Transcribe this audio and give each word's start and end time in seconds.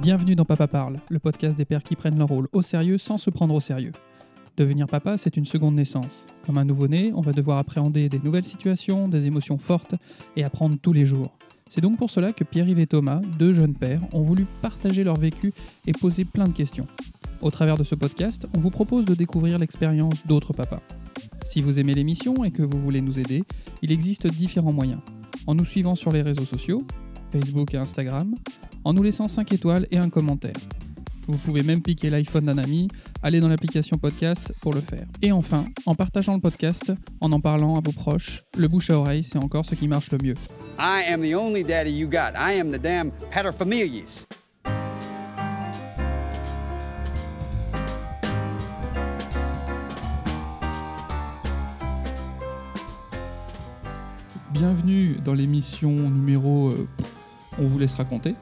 Bienvenue 0.00 0.34
dans 0.34 0.46
Papa 0.46 0.66
Parle, 0.66 0.98
le 1.10 1.18
podcast 1.18 1.58
des 1.58 1.66
pères 1.66 1.82
qui 1.82 1.94
prennent 1.94 2.16
leur 2.16 2.28
rôle 2.28 2.48
au 2.52 2.62
sérieux 2.62 2.96
sans 2.96 3.18
se 3.18 3.28
prendre 3.28 3.52
au 3.52 3.60
sérieux. 3.60 3.92
Devenir 4.56 4.86
papa, 4.86 5.18
c'est 5.18 5.36
une 5.36 5.44
seconde 5.44 5.74
naissance. 5.74 6.24
Comme 6.46 6.56
un 6.56 6.64
nouveau-né, 6.64 7.12
on 7.14 7.20
va 7.20 7.32
devoir 7.32 7.58
appréhender 7.58 8.08
des 8.08 8.18
nouvelles 8.18 8.46
situations, 8.46 9.08
des 9.08 9.26
émotions 9.26 9.58
fortes 9.58 9.94
et 10.36 10.42
apprendre 10.42 10.78
tous 10.80 10.94
les 10.94 11.04
jours. 11.04 11.36
C'est 11.68 11.82
donc 11.82 11.98
pour 11.98 12.08
cela 12.08 12.32
que 12.32 12.44
Pierre-Yves 12.44 12.78
et 12.78 12.86
Thomas, 12.86 13.20
deux 13.38 13.52
jeunes 13.52 13.74
pères, 13.74 14.00
ont 14.14 14.22
voulu 14.22 14.46
partager 14.62 15.04
leur 15.04 15.16
vécu 15.18 15.52
et 15.86 15.92
poser 15.92 16.24
plein 16.24 16.48
de 16.48 16.54
questions. 16.54 16.86
Au 17.42 17.50
travers 17.50 17.76
de 17.76 17.84
ce 17.84 17.94
podcast, 17.94 18.48
on 18.54 18.58
vous 18.58 18.70
propose 18.70 19.04
de 19.04 19.14
découvrir 19.14 19.58
l'expérience 19.58 20.26
d'autres 20.26 20.54
papas. 20.54 20.80
Si 21.44 21.60
vous 21.60 21.78
aimez 21.78 21.92
l'émission 21.92 22.42
et 22.42 22.52
que 22.52 22.62
vous 22.62 22.80
voulez 22.80 23.02
nous 23.02 23.18
aider, 23.18 23.44
il 23.82 23.92
existe 23.92 24.26
différents 24.28 24.72
moyens. 24.72 25.00
En 25.46 25.54
nous 25.54 25.66
suivant 25.66 25.94
sur 25.94 26.10
les 26.10 26.22
réseaux 26.22 26.46
sociaux, 26.46 26.84
Facebook 27.32 27.74
et 27.74 27.76
Instagram, 27.76 28.34
en 28.84 28.92
nous 28.92 29.02
laissant 29.02 29.28
5 29.28 29.52
étoiles 29.52 29.86
et 29.90 29.98
un 29.98 30.08
commentaire. 30.08 30.52
Vous 31.26 31.36
pouvez 31.38 31.62
même 31.62 31.82
piquer 31.82 32.10
l'iPhone 32.10 32.46
d'un 32.46 32.58
ami, 32.58 32.88
aller 33.22 33.40
dans 33.40 33.48
l'application 33.48 33.98
podcast 33.98 34.52
pour 34.60 34.72
le 34.72 34.80
faire. 34.80 35.06
Et 35.22 35.32
enfin, 35.32 35.64
en 35.86 35.94
partageant 35.94 36.34
le 36.34 36.40
podcast, 36.40 36.92
en 37.20 37.30
en 37.32 37.40
parlant 37.40 37.76
à 37.76 37.80
vos 37.80 37.92
proches, 37.92 38.42
le 38.56 38.66
bouche 38.68 38.90
à 38.90 38.98
oreille, 38.98 39.22
c'est 39.22 39.38
encore 39.38 39.64
ce 39.64 39.74
qui 39.74 39.86
marche 39.86 40.10
le 40.10 40.18
mieux. 40.22 40.34
I 40.78 41.04
am 41.08 41.22
the 41.22 41.34
only 41.34 41.62
daddy 41.62 41.90
you 41.90 42.08
got. 42.08 42.32
I 42.34 42.58
am 42.58 42.72
the 42.72 42.80
damn 42.80 43.12
paterfamilias. 43.32 44.26
Bienvenue 54.52 55.16
dans 55.24 55.32
l'émission 55.32 55.90
numéro 55.90 56.70
euh, 56.70 56.88
On 57.58 57.66
vous 57.66 57.78
laisse 57.78 57.94
raconter. 57.94 58.34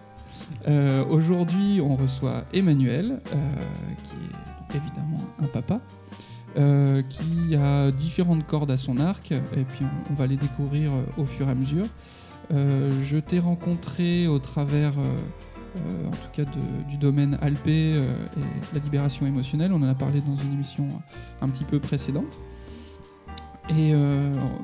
Euh, 0.69 1.05
Aujourd'hui, 1.07 1.81
on 1.81 1.95
reçoit 1.95 2.45
Emmanuel, 2.53 3.21
euh, 3.33 3.37
qui 4.05 4.17
est 4.17 4.77
évidemment 4.77 5.21
un 5.43 5.47
papa, 5.47 5.81
euh, 6.59 7.03
qui 7.03 7.57
a 7.57 7.91
différentes 7.91 8.47
cordes 8.47 8.71
à 8.71 8.77
son 8.77 8.99
arc, 8.99 9.33
et 9.33 9.65
puis 9.65 9.85
on, 10.11 10.15
va 10.15 10.27
les 10.27 10.37
découvrir 10.37 10.91
au 11.17 11.25
fur 11.25 11.49
et 11.49 11.53
à 11.53 11.55
mesure. 11.55 11.87
Je 12.51 13.19
t'ai 13.19 13.39
rencontré 13.39 14.27
au 14.27 14.39
travers, 14.39 14.95
en 14.99 16.11
tout 16.11 16.31
cas, 16.33 16.45
du 16.89 16.97
domaine 16.97 17.39
Alpé 17.41 17.95
et 17.95 18.75
la 18.75 18.81
libération 18.83 19.27
émotionnelle. 19.27 19.73
On 19.73 19.83
en 19.83 19.89
a 19.89 19.95
parlé 19.95 20.21
dans 20.21 20.37
une 20.37 20.55
émission 20.55 20.87
un 21.41 21.49
petit 21.49 21.65
peu 21.65 21.79
précédente. 21.79 22.39
Et 23.71 23.93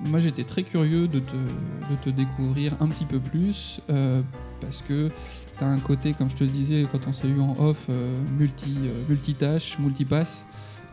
moi, 0.09 0.21
j'étais 0.21 0.45
très 0.45 0.63
curieux 0.63 1.09
de 1.09 1.21
te, 1.21 2.11
découvrir 2.11 2.73
un 2.81 2.89
petit 2.89 3.05
peu 3.05 3.21
plus, 3.21 3.81
parce 4.61 4.83
que 4.83 5.11
tu 5.57 5.65
as 5.65 5.67
un 5.67 5.79
côté, 5.79 6.15
comme 6.15 6.31
je 6.31 6.37
te 6.37 6.45
le 6.45 6.51
disais 6.51 6.87
quand 6.91 7.07
on 7.07 7.13
s'est 7.13 7.29
eu 7.29 7.41
en 7.41 7.57
off, 7.59 7.87
euh, 7.89 8.21
multi, 8.39 8.75
euh, 8.85 9.03
multitâche, 9.09 9.79
multipasse. 9.79 10.47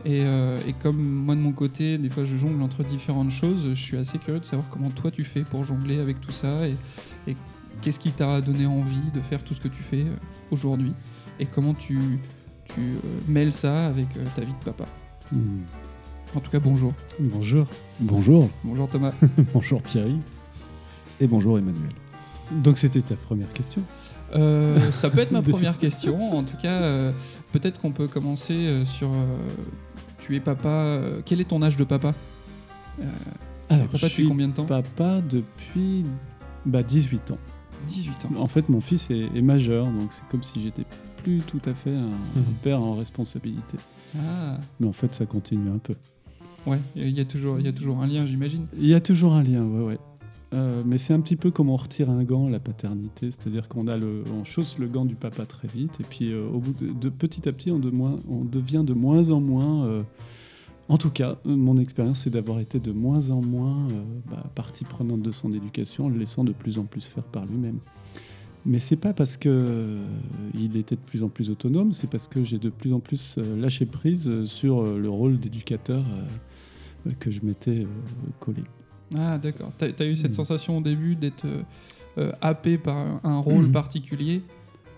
Et, 0.04 0.22
euh, 0.24 0.58
et 0.66 0.72
comme 0.72 1.00
moi 1.00 1.34
de 1.36 1.40
mon 1.40 1.52
côté, 1.52 1.96
des 1.96 2.10
fois 2.10 2.24
je 2.24 2.36
jongle 2.36 2.60
entre 2.62 2.82
différentes 2.82 3.30
choses, 3.30 3.68
je 3.68 3.82
suis 3.82 3.96
assez 3.96 4.18
curieux 4.18 4.40
de 4.40 4.44
savoir 4.44 4.68
comment 4.68 4.90
toi 4.90 5.12
tu 5.12 5.22
fais 5.22 5.42
pour 5.42 5.62
jongler 5.62 6.00
avec 6.00 6.20
tout 6.20 6.32
ça 6.32 6.66
et, 6.66 6.76
et 7.28 7.36
qu'est-ce 7.80 8.00
qui 8.00 8.10
t'a 8.10 8.40
donné 8.40 8.66
envie 8.66 9.10
de 9.14 9.20
faire 9.20 9.44
tout 9.44 9.54
ce 9.54 9.60
que 9.60 9.68
tu 9.68 9.84
fais 9.84 10.06
aujourd'hui 10.50 10.92
et 11.38 11.46
comment 11.46 11.72
tu, 11.72 12.00
tu 12.74 12.98
mêles 13.28 13.52
ça 13.52 13.86
avec 13.86 14.08
ta 14.34 14.40
vie 14.40 14.54
de 14.58 14.64
papa. 14.64 14.86
Hmm. 15.30 15.60
En 16.34 16.40
tout 16.40 16.50
cas, 16.50 16.58
bonjour. 16.58 16.92
Bonjour. 17.20 17.66
Bonjour. 18.00 18.50
Bonjour 18.64 18.88
Thomas. 18.88 19.12
bonjour 19.54 19.82
Pierre. 19.82 20.08
Et 21.20 21.28
bonjour 21.28 21.58
Emmanuel. 21.58 21.92
Donc 22.50 22.78
c'était 22.78 23.02
ta 23.02 23.14
première 23.14 23.52
question. 23.52 23.82
Euh, 24.34 24.90
ça 24.92 25.10
peut 25.10 25.18
être 25.20 25.30
ma 25.32 25.42
première 25.42 25.78
question. 25.78 26.36
En 26.36 26.42
tout 26.42 26.56
cas, 26.56 26.80
euh, 26.82 27.12
peut-être 27.52 27.80
qu'on 27.80 27.92
peut 27.92 28.08
commencer 28.08 28.54
euh, 28.66 28.84
sur. 28.84 29.12
euh, 29.12 29.26
tu 30.18 30.36
es 30.36 30.40
papa. 30.40 31.00
quel 31.24 31.40
est 31.40 31.44
ton 31.48 31.62
âge 31.62 31.76
de 31.76 31.84
papa? 31.84 32.14
Euh, 33.00 33.04
Alors, 33.68 33.86
papa 33.86 33.98
je 33.98 34.02
depuis 34.06 34.14
suis 34.14 34.28
combien 34.28 34.48
de 34.48 34.52
temps? 34.54 34.64
papa 34.64 35.20
depuis 35.28 36.04
bah, 36.64 36.82
18 36.82 37.32
ans. 37.32 37.38
18 37.88 38.26
ans. 38.26 38.28
En 38.38 38.46
fait, 38.46 38.68
mon 38.68 38.80
fils 38.80 39.10
est, 39.10 39.28
est 39.34 39.42
majeur, 39.42 39.86
donc 39.86 40.12
c'est 40.12 40.22
comme 40.30 40.42
si 40.44 40.60
j'étais 40.60 40.84
plus 41.22 41.40
tout 41.40 41.60
à 41.66 41.74
fait 41.74 41.94
un, 41.94 42.06
un 42.06 42.52
père 42.62 42.80
en 42.80 42.94
responsabilité. 42.94 43.76
Ah, 44.16 44.58
Mais 44.78 44.86
en 44.86 44.92
fait, 44.92 45.12
ça 45.14 45.26
continue 45.26 45.68
un 45.70 45.78
peu. 45.78 45.94
ouais, 46.66 46.78
il 46.94 47.08
y, 47.10 47.20
a 47.20 47.24
toujours- 47.24 47.58
il 47.58 47.64
y 47.64 47.68
a 47.68 47.72
toujours 47.72 48.00
un 48.00 48.06
lien, 48.06 48.24
j'imagine. 48.26 48.66
Il 48.78 48.86
y 48.86 48.94
a 48.94 49.00
toujours 49.00 49.34
un 49.34 49.42
lien, 49.42 49.64
ouais, 49.64 49.82
ouais. 49.84 49.98
Euh, 50.54 50.82
mais 50.84 50.98
c'est 50.98 51.14
un 51.14 51.20
petit 51.20 51.36
peu 51.36 51.50
comme 51.50 51.70
on 51.70 51.76
retire 51.76 52.10
un 52.10 52.24
gant, 52.24 52.48
la 52.48 52.60
paternité, 52.60 53.30
c'est-à-dire 53.30 53.68
qu'on 53.68 53.88
a 53.88 53.96
le, 53.96 54.22
chausse 54.44 54.78
le 54.78 54.86
gant 54.86 55.04
du 55.04 55.14
papa 55.14 55.46
très 55.46 55.68
vite, 55.68 56.00
et 56.00 56.04
puis 56.04 56.32
euh, 56.32 56.46
au 56.46 56.58
bout 56.58 56.74
de, 56.74 57.08
petit 57.08 57.48
à 57.48 57.52
petit, 57.52 57.70
on, 57.70 57.78
de 57.78 57.90
moins, 57.90 58.16
on 58.28 58.44
devient 58.44 58.84
de 58.84 58.92
moins 58.92 59.30
en 59.30 59.40
moins. 59.40 59.86
euh, 59.86 60.02
en 60.88 60.98
tout 60.98 61.10
cas, 61.10 61.38
mon 61.46 61.78
expérience, 61.78 62.20
c'est 62.20 62.30
d'avoir 62.30 62.60
été 62.60 62.78
de 62.78 62.92
moins 62.92 63.30
en 63.30 63.40
moins 63.40 63.88
bah, 64.30 64.44
partie 64.54 64.84
prenante 64.84 65.22
de 65.22 65.32
son 65.32 65.52
éducation, 65.52 66.10
le 66.10 66.18
laissant 66.18 66.44
de 66.44 66.52
plus 66.52 66.78
en 66.78 66.84
plus 66.84 67.04
faire 67.06 67.22
par 67.22 67.46
lui-même. 67.46 67.78
Mais 68.66 68.78
c'est 68.78 68.96
pas 68.96 69.14
parce 69.14 69.36
que 69.36 70.00
il 70.54 70.76
était 70.76 70.96
de 70.96 71.00
plus 71.00 71.22
en 71.22 71.28
plus 71.28 71.50
autonome, 71.50 71.92
c'est 71.92 72.10
parce 72.10 72.28
que 72.28 72.44
j'ai 72.44 72.58
de 72.58 72.68
plus 72.68 72.92
en 72.92 73.00
plus 73.00 73.38
lâché 73.56 73.86
prise 73.86 74.44
sur 74.44 74.82
le 74.82 75.08
rôle 75.08 75.38
d'éducateur 75.38 76.04
que 77.20 77.30
je 77.30 77.40
m'étais 77.42 77.86
collé. 78.38 78.62
Ah, 79.18 79.38
d'accord. 79.38 79.72
T'as 79.78 79.86
as 79.98 80.04
eu 80.04 80.16
cette 80.16 80.30
Hmm. 80.32 80.34
sensation 80.34 80.78
au 80.78 80.80
début 80.80 81.16
d'être 81.16 81.46
euh, 82.18 82.32
happé 82.40 82.78
par 82.78 83.20
un, 83.24 83.38
rôle 83.38 83.66
Hmm. 83.66 83.72
particulier. 83.72 84.42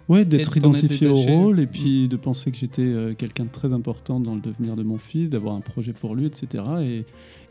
Ouais, 0.09 0.25
d'être 0.27 0.57
identifié 0.59 1.09
au 1.09 1.15
rôle 1.15 1.61
et 1.61 1.67
puis 1.67 2.09
de 2.09 2.17
penser 2.17 2.51
que 2.51 2.59
j'étais 2.59 2.83
euh, 2.83 3.15
quelqu'un 3.15 3.45
de 3.45 3.49
très 3.51 3.73
important 3.73 4.21
dans 4.21 4.35
le 4.35 4.41
devenir 4.43 4.77
de 4.77 4.83
mon 4.83 4.99
fils, 4.99 5.31
d'avoir 5.31 5.55
un 5.55 5.61
projet 5.63 5.95
pour 5.95 6.15
lui, 6.15 6.27
etc. 6.27 6.63
Et 6.83 7.05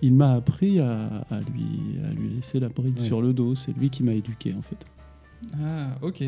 il 0.04 0.14
m'a 0.14 0.34
appris 0.34 0.80
à, 0.80 1.26
à 1.32 1.40
lui, 1.40 1.98
à 2.08 2.14
lui 2.14 2.30
laisser 2.36 2.60
la 2.60 2.70
bride 2.70 3.00
Ouais. 3.00 3.06
sur 3.06 3.24
le 3.24 3.34
dos. 3.34 3.56
C'est 3.56 3.76
lui 3.76 3.90
qui 3.90 4.04
m'a 4.04 4.14
éduqué, 4.14 4.54
en 4.54 4.62
fait. 4.62 4.86
Ah, 5.60 5.96
ok. 6.04 6.24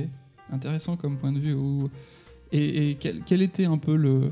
Intéressant 0.52 0.98
comme 0.98 1.18
point 1.18 1.32
de 1.32 1.40
vue. 1.40 1.56
Et, 2.52 2.92
et 2.92 2.96
quelle, 2.96 3.42
était 3.44 3.66
un 3.66 3.78
peu 3.78 3.96
le, 3.96 4.10
euh, 4.24 4.32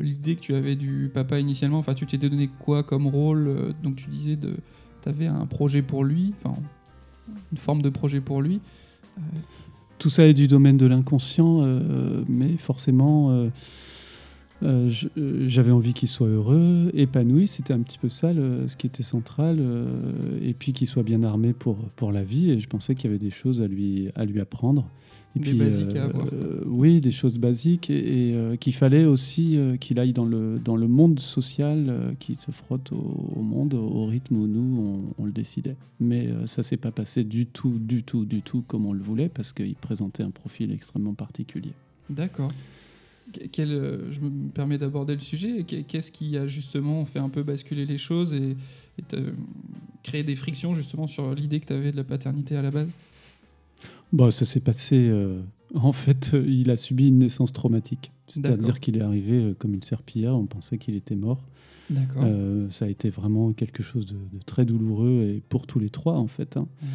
l'idée 0.00 0.36
que 0.36 0.40
tu 0.40 0.54
avais 0.54 0.76
du 0.76 1.10
papa 1.12 1.40
initialement? 1.40 1.78
Enfin, 1.78 1.94
tu 1.94 2.06
t'étais 2.06 2.28
donné 2.28 2.48
quoi 2.60 2.84
comme 2.84 3.08
rôle 3.08 3.74
Donc, 3.82 3.96
tu 3.96 4.08
disais 4.08 4.36
de, 4.36 4.54
tu 5.04 5.08
avais 5.08 5.28
un 5.28 5.46
projet 5.46 5.82
pour 5.82 6.02
lui, 6.02 6.34
enfin, 6.42 6.60
une 7.52 7.58
forme 7.58 7.82
de 7.82 7.90
projet 7.90 8.20
pour 8.20 8.42
lui. 8.42 8.60
Tout 9.98 10.10
ça 10.10 10.26
est 10.26 10.34
du 10.34 10.48
domaine 10.48 10.76
de 10.76 10.86
l'inconscient, 10.86 11.60
euh, 11.62 12.24
mais 12.28 12.56
forcément, 12.56 13.30
euh, 13.30 13.48
euh, 14.64 14.90
euh, 15.16 15.44
j'avais 15.46 15.70
envie 15.70 15.92
qu'il 15.94 16.08
soit 16.08 16.26
heureux, 16.26 16.90
épanoui. 16.94 17.46
C'était 17.46 17.72
un 17.72 17.80
petit 17.80 17.98
peu 17.98 18.08
ça 18.08 18.32
ce 18.34 18.76
qui 18.76 18.86
était 18.88 19.04
central. 19.04 19.58
euh, 19.60 19.86
et 20.42 20.52
puis 20.52 20.72
qu'il 20.72 20.86
soit 20.86 21.04
bien 21.04 21.22
armé 21.22 21.52
pour, 21.52 21.76
pour 21.96 22.12
la 22.12 22.22
vie. 22.24 22.50
Et 22.50 22.60
je 22.60 22.66
pensais 22.68 22.94
qu'il 22.94 23.04
y 23.10 23.12
avait 23.12 23.18
des 23.18 23.30
choses 23.30 23.60
à 23.60 23.66
lui, 23.66 24.08
à 24.16 24.24
lui 24.24 24.40
apprendre. 24.40 24.88
Et 25.36 25.40
Des 25.40 25.50
puis, 25.50 25.58
basiques 25.58 25.96
à 25.96 26.04
avoir, 26.04 26.28
quoi. 26.28 26.38
euh, 26.38 26.62
oui, 26.66 27.00
des 27.00 27.10
choses 27.10 27.38
basiques. 27.38 27.90
Et, 27.90 28.30
et, 28.30 28.34
euh, 28.36 28.54
qu'il 28.56 28.72
fallait 28.72 29.04
aussi 29.04 29.56
euh, 29.56 29.76
qu'il 29.76 29.98
aille 29.98 30.12
dans 30.12 30.24
le, 30.26 30.60
dans 30.64 30.76
le 30.76 30.86
monde 30.86 31.18
social, 31.18 31.86
euh, 31.88 32.12
qu'il 32.20 32.36
se 32.36 32.52
frotte 32.52 32.92
au, 32.92 33.32
au 33.36 33.42
monde, 33.42 33.74
au 33.74 34.06
rythme 34.06 34.36
où 34.36 34.46
nous, 34.46 34.80
on, 35.18 35.22
on 35.22 35.26
le 35.26 35.32
décidait. 35.32 35.74
Mais 35.98 36.28
euh, 36.28 36.46
ça 36.46 36.62
s'est 36.62 36.76
pas 36.76 36.92
passé 36.92 37.24
du 37.24 37.46
tout, 37.46 37.78
du 37.80 38.04
tout, 38.04 38.24
du 38.24 38.42
tout 38.42 38.62
comme 38.68 38.86
on 38.86 38.92
le 38.92 39.02
voulait, 39.02 39.28
parce 39.28 39.52
qu'il 39.52 39.74
présentait 39.74 40.22
un 40.22 40.30
profil 40.30 40.70
extrêmement 40.70 41.14
particulier. 41.14 41.72
D'accord. 42.08 42.52
Que- 43.32 43.46
quel, 43.50 43.72
euh, 43.72 44.12
je 44.12 44.20
me 44.20 44.30
permets 44.50 44.78
d'aborder 44.78 45.14
le 45.14 45.20
sujet. 45.20 45.64
Que- 45.64 45.80
Qu'est-ce 45.82 46.12
qui 46.12 46.36
a 46.36 46.46
justement 46.46 47.04
fait 47.06 47.18
un 47.18 47.28
peu 47.28 47.42
basculer 47.42 47.86
les 47.86 47.98
choses 47.98 48.34
et, 48.34 48.50
et 48.98 49.02
créé 50.04 50.22
des 50.22 50.36
frictions 50.36 50.74
justement 50.74 51.08
sur 51.08 51.34
l'idée 51.34 51.58
que 51.58 51.66
tu 51.66 51.72
avais 51.72 51.90
de 51.90 51.96
la 51.96 52.04
paternité 52.04 52.54
à 52.54 52.62
la 52.62 52.70
base? 52.70 52.88
Bon, 54.14 54.30
ça 54.30 54.44
s'est 54.44 54.60
passé. 54.60 54.96
euh, 55.08 55.40
en 55.74 55.92
fait, 55.92 56.30
euh, 56.34 56.44
il 56.46 56.70
a 56.70 56.76
subi 56.76 57.08
une 57.08 57.18
naissance 57.18 57.52
traumatique. 57.52 58.12
D'accord. 58.36 58.56
C'est-à-dire 58.56 58.80
qu'il 58.80 58.96
est 58.96 59.02
arrivé 59.02 59.32
euh, 59.42 59.54
comme 59.58 59.74
une 59.74 59.82
serpillière, 59.82 60.34
on 60.36 60.46
pensait 60.46 60.78
qu'il 60.78 60.94
était 60.94 61.16
mort. 61.16 61.46
D'accord. 61.90 62.22
Euh, 62.24 62.66
ça 62.70 62.86
a 62.86 62.88
été 62.88 63.10
vraiment 63.10 63.52
quelque 63.52 63.82
chose 63.82 64.06
de, 64.06 64.14
de 64.14 64.42
très 64.46 64.64
douloureux 64.64 65.22
et 65.36 65.42
pour 65.48 65.66
tous 65.66 65.78
les 65.78 65.90
trois, 65.90 66.14
en 66.16 66.26
fait. 66.28 66.56
hein. 66.56 66.66
Ouais. 66.82 66.88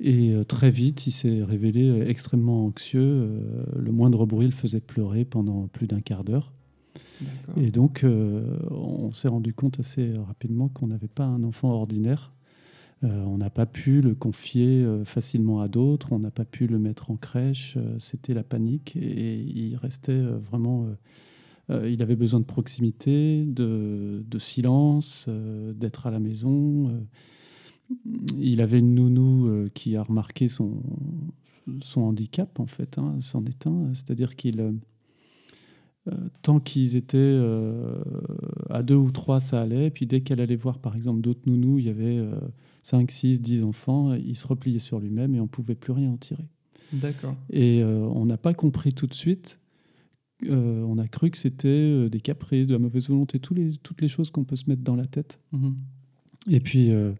Et 0.00 0.32
euh, 0.32 0.44
très 0.44 0.70
vite, 0.70 1.06
il 1.06 1.10
s'est 1.12 1.42
révélé 1.42 1.88
euh, 1.88 2.06
extrêmement 2.08 2.66
anxieux. 2.66 3.00
euh, 3.00 3.64
le 3.76 3.90
moindre 3.92 4.26
bruit 4.26 4.46
le 4.46 4.52
faisait 4.52 4.80
pleurer 4.80 5.24
pendant 5.24 5.66
plus 5.68 5.86
d'un 5.86 6.00
quart 6.00 6.24
d'heure. 6.24 6.52
D'accord. 7.20 7.62
Et 7.62 7.70
donc, 7.70 8.04
euh, 8.04 8.42
on 8.70 9.12
s'est 9.12 9.28
rendu 9.28 9.52
compte 9.54 9.80
assez 9.80 10.12
rapidement 10.26 10.68
qu'on 10.68 10.88
n'avait 10.88 11.08
pas 11.08 11.24
un 11.24 11.42
enfant 11.42 11.70
ordinaire. 11.70 12.32
Euh, 13.04 13.24
on 13.24 13.38
n'a 13.38 13.50
pas 13.50 13.66
pu 13.66 14.00
le 14.00 14.14
confier 14.14 14.82
euh, 14.82 15.04
facilement 15.04 15.60
à 15.60 15.68
d'autres, 15.68 16.12
on 16.12 16.18
n'a 16.18 16.32
pas 16.32 16.44
pu 16.44 16.66
le 16.66 16.78
mettre 16.78 17.10
en 17.10 17.16
crèche. 17.16 17.74
euh, 17.76 17.96
C'était 17.98 18.34
la 18.34 18.42
panique 18.42 18.96
et 18.96 19.36
il 19.38 19.76
restait 19.76 20.20
vraiment. 20.20 20.86
il 21.70 22.02
avait 22.02 22.16
besoin 22.16 22.40
de 22.40 22.44
proximité, 22.44 23.44
de, 23.44 24.38
silence, 24.38 25.28
d'être 25.74 26.06
à 26.06 26.10
la 26.10 26.18
maison. 26.18 26.90
il 28.38 28.62
avait 28.62 28.78
une 28.78 28.94
nounou 28.94 29.68
qui 29.74 29.96
a 29.96 30.02
remarqué 30.02 30.48
son, 30.48 30.82
handicap, 31.96 32.58
en 32.58 32.66
fait, 32.66 32.98
hein, 32.98 33.18
un. 33.66 33.94
C'est-à-dire 33.94 34.34
qu'il. 34.34 34.74
tant 36.42 36.58
qu'ils 36.58 36.96
étaient 36.96 37.38
à 38.70 38.82
deux 38.82 38.96
ou 38.96 39.10
trois, 39.10 39.40
ça 39.40 39.60
allait. 39.60 39.90
Puis 39.90 40.06
dès 40.06 40.22
qu'elle 40.22 40.40
allait 40.40 40.56
voir, 40.56 40.78
par 40.78 40.96
exemple, 40.96 41.20
d'autres 41.20 41.42
nounous, 41.46 41.78
il 41.78 41.84
y 41.84 41.90
avait 41.90 42.18
5, 42.82 43.10
6, 43.10 43.40
10 43.42 43.64
enfants, 43.64 44.14
il 44.14 44.36
se 44.36 44.46
repliait 44.46 44.78
sur 44.78 45.00
lui-même 45.00 45.34
et 45.34 45.40
on 45.40 45.44
ne 45.44 45.48
pouvait 45.48 45.74
plus 45.74 45.92
rien 45.92 46.10
en 46.10 46.16
tirer. 46.16 46.48
D'accord. 46.92 47.36
Et 47.50 47.82
euh, 47.82 47.98
on 48.14 48.24
n'a 48.26 48.38
pas 48.38 48.54
compris 48.54 48.92
tout 48.92 49.06
de 49.06 49.14
suite. 49.14 49.60
Euh, 50.46 50.82
on 50.82 50.98
a 50.98 51.08
cru 51.08 51.30
que 51.30 51.38
c'était 51.38 51.68
euh, 51.68 52.08
des 52.08 52.20
caprices, 52.20 52.66
de 52.66 52.72
la 52.72 52.78
mauvaise 52.78 53.08
volonté, 53.08 53.40
tous 53.40 53.54
les, 53.54 53.76
toutes 53.78 54.00
les 54.00 54.08
choses 54.08 54.30
qu'on 54.30 54.44
peut 54.44 54.56
se 54.56 54.68
mettre 54.68 54.82
dans 54.82 54.96
la 54.96 55.06
tête. 55.06 55.40
Mhm. 55.52 55.76
Et 56.48 56.60
puis, 56.60 56.90
euh, 56.90 57.12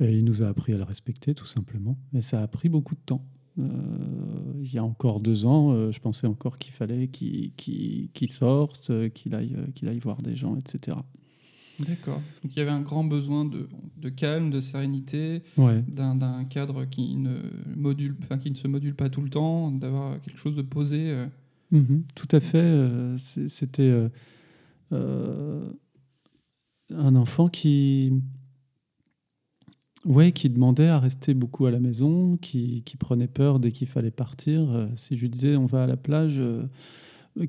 et 0.00 0.12
il 0.16 0.24
nous 0.24 0.42
a 0.42 0.46
appris 0.46 0.72
à 0.72 0.76
le 0.76 0.84
respecter, 0.84 1.34
tout 1.34 1.46
simplement. 1.46 1.98
Et 2.14 2.22
ça 2.22 2.42
a 2.42 2.48
pris 2.48 2.68
beaucoup 2.68 2.94
de 2.94 3.00
temps. 3.04 3.26
Il 3.56 4.72
y 4.72 4.78
a 4.78 4.84
encore 4.84 5.20
deux 5.20 5.46
ans, 5.46 5.92
je 5.92 6.00
pensais 6.00 6.26
encore 6.26 6.58
qu'il 6.58 6.72
fallait 6.72 7.06
qu'il 7.06 7.52
qu'il 7.54 8.28
sorte, 8.28 8.90
qu'il 9.10 9.32
aille, 9.32 9.54
qu'il 9.76 9.86
aille 9.86 10.00
voir 10.00 10.22
des 10.22 10.34
gens, 10.34 10.56
etc. 10.56 10.96
D'accord. 11.80 12.20
Donc 12.42 12.54
il 12.54 12.58
y 12.58 12.62
avait 12.62 12.70
un 12.70 12.80
grand 12.80 13.02
besoin 13.04 13.44
de, 13.44 13.68
de 13.96 14.08
calme, 14.08 14.50
de 14.50 14.60
sérénité, 14.60 15.42
Ouais. 15.56 15.82
d'un 15.88 16.44
cadre 16.44 16.84
qui 16.84 17.16
ne, 17.16 17.36
module, 17.76 18.16
enfin, 18.22 18.38
qui 18.38 18.50
ne 18.50 18.56
se 18.56 18.68
module 18.68 18.94
pas 18.94 19.10
tout 19.10 19.22
le 19.22 19.30
temps, 19.30 19.70
d'avoir 19.72 20.20
quelque 20.20 20.38
chose 20.38 20.54
de 20.54 20.62
posé. 20.62 21.10
euh. 21.10 21.26
Mhm, 21.72 22.04
tout 22.14 22.28
à 22.30 22.40
fait. 22.40 22.58
euh, 22.62 23.16
C'était 23.48 23.92
euh, 24.92 25.68
un 26.90 27.16
enfant 27.16 27.48
qui, 27.48 28.12
ouais, 30.04 30.32
qui 30.32 30.48
demandait 30.48 30.88
à 30.88 31.00
rester 31.00 31.34
beaucoup 31.34 31.66
à 31.66 31.70
la 31.70 31.80
maison, 31.80 32.36
qui, 32.36 32.82
qui 32.84 32.96
prenait 32.96 33.26
peur 33.26 33.58
dès 33.58 33.72
qu'il 33.72 33.88
fallait 33.88 34.10
partir. 34.10 34.88
Si 34.96 35.16
je 35.16 35.22
lui 35.22 35.30
disais 35.30 35.56
on 35.56 35.66
va 35.66 35.84
à 35.84 35.86
la 35.86 35.96
plage, 35.96 36.40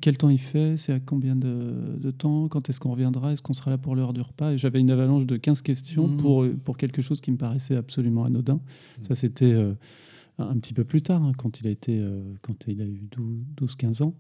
quel 0.02 0.18
temps 0.18 0.30
il 0.30 0.40
fait 0.40 0.78
C'est 0.78 0.94
à 0.94 1.00
combien 1.00 1.36
de, 1.36 1.98
de 1.98 2.12
temps 2.12 2.48
Quand 2.48 2.70
est-ce 2.70 2.80
qu'on 2.80 2.92
reviendra 2.92 3.32
Est-ce 3.34 3.42
qu'on 3.44 3.54
sera 3.54 3.70
là 3.72 3.78
pour 3.78 3.96
l'heure 3.96 4.14
du 4.14 4.22
repas? 4.22 4.54
Et 4.54 4.58
j'avais 4.58 4.80
une 4.80 4.90
avalanche 4.92 5.26
de 5.26 5.38
15 5.38 5.62
questions 5.62 6.08
Mhm. 6.08 6.18
pour, 6.18 6.46
pour 6.64 6.78
quelque 6.78 7.02
chose 7.02 7.22
qui 7.22 7.32
me 7.32 7.38
paraissait 7.38 7.76
absolument 7.76 8.24
anodin. 8.26 8.60
Ça, 9.08 9.14
c'était 9.16 9.54
euh, 9.54 9.74
un 10.40 10.56
petit 10.58 10.74
peu 10.74 10.84
plus 10.84 11.02
tard, 11.02 11.22
hein, 11.24 11.34
quand 11.38 11.60
il 11.60 11.68
a, 11.68 11.70
été, 11.70 12.00
euh, 12.00 12.22
quand 12.42 12.66
il 12.68 12.82
a 12.82 12.86
eu 12.86 13.08
12-15 13.62 14.02
ans. 14.04 14.16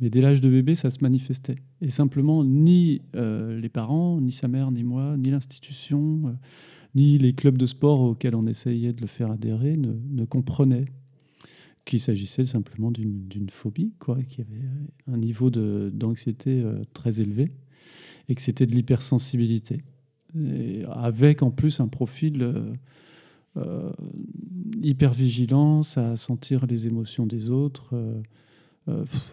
Mais 0.00 0.10
dès 0.10 0.20
l'âge 0.20 0.40
de 0.40 0.48
bébé, 0.48 0.76
ça 0.76 0.90
se 0.90 0.98
manifestait. 1.02 1.56
Et 1.80 1.90
simplement, 1.90 2.44
ni 2.44 3.00
euh, 3.16 3.58
les 3.58 3.68
parents, 3.68 4.20
ni 4.20 4.30
sa 4.30 4.46
mère, 4.46 4.70
ni 4.70 4.84
moi, 4.84 5.16
ni 5.16 5.30
l'institution, 5.30 6.36
ni 6.94 7.18
les 7.18 7.32
clubs 7.32 7.58
de 7.58 7.66
sport 7.66 8.00
auxquels 8.00 8.36
on 8.36 8.46
essayait 8.46 8.92
de 8.92 9.00
le 9.00 9.08
faire 9.08 9.30
adhérer 9.32 9.76
ne, 9.76 9.92
ne 10.10 10.24
comprenaient 10.24 10.84
qu'il 11.88 12.00
s'agissait 12.00 12.44
simplement 12.44 12.90
d'une 12.90 13.48
phobie, 13.50 13.94
quoi, 13.98 14.22
qui 14.22 14.42
avait 14.42 14.60
un 15.10 15.16
niveau 15.16 15.50
d'anxiété 15.50 16.60
euh, 16.60 16.82
très 16.92 17.22
élevé, 17.22 17.50
et 18.28 18.34
que 18.34 18.42
c'était 18.42 18.66
de 18.66 18.72
l'hypersensibilité. 18.72 19.80
Avec 20.90 21.42
en 21.42 21.50
plus 21.50 21.80
un 21.80 21.88
profil 21.88 22.42
euh, 22.42 22.74
euh, 23.56 23.90
hypervigilance 24.82 25.96
à 25.96 26.18
sentir 26.18 26.66
les 26.66 26.86
émotions 26.86 27.26
des 27.26 27.50
autres. 27.50 27.94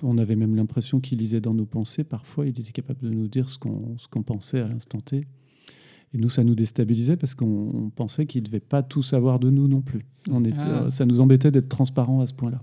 on 0.02 0.18
avait 0.18 0.38
même 0.38 0.56
l'impression 0.56 1.02
qu'il 1.02 1.20
lisait 1.20 1.42
dans 1.42 1.54
nos 1.54 1.66
pensées. 1.66 2.06
Parfois, 2.06 2.46
il 2.46 2.58
était 2.58 2.72
capable 2.72 3.02
de 3.02 3.10
nous 3.10 3.28
dire 3.28 3.50
ce 3.50 3.58
qu'on 3.60 4.24
pensait 4.24 4.62
à 4.62 4.68
l'instant 4.70 5.02
T. 5.02 5.26
Et 6.14 6.18
nous, 6.18 6.30
ça 6.30 6.44
nous 6.44 6.56
déstabilisait 6.56 7.18
parce 7.18 7.36
qu'on 7.36 7.70
on 7.74 7.90
pensait 7.90 8.26
qu'il 8.26 8.42
ne 8.42 8.46
devait 8.46 8.60
pas 8.62 8.84
tout 8.84 9.02
savoir 9.02 9.40
de 9.40 9.50
nous 9.50 9.68
non 9.68 9.82
plus. 9.82 10.02
On 10.32 10.44
était, 10.46 10.58
Ah. 10.62 10.84
euh, 10.86 10.90
ça 10.90 11.06
nous 11.06 11.20
embêtait 11.20 11.52
d'être 11.52 11.68
transparent 11.70 12.22
à 12.22 12.28
ce 12.28 12.34
point-là. 12.34 12.60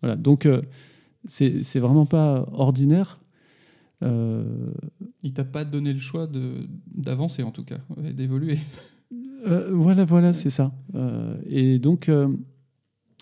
Voilà. 0.00 0.16
Donc, 0.16 0.46
euh, 0.46 0.62
c'est 1.26 1.78
vraiment 1.80 2.06
pas 2.06 2.48
ordinaire. 2.52 3.20
Euh, 4.02 4.70
Il 5.24 5.32
t'a 5.32 5.44
pas 5.44 5.64
donné 5.64 5.92
le 5.92 5.98
choix 5.98 6.28
d'avancer, 6.94 7.42
en 7.42 7.50
tout 7.50 7.64
cas, 7.64 7.78
d'évoluer. 8.14 8.58
Euh, 9.46 9.70
voilà, 9.72 10.04
voilà, 10.04 10.32
c'est 10.32 10.50
ça. 10.50 10.72
Euh, 10.94 11.34
et 11.46 11.78
donc, 11.78 12.10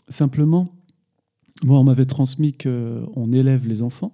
simplement, 0.09 0.69
moi, 1.65 1.81
on 1.81 1.85
m'avait 1.85 2.05
transmis 2.07 2.53
qu'on 2.53 3.33
élève 3.33 3.67
les 3.67 3.83
enfants, 3.83 4.13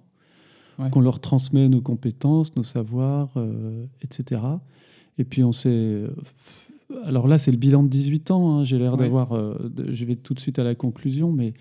Ouais. 0.79 0.89
qu'on 0.89 1.01
leur 1.01 1.19
transmet 1.19 1.69
nos 1.69 1.81
compétences, 1.81 2.55
nos 2.55 2.63
savoirs, 2.63 3.29
etc. 4.01 4.41
Et 5.17 5.23
puis, 5.23 5.43
on 5.43 5.51
s'est. 5.51 6.03
Alors 7.05 7.27
là, 7.27 7.37
c'est 7.37 7.51
le 7.51 7.57
bilan 7.57 7.83
de 7.83 7.87
18 7.89 8.31
ans. 8.31 8.59
hein. 8.59 8.63
J'ai 8.63 8.77
l'air 8.77 8.93
Ouais. 8.93 8.97
d'avoir. 8.99 9.33
euh, 9.33 9.71
Je 9.89 10.05
vais 10.05 10.15
tout 10.15 10.33
de 10.33 10.39
suite 10.39 10.59
à 10.59 10.63
la 10.63 10.75
conclusion, 10.75 11.31
mais 11.31 11.53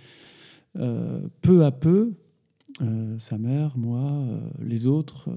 euh, 0.76 1.20
peu 1.42 1.64
à 1.64 1.70
peu, 1.70 2.12
euh, 2.80 3.18
sa 3.18 3.38
mère, 3.38 3.76
moi, 3.78 4.24
les 4.62 4.86
autres, 4.86 5.28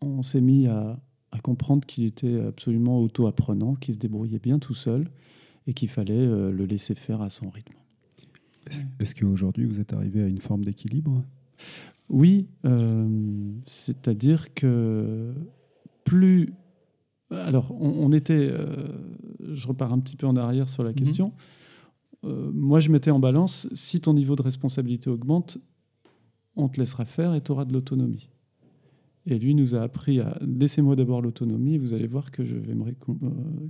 on 0.00 0.22
s'est 0.22 0.40
mis 0.40 0.66
à, 0.66 0.98
à 1.32 1.38
comprendre 1.40 1.86
qu'il 1.86 2.04
était 2.04 2.40
absolument 2.40 3.00
auto-apprenant, 3.00 3.74
qu'il 3.74 3.94
se 3.94 3.98
débrouillait 3.98 4.38
bien 4.38 4.58
tout 4.58 4.74
seul 4.74 5.08
et 5.66 5.72
qu'il 5.72 5.88
fallait 5.88 6.26
le 6.26 6.64
laisser 6.66 6.94
faire 6.94 7.22
à 7.22 7.30
son 7.30 7.48
rythme. 7.50 7.74
Est-ce 9.00 9.14
qu'aujourd'hui, 9.14 9.64
vous 9.66 9.80
êtes 9.80 9.92
arrivé 9.92 10.22
à 10.22 10.26
une 10.28 10.40
forme 10.40 10.64
d'équilibre? 10.64 11.22
Oui, 12.10 12.48
c'est-à-dire 13.66 14.52
que 14.54 15.32
plus... 16.04 16.52
Alors, 17.46 17.72
on, 17.80 17.88
on 18.06 18.12
était... 18.12 18.48
euh, 18.50 18.66
je 19.52 19.66
repars 19.68 19.92
un 19.92 19.98
petit 20.00 20.16
peu 20.16 20.26
en 20.26 20.36
arrière 20.36 20.68
sur 20.68 20.82
la 20.84 20.90
Mhm. 20.90 20.96
question. 20.96 21.32
Euh, 22.24 22.50
moi, 22.52 22.80
je 22.80 22.90
mettais 22.90 23.10
en 23.10 23.18
balance, 23.18 23.68
si 23.74 24.00
ton 24.00 24.14
niveau 24.14 24.34
de 24.36 24.42
responsabilité 24.42 25.10
augmente, 25.10 25.58
on 26.56 26.68
te 26.68 26.78
laissera 26.80 27.04
faire 27.04 27.34
et 27.34 27.40
tu 27.42 27.52
auras 27.52 27.64
de 27.64 27.72
l'autonomie. 27.72 28.28
Et 29.26 29.38
lui 29.38 29.54
nous 29.54 29.74
a 29.74 29.80
appris 29.82 30.20
à 30.20 30.38
laissez-moi 30.42 30.96
d'abord 30.96 31.22
l'autonomie, 31.22 31.78
vous 31.78 31.94
allez 31.94 32.06
voir 32.06 32.30
que 32.30 32.44
je, 32.44 32.56
vais 32.56 32.74
me, 32.74 32.84
euh, 32.88 32.92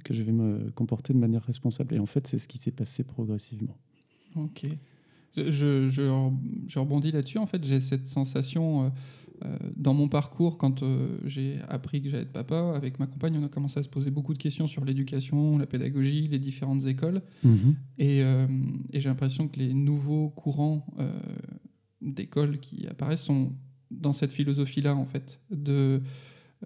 que 0.04 0.12
je 0.12 0.22
vais 0.24 0.32
me 0.32 0.70
comporter 0.72 1.12
de 1.14 1.18
manière 1.18 1.42
responsable. 1.42 1.94
Et 1.94 1.98
en 2.00 2.06
fait, 2.06 2.26
c'est 2.26 2.38
ce 2.38 2.48
qui 2.48 2.58
s'est 2.58 2.72
passé 2.72 3.04
progressivement. 3.04 3.76
Ok. 4.36 4.62
Je, 5.36 5.50
je, 5.50 5.88
je 5.88 6.02
re- 6.02 6.32
je 6.68 6.78
rebondis 6.78 7.10
là-dessus. 7.12 7.38
En 7.38 7.46
fait, 7.46 7.64
j'ai 7.64 7.80
cette 7.80 8.06
sensation 8.06 8.84
euh, 8.84 8.88
dans 9.76 9.94
mon 9.94 10.08
parcours, 10.08 10.58
quand 10.58 10.82
euh, 10.82 11.18
j'ai 11.24 11.58
appris 11.68 12.00
que 12.00 12.08
j'allais 12.08 12.22
être 12.22 12.32
papa, 12.32 12.72
avec 12.74 12.98
ma 12.98 13.06
compagne, 13.06 13.36
on 13.36 13.44
a 13.44 13.48
commencé 13.48 13.80
à 13.80 13.82
se 13.82 13.88
poser 13.88 14.10
beaucoup 14.10 14.32
de 14.32 14.38
questions 14.38 14.66
sur 14.66 14.84
l'éducation, 14.84 15.58
la 15.58 15.66
pédagogie, 15.66 16.28
les 16.28 16.38
différentes 16.38 16.86
écoles. 16.86 17.20
Et, 17.98 18.22
euh, 18.22 18.46
et 18.92 19.00
j'ai 19.00 19.08
l'impression 19.08 19.48
que 19.48 19.58
les 19.58 19.74
nouveaux 19.74 20.30
courants 20.30 20.86
euh, 20.98 21.12
d'écoles 22.00 22.58
qui 22.60 22.86
apparaissent 22.86 23.24
sont 23.24 23.52
dans 23.90 24.12
cette 24.12 24.32
philosophie-là, 24.32 24.94
en 24.94 25.04
fait, 25.04 25.40
de 25.50 26.00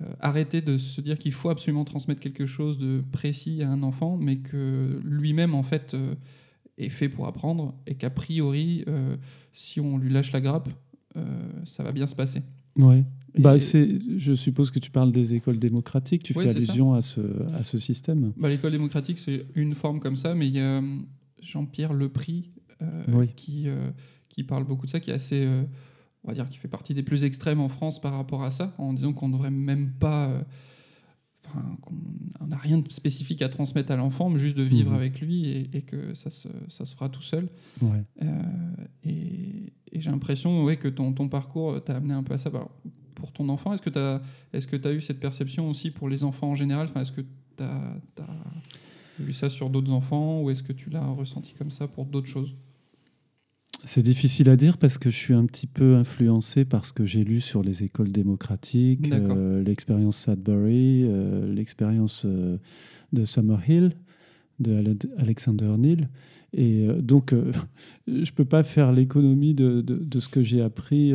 euh, 0.01 0.15
arrêter 0.21 0.61
de 0.61 0.79
se 0.79 1.01
dire 1.01 1.19
qu'il 1.19 1.33
faut 1.33 1.51
absolument 1.51 1.85
transmettre 1.85 2.21
quelque 2.21 2.47
chose 2.47 2.79
de 2.79 3.01
précis 3.13 3.63
à 3.63 3.71
un 3.71 3.83
enfant, 3.83 4.17
mais 4.17 4.37
que 4.37 5.01
lui-même, 5.05 5.55
en 5.55 5.63
fait, 5.63 5.95
euh, 5.95 6.15
est 6.77 6.89
fait 6.89 7.09
pour 7.09 7.27
apprendre, 7.27 7.75
et 7.87 7.97
qu'a 7.97 8.11
priori, 8.11 8.85
euh, 8.89 9.17
si 9.53 9.81
on 9.81 9.99
lui 9.99 10.13
lâche 10.13 10.33
la 10.33 10.41
grappe, 10.41 10.69
euh, 11.17 11.25
ça 11.65 11.83
va 11.83 11.93
bien 11.93 12.07
se 12.07 12.15
passer. 12.15 12.43
Ouais. 12.79 13.05
Et- 13.35 13.41
Bah, 13.43 13.57
je 13.59 14.35
suppose 14.35 14.71
que 14.71 14.79
tu 14.79 14.91
parles 14.91 15.13
des 15.13 15.35
écoles 15.35 15.59
démocratiques, 15.59 16.23
tu 16.23 16.33
Oui, 16.37 16.45
fais 16.45 16.51
ça. 16.53 16.57
allusion 16.57 16.95
à 16.95 17.03
ce, 17.03 17.21
à 17.55 17.63
ce 17.63 17.79
système. 17.79 18.33
Bah, 18.37 18.49
L'école 18.49 18.73
démocratique, 18.73 19.19
c'est 19.19 19.47
une 19.55 19.75
forme 19.75 20.01
comme 20.01 20.17
ça, 20.17 20.35
mais 20.35 20.49
il 20.49 20.55
y 20.55 20.61
a 20.61 20.81
euh, 20.81 20.99
Jean-Pierre 21.43 21.93
Lepris 21.93 22.51
euh, 22.83 23.05
Oui. 23.13 23.29
qui, 23.37 23.65
euh, 23.69 23.91
qui 24.29 24.45
parle 24.45 24.65
beaucoup 24.65 24.87
de 24.87 24.91
ça, 24.91 24.99
qui 25.01 25.11
est 25.11 25.15
assez, 25.15 25.45
euh, 25.45 25.63
on 26.25 26.29
va 26.29 26.35
dire, 26.35 26.49
qui 26.49 26.57
fait 26.59 26.69
partie 26.69 26.95
des 26.95 27.03
plus 27.03 27.25
extrêmes 27.25 27.61
en 27.61 27.69
France 27.69 28.01
par 28.01 28.15
rapport 28.15 28.43
à 28.43 28.51
ça, 28.51 28.75
en 28.79 28.93
disant 28.93 29.13
qu'on 29.13 29.29
ne 29.29 29.35
devrait 29.35 29.51
même 29.51 29.93
pas, 29.93 30.43
enfin, 31.47 31.77
qu'on 31.81 31.95
on 32.41 32.47
n'a 32.49 32.57
rien 32.57 32.79
de 32.79 32.91
spécifique 32.93 33.43
à 33.43 33.49
transmettre 33.49 33.93
à 33.93 33.97
l'enfant, 33.97 34.29
mais 34.31 34.39
juste 34.39 34.57
de 34.57 34.63
vivre 34.63 34.91
Mhm. 34.91 34.97
avec 34.97 35.21
lui 35.21 35.49
et, 35.51 35.71
et 35.77 35.83
que 35.83 36.15
ça 36.15 36.31
se, 36.31 36.49
ça 36.69 36.85
se 36.85 36.95
fera 36.95 37.09
tout 37.09 37.23
seul. 37.23 37.49
Ouais. 37.83 38.03
Euh, 38.23 38.27
et 39.05 39.73
et 39.91 40.01
j'ai 40.01 40.11
l'impression 40.11 40.65
ouais, 40.65 40.77
que 40.77 40.89
ton, 40.89 41.13
ton 41.15 41.29
parcours 41.29 41.83
t'a 41.83 41.97
amené 41.97 42.13
un 42.15 42.23
peu 42.23 42.35
à 42.35 42.39
ça. 42.39 42.51
Alors, 42.51 42.71
pour 43.15 43.33
ton 43.33 43.49
enfant, 43.49 43.73
est-ce 43.73 43.83
que 43.83 43.91
tu 43.91 43.99
as, 43.99 44.21
est 44.53 44.87
as 44.87 44.93
eu 44.93 45.01
cette 45.01 45.19
perception 45.19 45.69
aussi 45.71 45.91
pour 45.91 46.09
les 46.09 46.25
enfants 46.25 46.51
en 46.51 46.55
général? 46.55 46.87
Enfin, 46.89 47.01
Est-ce 47.01 47.13
que 47.13 47.23
tu 47.57 47.63
as, 47.63 47.97
vu 49.19 49.33
ça 49.33 49.51
sur 49.51 49.71
d'autres 49.71 49.91
enfants 49.91 50.43
ou 50.43 50.51
est-ce 50.51 50.63
que 50.63 50.73
tu 50.73 50.91
l'as 50.91 51.07
ressenti 51.07 51.55
comme 51.55 51.71
ça 51.71 51.89
pour 51.89 52.05
d'autres 52.05 52.29
choses? 52.29 52.55
C'est 53.85 54.03
difficile 54.03 54.49
à 54.51 54.57
dire 54.57 54.77
parce 54.77 54.99
que 54.99 55.09
je 55.09 55.17
suis 55.17 55.35
un 55.35 55.47
petit 55.47 55.67
peu 55.69 55.95
influencé 55.97 56.65
par 56.65 56.85
ce 56.85 56.93
que 56.93 57.07
j'ai 57.07 57.23
lu 57.25 57.41
sur 57.41 57.63
les 57.63 57.85
écoles 57.85 58.11
démocratiques, 58.11 59.09
euh, 59.37 59.63
l'expérience 59.63 60.19
Sudbury, 60.25 61.05
euh, 61.05 61.53
l'expérience 61.55 62.25
euh, 62.27 62.59
de 63.13 63.25
Summerhill, 63.25 63.93
de 64.59 64.73
Ale- 64.75 64.97
Alexander 65.19 65.71
Neal. 65.79 66.09
Et 66.55 66.87
euh, 66.89 67.01
donc, 67.01 67.33
euh, 67.33 67.53
je 68.09 68.13
ne 68.19 68.35
peux 68.35 68.45
pas 68.45 68.63
faire 68.65 68.91
l'économie 68.93 69.55
de, 69.55 69.81
de- 69.81 69.97
de 70.03 70.21
ce 70.21 70.29
que 70.29 70.43
j'ai 70.43 70.61
appris. 70.61 71.13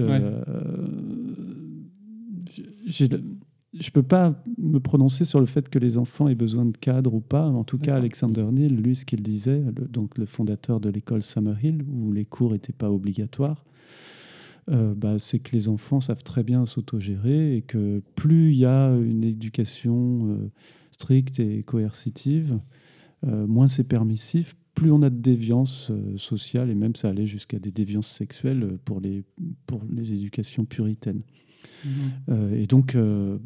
j'ai- 2.88 3.10
je 3.80 3.90
peux 3.90 4.04
pas 4.04 4.42
me 4.58 4.80
prononcer 4.80 5.26
sur 5.26 5.40
le 5.40 5.46
fait 5.46 5.68
que 5.70 5.80
les 5.80 5.98
enfants 5.98 6.28
aient 6.28 6.36
besoin 6.36 6.66
de 6.66 6.78
cadre 6.78 7.14
ou 7.14 7.22
pas. 7.22 7.48
En 7.48 7.64
tout 7.64 7.78
cas. 7.78 7.96
Alexander 7.96 8.46
Neal, 8.52 8.76
lui, 8.76 8.96
ce 8.96 9.06
qu'il 9.06 9.22
disait, 9.24 9.62
le- 9.62 9.88
donc 9.88 10.18
le 10.18 10.26
fondateur 10.26 10.80
de 10.80 10.90
l'école 10.90 11.24
Summerhill, 11.24 11.84
où 11.92 12.12
les 12.12 12.26
cours 12.26 12.52
n'étaient 12.52 12.74
pas 12.74 12.92
obligatoires, 12.92 13.66
euh, 14.70 14.94
bah, 14.96 15.20
c'est 15.20 15.40
que 15.40 15.52
les 15.54 15.68
enfants 15.68 16.00
savent 16.00 16.24
très 16.24 16.44
bien 16.44 16.66
s'autogérer 16.66 17.58
et 17.58 17.62
que 17.64 18.02
plus 18.16 18.52
il 18.54 18.60
y 18.60 18.66
a 18.66 18.90
une 18.96 19.24
éducation 19.24 20.28
euh, 20.30 20.52
stricte 20.92 21.40
et 21.40 21.64
coercitive, 21.64 22.60
euh, 23.28 23.46
moins 23.48 23.68
c'est 23.68 23.84
permissif, 23.84 24.56
plus 24.76 24.92
on 24.92 25.02
a 25.02 25.10
de 25.10 25.18
déviance 25.20 25.92
sociale 26.16 26.70
et 26.72 26.76
même 26.76 26.96
ça 26.96 27.10
allait 27.10 27.26
jusqu'à 27.28 27.60
des 27.60 27.72
déviances 27.72 28.08
sexuelles 28.08 28.78
pour 28.86 29.00
les, 29.02 29.24
pour 29.68 29.82
les 29.92 30.14
éducations 30.14 30.66
puritaines. 30.66 31.22
Euh, 32.30 32.56
et 32.56 32.66
donc, 32.66 32.96
euh, 32.96 33.38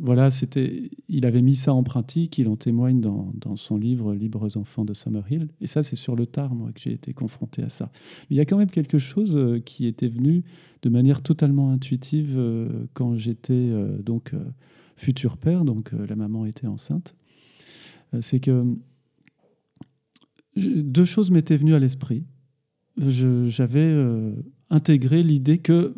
voilà, 0.00 0.30
c'était, 0.30 0.90
il 1.08 1.26
avait 1.26 1.42
mis 1.42 1.54
ça 1.54 1.74
en 1.74 1.82
pratique, 1.82 2.38
il 2.38 2.48
en 2.48 2.56
témoigne 2.56 3.00
dans, 3.00 3.32
dans 3.34 3.56
son 3.56 3.76
livre 3.76 4.14
Libres 4.14 4.56
enfants 4.56 4.84
de 4.84 4.94
Summerhill. 4.94 5.48
Et 5.60 5.66
ça, 5.66 5.82
c'est 5.82 5.96
sur 5.96 6.16
le 6.16 6.26
tard, 6.26 6.54
moi, 6.54 6.72
que 6.72 6.80
j'ai 6.80 6.92
été 6.92 7.12
confronté 7.12 7.62
à 7.62 7.68
ça. 7.68 7.90
Mais 8.22 8.36
il 8.36 8.38
y 8.38 8.40
a 8.40 8.44
quand 8.44 8.56
même 8.56 8.70
quelque 8.70 8.98
chose 8.98 9.36
euh, 9.36 9.58
qui 9.60 9.86
était 9.86 10.08
venu 10.08 10.44
de 10.82 10.88
manière 10.88 11.22
totalement 11.22 11.70
intuitive 11.70 12.36
quand 12.92 13.16
j'étais 13.16 13.70
donc 14.04 14.32
futur 14.96 15.36
père, 15.36 15.64
donc 15.64 15.92
la 15.92 16.16
maman 16.16 16.44
était 16.44 16.66
enceinte. 16.66 17.14
C'est 18.20 18.40
que 18.40 18.64
deux 20.56 21.04
choses 21.04 21.30
m'étaient 21.30 21.56
venues 21.56 21.74
à 21.74 21.78
l'esprit. 21.78 22.24
J'avais 22.96 23.94
intégré 24.70 25.22
l'idée 25.22 25.58
que 25.58 25.94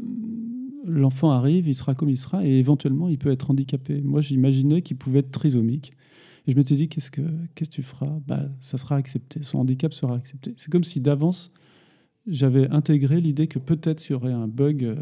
l'enfant 0.86 1.30
arrive, 1.30 1.66
il 1.68 1.74
sera 1.74 1.94
comme 1.94 2.10
il 2.10 2.18
sera, 2.18 2.44
et 2.44 2.58
éventuellement 2.58 3.08
il 3.08 3.18
peut 3.18 3.30
être 3.30 3.50
handicapé. 3.50 4.00
Moi, 4.02 4.20
j'imaginais 4.20 4.82
qu'il 4.82 4.96
pouvait 4.96 5.20
être 5.20 5.30
trisomique. 5.30 5.92
Et 6.46 6.52
je 6.52 6.56
m'étais 6.56 6.74
dit, 6.74 6.88
qu'est-ce 6.88 7.10
que, 7.10 7.22
qu'est-ce 7.54 7.70
que 7.70 7.76
tu 7.76 7.82
feras? 7.82 8.18
Bah, 8.26 8.42
Ça 8.60 8.76
sera 8.76 8.96
accepté, 8.96 9.42
son 9.42 9.58
handicap 9.58 9.94
sera 9.94 10.14
accepté. 10.14 10.52
C'est 10.56 10.70
comme 10.70 10.84
si 10.84 11.00
d'avance, 11.00 11.52
j'avais 12.26 12.68
intégré 12.70 13.20
l'idée 13.20 13.46
que 13.46 13.58
peut-être 13.58 14.08
il 14.08 14.12
y 14.12 14.14
aurait 14.14 14.32
un 14.32 14.48
bug 14.48 14.84
euh, 14.84 14.96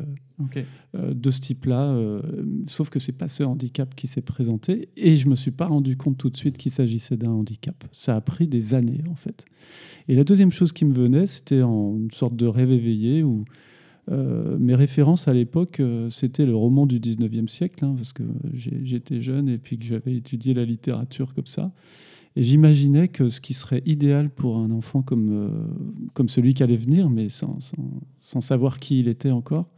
euh, 0.96 1.14
de 1.14 1.30
ce 1.30 1.40
type-là, 1.40 1.92
euh, 1.92 2.20
sauf 2.66 2.90
que 2.90 2.98
c'est 2.98 3.12
pas 3.12 3.28
ce 3.28 3.42
handicap 3.42 3.94
qui 3.94 4.06
s'est 4.06 4.22
présenté, 4.22 4.88
et 4.96 5.14
je 5.16 5.28
me 5.28 5.36
suis 5.36 5.52
pas 5.52 5.66
rendu 5.66 5.96
compte 5.96 6.18
tout 6.18 6.30
de 6.30 6.36
suite 6.36 6.58
qu'il 6.58 6.72
s'agissait 6.72 7.16
d'un 7.16 7.30
handicap. 7.30 7.84
Ça 7.92 8.16
a 8.16 8.20
pris 8.20 8.48
des 8.48 8.74
années, 8.74 9.02
en 9.08 9.14
fait. 9.14 9.44
Et 10.08 10.16
la 10.16 10.24
deuxième 10.24 10.50
chose 10.50 10.72
qui 10.72 10.84
me 10.84 10.92
venait, 10.92 11.26
c'était 11.26 11.62
en 11.62 11.96
une 11.96 12.10
sorte 12.10 12.36
de 12.36 12.46
rêve 12.46 12.72
éveillé 12.72 13.22
où 13.22 13.44
euh, 14.10 14.58
mes 14.58 14.74
références 14.74 15.28
à 15.28 15.32
l'époque, 15.32 15.78
euh, 15.80 16.10
c'était 16.10 16.44
le 16.46 16.54
roman 16.56 16.86
du 16.86 16.98
19e 16.98 17.46
siècle, 17.48 17.84
hein, 17.84 17.94
parce 17.96 18.12
que 18.12 18.24
j'étais 18.52 19.20
jeune 19.20 19.48
et 19.48 19.58
puis 19.58 19.78
que 19.78 19.84
j'avais 19.84 20.14
étudié 20.16 20.54
la 20.54 20.64
littérature 20.64 21.34
comme 21.34 21.46
ça. 21.46 21.72
Et 22.34 22.42
j'imaginais 22.44 23.08
que 23.08 23.28
ce 23.28 23.40
qui 23.40 23.52
serait 23.54 23.82
idéal 23.86 24.30
pour 24.30 24.56
un 24.56 24.70
enfant 24.70 25.02
comme, 25.02 25.30
euh, 25.32 25.48
comme 26.14 26.28
celui 26.28 26.54
qui 26.54 26.62
allait 26.62 26.76
venir, 26.76 27.08
mais 27.10 27.28
sans, 27.28 27.60
sans- 27.60 28.00
sans 28.20 28.40
savoir 28.40 28.80
qui 28.80 29.00
il 29.00 29.08
était 29.08 29.30
encore, 29.30 29.68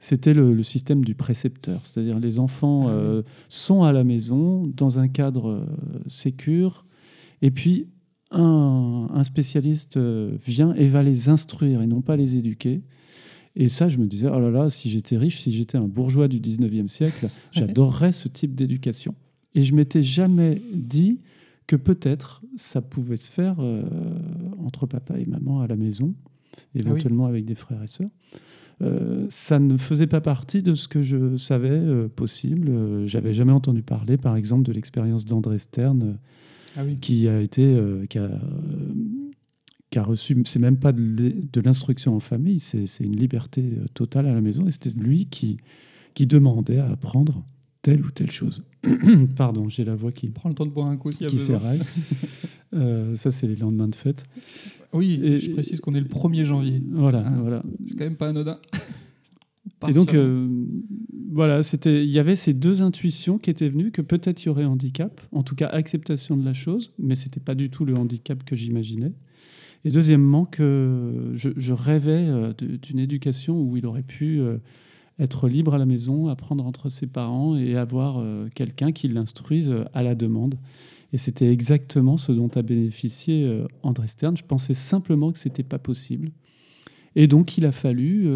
c'était 0.00 0.34
le, 0.34 0.52
le 0.54 0.62
système 0.62 1.04
du 1.04 1.14
précepteur. 1.14 1.80
C'est-à-dire 1.84 2.18
les 2.18 2.38
enfants 2.38 2.88
Ah 2.88 3.22
sont 3.48 3.82
à 3.82 3.92
la 3.92 4.04
maison, 4.04 4.66
dans 4.66 4.98
un 4.98 5.08
cadre 5.08 5.66
sécure, 6.08 6.84
et 7.42 7.50
puis 7.50 7.88
un, 8.30 9.08
un 9.12 9.24
spécialiste 9.24 9.98
vient 9.98 10.74
et 10.74 10.86
va 10.88 11.02
les 11.02 11.28
instruire 11.28 11.80
et 11.82 11.86
non 11.86 12.00
pas 12.02 12.16
les 12.16 12.36
éduquer. 12.36 12.82
Et 13.56 13.68
ça, 13.68 13.88
je 13.88 13.96
me 13.98 14.06
disais, 14.06 14.28
oh 14.28 14.38
là 14.38 14.50
là, 14.50 14.70
si 14.70 14.90
j'étais 14.90 15.16
riche, 15.16 15.40
si 15.40 15.50
j'étais 15.50 15.78
un 15.78 15.88
bourgeois 15.88 16.28
du 16.28 16.38
19e 16.40 16.88
siècle, 16.88 17.28
j'adorerais 17.52 18.12
ce 18.12 18.28
type 18.28 18.54
d'éducation. 18.54 19.14
Et 19.54 19.62
je 19.62 19.74
m'étais 19.74 20.02
jamais 20.02 20.60
dit 20.74 21.20
que 21.66 21.74
peut-être 21.76 22.42
ça 22.54 22.82
pouvait 22.82 23.16
se 23.16 23.30
faire 23.30 23.56
euh, 23.58 23.82
entre 24.64 24.86
papa 24.86 25.18
et 25.18 25.24
maman 25.24 25.62
à 25.62 25.66
la 25.66 25.76
maison, 25.76 26.14
éventuellement 26.74 27.26
avec 27.26 27.44
des 27.46 27.54
frères 27.54 27.82
et 27.82 27.88
sœurs. 27.88 28.10
Euh, 28.82 29.24
ça 29.30 29.58
ne 29.58 29.78
faisait 29.78 30.06
pas 30.06 30.20
partie 30.20 30.62
de 30.62 30.74
ce 30.74 30.86
que 30.86 31.00
je 31.00 31.36
savais 31.38 31.70
euh, 31.70 32.08
possible. 32.08 32.68
Euh, 32.68 33.06
J'avais 33.06 33.32
jamais 33.32 33.52
entendu 33.52 33.82
parler, 33.82 34.18
par 34.18 34.36
exemple, 34.36 34.64
de 34.64 34.72
l'expérience 34.72 35.24
d'André 35.24 35.58
Stern, 35.58 36.18
Ah 36.76 36.82
oui. 36.84 36.98
qui 37.00 37.26
a 37.26 37.40
été, 37.40 37.74
qui 38.10 38.18
a, 38.18 38.28
qui 39.96 40.00
a 40.00 40.02
reçu, 40.02 40.36
c'est 40.44 40.58
même 40.58 40.76
pas 40.76 40.92
de 40.92 41.60
l'instruction 41.64 42.14
en 42.14 42.20
famille, 42.20 42.60
c'est 42.60 42.84
une 43.00 43.16
liberté 43.16 43.62
euh, 43.62 43.86
totale 43.94 44.26
à 44.26 44.34
la 44.34 44.42
maison. 44.42 44.66
Et 44.66 44.70
c'était 44.70 44.90
lui 44.90 45.24
qui, 45.24 45.56
qui 46.12 46.26
demandait 46.26 46.80
à 46.80 46.90
apprendre 46.90 47.46
telle 47.80 48.04
ou 48.04 48.10
telle 48.10 48.30
chose. 48.30 48.62
Pardon, 49.36 49.70
j'ai 49.70 49.84
la 49.86 49.94
voix 49.94 50.12
qui, 50.12 50.28
Prends 50.28 50.50
le 50.50 50.54
temps 50.54 50.66
de 50.66 50.70
boire 50.70 50.88
un 50.88 50.98
coup 50.98 51.12
s'il 51.12 51.22
y 51.22 51.24
a 51.24 51.28
qui 51.28 51.38
s'éraille. 51.38 51.80
Euh, 52.74 53.14
ça, 53.16 53.30
c'est 53.30 53.46
les 53.46 53.54
lendemains 53.54 53.88
de 53.88 53.94
fête. 53.94 54.24
Oui, 54.92 55.18
Et- 55.22 55.38
je 55.38 55.50
précise 55.52 55.80
qu'on 55.80 55.94
est 55.94 56.00
le 56.00 56.08
1er 56.08 56.44
janvier. 56.44 56.82
Voilà, 56.90 57.22
Ah, 57.24 57.38
voilà. 57.40 57.62
C'est 57.86 57.96
quand 57.96 58.04
même 58.04 58.16
pas 58.16 58.28
anodin. 58.28 58.58
Et 59.88 59.92
donc, 59.92 60.12
euh, 60.12 60.48
voilà, 61.30 61.62
c'était, 61.62 62.04
il 62.04 62.10
y 62.10 62.18
avait 62.18 62.36
ces 62.36 62.52
deux 62.52 62.82
intuitions 62.82 63.38
qui 63.38 63.48
étaient 63.48 63.68
venues 63.68 63.92
que 63.92 64.02
peut-être 64.02 64.42
il 64.42 64.46
y 64.46 64.48
aurait 64.50 64.64
handicap, 64.66 65.22
en 65.32 65.42
tout 65.42 65.54
cas 65.54 65.68
acceptation 65.68 66.36
de 66.36 66.44
la 66.44 66.52
chose, 66.52 66.92
mais 66.98 67.14
c'était 67.14 67.40
pas 67.40 67.54
du 67.54 67.70
tout 67.70 67.86
le 67.86 67.96
handicap 67.96 68.44
que 68.44 68.56
j'imaginais. 68.56 69.12
Et 69.86 69.90
deuxièmement, 69.90 70.44
que 70.46 71.30
je, 71.34 71.72
rêvais 71.72 72.26
euh, 72.26 72.52
d'une 72.54 72.98
éducation 72.98 73.62
où 73.62 73.76
il 73.76 73.86
aurait 73.86 74.02
pu 74.02 74.40
euh, 74.40 74.58
être 75.20 75.48
libre 75.48 75.74
à 75.74 75.78
la 75.78 75.86
maison, 75.86 76.26
apprendre 76.26 76.66
entre 76.66 76.88
ses 76.88 77.06
parents 77.06 77.56
et 77.56 77.76
avoir 77.76 78.18
euh, 78.18 78.48
quelqu'un 78.52 78.90
qui 78.90 79.06
l'instruise 79.06 79.72
à 79.94 80.02
la 80.02 80.16
demande. 80.16 80.56
Et 81.12 81.18
c'était 81.18 81.52
exactement 81.52 82.16
ce 82.16 82.32
dont 82.32 82.50
a 82.56 82.62
bénéficié 82.62 83.62
André 83.84 84.08
Stern. 84.08 84.36
Je 84.36 84.42
pensais 84.42 84.74
simplement 84.74 85.30
que 85.30 85.38
c'était 85.38 85.62
pas 85.62 85.78
possible. 85.78 86.32
Et 87.14 87.28
donc, 87.28 87.56
il 87.56 87.64
a 87.64 87.70
fallu 87.70 88.28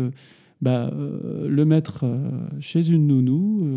bah, 0.63 0.95
le 0.95 1.65
mettre 1.65 2.07
chez 2.61 2.89
une 2.89 3.09
nounou, 3.09 3.69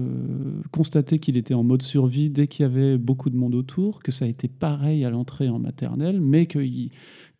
constater 0.71 1.17
qu'il 1.17 1.37
était 1.37 1.55
en 1.55 1.63
mode 1.63 1.81
survie 1.81 2.29
dès 2.29 2.45
qu'il 2.45 2.63
y 2.63 2.65
avait 2.67 2.99
beaucoup 2.99 3.31
de 3.31 3.35
monde 3.35 3.55
autour, 3.55 4.03
que 4.03 4.11
ça 4.11 4.25
a 4.25 4.27
été 4.27 4.47
pareil 4.47 5.03
à 5.03 5.09
l'entrée 5.09 5.49
en 5.49 5.57
maternelle, 5.57 6.21
mais 6.21 6.45
que, 6.45 6.59
il- 6.59 6.91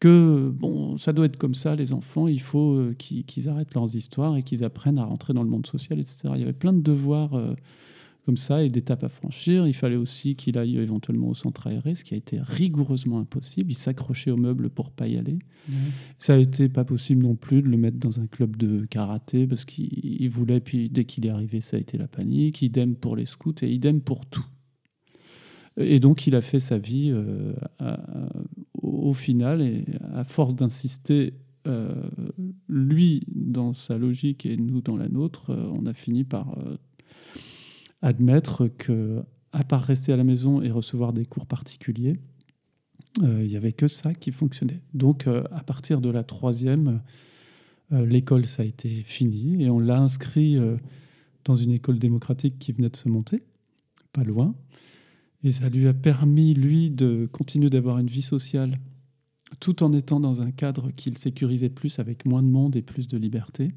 que 0.03 0.49
bon, 0.53 0.97
ça 0.97 1.13
doit 1.13 1.27
être 1.27 1.37
comme 1.37 1.53
ça, 1.53 1.77
les 1.77 1.93
enfants, 1.93 2.27
il 2.27 2.41
faut 2.41 2.73
euh, 2.73 2.93
qu'ils 2.93 3.47
arrêtent 3.47 3.73
leurs 3.73 3.95
histoires 3.95 4.35
et 4.35 4.43
qu'ils 4.43 4.65
apprennent 4.65 4.99
à 4.99 5.05
rentrer 5.05 5.31
dans 5.31 5.43
le 5.43 5.49
monde 5.49 5.65
social, 5.65 5.97
etc. 5.97 6.27
Il 6.33 6.41
y 6.41 6.43
avait 6.43 6.51
plein 6.51 6.73
de 6.73 6.81
devoirs 6.81 7.35
euh, 7.35 7.53
comme 8.25 8.35
ça 8.35 8.65
et 8.65 8.67
d'étapes 8.67 9.05
à 9.05 9.07
franchir. 9.07 9.65
Il 9.65 9.73
fallait 9.73 9.95
aussi 9.95 10.35
qu'il 10.35 10.57
aille 10.57 10.77
éventuellement 10.77 11.29
au 11.29 11.33
centre 11.33 11.67
aéré, 11.67 11.95
ce 11.95 12.03
qui 12.03 12.15
a 12.15 12.17
été 12.17 12.37
rigoureusement 12.41 13.19
impossible. 13.19 13.71
Il 13.71 13.75
s'accrochait 13.75 14.31
aux 14.31 14.35
meubles 14.35 14.69
pour 14.69 14.91
pas 14.91 15.07
y 15.07 15.15
aller. 15.15 15.39
Ça 16.17 16.33
a 16.33 16.37
été 16.37 16.67
pas 16.67 16.83
possible 16.83 17.23
non 17.23 17.35
plus 17.35 17.61
de 17.61 17.69
le 17.69 17.77
mettre 17.77 17.97
dans 17.97 18.19
un 18.19 18.27
club 18.27 18.57
de 18.57 18.85
karaté 18.87 19.47
parce 19.47 19.63
qu'il 19.63 19.87
il 20.03 20.27
voulait, 20.27 20.59
puis 20.59 20.89
dès 20.89 21.05
qu'il 21.05 21.25
est 21.25 21.29
arrivé, 21.29 21.61
ça 21.61 21.77
a 21.77 21.79
été 21.79 21.97
la 21.97 22.09
panique. 22.09 22.61
Idem 22.61 22.95
pour 22.95 23.15
les 23.15 23.25
scouts 23.25 23.55
et 23.61 23.71
idem 23.71 24.01
pour 24.01 24.25
tout. 24.25 24.45
Et 25.77 25.99
donc, 25.99 26.27
il 26.27 26.35
a 26.35 26.41
fait 26.41 26.59
sa 26.59 26.77
vie 26.77 27.11
euh, 27.11 27.53
au 28.73 29.13
final, 29.13 29.61
et 29.61 29.85
à 30.13 30.23
force 30.23 30.55
d'insister, 30.55 31.33
euh, 31.65 31.93
lui 32.67 33.23
dans 33.33 33.73
sa 33.73 33.97
logique 33.97 34.45
et 34.45 34.57
nous 34.57 34.81
dans 34.81 34.97
la 34.97 35.07
nôtre, 35.07 35.51
euh, 35.51 35.71
on 35.73 35.85
a 35.85 35.93
fini 35.93 36.23
par 36.23 36.55
admettre 38.01 38.67
que, 38.67 39.23
à 39.51 39.63
part 39.63 39.81
rester 39.81 40.11
à 40.13 40.17
la 40.17 40.23
maison 40.23 40.61
et 40.61 40.69
recevoir 40.69 41.13
des 41.13 41.25
cours 41.25 41.45
particuliers, 41.45 42.17
il 43.21 43.47
n'y 43.47 43.55
avait 43.55 43.73
que 43.73 43.87
ça 43.87 44.15
qui 44.15 44.31
fonctionnait. 44.31 44.81
Donc, 44.95 45.27
à 45.27 45.63
partir 45.63 46.01
de 46.01 46.09
la 46.09 46.23
troisième, 46.23 46.99
l'école, 47.91 48.47
ça 48.47 48.63
a 48.63 48.65
été 48.65 48.89
fini 48.89 49.63
et 49.63 49.69
on 49.69 49.79
l'a 49.79 50.01
inscrit 50.01 50.57
dans 51.45 51.55
une 51.55 51.69
école 51.69 51.99
démocratique 51.99 52.57
qui 52.57 52.71
venait 52.71 52.89
de 52.89 52.95
se 52.95 53.07
monter, 53.09 53.43
pas 54.13 54.23
loin. 54.23 54.55
Et 55.43 55.51
ça 55.51 55.69
lui 55.69 55.87
a 55.87 55.93
permis, 55.93 56.53
lui, 56.53 56.89
de 56.89 57.27
continuer 57.31 57.69
d'avoir 57.69 57.97
une 57.99 58.07
vie 58.07 58.21
sociale 58.21 58.79
tout 59.59 59.83
en 59.83 59.93
étant 59.93 60.19
dans 60.19 60.41
un 60.41 60.51
cadre 60.51 60.91
qu'il 60.91 61.17
sécurisait 61.17 61.69
plus 61.69 61.99
avec 61.99 62.25
moins 62.25 62.41
de 62.41 62.47
monde 62.47 62.75
et 62.75 62.81
plus 62.81 63.07
de 63.07 63.17
liberté. 63.17 63.69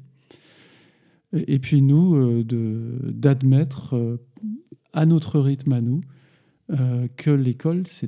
Et 1.33 1.59
puis 1.59 1.81
nous, 1.81 2.15
euh, 2.15 2.43
d'admettre 3.11 3.95
euh, 3.95 4.17
à 4.93 5.05
notre 5.05 5.39
rythme 5.39 5.73
à 5.73 5.81
nous 5.81 6.01
euh, 6.71 7.07
que 7.17 7.31
l'école, 7.31 7.85
ça, 7.87 8.07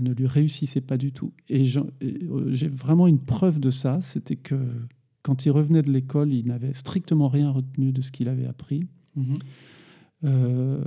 ne 0.00 0.12
lui 0.12 0.26
réussissait 0.26 0.80
pas 0.80 0.96
du 0.96 1.12
tout. 1.12 1.32
Et 1.48 1.64
j'ai 1.64 2.68
vraiment 2.68 3.06
une 3.06 3.20
preuve 3.20 3.60
de 3.60 3.70
ça, 3.70 4.00
c'était 4.00 4.36
que 4.36 4.56
quand 5.22 5.46
il 5.46 5.50
revenait 5.50 5.82
de 5.82 5.90
l'école, 5.90 6.32
il 6.32 6.46
n'avait 6.46 6.74
strictement 6.74 7.28
rien 7.28 7.50
retenu 7.50 7.92
de 7.92 8.02
ce 8.02 8.10
qu'il 8.12 8.28
avait 8.28 8.46
appris. 8.46 8.86
Mhm. 9.16 9.36
Euh, 10.24 10.80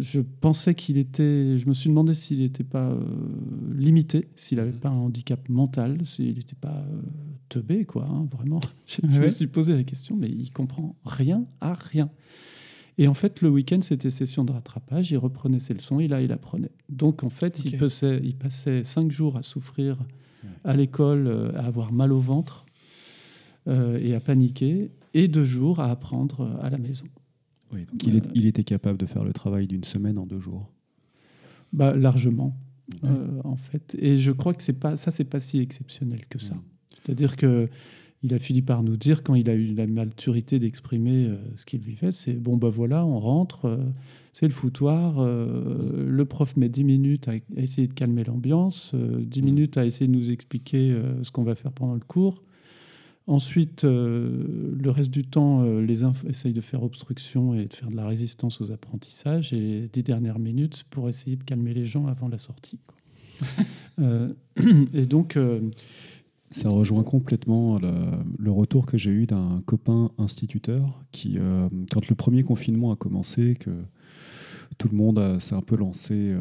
je 0.00 0.20
pensais 0.20 0.74
qu'il 0.74 0.98
était. 0.98 1.56
Je 1.58 1.66
me 1.68 1.74
suis 1.74 1.88
demandé 1.88 2.12
s'il 2.14 2.40
n'était 2.40 2.64
pas 2.64 2.90
euh, 2.90 3.00
limité, 3.72 4.28
s'il 4.36 4.58
n'avait 4.58 4.72
pas 4.72 4.88
un 4.88 4.96
handicap 4.96 5.48
mental, 5.48 6.04
s'il 6.04 6.34
n'était 6.34 6.56
pas 6.60 6.84
euh, 6.90 7.00
teubé, 7.48 7.84
quoi, 7.84 8.06
hein, 8.10 8.26
vraiment. 8.32 8.60
Je, 8.86 8.96
je 9.08 9.18
Ouais. 9.18 9.24
me 9.26 9.28
suis 9.28 9.46
posé 9.46 9.74
la 9.74 9.84
question, 9.84 10.16
mais 10.16 10.28
il 10.28 10.50
comprend 10.52 10.96
rien 11.04 11.46
à 11.60 11.74
rien. 11.74 12.10
Et 12.98 13.06
en 13.08 13.14
fait, 13.14 13.42
le 13.42 13.48
week-end, 13.48 13.80
c'était 13.80 14.10
session 14.10 14.44
de 14.44 14.52
rattrapage. 14.52 15.10
Il 15.10 15.18
reprenait 15.18 15.58
ses 15.60 15.74
leçons 15.74 16.00
et 16.00 16.08
là, 16.08 16.20
il 16.20 16.32
apprenait. 16.32 16.70
Donc, 16.88 17.22
en 17.24 17.30
fait, 17.30 17.64
il, 17.64 17.76
passait, 17.76 18.20
il 18.22 18.34
passait 18.36 18.82
cinq 18.84 19.10
jours 19.10 19.36
à 19.36 19.42
souffrir 19.42 19.98
à 20.64 20.76
l'école, 20.76 21.26
euh, 21.26 21.52
à 21.56 21.66
avoir 21.66 21.92
mal 21.92 22.12
au 22.12 22.20
ventre 22.20 22.66
et 23.66 24.14
à 24.14 24.20
paniquer, 24.20 24.90
et 25.14 25.26
deux 25.26 25.46
jours 25.46 25.80
à 25.80 25.90
apprendre 25.90 26.58
à 26.60 26.68
la 26.68 26.76
maison. 26.76 27.06
Oui, 27.74 27.84
donc 27.90 28.02
il, 28.06 28.16
est- 28.16 28.30
il 28.34 28.46
était 28.46 28.64
capable 28.64 28.98
de 28.98 29.06
faire 29.06 29.24
le 29.24 29.32
travail 29.32 29.66
d'une 29.66 29.84
semaine 29.84 30.16
en 30.18 30.26
deux 30.26 30.40
jours. 30.40 30.70
Bah, 31.72 31.94
largement, 31.96 32.56
euh, 33.04 33.40
en 33.44 33.56
fait. 33.56 33.96
Et 34.00 34.16
je 34.16 34.30
crois 34.30 34.54
que 34.54 34.62
c'est 34.62 34.72
pas, 34.78 34.96
ça, 34.96 35.10
c'est 35.10 35.24
pas 35.24 35.40
si 35.40 35.58
exceptionnel 35.60 36.20
que 36.28 36.38
ça. 36.38 36.54
Mm. 36.54 36.62
C'est-à-dire 37.04 37.36
que 37.36 37.68
il 38.22 38.32
a 38.32 38.38
fini 38.38 38.62
par 38.62 38.82
nous 38.82 38.96
dire, 38.96 39.22
quand 39.22 39.34
il 39.34 39.50
a 39.50 39.54
eu 39.54 39.74
la 39.74 39.86
maturité 39.86 40.58
d'exprimer 40.58 41.26
euh, 41.26 41.36
ce 41.56 41.66
qu'il 41.66 41.80
vivait, 41.80 42.10
c'est 42.12 42.32
bon, 42.32 42.56
bah 42.56 42.70
voilà, 42.70 43.04
on 43.04 43.18
rentre, 43.18 43.66
euh, 43.66 43.76
c'est 44.32 44.46
le 44.46 44.52
foutoir, 44.54 45.16
euh, 45.18 46.06
le 46.08 46.24
prof 46.24 46.56
met 46.56 46.70
10 46.70 46.84
minutes 46.84 47.28
à, 47.28 47.32
à 47.32 47.36
essayer 47.60 47.86
de 47.86 47.92
calmer 47.92 48.24
l'ambiance, 48.24 48.92
euh, 48.94 49.20
10 49.22 49.42
Mm. 49.42 49.44
minutes 49.44 49.76
à 49.76 49.84
essayer 49.84 50.06
de 50.06 50.12
nous 50.12 50.30
expliquer 50.30 50.92
euh, 50.92 51.22
ce 51.22 51.30
qu'on 51.32 51.42
va 51.42 51.54
faire 51.54 51.72
pendant 51.72 51.92
le 51.94 52.00
cours. 52.00 52.42
Ensuite, 53.26 53.84
euh, 53.84 54.74
le 54.78 54.90
reste 54.90 55.10
du 55.10 55.24
temps, 55.24 55.62
euh, 55.62 55.80
les 55.80 56.02
inf 56.02 56.24
essayent 56.26 56.52
de 56.52 56.60
faire 56.60 56.82
obstruction 56.82 57.54
et 57.54 57.64
de 57.64 57.72
faire 57.72 57.90
de 57.90 57.96
la 57.96 58.06
résistance 58.06 58.60
aux 58.60 58.70
apprentissages. 58.70 59.52
Et 59.54 59.60
les 59.60 59.88
dix 59.88 60.02
dernières 60.02 60.38
minutes 60.38 60.84
pour 60.90 61.08
essayer 61.08 61.36
de 61.36 61.44
calmer 61.44 61.72
les 61.72 61.86
gens 61.86 62.06
avant 62.06 62.28
la 62.28 62.38
sortie. 62.38 62.80
quoi. 62.86 62.96
Euh, 64.00 64.32
et 64.92 65.06
donc, 65.06 65.36
euh, 65.36 65.60
Ça 66.50 66.68
rejoint 66.68 67.04
complètement 67.04 67.78
le, 67.78 67.92
le 68.38 68.50
retour 68.50 68.86
que 68.86 68.98
j'ai 68.98 69.10
eu 69.10 69.26
d'un 69.26 69.62
copain 69.66 70.10
instituteur 70.18 71.00
qui, 71.12 71.36
euh, 71.38 71.68
quand 71.92 72.08
le 72.08 72.16
premier 72.16 72.42
confinement 72.42 72.90
a 72.90 72.96
commencé, 72.96 73.54
que 73.54 73.70
tout 74.78 74.88
le 74.88 74.96
monde 74.96 75.38
s'est 75.40 75.54
un 75.54 75.62
peu 75.62 75.76
lancé 75.76 76.14
euh, 76.14 76.40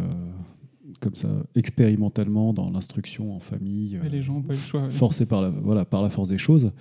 comme 0.99 1.15
ça, 1.15 1.29
expérimentalement 1.55 2.53
dans 2.53 2.69
l'instruction 2.69 3.35
en 3.35 3.39
famille, 3.39 3.99
Et 4.05 4.09
les 4.09 4.21
gens 4.21 4.33
n'ont 4.35 4.41
pas 4.41 4.53
eu 4.53 4.57
le 4.57 4.61
choix. 4.63 4.83
ouais. 4.83 4.89
forcé 4.89 5.25
par 5.25 5.41
la, 5.41 5.49
voilà, 5.49 5.85
par 5.85 6.01
la 6.01 6.09
force 6.09 6.29
des 6.29 6.37
choses. 6.37 6.71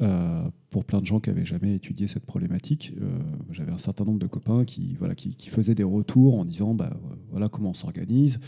Euh, 0.00 0.42
pour 0.70 0.84
plein 0.84 1.00
de 1.00 1.06
gens 1.06 1.18
qui 1.18 1.28
n'avaient 1.28 1.44
jamais 1.44 1.74
étudié 1.74 2.06
cette 2.06 2.24
problématique, 2.24 2.92
euh, 3.00 3.18
j'avais 3.50 3.72
un 3.72 3.78
certain 3.78 4.04
nombre 4.04 4.20
de 4.20 4.28
copains 4.28 4.64
qui, 4.64 4.94
voilà, 4.96 5.16
qui, 5.16 5.30
qui 5.34 5.48
faisaient 5.48 5.74
des 5.74 5.82
retours 5.82 6.38
en 6.38 6.44
disant 6.44 6.72
bah, 6.74 6.96
voilà 7.30 7.48
comment 7.48 7.70
on 7.70 7.74
s'organise. 7.74 8.38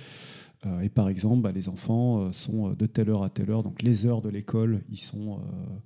Euh, 0.67 0.81
et 0.83 0.89
par 0.91 1.09
exemple, 1.09 1.43
bah, 1.43 1.51
les 1.53 1.69
enfants 1.69 2.21
euh, 2.21 2.33
sont 2.33 2.71
de 2.71 2.87
telle 2.87 3.11
heure 3.11 3.25
à 3.25 3.31
telle 3.31 3.51
heure, 3.51 3.65
donc 3.65 3.83
les 3.83 4.07
heures 4.07 4.21
de 4.23 4.29
l'école, 4.29 4.83
ils 4.91 4.99
sont 5.01 5.39
euh, 5.39 5.77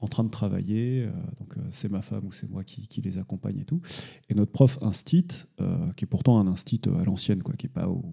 en 0.00 0.08
train 0.08 0.24
de 0.24 0.30
travailler. 0.30 1.02
euh, 1.04 1.10
donc 1.38 1.56
euh, 1.56 1.60
c'est 1.70 1.90
ma 1.90 2.02
femme 2.02 2.24
ou 2.26 2.32
c'est 2.32 2.50
moi 2.50 2.64
qui, 2.64 2.88
qui 2.88 3.00
les 3.02 3.18
accompagne 3.18 3.58
et 3.60 3.64
tout. 3.64 3.80
Et 4.28 4.34
notre 4.34 4.50
prof 4.50 4.76
instit, 4.82 5.28
euh, 5.60 5.76
qui 5.96 6.04
est 6.04 6.08
pourtant 6.08 6.40
un 6.40 6.48
instit 6.48 6.80
à 7.00 7.04
l'ancienne, 7.04 7.42
quoi, 7.44 7.54
qui 7.54 7.66
n'est 7.66 7.72
pas 7.72 7.86
au, 7.88 8.12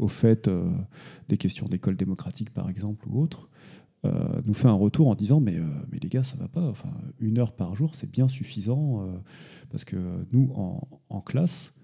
au 0.00 0.08
fait 0.08 0.48
euh, 0.48 0.68
des 1.28 1.36
questions 1.36 1.66
d'école 1.68 1.96
démocratique 1.96 2.50
par 2.50 2.68
exemple 2.68 3.06
ou 3.08 3.20
autre, 3.22 3.48
euh, 4.04 4.40
nous 4.46 4.54
fait 4.54 4.68
un 4.68 4.72
retour 4.72 5.08
en 5.08 5.14
disant 5.14 5.40
mais, 5.40 5.56
euh, 5.56 5.64
mais 5.92 5.98
les 6.02 6.08
gars 6.08 6.24
ça 6.24 6.36
va 6.36 6.48
pas, 6.48 6.66
enfin, 6.68 6.88
une 7.18 7.38
heure 7.38 7.52
par 7.52 7.74
jour 7.74 7.94
c'est 7.94 8.10
bien 8.10 8.28
suffisant 8.28 9.02
euh, 9.02 9.12
parce 9.70 9.84
que 9.84 9.96
nous 10.32 10.50
en, 10.54 10.88
en 11.10 11.20
classe 11.20 11.74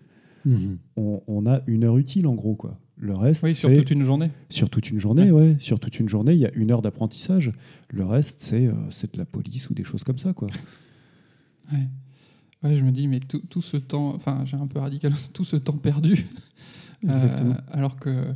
on, 0.96 1.23
on 1.26 1.44
a 1.46 1.61
une 1.66 1.82
heure 1.85 1.99
utile 1.99 2.26
en 2.28 2.35
gros 2.35 2.54
quoi. 2.54 2.78
Le 2.99 3.14
reste 3.14 3.42
Oui, 3.42 3.52
sur 3.52 3.68
toute 3.75 3.90
une 3.90 4.04
journée. 4.04 4.30
sur 4.49 4.70
toute 4.70 4.90
une 4.90 4.99
journée, 4.99 5.30
ouais. 5.30 5.56
Sur 5.58 5.78
toute 5.80 5.99
une 6.00 6.08
journée, 6.08 6.32
il 6.32 6.38
y 6.38 6.46
a 6.46 6.52
une 6.54 6.70
heure 6.70 6.80
d'apprentissage. 6.80 7.52
Le 7.90 8.06
reste, 8.06 8.40
c'est 8.40 8.66
euh, 8.66 8.73
c'est 8.90 9.12
de 9.12 9.18
la 9.18 9.26
police 9.26 9.68
ou 9.68 9.75
des 9.75 9.85
choses 9.85 10.02
comme 10.04 10.16
ça, 10.18 10.32
quoi. 10.32 10.49
Ouais. 11.73 11.88
Ouais, 12.62 12.76
je 12.76 12.85
me 12.85 12.92
dis, 12.92 13.06
mais 13.06 13.20
tout, 13.20 13.42
tout 13.50 13.61
ce 13.61 13.76
temps, 13.76 14.14
enfin, 14.14 14.44
j'ai 14.46 14.56
un 14.56 14.66
peu 14.66 14.78
radical, 14.78 15.12
tout 15.35 15.44
ce 15.44 15.56
temps 15.56 15.76
perdu. 15.76 16.26
Euh, 17.04 17.54
alors 17.70 17.96
que, 17.96 18.32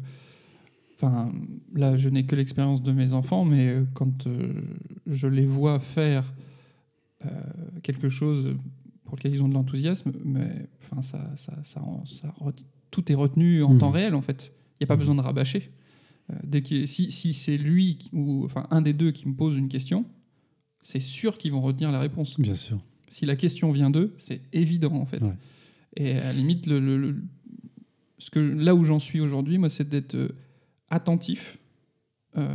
enfin, 0.95 1.33
là, 1.75 1.97
je 1.97 2.09
n'ai 2.09 2.25
que 2.27 2.37
l'expérience 2.37 2.83
de 2.83 2.93
mes 2.93 3.13
enfants, 3.13 3.45
mais 3.45 3.77
quand 3.95 4.27
euh, 4.27 4.53
je 5.07 5.27
les 5.27 5.47
vois 5.47 5.79
faire 5.79 6.33
euh, 7.25 7.29
quelque 7.83 8.09
chose 8.09 8.57
pour 9.05 9.17
lequel 9.17 9.33
ils 9.35 9.43
ont 9.43 9.49
de 9.49 9.55
l'enthousiasme, 9.55 10.13
mais 10.25 10.69
enfin, 10.81 11.03
ça, 11.03 11.31
ça, 11.37 11.53
ça, 11.65 11.83
tout 12.91 13.11
est 13.11 13.15
retenu 13.15 13.63
en 13.63 13.75
Mhm. 13.75 13.79
temps 13.79 13.91
réel, 13.91 14.15
en 14.15 14.21
fait. 14.23 14.53
Il 14.81 14.83
n'y 14.83 14.85
a 14.85 14.89
pas 14.89 14.95
Mhm. 14.95 15.01
besoin 15.01 15.15
de 15.17 15.21
rabâcher. 15.21 15.71
Dès 16.45 16.63
qu'il- 16.63 16.87
si 16.87 17.11
si 17.11 17.35
c'est 17.35 17.57
lui 17.59 17.99
ou 18.13 18.45
enfin 18.45 18.69
un 18.71 18.83
des 18.83 18.93
deux 18.93 19.11
qui 19.11 19.27
me 19.29 19.35
pose 19.35 19.57
une 19.57 19.67
question, 19.69 20.05
c'est 20.81 21.01
sûr 21.01 21.37
qu'ils 21.39 21.51
vont 21.51 21.61
retenir 21.61 21.91
la 21.91 21.99
réponse. 21.99 22.39
Bien 22.39 22.55
sûr. 22.55 22.79
Si 23.09 23.27
la 23.27 23.35
question 23.35 23.73
vient 23.73 23.91
d'eux, 23.91 24.15
c'est 24.19 24.41
évident 24.53 24.93
en 24.95 25.07
fait. 25.07 25.21
Ouais. 25.21 25.35
Et 25.97 26.13
à 26.13 26.23
la 26.27 26.33
limite, 26.33 26.69
le, 26.69 26.79
le- 26.79 26.99
le- 26.99 27.25
ce 28.21 28.31
que, 28.31 28.39
là 28.39 28.75
où 28.77 28.85
j'en 28.85 28.99
suis 29.01 29.21
aujourd'hui, 29.21 29.59
moi, 29.59 29.69
c'est 29.71 29.89
d'être 29.89 30.15
euh, 30.15 30.29
attentif 30.91 31.59
euh, 32.39 32.47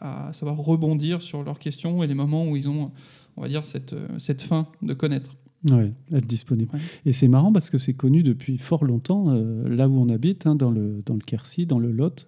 à 0.00 0.32
savoir 0.32 0.56
rebondir 0.56 1.20
sur 1.20 1.42
leurs 1.42 1.58
questions 1.58 2.02
et 2.02 2.06
les 2.06 2.14
moments 2.14 2.46
où 2.48 2.56
ils 2.56 2.68
ont, 2.70 2.90
on 3.36 3.42
va 3.42 3.48
dire, 3.48 3.62
cette, 3.64 3.92
euh, 3.92 4.08
cette 4.18 4.40
faim 4.40 4.68
de 4.80 4.94
connaître. 4.94 5.36
Ouais, 5.70 5.92
être 6.12 6.26
disponible. 6.26 6.70
Ouais. 6.72 6.80
Et 7.04 7.12
c'est 7.12 7.28
marrant 7.28 7.52
parce 7.52 7.68
que 7.68 7.78
c'est 7.78 7.92
connu 7.92 8.22
depuis 8.22 8.56
fort 8.58 8.84
longtemps, 8.84 9.26
euh, 9.30 9.68
là 9.68 9.88
où 9.88 9.98
on 10.00 10.08
habite, 10.08 10.46
hein, 10.46 10.54
dans, 10.54 10.70
le, 10.70 11.02
dans 11.04 11.14
le 11.14 11.20
Quercy, 11.20 11.66
dans 11.66 11.78
le 11.80 11.90
Lot, 11.90 12.26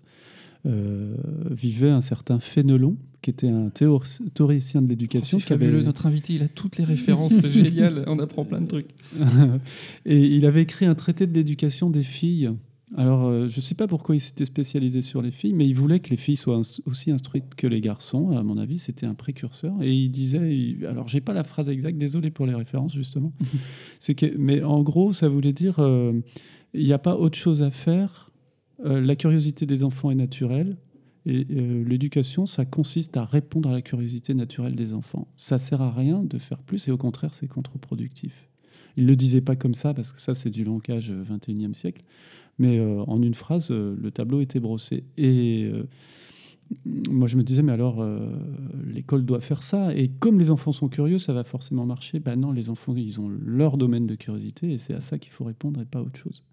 euh, 0.66 1.16
vivait 1.48 1.88
un 1.90 2.00
certain 2.02 2.38
Fénelon, 2.38 2.96
qui 3.22 3.30
était 3.30 3.48
un 3.48 3.68
théor- 3.70 4.04
théoricien 4.34 4.82
de 4.82 4.88
l'éducation. 4.88 5.38
C'est 5.38 5.46
qui 5.46 5.52
avait- 5.52 5.66
fabuleux, 5.66 5.82
notre 5.84 6.06
invité, 6.06 6.34
il 6.34 6.42
a 6.42 6.48
toutes 6.48 6.76
les 6.76 6.84
références, 6.84 7.32
c'est 7.32 7.50
génial, 7.52 8.04
on 8.08 8.18
apprend 8.18 8.44
plein 8.44 8.60
de 8.60 8.66
trucs. 8.66 8.88
et 10.06 10.18
il 10.26 10.44
avait 10.44 10.62
écrit 10.62 10.86
un 10.86 10.94
traité 10.94 11.26
de 11.26 11.32
l'éducation 11.32 11.88
des 11.88 12.02
filles. 12.02 12.50
Alors, 12.96 13.26
euh, 13.26 13.48
je 13.48 13.56
ne 13.58 13.62
sais 13.62 13.76
pas 13.76 13.86
pourquoi 13.86 14.16
il 14.16 14.20
s'était 14.20 14.44
spécialisé 14.44 15.00
sur 15.00 15.22
les 15.22 15.30
filles, 15.30 15.52
mais 15.52 15.66
il 15.66 15.74
voulait 15.74 16.00
que 16.00 16.10
les 16.10 16.16
filles 16.16 16.36
soient 16.36 16.56
ins- 16.56 16.80
aussi 16.86 17.12
instruites 17.12 17.54
que 17.54 17.66
les 17.68 17.80
garçons. 17.80 18.30
À 18.36 18.42
mon 18.42 18.58
avis, 18.58 18.78
c'était 18.78 19.06
un 19.06 19.14
précurseur. 19.14 19.80
Et 19.80 19.94
il 19.94 20.10
disait, 20.10 20.56
il- 20.56 20.84
alors 20.86 21.06
j'ai 21.06 21.20
pas 21.20 21.32
la 21.32 21.44
phrase 21.44 21.68
exacte, 21.68 21.98
désolé 21.98 22.30
pour 22.30 22.46
les 22.46 22.54
références 22.54 22.92
justement. 22.92 23.32
C'est 24.00 24.14
que, 24.16 24.26
mais 24.36 24.62
en 24.64 24.82
gros, 24.82 25.12
ça 25.12 25.28
voulait 25.28 25.52
dire, 25.52 25.78
euh, 25.78 26.12
il 26.74 26.84
n'y 26.84 26.92
a 26.92 26.98
pas 26.98 27.16
autre 27.16 27.38
chose 27.38 27.62
à 27.62 27.70
faire. 27.70 28.32
Euh, 28.84 29.00
la 29.00 29.14
curiosité 29.14 29.66
des 29.66 29.84
enfants 29.84 30.10
est 30.10 30.14
naturelle. 30.16 30.76
Et 31.26 31.44
l'éducation, 31.44 32.46
ça 32.46 32.64
consiste 32.64 33.18
à 33.18 33.26
répondre 33.26 33.68
à 33.68 33.72
la 33.72 33.82
curiosité 33.82 34.32
naturelle 34.32 34.74
des 34.74 34.94
enfants. 34.94 35.28
Ça 35.36 35.58
sert 35.58 35.82
à 35.82 35.90
rien 35.90 36.24
de 36.24 36.38
faire 36.38 36.62
plus, 36.62 36.88
et 36.88 36.90
au 36.92 36.96
contraire, 36.96 37.34
c'est 37.34 37.46
contre-productif. 37.46 38.48
Il 38.96 39.04
ne 39.04 39.08
le 39.10 39.16
disait 39.16 39.42
pas 39.42 39.54
comme 39.54 39.74
ça, 39.74 39.92
parce 39.92 40.12
que 40.14 40.20
ça, 40.20 40.34
c'est 40.34 40.48
du 40.48 40.64
langage 40.64 41.10
euh, 41.10 41.22
21e 41.22 41.74
siècle. 41.74 42.02
Mais 42.60 42.78
euh, 42.78 43.02
en 43.06 43.22
une 43.22 43.32
phrase, 43.32 43.70
euh, 43.70 43.96
le 43.98 44.10
tableau 44.10 44.42
était 44.42 44.60
brossé. 44.60 45.04
Et 45.16 45.70
euh, 45.72 45.84
moi, 46.84 47.26
je 47.26 47.38
me 47.38 47.42
disais, 47.42 47.62
mais 47.62 47.72
alors, 47.72 48.06
l'école 48.86 49.24
doit 49.24 49.40
faire 49.40 49.64
ça. 49.64 49.92
Et 49.96 50.08
comme 50.08 50.38
les 50.38 50.50
enfants 50.50 50.70
sont 50.70 50.88
curieux, 50.88 51.18
ça 51.18 51.32
va 51.32 51.42
forcément 51.42 51.86
marcher. 51.86 52.20
Ben 52.20 52.36
non, 52.36 52.52
les 52.52 52.68
enfants, 52.68 52.94
ils 52.94 53.18
ont 53.18 53.28
leur 53.28 53.78
domaine 53.78 54.06
de 54.06 54.14
curiosité, 54.14 54.72
et 54.72 54.78
c'est 54.78 54.94
à 54.94 55.00
ça 55.00 55.18
qu'il 55.18 55.32
faut 55.32 55.44
répondre, 55.44 55.80
et 55.80 55.86
pas 55.86 56.00
autre 56.00 56.18
chose. 56.18 56.44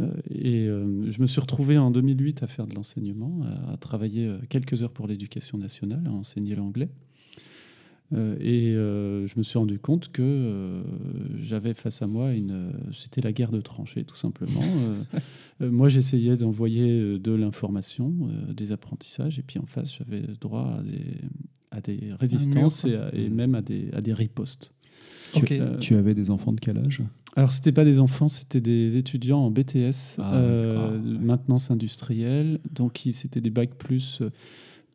Euh, 0.00 0.08
et 0.30 0.66
je 1.10 1.20
me 1.20 1.26
suis 1.26 1.40
retrouvé 1.40 1.76
en 1.76 1.90
2008 1.90 2.44
à 2.44 2.46
faire 2.46 2.66
de 2.66 2.74
l'enseignement, 2.74 3.42
à, 3.44 3.72
à 3.72 3.76
travailler 3.76 4.32
quelques 4.48 4.82
heures 4.82 4.92
pour 4.92 5.06
l'éducation 5.06 5.58
nationale, 5.58 6.04
à 6.06 6.12
enseigner 6.12 6.54
l'anglais. 6.54 6.88
Euh, 8.12 8.36
et 8.40 8.68
euh, 8.74 9.26
je 9.26 9.34
me 9.36 9.42
suis 9.42 9.58
rendu 9.58 9.78
compte 9.80 10.12
que 10.12 10.22
euh, 10.22 10.82
j'avais 11.36 11.74
face 11.74 12.02
à 12.02 12.06
moi 12.06 12.32
une. 12.32 12.72
C'était 12.92 13.20
la 13.20 13.32
guerre 13.32 13.50
de 13.50 13.60
tranchées, 13.60 14.04
tout 14.04 14.16
simplement. 14.16 14.60
Moi, 15.60 15.88
j'essayais 15.88 16.36
d'envoyer 16.36 17.18
de 17.18 17.32
l'information, 17.32 18.12
des 18.54 18.72
apprentissages, 18.72 19.38
et 19.38 19.42
puis 19.42 19.58
en 19.58 19.64
face, 19.66 19.96
j'avais 19.98 20.22
droit 20.40 20.76
à 20.78 20.82
des, 20.82 21.14
à 21.70 21.80
des 21.80 22.12
résistances 22.20 22.84
et, 22.84 22.94
à- 22.94 23.10
et 23.14 23.28
même 23.30 23.54
à 23.54 23.62
des, 23.62 23.90
à 23.92 24.00
des 24.02 24.12
ripostes. 24.12 24.72
Tu 25.80 25.94
avais 25.96 26.14
des 26.14 26.30
enfants 26.30 26.52
de 26.52 26.60
quel 26.60 26.78
âge? 26.78 27.02
Alors, 27.36 27.52
c'était 27.52 27.72
pas 27.72 27.84
des 27.84 27.98
enfants, 27.98 28.28
c'était 28.28 28.60
des 28.60 28.96
étudiants 28.96 29.40
en 29.40 29.50
BTS, 29.50 30.16
Ah, 30.18 30.34
euh, 30.36 30.92
ouais. 30.92 31.18
maintenance 31.20 31.70
industrielle. 31.70 32.60
Donc, 32.72 33.02
c'était 33.12 33.40
des 33.42 33.50
bacs 33.50 33.74
plus, 33.76 34.22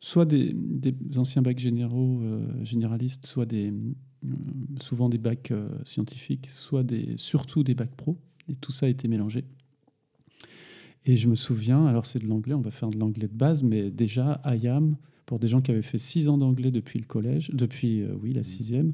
soit 0.02 0.26
des, 0.26 0.52
des 0.54 1.18
anciens 1.18 1.42
bacs 1.42 1.60
généraux, 1.60 2.20
euh, 2.24 2.46
généralistes, 2.64 3.26
soit 3.26 3.46
des, 3.46 3.72
euh, 3.72 4.28
souvent 4.82 5.08
des 5.08 5.20
bacs 5.20 5.52
euh, 5.52 5.70
scientifiques, 5.86 6.50
soit 6.50 6.84
des, 6.84 7.14
surtout 7.16 7.64
des 7.64 7.76
bacs 7.76 7.96
pro. 7.96 8.18
Et 8.50 8.56
tout 8.56 8.74
ça 8.74 8.88
a 8.88 8.90
été 8.90 9.08
mélangé. 9.08 9.46
Et 11.06 11.16
je 11.16 11.30
me 11.30 11.36
souviens, 11.36 11.86
alors 11.86 12.06
c'est 12.06 12.20
de 12.20 12.28
l'anglais, 12.28 12.54
on 12.54 12.62
va 12.62 12.72
faire 12.72 12.90
de 12.90 13.00
l'anglais 13.00 13.28
de 13.28 13.36
base, 13.36 13.64
mais 13.64 13.90
déjà, 13.90 14.42
IAM, 14.46 14.98
pour 15.26 15.40
des 15.40 15.48
gens 15.48 15.62
qui 15.62 15.72
avaient 15.72 15.82
fait 15.82 15.98
six 15.98 16.28
ans 16.28 16.38
d'anglais 16.38 16.72
depuis 16.72 17.00
le 17.00 17.06
collège, 17.06 17.52
depuis, 17.54 18.02
euh, 18.02 18.14
oui, 18.22 18.34
la 18.34 18.44
sixième, 18.44 18.94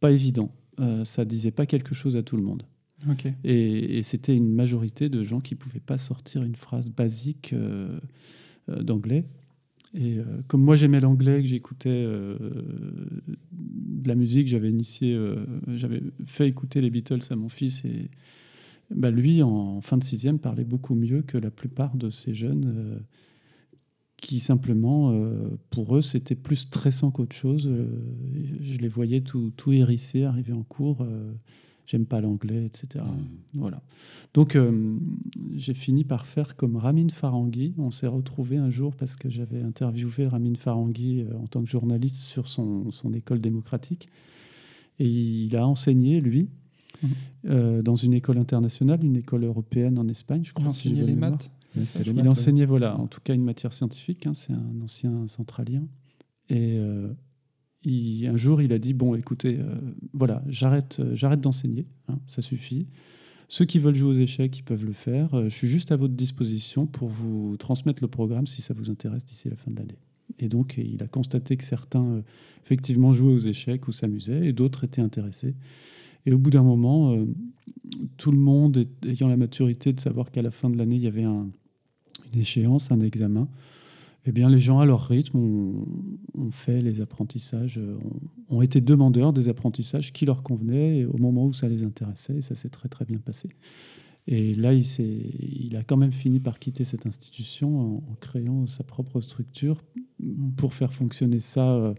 pas 0.00 0.10
évident. 0.10 0.52
Euh, 0.80 1.04
ça 1.04 1.24
disait 1.24 1.50
pas 1.50 1.66
quelque 1.66 1.94
chose 1.94 2.16
à 2.16 2.22
tout 2.22 2.36
le 2.36 2.42
monde. 2.42 2.64
Et, 3.44 3.98
et 3.98 4.02
c'était 4.02 4.34
une 4.34 4.52
majorité 4.52 5.08
de 5.08 5.22
gens 5.22 5.40
qui 5.40 5.54
ne 5.54 5.58
pouvaient 5.58 5.80
pas 5.80 5.98
sortir 5.98 6.42
une 6.42 6.56
phrase 6.56 6.88
basique 6.88 7.52
euh, 7.52 7.98
d'anglais. 8.68 9.24
Et 9.96 10.18
euh, 10.18 10.24
comme 10.46 10.62
moi 10.62 10.76
j'aimais 10.76 11.00
l'anglais, 11.00 11.40
que 11.40 11.48
j'écoutais 11.48 11.88
euh, 11.88 12.36
de 13.52 14.08
la 14.08 14.14
musique, 14.14 14.46
j'avais 14.46 14.68
initié, 14.68 15.14
euh, 15.14 15.46
j'avais 15.68 16.02
fait 16.24 16.46
écouter 16.46 16.82
les 16.82 16.90
Beatles 16.90 17.22
à 17.30 17.36
mon 17.36 17.48
fils 17.48 17.84
et 17.86 18.10
bah, 18.94 19.10
lui 19.10 19.42
en 19.42 19.80
fin 19.80 19.96
de 19.96 20.04
sixième 20.04 20.38
parlait 20.38 20.64
beaucoup 20.64 20.94
mieux 20.94 21.22
que 21.22 21.38
la 21.38 21.50
plupart 21.50 21.96
de 21.96 22.10
ces 22.10 22.34
jeunes 22.34 23.00
qui 24.18 24.38
simplement, 24.40 25.14
pour 25.70 25.96
eux, 25.96 26.00
c'était 26.00 26.34
plus 26.34 26.56
stressant 26.56 27.10
qu'autre 27.10 27.36
chose. 27.36 27.70
Je 28.60 28.78
les 28.78 28.88
voyais 28.88 29.20
tout, 29.20 29.52
tout 29.56 29.72
hérissés, 29.72 30.24
arriver 30.24 30.54
en 30.54 30.62
cours. 30.62 31.06
J'aime 31.86 32.04
pas 32.04 32.20
l'anglais, 32.20 32.64
etc. 32.66 33.04
Voilà. 33.54 33.80
Donc, 34.34 34.56
euh, 34.56 34.98
j'ai 35.54 35.72
fini 35.74 36.02
par 36.04 36.26
faire 36.26 36.56
comme 36.56 36.76
Ramin 36.76 37.08
Farangui. 37.10 37.74
On 37.78 37.90
s'est 37.92 38.08
retrouvé 38.08 38.56
un 38.56 38.70
jour 38.70 38.94
parce 38.96 39.14
que 39.16 39.28
j'avais 39.30 39.62
interviewé 39.62 40.26
Ramin 40.26 40.56
Farangui 40.56 41.20
euh, 41.20 41.36
en 41.38 41.46
tant 41.46 41.62
que 41.62 41.68
journaliste 41.68 42.16
sur 42.18 42.48
son, 42.48 42.90
son 42.90 43.12
école 43.14 43.40
démocratique. 43.40 44.08
Et 44.98 45.06
il 45.08 45.54
a 45.56 45.66
enseigné, 45.66 46.20
lui, 46.20 46.48
Mhm. 47.02 47.08
euh, 47.50 47.82
dans 47.82 47.94
une 47.94 48.14
école 48.14 48.38
internationale, 48.38 49.04
une 49.04 49.16
école 49.16 49.44
européenne 49.44 49.98
en 49.98 50.08
Espagne, 50.08 50.42
je 50.44 50.50
Il 50.50 50.54
crois. 50.54 50.70
si 50.70 50.88
enseignait 50.88 51.00
bonne 51.02 51.10
les 51.10 51.14
maths. 51.16 51.50
Les 51.76 51.82
Il 52.06 52.14
maths, 52.14 52.26
enseignait, 52.28 52.64
voilà, 52.64 52.98
en 52.98 53.06
tout 53.06 53.20
cas 53.22 53.34
une 53.34 53.44
matière 53.44 53.72
scientifique. 53.74 54.26
hein, 54.26 54.32
c'est 54.34 54.54
un 54.54 54.80
ancien 54.82 55.26
centralien. 55.28 55.84
Et 56.48 56.78
un 57.86 58.36
jour, 58.36 58.62
il 58.62 58.72
a 58.72 58.78
dit 58.78 58.94
bon, 58.94 59.14
écoutez, 59.14 59.58
euh, 59.60 59.74
voilà, 60.12 60.42
j'arrête, 60.48 60.98
euh, 61.00 61.14
j'arrête 61.14 61.40
d'enseigner, 61.40 61.86
hein, 62.08 62.18
ça 62.26 62.42
suffit. 62.42 62.86
Ceux 63.48 63.64
qui 63.64 63.78
veulent 63.78 63.94
jouer 63.94 64.10
aux 64.10 64.20
échecs, 64.20 64.58
ils 64.58 64.64
peuvent 64.64 64.84
le 64.84 64.92
faire. 64.92 65.34
Euh, 65.34 65.44
je 65.48 65.54
suis 65.54 65.68
juste 65.68 65.92
à 65.92 65.96
votre 65.96 66.14
disposition 66.14 66.86
pour 66.86 67.08
vous 67.08 67.56
transmettre 67.56 68.02
le 68.02 68.08
programme 68.08 68.46
si 68.46 68.60
ça 68.60 68.74
vous 68.74 68.90
intéresse 68.90 69.24
d'ici 69.24 69.48
la 69.48 69.56
fin 69.56 69.70
de 69.70 69.76
l'année. 69.76 69.98
Et 70.40 70.48
donc, 70.48 70.78
il 70.78 71.00
a 71.02 71.06
constaté 71.06 71.56
que 71.56 71.62
certains, 71.62 72.22
effectivement, 72.64 73.12
jouaient 73.12 73.34
aux 73.34 73.38
échecs 73.38 73.86
ou 73.86 73.92
s'amusaient, 73.92 74.48
et 74.48 74.52
d'autres 74.52 74.84
étaient 74.84 75.00
intéressés. 75.00 75.54
Et 76.26 76.32
au 76.32 76.38
bout 76.38 76.50
d'un 76.50 76.64
moment, 76.64 77.16
tout 78.16 78.32
le 78.32 78.38
monde 78.38 78.84
ayant 79.06 79.28
la 79.28 79.36
maturité 79.36 79.92
de 79.92 80.00
savoir 80.00 80.32
qu'à 80.32 80.42
la 80.42 80.50
fin 80.50 80.68
de 80.68 80.76
l'année, 80.76 80.96
il 80.96 81.02
y 81.02 81.06
avait 81.06 81.22
un, 81.22 81.48
une 82.34 82.40
échéance, 82.40 82.90
un 82.90 83.00
examen, 83.00 83.48
eh 84.28 84.32
bien, 84.32 84.50
les 84.50 84.58
gens, 84.58 84.80
à 84.80 84.84
leur 84.84 85.06
rythme, 85.06 85.38
ont, 85.38 86.50
fait 86.50 86.80
les 86.80 87.00
apprentissages, 87.00 87.78
euh, 87.78 87.96
ont, 88.48 88.60
été 88.60 88.80
demandeurs 88.80 89.32
des 89.32 89.48
apprentissages 89.48 90.12
qui 90.12 90.26
leur 90.26 90.42
convenaient 90.42 91.04
au 91.04 91.16
moment 91.18 91.46
où 91.46 91.52
ça 91.52 91.68
les 91.68 91.84
intéressait, 91.84 92.36
et 92.36 92.40
ça 92.40 92.56
s'est 92.56 92.68
très 92.68 92.88
très 92.88 93.04
bien 93.04 93.18
passé. 93.18 93.48
Et 94.26 94.54
là, 94.54 94.72
il, 94.72 95.76
a 95.76 95.84
quand 95.84 95.96
même 95.96 96.10
fini 96.10 96.40
par 96.40 96.58
quitter 96.58 96.82
cette 96.82 97.06
institution 97.06 97.98
en, 97.98 98.14
créant 98.20 98.66
sa 98.66 98.82
propre 98.82 99.20
structure 99.20 99.84
pour 100.56 100.74
faire 100.74 100.92
fonctionner 100.92 101.38
ça 101.38 101.74
euh, 101.74 101.94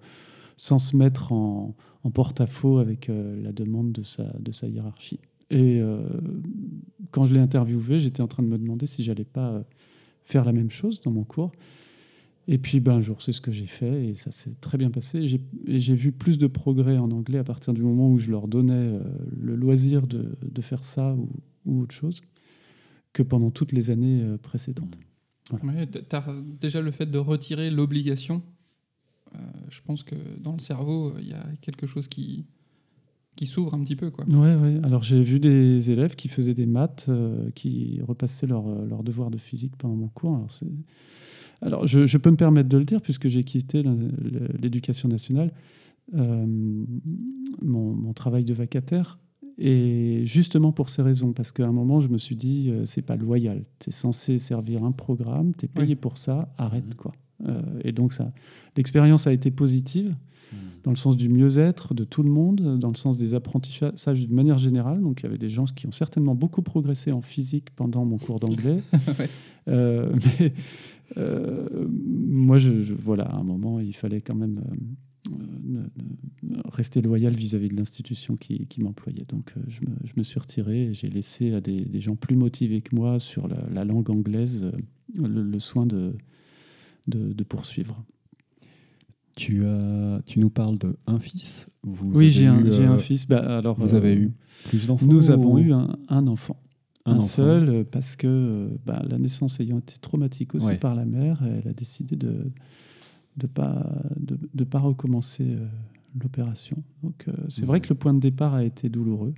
sans 0.57 0.79
se 0.79 0.97
mettre 0.97 1.31
en, 1.31 1.75
porte-à-faux 2.13 2.79
avec 2.79 3.09
euh, 3.09 3.41
la 3.41 3.53
demande 3.53 3.93
de 3.93 4.03
sa, 4.03 4.67
hiérarchie. 4.67 5.21
Et 5.49 5.81
quand 7.11 7.23
je 7.23 7.33
l'ai 7.33 7.39
interviewé, 7.39 8.01
j'étais 8.01 8.21
en 8.21 8.27
train 8.27 8.43
de 8.43 8.49
me 8.49 8.57
demander 8.57 8.85
si 8.85 9.01
j'allais 9.01 9.23
pas 9.23 9.63
faire 10.25 10.43
la 10.43 10.51
même 10.51 10.69
chose 10.69 11.01
dans 11.01 11.11
mon 11.11 11.23
cours. 11.23 11.53
Et 12.49 12.57
puis 12.57 12.79
ben, 12.79 12.93
un 12.93 13.01
jour, 13.01 13.21
c'est 13.21 13.33
ce 13.33 13.41
que 13.41 13.51
j'ai 13.51 13.67
fait 13.67 14.05
et 14.07 14.15
ça 14.15 14.31
s'est 14.31 14.53
très 14.61 14.77
bien 14.77 14.89
passé. 14.89 15.27
J'ai- 15.27 15.41
Et 15.65 15.79
j'ai 15.81 15.95
vu 15.95 16.11
plus 16.13 16.37
de 16.37 16.47
progrès 16.47 16.97
en 16.97 17.11
anglais 17.11 17.39
à 17.39 17.43
partir 17.43 17.73
du 17.73 17.81
moment 17.83 18.09
où 18.09 18.17
je 18.19 18.31
leur 18.31 18.47
donnais 18.47 18.73
euh, 18.73 19.01
le 19.37 19.55
loisir 19.55 20.07
de, 20.07 20.37
de 20.41 20.61
faire 20.61 20.83
ça 20.85 21.13
ou, 21.13 21.29
ou 21.65 21.81
autre 21.81 21.93
chose 21.93 22.21
que 23.13 23.21
pendant 23.23 23.51
toutes 23.51 23.73
les 23.73 23.89
années 23.89 24.21
euh, 24.23 24.37
précédentes. 24.37 24.97
Ouais, 25.63 25.85
t- 25.87 26.01
t'as- 26.03 26.35
déjà 26.61 26.79
le 26.81 26.91
fait 26.91 27.05
de 27.09 27.17
retirer 27.17 27.69
l'obligation, 27.69 28.41
euh, 29.35 29.39
je 29.69 29.81
pense 29.85 30.03
que 30.03 30.15
dans 30.41 30.53
le 30.53 30.59
cerveau, 30.61 31.13
il 31.19 31.27
y 31.27 31.33
a 31.33 31.43
quelque 31.61 31.85
chose 31.87 32.07
qui, 32.07 32.45
qui 33.35 33.45
s'ouvre 33.45 33.73
un 33.73 33.83
petit 33.83 33.95
peu. 33.97 34.09
Quoi. 34.09 34.25
Ouais, 34.25 34.55
ouais. 34.55 34.79
Alors 34.83 35.03
j'ai 35.03 35.21
vu 35.21 35.39
des 35.41 35.89
élèves 35.91 36.15
qui 36.15 36.27
faisaient 36.29 36.53
des 36.53 36.65
maths, 36.65 37.09
qui 37.55 37.99
repassaient 38.07 38.47
leurs 38.47 38.85
leurs 38.85 39.03
devoirs 39.03 39.31
de 39.31 39.37
physique 39.37 39.75
pendant 39.77 39.95
mon 39.95 40.07
cours. 40.07 40.35
Alors, 40.35 40.51
c'est- 40.53 40.65
Alors 41.61 41.87
je, 41.87 42.05
je 42.05 42.17
peux 42.17 42.29
me 42.31 42.35
permettre 42.37 42.69
de 42.69 42.77
le 42.77 42.85
dire 42.85 43.01
puisque 43.01 43.27
j'ai 43.27 43.43
quitté 43.43 43.83
l'éducation 44.59 45.09
nationale, 45.09 45.51
euh, 46.15 46.45
mon, 47.61 47.93
mon 47.93 48.13
travail 48.13 48.43
de 48.43 48.53
vacataire. 48.53 49.19
Et 49.59 50.21
justement 50.23 50.71
pour 50.71 50.89
ces 50.89 51.01
raisons, 51.01 51.33
parce 51.33 51.51
qu'à 51.51 51.65
un 51.65 51.71
moment, 51.71 51.99
je 51.99 52.09
me 52.09 52.19
suis 52.19 52.35
dit, 52.35 52.69
euh, 52.69 52.85
c'est 52.85 53.01
pas 53.01 53.15
loyal. 53.15 53.63
Tu 53.79 53.89
es 53.89 53.91
censé 53.91 54.37
servir 54.37 54.83
un 54.83 54.91
programme, 54.91 55.53
tu 55.57 55.65
es 55.65 55.67
payé 55.67 55.95
pour 55.95 56.19
ça, 56.19 56.53
arrête 56.59 56.85
Mhm. 56.85 56.93
quoi. 56.95 57.11
Euh, 57.47 57.61
et 57.83 57.91
donc, 57.91 58.13
ça, 58.13 58.31
l'expérience 58.75 59.25
a 59.25 59.33
été 59.33 59.49
positive 59.51 60.15
dans 60.83 60.91
le 60.91 60.95
sens 60.97 61.17
du 61.17 61.27
mieux-être 61.27 61.93
de 61.93 62.03
tout 62.05 62.23
le 62.23 62.29
monde, 62.29 62.77
dans 62.79 62.87
le 62.89 62.95
sens 62.95 63.17
des 63.17 63.33
apprentissages 63.33 64.27
de 64.27 64.33
manière 64.33 64.57
générale. 64.57 65.01
Donc, 65.01 65.19
il 65.21 65.23
y 65.23 65.25
avait 65.25 65.37
des 65.37 65.49
gens 65.49 65.65
qui 65.65 65.85
ont 65.87 65.91
certainement 65.91 66.35
beaucoup 66.35 66.61
progressé 66.61 67.11
en 67.11 67.21
physique 67.21 67.71
pendant 67.75 68.05
mon 68.05 68.17
cours 68.17 68.39
d'anglais. 68.39 68.81
Ouais. 69.19 69.29
Euh, 69.69 70.13
mais 70.39 70.53
moi, 71.15 72.57
je, 72.57 72.81
je- 72.81 72.93
voilà, 72.93 73.23
à 73.25 73.37
un 73.37 73.43
moment, 73.43 73.79
il 73.79 73.93
fallait 73.95 74.21
quand 74.21 74.35
même 74.35 74.59
euh, 74.59 75.31
euh, 75.31 75.35
ne- 76.43 76.55
ne- 76.55 76.61
rester 76.71 77.01
loyal 77.01 77.33
vis-à-vis 77.33 77.69
de 77.69 77.75
l'institution 77.75 78.35
qui, 78.35 78.65
qui 78.67 78.81
m'employait. 78.81 79.25
Donc, 79.27 79.51
euh, 79.57 79.61
je, 79.67 79.81
me, 79.81 79.95
je 80.03 80.13
me 80.17 80.23
suis 80.23 80.39
retiré 80.39 80.85
et 80.87 80.93
j'ai 80.93 81.09
laissé 81.09 81.53
à 81.53 81.61
des, 81.61 81.79
des 81.85 81.99
gens 81.99 82.15
plus 82.15 82.35
motivés 82.35 82.81
que 82.81 82.95
moi 82.95 83.19
sur 83.19 83.47
la, 83.47 83.57
la 83.73 83.83
langue 83.85 84.09
anglaise 84.09 84.63
euh, 84.63 84.71
le, 85.27 85.43
le 85.43 85.59
soin 85.59 85.85
de, 85.85 86.13
de, 87.07 87.33
de 87.33 87.43
poursuivre. 87.43 88.03
Tu, 89.35 89.65
as, 89.65 90.21
tu 90.25 90.39
nous 90.39 90.49
parles 90.49 90.79
de 90.79 90.95
un 91.05 91.19
fils. 91.19 91.69
Vous 91.83 92.11
oui, 92.15 92.31
j'ai 92.31 92.47
un, 92.47 92.65
euh, 92.65 92.97
fils. 92.97 93.27
Bah, 93.27 93.57
alors, 93.57 93.77
Vous 93.79 93.93
euh, 93.93 93.97
avez 93.97 94.15
eu 94.15 94.31
plus 94.67 94.87
d'enfants 94.87 95.05
Nous 95.05 95.29
ou- 95.29 95.31
avons 95.31 95.57
eu 95.59 95.71
un, 95.73 95.95
un 96.09 96.25
enfant. 96.27 96.57
Un 97.07 97.19
seul, 97.19 97.69
euh, 97.69 97.83
parce 97.83 98.15
que 98.15 98.27
euh, 98.27 98.69
bah, 98.85 99.01
la 99.07 99.17
naissance 99.17 99.59
ayant 99.59 99.79
été 99.79 99.95
traumatique 99.99 100.55
aussi 100.55 100.67
Ouais. 100.67 100.77
par 100.77 100.95
la 100.95 101.05
mère, 101.05 101.41
elle 101.43 101.67
a 101.69 101.73
décidé 101.73 102.15
de 102.15 102.27
ne 102.29 102.43
de 103.37 103.47
pas, 103.47 104.01
de, 104.19 104.37
de 104.53 104.63
pas 104.63 104.79
recommencer 104.79 105.43
euh, 105.47 105.67
l'opération. 106.21 106.81
Donc 107.03 107.25
c'est 107.49 107.65
vrai 107.65 107.79
que 107.81 107.89
le 107.89 107.95
point 107.95 108.13
de 108.13 108.19
départ 108.19 108.53
a 108.55 108.63
été 108.63 108.89
douloureux. 108.89 109.33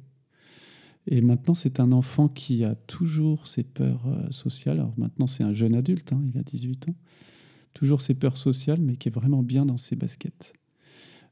Et 1.07 1.21
maintenant, 1.21 1.53
c'est 1.53 1.79
un 1.79 1.91
enfant 1.91 2.27
qui 2.27 2.63
a 2.63 2.75
toujours 2.75 3.47
ses 3.47 3.63
peurs 3.63 4.05
sociales. 4.31 4.77
Alors 4.79 4.93
maintenant, 4.97 5.27
c'est 5.27 5.43
un 5.43 5.51
jeune 5.53 5.75
adulte, 5.75 6.13
hein, 6.13 6.21
il 6.33 6.37
a 6.39 6.43
18 6.43 6.89
ans. 6.89 6.95
Toujours 7.73 8.01
ses 8.01 8.13
peurs 8.13 8.37
sociales, 8.37 8.79
mais 8.81 8.95
qui 8.95 9.09
est 9.09 9.11
vraiment 9.11 9.41
bien 9.43 9.65
dans 9.65 9.77
ses 9.77 9.95
baskets. 9.95 10.53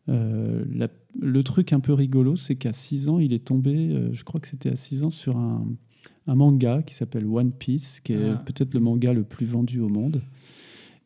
Euh, 0.10 0.63
la- 0.73 0.88
le 1.21 1.43
truc 1.43 1.73
un 1.73 1.80
peu 1.80 1.93
rigolo, 1.93 2.36
c'est 2.36 2.56
qu'à 2.56 2.73
6 2.73 3.08
ans, 3.10 3.19
il 3.19 3.34
est 3.34 3.45
tombé, 3.45 3.76
euh, 3.91 4.10
je 4.13 4.23
crois 4.23 4.39
que 4.39 4.47
c'était 4.47 4.71
à 4.71 4.76
6 4.76 5.04
ans, 5.04 5.10
sur 5.10 5.38
un, 5.38 5.65
un 6.28 6.36
manga 6.36 6.82
qui 6.84 6.94
s'appelle 6.94 7.26
One 7.26 7.52
Piece, 7.52 8.00
qui 8.02 8.13
est 8.13 8.30
Ah. 8.32 8.44
peut-être 8.46 8.74
le 8.74 8.80
manga 8.80 9.13
le 9.13 9.24
plus 9.24 9.46
vendu 9.46 9.80
au 9.80 9.90
monde. 9.90 10.22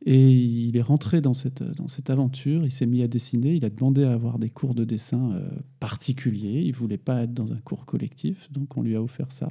Et 0.06 0.32
il 0.32 0.76
est 0.78 0.82
rentré 0.82 1.22
dans 1.22 1.36
cette, 1.36 1.62
dans 1.62 1.88
cette 1.88 2.10
aventure, 2.10 2.66
il 2.66 2.72
s'est 2.72 2.88
mis 2.88 3.04
à 3.04 3.08
dessiner, 3.08 3.54
il 3.54 3.64
a 3.66 3.70
demandé 3.70 4.04
à 4.04 4.14
avoir 4.14 4.40
des 4.40 4.50
cours 4.50 4.74
de 4.74 4.84
dessin 4.84 5.32
euh, 5.34 5.48
particuliers, 5.80 6.64
il 6.66 6.74
voulait 6.74 6.98
pas 6.98 7.22
être 7.22 7.34
dans 7.36 7.54
un 7.54 7.58
cours 7.60 7.86
collectif, 7.86 8.52
donc 8.52 8.76
on 8.78 8.82
lui 8.82 8.96
a 8.96 9.02
offert 9.04 9.32
ça. 9.32 9.48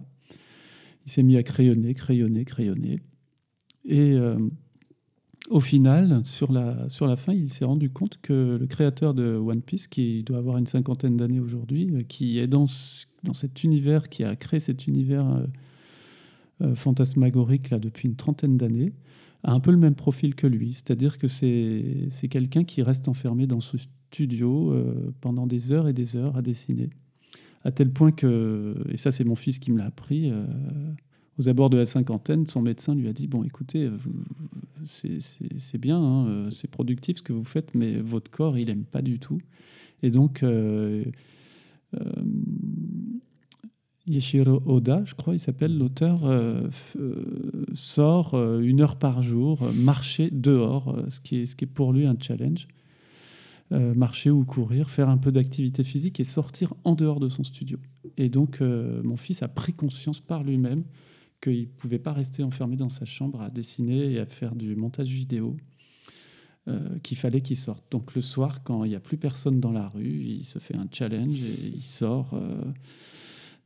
Il 1.06 1.12
s'est 1.12 1.22
mis 1.22 1.36
à 1.36 1.44
crayonner, 1.44 1.94
crayonner, 1.94 2.44
crayonner. 2.44 2.98
Et 3.84 4.12
euh, 4.14 4.36
au 5.50 5.60
final, 5.60 6.20
sur 6.24 6.50
la, 6.50 6.88
sur 6.90 7.06
la 7.06 7.14
fin, 7.14 7.32
il 7.32 7.48
s'est 7.48 7.64
rendu 7.64 7.88
compte 7.90 8.18
que 8.20 8.56
le 8.60 8.66
créateur 8.66 9.14
de 9.14 9.36
One 9.36 9.62
Piece, 9.62 9.86
qui 9.86 10.24
doit 10.24 10.38
avoir 10.38 10.58
une 10.58 10.66
cinquantaine 10.66 11.16
d'années 11.16 11.40
aujourd'hui, 11.40 11.88
euh, 11.92 12.02
qui 12.02 12.38
est 12.40 12.48
dans, 12.48 12.66
ce- 12.66 13.06
dans 13.22 13.32
cet 13.32 13.64
univers, 13.64 14.08
qui 14.08 14.24
a 14.24 14.36
créé 14.36 14.60
cet 14.60 14.86
univers 14.86 15.26
euh, 15.26 15.46
euh, 16.62 16.74
fantasmagorique 16.74 17.70
là, 17.70 17.78
depuis 17.78 18.08
une 18.08 18.16
trentaine 18.16 18.56
d'années, 18.56 18.92
a 19.42 19.52
un 19.52 19.60
peu 19.60 19.70
le 19.70 19.76
même 19.76 19.94
profil 19.94 20.34
que 20.34 20.46
lui. 20.46 20.72
C'est-à-dire 20.72 21.18
que 21.18 21.28
c'est 21.28 22.28
quelqu'un 22.28 22.64
qui 22.64 22.82
reste 22.82 23.08
enfermé 23.08 23.46
dans 23.46 23.60
ce 23.60 23.76
studio 23.78 24.72
euh, 24.72 25.12
pendant 25.20 25.46
des 25.46 25.72
heures 25.72 25.88
et 25.88 25.92
des 25.92 26.16
heures 26.16 26.36
à 26.36 26.42
dessiner. 26.42 26.90
À 27.64 27.70
tel 27.70 27.90
point 27.90 28.10
que, 28.10 28.74
et 28.90 28.96
ça 28.96 29.10
c'est 29.10 29.24
mon 29.24 29.34
fils 29.34 29.58
qui 29.58 29.70
me 29.70 29.78
l'a 29.78 29.86
appris, 29.86 30.32
aux 31.38 31.48
abords 31.50 31.68
de 31.68 31.76
la 31.76 31.84
cinquantaine, 31.84 32.46
son 32.46 32.62
médecin 32.62 32.94
lui 32.94 33.06
a 33.06 33.12
dit, 33.12 33.26
bon 33.26 33.44
écoutez, 33.44 33.90
c'est- 34.86 35.78
bien, 35.78 35.98
hein, 35.98 36.48
c'est 36.50 36.70
productif 36.70 37.18
ce 37.18 37.22
que 37.22 37.34
vous 37.34 37.44
faites, 37.44 37.74
mais 37.74 38.00
votre 38.00 38.30
corps, 38.30 38.56
il 38.56 38.70
aime 38.70 38.84
pas 38.84 39.02
du 39.02 39.18
tout. 39.18 39.38
Et 40.02 40.10
donc, 40.10 40.42
Yeshiro 44.10 44.62
Oda, 44.66 45.02
je 45.04 45.14
crois, 45.14 45.34
il 45.34 45.38
s'appelle 45.38 45.78
l'auteur, 45.78 46.24
euh, 46.24 46.68
euh, 46.96 47.66
sort 47.74 48.34
euh, 48.34 48.60
une 48.60 48.80
heure 48.80 48.98
par 48.98 49.22
jour, 49.22 49.62
euh, 49.62 49.72
marcher 49.72 50.30
dehors, 50.32 50.88
euh, 50.88 51.10
ce, 51.10 51.20
qui 51.20 51.36
est, 51.36 51.46
ce 51.46 51.54
qui 51.54 51.64
est 51.64 51.68
pour 51.68 51.92
lui 51.92 52.06
un 52.06 52.16
challenge. 52.20 52.66
Euh, 53.72 53.94
marcher 53.94 54.30
ou 54.30 54.44
courir, 54.44 54.90
faire 54.90 55.08
un 55.08 55.16
peu 55.16 55.30
d'activité 55.30 55.84
physique 55.84 56.18
et 56.18 56.24
sortir 56.24 56.74
en 56.82 56.96
dehors 56.96 57.20
de 57.20 57.28
son 57.28 57.44
studio. 57.44 57.78
Et 58.16 58.28
donc, 58.28 58.60
euh, 58.60 59.00
mon 59.04 59.16
fils 59.16 59.44
a 59.44 59.48
pris 59.48 59.74
conscience 59.74 60.18
par 60.18 60.42
lui-même 60.42 60.82
qu'il 61.40 61.60
ne 61.60 61.66
pouvait 61.66 62.00
pas 62.00 62.12
rester 62.12 62.42
enfermé 62.42 62.74
dans 62.74 62.88
sa 62.88 63.04
chambre 63.04 63.40
à 63.40 63.48
dessiner 63.48 64.14
et 64.14 64.18
à 64.18 64.26
faire 64.26 64.56
du 64.56 64.74
montage 64.74 65.10
vidéo. 65.10 65.56
Euh, 66.68 66.98
qu'il 67.02 67.16
fallait 67.16 67.40
qu'il 67.40 67.56
sorte. 67.56 67.90
Donc 67.90 68.14
le 68.14 68.20
soir, 68.20 68.62
quand 68.62 68.84
il 68.84 68.90
n'y 68.90 68.94
a 68.94 69.00
plus 69.00 69.16
personne 69.16 69.60
dans 69.60 69.72
la 69.72 69.88
rue, 69.88 70.20
il 70.26 70.44
se 70.44 70.58
fait 70.58 70.76
un 70.76 70.86
challenge 70.92 71.42
et 71.42 71.72
il 71.74 71.84
sort. 71.84 72.34
euh, 72.34 72.64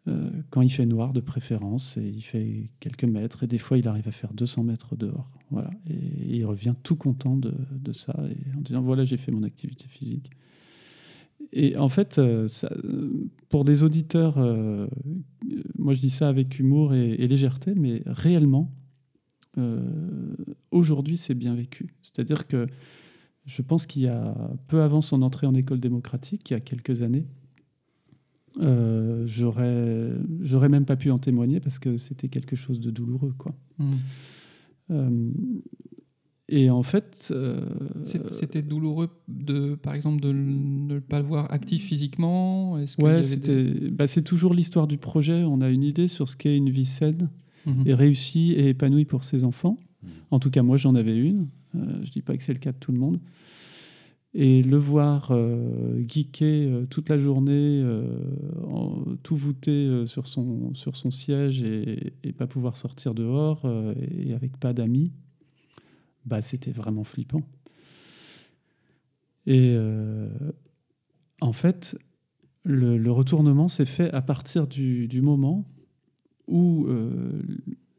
euh, 0.07 0.31
quand 0.51 0.61
il 0.61 0.69
fait 0.69 0.87
noir 0.87 1.13
de 1.13 1.21
préférence, 1.21 1.97
et 1.97 2.07
il 2.07 2.21
fait 2.21 2.71
quelques 2.79 3.05
mètres, 3.05 3.43
et 3.43 3.47
des 3.47 3.59
fois 3.59 3.79
il 3.79 3.89
arrive 3.89 4.07
à 4.07 4.13
faire 4.13 4.33
200 4.35 4.63
mètres 4.63 4.97
dehors. 4.97 5.31
Voilà. 5.51 5.71
Et, 5.89 6.37
il 6.37 6.45
revient 6.45 6.75
tout 6.83 6.95
content 6.95 7.37
de, 7.37 7.55
de 7.73 7.93
ça, 7.93 8.15
et 8.31 8.57
en 8.57 8.61
disant 8.61 8.83
voilà, 8.83 9.05
j'ai 9.05 9.17
fait 9.17 9.33
mon 9.33 9.43
activité 9.43 9.87
physique. 9.89 10.31
Et 11.53 11.77
en 11.77 11.89
fait, 11.89 12.21
pour 13.49 13.65
des 13.65 13.83
auditeurs, 13.83 14.37
moi 15.79 15.95
je 15.95 16.01
dis 16.01 16.11
ça 16.11 16.29
avec 16.29 16.59
humour 16.59 16.95
et 16.95 17.27
légèreté, 17.27 17.75
mais 17.75 18.03
réellement, 18.07 18.71
euh, 19.59 20.37
aujourd'hui 20.71 21.17
c'est 21.17 21.35
bien 21.35 21.55
vécu. 21.55 21.89
C'est-à-dire 22.03 22.47
que 22.47 22.67
je 23.47 23.63
pense 23.63 23.87
qu'il 23.87 24.03
y 24.03 24.09
a 24.09 24.35
peu 24.69 24.83
avant 24.83 25.01
son 25.01 25.23
entrée 25.23 25.47
en 25.47 25.55
école 25.55 25.81
démocratique, 25.81 26.51
il 26.51 26.55
y 26.55 26.57
a 26.57 26.61
quelques 26.61 27.03
années, 27.03 27.27
euh, 28.61 29.25
j'aurais 29.27 30.69
même 30.69 30.85
pas 30.85 30.97
pu 30.97 31.11
en 31.11 31.19
témoigner 31.19 31.61
parce 31.61 31.79
que 31.79 31.97
c'était 31.97 32.29
quelque 32.29 32.57
chose 32.57 32.81
de 32.81 32.91
douloureux, 32.91 33.35
quoi. 33.37 33.55
Hmm. 33.79 33.93
Euh, 34.91 35.31
et 36.49 36.69
en 36.71 36.83
fait, 36.83 37.33
euh, 37.35 37.67
C'était 38.05 38.63
douloureux, 38.63 39.09
de, 39.29 39.75
par 39.77 39.95
exemple, 39.95 40.21
de 40.21 40.31
ne 40.33 40.99
pas 40.99 41.21
le 41.21 41.27
voir 41.27 41.51
actif 41.53 41.85
physiquement? 41.85 42.79
Y 42.79 43.03
ouais, 43.03 43.23
des- 43.39 43.91
bah, 43.91 44.07
c'est 44.07 44.23
toujours 44.23 44.53
l'histoire 44.53 44.87
du 44.87 44.99
projet. 44.99 45.43
On 45.43 45.63
a 45.63 45.71
une 45.71 45.83
idée 45.83 46.07
sur 46.07 46.29
ce 46.29 46.37
qu'est 46.37 46.57
une 46.57 46.69
vie 46.69 46.85
saine 46.85 47.31
Mhm. 47.67 47.83
et 47.87 47.95
réussie 47.95 48.53
et 48.53 48.69
épanouie 48.71 49.05
pour 49.05 49.25
ses 49.25 49.45
enfants. 49.45 49.79
Mhm. 50.03 50.09
En 50.31 50.39
tout 50.39 50.51
cas, 50.51 50.63
moi, 50.63 50.77
j'en 50.77 50.95
avais 50.95 51.17
une. 51.17 51.49
Euh, 51.75 52.01
je 52.05 52.11
dis 52.11 52.23
pas 52.23 52.37
que 52.37 52.43
c'est 52.43 52.53
le 52.53 52.59
cas 52.59 52.73
de 52.73 52.79
tout 52.79 52.93
le 52.93 52.99
monde. 52.99 53.21
Et 54.37 54.63
le 54.63 54.77
voir 54.77 55.31
euh, 55.31 56.03
geeker 56.09 56.69
euh, 56.69 56.87
toute 56.87 57.09
la 57.09 57.19
journée, 57.19 57.83
en- 58.67 59.05
tout 59.23 59.37
voûté 59.37 60.05
sur, 60.07 60.27
son, 60.27 60.75
sur 60.75 60.97
son 60.97 61.11
siège 61.11 61.63
et, 61.63 62.13
et 62.25 62.33
pas 62.33 62.47
pouvoir 62.49 62.77
sortir 62.77 63.15
dehors 63.15 63.63
et 64.11 64.35
avec 64.35 64.57
pas 64.59 64.73
d'amis, 64.73 65.13
bah, 66.27 66.43
c'était 66.43 66.73
vraiment 66.73 67.05
flippant. 67.05 67.43
Et 69.47 69.77
en 71.41 71.53
fait, 71.53 71.97
le, 72.65 72.97
le 72.97 73.11
retournement 73.13 73.69
s'est 73.69 73.85
fait 73.85 74.11
à 74.13 74.23
partir 74.23 74.67
du, 74.67 75.07
du 75.07 75.21
moment 75.21 75.65
où 76.49 76.87
euh, 76.89 77.31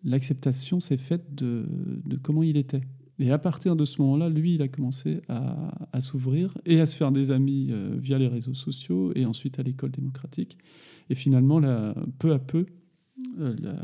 l'acceptation 0.04 0.80
s'est 0.80 0.98
faite 0.98 1.34
de, 1.36 1.66
de 2.06 2.16
comment 2.18 2.44
il 2.44 2.58
était. 2.58 2.82
Et 3.18 3.32
à 3.32 3.38
partir 3.38 3.76
de 3.78 3.86
ce 3.86 4.02
moment-là, 4.02 4.30
lui, 4.30 4.56
il 4.56 4.62
a 4.62 4.68
commencé 4.68 5.22
à, 5.30 5.88
à 5.94 6.02
s'ouvrir 6.02 6.54
et 6.66 6.82
à 6.82 6.86
se 6.86 6.96
faire 6.98 7.12
des 7.14 7.32
amis 7.32 7.70
euh, 7.72 7.96
via 7.98 8.20
les 8.20 8.28
réseaux 8.28 8.54
sociaux 8.54 9.14
et 9.16 9.26
ensuite 9.26 9.58
à 9.58 9.64
l'école 9.64 9.92
démocratique. 9.92 10.58
Et 11.10 11.16
finalement, 11.16 11.60
là, 11.60 11.96
peu 12.20 12.34
à 12.34 12.40
peu, 12.40 12.66
euh, 13.40 13.56
la- 13.62 13.84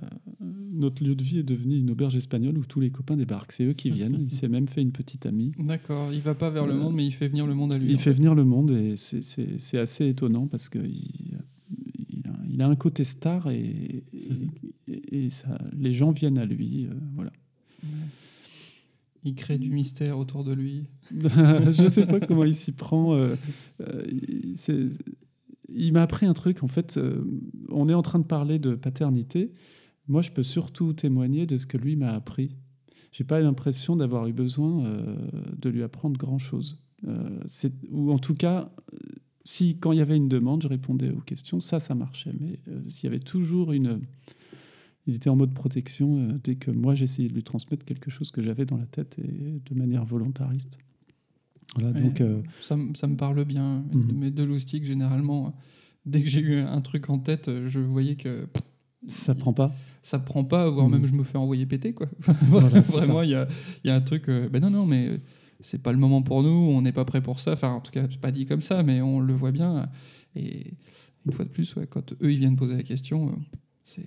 notre 0.73 1.03
lieu 1.03 1.15
de 1.15 1.23
vie 1.23 1.39
est 1.39 1.43
devenu 1.43 1.77
une 1.77 1.91
auberge 1.91 2.17
espagnole 2.17 2.57
où 2.57 2.65
tous 2.65 2.81
les 2.81 2.89
copains 2.89 3.15
débarquent. 3.15 3.53
C'est 3.53 3.63
eux 3.65 3.73
qui 3.73 3.89
viennent. 3.89 4.17
Il 4.19 4.31
s'est 4.31 4.49
même 4.49 4.67
fait 4.67 4.81
une 4.81 4.91
petite 4.91 5.25
amie. 5.25 5.53
D'accord, 5.57 6.11
il 6.11 6.19
va 6.21 6.33
pas 6.35 6.49
vers 6.49 6.67
le 6.67 6.73
monde, 6.75 6.95
mais 6.95 7.05
il 7.05 7.11
fait 7.13 7.29
venir 7.29 7.47
le 7.47 7.53
monde 7.53 7.73
à 7.73 7.77
lui. 7.77 7.89
Il 7.91 7.99
fait 7.99 8.11
venir 8.11 8.35
le 8.35 8.43
monde 8.43 8.71
et 8.71 8.95
c'est- 8.97 9.77
assez 9.77 10.07
étonnant 10.07 10.47
parce 10.47 10.67
qu'il 10.67 10.85
il 10.87 11.37
il 12.61 12.63
a 12.63 12.67
un 12.67 12.75
côté 12.75 13.03
star 13.03 13.49
et, 13.49 14.03
et, 14.87 15.25
et 15.25 15.29
ça, 15.29 15.57
les 15.73 15.93
gens 15.93 16.11
viennent 16.11 16.37
à 16.37 16.45
lui. 16.45 16.85
euh, 16.85 16.93
voilà. 17.15 17.31
Il 19.23 19.33
crée 19.35 19.57
du 19.57 19.71
mystère 19.71 20.17
autour 20.19 20.43
de 20.43 20.53
lui. 20.53 20.85
je 21.11 21.89
sais 21.91 22.05
pas 22.05 22.19
comment 22.27 22.43
il 22.43 22.53
s'y 22.53 22.71
prend. 22.71 23.15
euh, 23.15 23.35
euh, 23.81 24.05
il 25.69 25.93
m'a 25.93 26.03
appris 26.03 26.25
un 26.27 26.33
truc. 26.33 26.63
En 26.63 26.67
fait, 26.67 26.99
on 27.69 27.89
est 27.89 27.93
en 27.95 28.01
train 28.03 28.19
de 28.19 28.25
parler 28.25 28.59
de 28.59 28.75
paternité. 28.75 29.53
Moi, 30.07 30.21
je 30.21 30.29
peux 30.31 30.43
surtout 30.43 30.93
témoigner 30.93 31.45
de 31.47 31.57
ce 31.57 31.65
que 31.65 31.77
lui 31.77 31.95
m'a 31.95 32.11
appris. 32.11 32.57
J'ai 33.11 33.23
pas 33.23 33.39
l'impression 33.39 33.95
d'avoir 33.95 34.27
eu 34.27 34.33
besoin 34.33 34.83
de 35.57 35.69
lui 35.69 35.81
apprendre 35.81 36.17
grand 36.19 36.39
chose. 36.39 36.77
ou 37.89 38.11
en 38.11 38.19
tout 38.19 38.33
cas, 38.35 38.71
si 39.43 39.77
quand 39.77 39.91
il 39.91 39.97
y 39.97 40.01
avait 40.01 40.17
une 40.17 40.27
demande, 40.29 40.61
je 40.63 40.67
répondais 40.67 41.09
aux 41.09 41.21
questions. 41.21 41.59
Ça, 41.59 41.79
ça 41.79 41.95
marchait. 41.95 42.31
Mais 42.39 42.59
euh, 42.67 42.79
s'il 42.87 43.05
y 43.05 43.07
avait 43.07 43.19
toujours 43.19 43.71
une 43.71 43.99
il 45.07 45.15
était 45.15 45.31
en 45.31 45.35
mode 45.35 45.53
protection 45.53 46.17
euh, 46.29 46.39
dès 46.43 46.55
que 46.55 46.69
moi 46.69 46.93
j'essayais 46.93 47.27
de 47.27 47.33
lui 47.33 47.41
transmettre 47.43 47.83
quelque 47.85 48.11
chose 48.11 48.29
que 48.29 48.41
j'avais 48.41 48.65
dans 48.65 48.77
la 48.77 48.85
tête 48.85 49.17
et 49.17 49.59
de 49.67 49.75
manière 49.77 50.05
volontariste. 50.05 50.77
Voilà, 51.75 51.89
Ouais, 51.91 52.01
donc 52.01 52.21
euh, 52.21 52.41
ça, 52.61 52.77
ça 52.95 53.07
me 53.07 53.15
parle 53.15 53.43
bien. 53.45 53.83
Mhm. 53.93 54.11
Mais 54.15 54.29
de 54.31 54.43
l'oustique, 54.43 54.83
généralement, 54.85 55.55
dès 56.05 56.21
que 56.21 56.29
j'ai 56.29 56.41
eu 56.41 56.55
un 56.59 56.81
truc 56.81 57.09
en 57.09 57.17
tête, 57.17 57.49
je 57.67 57.79
voyais 57.79 58.15
que 58.15 58.47
ça 59.07 59.33
prend 59.33 59.53
pas. 59.53 59.73
ça 60.03 60.19
prend 60.19 60.43
pas, 60.43 60.69
voire 60.69 60.85
Mhm. 60.87 60.91
même 60.97 61.05
je 61.07 61.13
me 61.13 61.23
fais 61.23 61.37
envoyer 61.39 61.65
péter. 61.65 61.93
Quoi. 61.93 62.07
Voilà, 62.49 62.81
Vraiment, 62.81 63.23
il 63.23 63.31
y 63.31 63.35
a, 63.35 63.47
y 63.83 63.89
a 63.89 63.95
un 63.95 64.01
truc. 64.01 64.29
euh, 64.29 64.49
ben 64.49 64.61
non, 64.61 64.69
non, 64.69 64.85
mais 64.85 65.19
c'est 65.63 65.81
pas 65.81 65.91
le 65.91 65.97
moment 65.97 66.21
pour 66.21 66.43
nous, 66.43 66.49
on 66.49 66.81
n'est 66.81 66.91
pas 66.91 67.05
prêt 67.05 67.21
pour 67.21 67.39
ça. 67.39 67.53
Enfin, 67.53 67.71
en 67.73 67.81
tout 67.81 67.91
cas, 67.91 68.07
c'est 68.09 68.19
pas 68.19 68.31
dit 68.31 68.45
comme 68.45 68.61
ça, 68.61 68.83
mais 68.83 69.01
on 69.01 69.19
le 69.19 69.33
voit 69.33 69.51
bien. 69.51 69.89
Et 70.35 70.73
une 71.25 71.31
fois 71.31 71.45
de 71.45 71.49
plus, 71.49 71.75
ouais, 71.75 71.87
quand 71.87 72.13
eux, 72.13 72.31
ils 72.31 72.39
viennent 72.39 72.55
poser 72.55 72.75
la 72.75 72.83
question, 72.83 73.29
euh, 73.29 73.31
c'est 73.85 74.05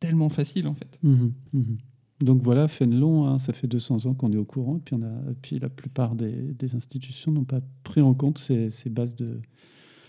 tellement 0.00 0.28
facile 0.28 0.66
en 0.68 0.74
fait. 0.74 0.98
Mhm, 1.02 1.32
mhm. 1.52 1.78
Donc 2.22 2.40
voilà, 2.42 2.66
Fénelon, 2.66 3.26
hein, 3.26 3.38
ça 3.38 3.52
fait 3.52 3.66
200 3.66 4.06
ans 4.06 4.14
qu'on 4.14 4.32
est 4.32 4.36
au 4.38 4.44
courant, 4.46 4.78
et 4.78 4.80
puis, 4.80 4.94
on 4.94 5.02
a, 5.02 5.34
puis 5.42 5.58
la 5.58 5.68
plupart 5.68 6.14
des, 6.16 6.54
des 6.54 6.74
institutions 6.74 7.30
n'ont 7.30 7.44
pas 7.44 7.60
pris 7.84 8.00
en 8.00 8.14
compte 8.14 8.38
ces, 8.38 8.70
ces 8.70 8.88
bases 8.90 9.14
de, 9.14 9.40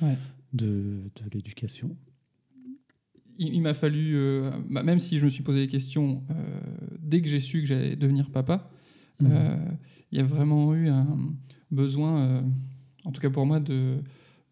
Ouais. 0.02 0.16
de, 0.54 1.02
de 1.16 1.30
l'éducation. 1.34 1.98
il, 3.38 3.54
il 3.56 3.62
m'a 3.62 3.74
fallu, 3.74 4.16
euh, 4.16 4.52
bah, 4.70 4.84
même 4.84 5.00
si 5.00 5.20
je 5.20 5.26
me 5.26 5.30
suis 5.30 5.44
posé 5.44 5.60
des 5.60 5.68
questions, 5.68 6.24
euh, 6.32 6.60
dès 7.00 7.22
que 7.22 7.28
j'ai 7.28 7.40
su 7.42 7.62
que 7.62 7.68
j'allais 7.68 7.96
devenir 7.96 8.30
papa, 8.32 8.70
Mhm. 9.22 9.32
euh, 9.32 9.56
il 10.12 10.18
y 10.18 10.22
a 10.22 10.26
vraiment 10.26 10.74
eu 10.74 10.88
un 10.88 11.18
besoin, 11.72 12.22
euh, 12.22 12.42
en 13.06 13.12
tout 13.12 13.22
cas 13.22 13.30
pour 13.30 13.46
moi, 13.46 13.60
de 13.60 14.02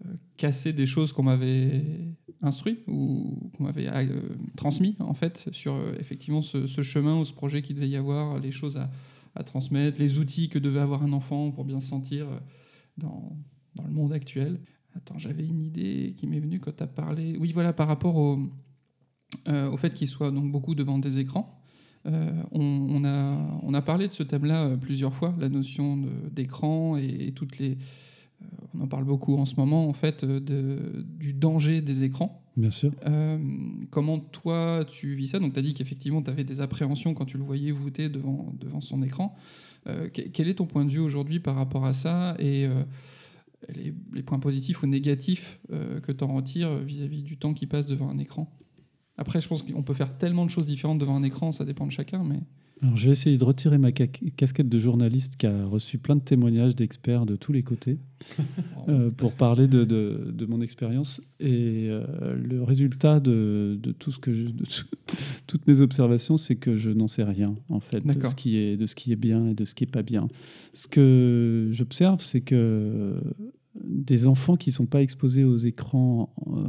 euh, 0.05 0.13
casser 0.37 0.73
des 0.73 0.85
choses 0.85 1.13
qu'on 1.13 1.23
m'avait 1.23 1.83
instruit 2.41 2.79
ou 2.87 3.51
qu'on 3.55 3.63
m'avait 3.63 3.89
transmis 4.55 4.95
en 4.99 5.13
fait 5.13 5.49
sur 5.51 5.75
effectivement 5.99 6.41
ce, 6.41 6.67
chemin 6.81 7.17
ou 7.19 7.25
ce 7.25 7.33
projet 7.33 7.61
qu'il 7.61 7.75
devait 7.75 7.89
y 7.89 7.95
avoir, 7.95 8.39
les 8.39 8.51
choses 8.51 8.77
à, 8.77 9.43
transmettre, 9.43 9.99
les 9.99 10.19
outils 10.19 10.49
que 10.49 10.59
devait 10.59 10.79
avoir 10.79 11.03
un 11.03 11.11
enfant 11.11 11.51
pour 11.51 11.65
bien 11.65 11.79
se 11.79 11.87
sentir 11.87 12.27
dans, 12.97 13.35
le 13.83 13.91
monde 13.91 14.13
actuel. 14.13 14.61
Attends, 14.95 15.17
j'avais 15.17 15.45
une 15.45 15.61
idée 15.61 16.13
qui 16.17 16.27
m'est 16.27 16.39
venue 16.39 16.59
quand 16.59 16.75
tu 16.75 16.83
as 16.83 16.87
parlé. 16.87 17.35
Oui, 17.37 17.51
voilà, 17.51 17.73
par 17.73 17.87
rapport 17.87 18.15
au, 18.15 18.39
au 19.47 19.77
fait 19.77 19.93
qu'il 19.93 20.07
soit 20.07 20.31
donc 20.31 20.51
beaucoup 20.51 20.75
devant 20.75 20.99
des 20.99 21.17
écrans. 21.19 21.64
Euh, 22.05 22.31
on, 22.51 22.61
on 22.61 23.03
a, 23.03 23.59
on 23.63 23.73
a 23.73 23.81
parlé 23.81 24.07
de 24.07 24.13
ce 24.13 24.23
thème-là 24.23 24.65
euh, 24.65 24.77
plusieurs 24.77 25.13
fois, 25.13 25.33
la 25.39 25.49
notion 25.49 26.03
d'écran 26.31 26.97
et, 26.97 27.27
et 27.27 27.31
toutes 27.31 27.57
les. 27.57 27.71
euh, 28.41 28.45
on 28.75 28.81
en 28.81 28.87
parle 28.87 29.05
beaucoup 29.05 29.35
en 29.37 29.45
ce 29.45 29.55
moment, 29.55 29.89
en 29.89 29.93
fait, 29.93 30.23
de, 30.23 31.03
du 31.17 31.33
danger 31.33 31.81
des 31.81 32.03
écrans. 32.03 32.43
Bien 32.57 32.71
sûr. 32.71 32.91
Euh, 33.07 33.37
comment 33.89 34.19
toi 34.19 34.85
tu 34.87 35.15
vis 35.15 35.29
ça? 35.29 35.39
Donc 35.39 35.53
tu 35.53 35.59
as 35.59 35.61
dit 35.63 35.73
qu'effectivement 35.73 36.21
tu 36.21 36.29
avais 36.29 36.43
des 36.43 36.61
appréhensions 36.61 37.13
quand 37.13 37.25
tu 37.25 37.37
le 37.37 37.43
voyais 37.43 37.71
voûté 37.71 38.07
devant, 38.07 38.53
devant 38.59 38.81
son 38.81 39.01
écran. 39.03 39.35
Que- 39.85 40.29
quel 40.29 40.47
est 40.47 40.55
ton 40.55 40.65
point 40.65 40.85
de 40.85 40.89
vue 40.89 40.99
aujourd'hui 40.99 41.39
par 41.39 41.55
rapport 41.55 41.85
à 41.85 41.93
ça? 41.93 42.35
Et 42.39 42.67
les, 43.73 43.93
les 44.13 44.23
points 44.23 44.39
positifs 44.39 44.83
ou 44.83 44.87
négatifs 44.87 45.59
que 45.69 46.11
tu 46.13 46.23
en 46.23 46.33
retires 46.33 46.77
vis-à-vis 46.77 47.23
du 47.23 47.37
temps 47.37 47.53
qui 47.53 47.67
passe 47.67 47.85
devant 47.87 48.09
un 48.09 48.17
écran? 48.19 48.49
Après, 49.17 49.39
je 49.41 49.47
pense 49.47 49.63
qu'on 49.63 49.83
peut 49.83 49.93
faire 49.93 50.17
tellement 50.17 50.45
de 50.45 50.49
choses 50.49 50.65
différentes 50.65 50.99
devant 50.99 51.15
un 51.15 51.23
écran, 51.23 51.51
ça 51.51 51.63
dépend 51.65 51.85
de 51.87 51.91
chacun, 51.91 52.23
mais 52.23 52.39
Alors, 52.81 52.97
j'ai 52.97 53.11
essayé 53.11 53.37
de 53.37 53.43
retirer 53.45 53.77
ma 53.77 53.91
ca- 53.97 54.07
casquette 54.35 54.67
de 54.67 54.77
journaliste 54.79 55.37
qui 55.37 55.45
a 55.47 55.63
reçu 55.65 55.97
plein 55.97 56.17
de 56.17 56.21
témoignages 56.21 56.75
d'experts 56.75 57.25
de 57.25 57.37
tous 57.37 57.53
les 57.53 57.63
côtés 57.63 57.97
euh, 58.89 59.09
pour 59.11 59.31
parler 59.31 59.69
de, 59.69 59.85
de- 59.85 60.31
de 60.33 60.45
mon 60.45 60.59
expérience. 60.61 61.21
Et 61.39 61.87
euh, 61.89 62.35
le 62.35 62.61
résultat 62.63 63.21
de, 63.21 63.79
de 63.81 63.91
tout 63.93 64.11
ce 64.11 64.19
que 64.19 64.33
je- 64.33 64.47
de 64.47 64.63
toutes 65.47 65.65
mes 65.67 65.79
observations, 65.79 66.35
c'est 66.35 66.57
que 66.57 66.75
je 66.75 66.89
n'en 66.89 67.07
sais 67.07 67.23
rien 67.23 67.55
en 67.69 67.79
fait 67.79 68.01
de 68.01 68.11
ce 68.29 68.35
qui 68.35 68.57
est 68.57 68.75
de 68.75 68.85
ce 68.85 68.95
qui 68.95 69.13
est 69.13 69.15
bien 69.15 69.47
et 69.47 69.53
de 69.53 69.63
ce 69.63 69.73
qui 69.75 69.85
est 69.85 69.91
pas 69.91 70.03
bien. 70.03 70.27
Ce 70.73 70.87
que 70.89 71.69
j'observe, 71.71 72.19
c'est 72.21 72.41
que 72.41 73.15
des 73.83 74.27
enfants 74.27 74.55
qui 74.55 74.71
sont 74.71 74.85
pas 74.85 75.01
exposés 75.01 75.43
aux 75.43 75.57
écrans, 75.57 76.33
euh, 76.47 76.63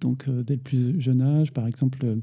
donc 0.00 0.28
euh, 0.28 0.42
dès 0.42 0.54
le 0.54 0.60
plus 0.60 1.00
jeune 1.00 1.20
âge, 1.22 1.52
par 1.52 1.66
exemple. 1.66 1.98
euh, 2.04 2.16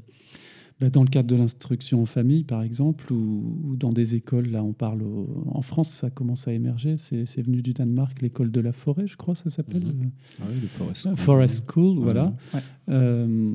bah, 0.78 0.90
dans 0.90 1.02
le 1.02 1.08
cadre 1.08 1.26
de 1.28 1.36
l'instruction 1.36 2.02
en 2.02 2.04
famille, 2.06 2.44
par 2.44 2.62
exemple, 2.62 3.10
ou, 3.10 3.76
dans 3.78 3.92
des 3.94 4.14
écoles, 4.14 4.48
là 4.50 4.62
on 4.62 4.74
parle 4.74 5.02
au- 5.04 5.44
en 5.46 5.62
France, 5.62 5.88
ça 5.88 6.10
commence 6.10 6.48
à 6.48 6.52
émerger, 6.52 6.96
c'est 6.98 7.24
c'est 7.24 7.40
venu 7.40 7.62
du 7.62 7.72
Danemark, 7.72 8.20
l'école 8.20 8.50
de 8.50 8.60
la 8.60 8.72
forêt, 8.72 9.06
je 9.06 9.16
crois, 9.16 9.34
ça 9.34 9.48
s'appelle. 9.48 9.84
Mhm. 9.86 10.10
Ah 10.38 10.44
oui, 10.50 10.60
le 10.60 10.66
Forest 10.68 11.02
School. 11.04 11.16
Forest 11.16 11.64
School, 11.70 11.98
voilà. 11.98 12.36
Ouais. 12.52 12.60
Euh, 12.90 13.54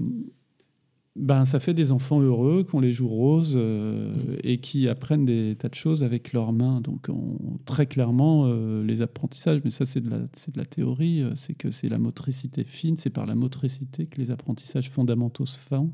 ben, 1.17 1.43
ça 1.43 1.59
fait 1.59 1.73
des 1.73 1.91
enfants 1.91 2.21
heureux, 2.21 2.63
qu'on 2.63 2.79
les 2.79 2.93
joue 2.93 3.07
roses 3.09 3.55
euh, 3.57 4.13
et 4.43 4.59
qui 4.59 4.87
apprennent 4.87 5.25
des 5.25 5.57
tas 5.57 5.67
de 5.67 5.75
choses 5.75 6.03
avec 6.03 6.31
leurs 6.31 6.53
mains. 6.53 6.79
Donc, 6.79 7.07
on- 7.09 7.59
très 7.65 7.85
clairement, 7.85 8.45
euh, 8.45 8.81
les 8.83 9.01
apprentissages, 9.01 9.59
mais 9.65 9.71
ça, 9.71 9.85
c'est 9.85 9.99
de 9.99 10.09
la, 10.09 10.19
de 10.19 10.27
la 10.55 10.65
théorie, 10.65 11.21
euh, 11.21 11.35
c'est 11.35 11.53
que 11.53 11.69
c'est 11.69 11.89
la 11.89 11.97
motricité 11.97 12.63
fine, 12.63 12.95
c'est 12.95 13.09
par 13.09 13.25
la 13.25 13.35
motricité 13.35 14.05
que 14.05 14.21
les 14.21 14.31
apprentissages 14.31 14.89
fondamentaux 14.89 15.45
se 15.45 15.59
font. 15.59 15.91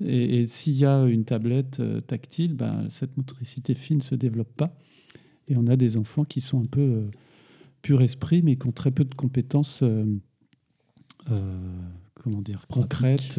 Et, 0.00 0.38
et 0.38 0.46
s'il 0.46 0.76
y 0.76 0.86
a 0.86 1.04
une 1.04 1.24
tablette 1.24 1.82
tactile, 2.06 2.54
ben, 2.54 2.86
cette 2.88 3.16
motricité 3.18 3.74
fine 3.74 3.98
ne 3.98 4.02
se 4.02 4.14
développe 4.14 4.54
pas. 4.56 4.74
Et 5.48 5.56
on 5.58 5.66
a 5.66 5.76
des 5.76 5.98
enfants 5.98 6.24
qui 6.24 6.40
sont 6.40 6.62
un 6.62 6.66
peu 6.66 7.04
pur 7.82 8.00
esprit, 8.00 8.40
mais 8.42 8.56
qui 8.56 8.66
ont 8.66 8.72
très 8.72 8.90
peu 8.90 9.04
de 9.04 9.14
compétences, 9.14 9.84
comment 11.26 12.40
dire, 12.42 12.66
concrètes. 12.68 13.38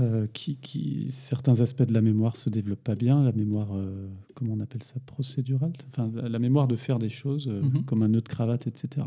Euh, 0.00 0.26
qui, 0.32 0.56
qui- 0.56 1.10
certains 1.10 1.60
aspects 1.60 1.84
de 1.84 1.94
la 1.94 2.00
mémoire 2.00 2.36
se 2.36 2.50
développent 2.50 2.82
pas 2.82 2.96
bien, 2.96 3.22
la 3.22 3.32
mémoire, 3.32 3.72
euh, 3.74 4.08
comment 4.34 4.54
on 4.54 4.60
appelle 4.60 4.82
ça, 4.82 4.98
procédurale, 5.06 5.72
enfin 5.88 6.10
la, 6.14 6.38
mémoire 6.38 6.66
de 6.66 6.74
faire 6.76 6.98
des 6.98 7.08
choses 7.08 7.46
euh, 7.48 7.62
Mhm. 7.62 7.84
comme 7.84 8.02
un 8.02 8.08
nœud 8.08 8.20
de 8.20 8.28
cravate, 8.28 8.66
etc. 8.66 9.06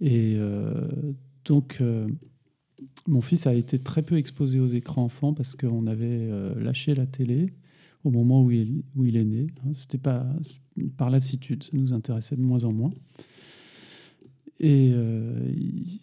Et 0.00 0.36
donc, 1.44 1.82
mon 3.08 3.20
fils 3.20 3.46
a 3.48 3.54
été 3.54 3.78
très 3.78 4.02
peu 4.02 4.16
exposé 4.16 4.60
aux 4.60 4.68
écrans 4.68 5.02
enfants 5.04 5.34
parce 5.34 5.54
qu'on 5.56 5.86
avait 5.88 6.28
lâché 6.56 6.94
la 6.94 7.06
télé 7.06 7.52
au 8.04 8.10
moment 8.10 8.44
où 8.44 8.50
il, 8.52 8.82
où 8.96 9.04
il 9.06 9.16
est 9.16 9.24
né. 9.24 9.48
hein. 9.66 9.72
C'était 9.74 9.98
pas 9.98 10.24
par 10.96 11.10
lassitude, 11.10 11.64
ça 11.64 11.70
nous 11.72 11.92
intéressait 11.92 12.36
de 12.36 12.42
moins 12.42 12.62
en 12.62 12.72
moins. 12.72 12.92
Et 14.60 14.86
il- 14.90 16.00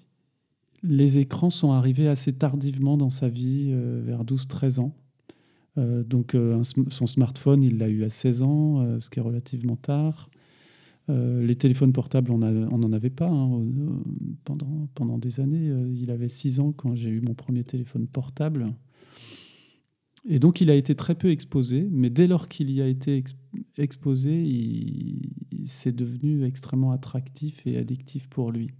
les 0.88 1.18
écrans 1.18 1.50
sont 1.50 1.72
arrivés 1.72 2.08
assez 2.08 2.34
tardivement 2.34 2.98
dans 2.98 3.10
sa 3.10 3.28
vie, 3.28 3.72
euh, 3.72 4.02
vers 4.06 4.24
12-13 4.24 4.80
ans. 4.80 4.96
Euh, 5.78 6.04
donc 6.04 6.36
euh, 6.36 6.62
son 6.64 7.08
smartphone, 7.08 7.64
il 7.64 7.78
l'a 7.78 7.90
eu 7.90 8.04
à 8.04 8.10
16 8.10 8.42
ans, 8.44 9.00
ce 9.00 9.10
qui 9.10 9.20
est 9.20 9.24
relativement 9.24 9.76
tard. 9.76 10.30
Les 11.08 11.54
téléphones 11.54 11.94
portables, 11.94 12.32
on 12.32 12.40
n'en 12.40 12.92
avait 12.92 13.12
pas 13.12 13.30
hein, 13.30 13.62
pendant, 14.44 15.20
des 15.20 15.40
années. 15.40 15.72
Il 15.94 16.10
avait 16.10 16.30
6 16.30 16.60
ans 16.60 16.72
quand 16.72 16.96
j'ai 16.96 17.10
eu 17.10 17.22
mon 17.22 17.36
premier 17.36 17.64
téléphone 17.64 18.08
portable. 18.08 18.74
Et 20.28 20.40
donc 20.40 20.62
il 20.62 20.72
a 20.72 20.74
été 20.74 20.96
très 20.96 21.14
peu 21.14 21.30
exposé, 21.30 21.88
mais 21.92 22.10
dès 22.10 22.26
lors 22.26 22.48
qu'il 22.48 22.72
y 22.72 22.82
a 22.82 22.88
été 22.88 23.18
ex- 23.18 23.36
exposé, 23.78 25.22
c'est 25.66 25.96
devenu 25.96 26.44
extrêmement 26.44 26.92
attractif 26.92 27.62
et 27.68 27.78
addictif 27.78 28.28
pour 28.28 28.52
lui. 28.52 28.72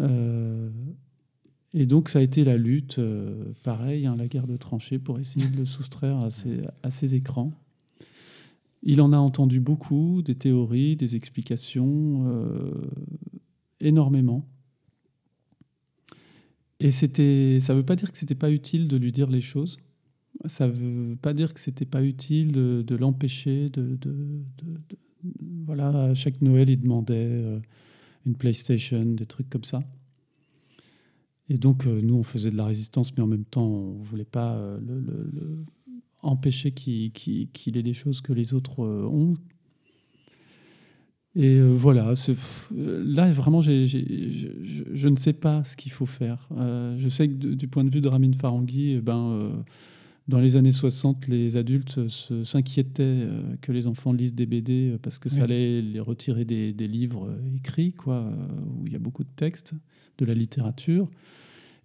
Euh, 0.00 0.70
et 1.72 1.86
donc 1.86 2.08
ça 2.08 2.20
a 2.20 2.22
été 2.22 2.44
la 2.44 2.56
lutte, 2.56 2.98
euh, 2.98 3.52
pareil, 3.62 4.06
hein, 4.06 4.16
la 4.16 4.28
guerre 4.28 4.46
de 4.46 4.56
tranchées 4.56 4.98
pour 4.98 5.18
essayer 5.18 5.46
de 5.48 5.56
le 5.56 5.64
soustraire 5.64 6.28
à 6.82 6.90
ces 6.90 7.14
écrans. 7.14 7.52
Il 8.82 9.00
en 9.00 9.12
a 9.12 9.16
entendu 9.16 9.60
beaucoup, 9.60 10.22
des 10.22 10.34
théories, 10.34 10.94
des 10.94 11.16
explications, 11.16 12.28
euh, 12.28 12.82
énormément. 13.80 14.46
Et 16.80 16.90
c'était, 16.90 17.58
ça 17.60 17.72
ne 17.72 17.78
veut 17.78 17.84
pas 17.84 17.96
dire 17.96 18.12
que 18.12 18.18
c'était 18.18 18.34
pas 18.34 18.50
utile 18.50 18.86
de 18.86 18.96
lui 18.96 19.10
dire 19.10 19.30
les 19.30 19.40
choses. 19.40 19.78
Ça 20.44 20.66
ne 20.66 20.72
veut 20.72 21.16
pas 21.16 21.32
dire 21.32 21.54
que 21.54 21.60
c'était 21.60 21.86
pas 21.86 22.02
utile 22.02 22.52
de, 22.52 22.94
l'empêcher. 22.94 23.70
De, 23.70 23.98
voilà, 25.66 25.88
à 25.88 26.14
chaque 26.14 26.42
Noël, 26.42 26.68
il 26.68 26.80
demandait 26.80 27.60
une 28.26 28.34
PlayStation, 28.36 29.04
des 29.04 29.26
trucs 29.26 29.50
comme 29.50 29.64
ça. 29.64 29.82
Et 31.48 31.58
donc, 31.58 31.86
euh, 31.86 32.00
nous, 32.02 32.14
on 32.14 32.22
faisait 32.22 32.50
de 32.50 32.56
la 32.56 32.64
résistance, 32.64 33.14
mais 33.16 33.22
en 33.22 33.26
même 33.26 33.44
temps, 33.44 33.66
on 33.66 33.98
ne 33.98 34.04
voulait 34.04 34.24
pas 34.24 34.54
euh, 34.54 34.78
le, 34.80 35.00
le- 35.00 35.30
le- 35.32 35.64
empêcher 36.22 36.70
qu'il 36.72 37.76
ait 37.76 37.82
des 37.82 37.92
choses 37.92 38.22
que 38.22 38.32
les 38.32 38.54
autres 38.54 38.82
euh, 38.82 39.04
ont. 39.04 39.34
Et 41.36 41.58
euh, 41.58 41.66
voilà, 41.66 42.14
là, 42.74 43.30
vraiment, 43.32 43.60
je, 43.60 45.08
ne 45.08 45.16
sais 45.16 45.32
pas 45.34 45.64
ce 45.64 45.76
qu'il 45.76 45.92
faut 45.92 46.06
faire. 46.06 46.48
Je 46.96 47.08
sais 47.08 47.28
que 47.28 47.34
du 47.34 47.68
point 47.68 47.84
de 47.84 47.90
vue 47.90 48.00
de 48.00 48.08
Ramin 48.08 48.32
Farangui, 48.32 48.92
eh 48.92 49.00
ben, 49.00 49.64
dans 50.26 50.40
les 50.40 50.56
années 50.56 50.70
60, 50.70 51.28
les 51.28 51.56
adultes 51.56 52.08
s'inquiétaient 52.44 53.02
euh, 53.02 53.56
que 53.60 53.72
les 53.72 53.86
enfants 53.86 54.12
lisent 54.12 54.34
des 54.34 54.46
BD 54.46 54.92
euh, 54.92 54.98
parce 54.98 55.18
que 55.18 55.28
ça 55.28 55.38
Oui. 55.38 55.42
allait 55.44 55.82
les 55.82 56.00
retirer 56.00 56.44
des, 56.46 56.72
des 56.72 56.88
livres 56.88 57.28
euh, 57.28 57.56
écrits, 57.56 57.92
quoi, 57.92 58.30
où 58.66 58.86
il 58.86 58.92
y 58.92 58.96
a 58.96 58.98
beaucoup 58.98 59.22
de 59.24 59.28
textes, 59.36 59.74
de 60.18 60.24
la 60.24 60.34
littérature. 60.34 61.10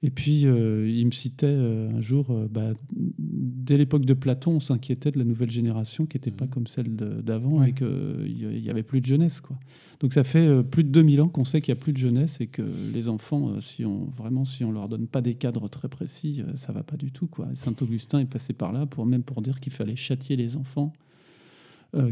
Et 0.02 0.10
puis, 0.12 0.46
euh, 0.46 0.90
il 0.90 1.06
me 1.06 1.12
citait 1.12 1.46
euh, 1.48 1.92
un 1.92 2.00
jour, 2.00 2.28
euh, 2.32 2.48
bah, 2.50 2.72
dès 3.18 3.78
l'époque 3.78 4.06
de 4.06 4.14
Platon, 4.14 4.54
on 4.54 4.60
s'inquiétait 4.62 5.12
de 5.12 5.20
la 5.20 5.26
nouvelle 5.26 5.52
génération 5.52 6.06
qui 6.06 6.16
n'était 6.16 6.32
pas 6.32 6.46
Mhm. 6.46 6.52
comme 6.52 6.68
celle 6.68 6.96
d'avant 6.96 7.60
Ouais. 7.60 7.72
et 7.72 7.74
qu'il 7.74 8.62
n'y 8.62 8.70
avait 8.70 8.84
plus 8.84 9.02
de 9.02 9.06
jeunesse. 9.06 9.42
Quoi. 9.42 9.58
Donc 10.00 10.14
ça 10.14 10.24
fait 10.24 10.64
plus 10.64 10.86
de 10.86 10.90
2000 10.90 11.22
ans 11.22 11.28
qu'on 11.28 11.44
sait 11.44 11.60
qu'il 11.60 11.74
n'y 11.74 11.80
a 11.80 11.82
plus 11.82 11.92
de 11.92 11.98
jeunesse 11.98 12.40
et 12.40 12.48
que 12.48 12.62
les 12.94 13.10
enfants, 13.10 13.60
si 13.60 13.84
on, 13.84 14.06
vraiment, 14.06 14.46
si 14.46 14.64
on 14.64 14.72
leur 14.72 14.88
donne 14.88 15.08
pas 15.08 15.20
des 15.22 15.34
cadres 15.36 15.68
très 15.68 15.90
précis, 15.90 16.44
ça 16.56 16.72
va 16.72 16.84
pas 16.84 16.96
du 16.96 17.12
tout. 17.12 17.28
Quoi. 17.28 17.48
Saint-Augustin 17.54 18.20
est 18.20 18.26
passé 18.26 18.54
par 18.54 18.72
là 18.72 18.86
pour 18.86 19.06
même 19.06 19.24
pour 19.24 19.42
dire 19.42 19.60
qu'il 19.60 19.74
fallait 19.74 19.98
châtier 19.98 20.38
les 20.38 20.56
enfants, 20.56 20.94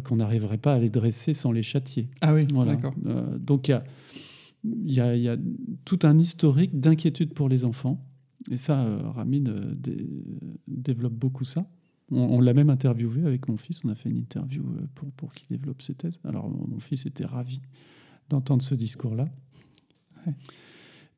qu'on 0.04 0.16
n'arriverait 0.18 0.58
pas 0.58 0.74
à 0.74 0.80
les 0.80 0.90
dresser 0.90 1.34
sans 1.34 1.54
les 1.54 1.64
châtier. 1.64 2.10
Ah 2.20 2.34
oui, 2.34 2.46
Voilà. 2.54 2.76
d'accord. 2.76 2.94
Donc 3.40 3.70
il 3.70 3.72
y 3.72 3.74
a, 3.76 3.84
il 4.86 4.94
y, 4.94 5.30
a, 5.30 5.38
tout 5.86 6.00
un 6.04 6.18
historique 6.18 6.80
d'inquiétude 6.80 7.34
pour 7.34 7.50
les 7.50 7.66
enfants. 7.66 8.04
Et 8.50 8.58
ça, 8.58 8.82
euh, 8.82 9.10
Ramin 9.10 9.46
euh, 9.48 9.74
dé- 9.76 10.08
développe 10.68 11.14
beaucoup 11.14 11.44
ça. 11.44 11.70
On, 12.10 12.40
l'a 12.40 12.54
même 12.54 12.70
interviewé 12.70 13.26
avec 13.26 13.50
mon 13.50 13.58
fils. 13.58 13.84
On 13.84 13.90
a 13.90 13.96
fait 13.96 14.10
une 14.10 14.18
interview 14.18 14.64
euh, 14.64 14.86
pour, 14.96 15.12
pour 15.12 15.34
qu'il 15.34 15.48
développe 15.50 15.82
ses 15.82 15.94
thèses. 15.94 16.20
Alors 16.24 16.50
mon, 16.50 16.80
fils 16.80 17.06
était 17.06 17.26
ravi 17.26 17.60
d'entendre 18.30 18.62
ce 18.62 18.76
discours-là. 18.76 19.26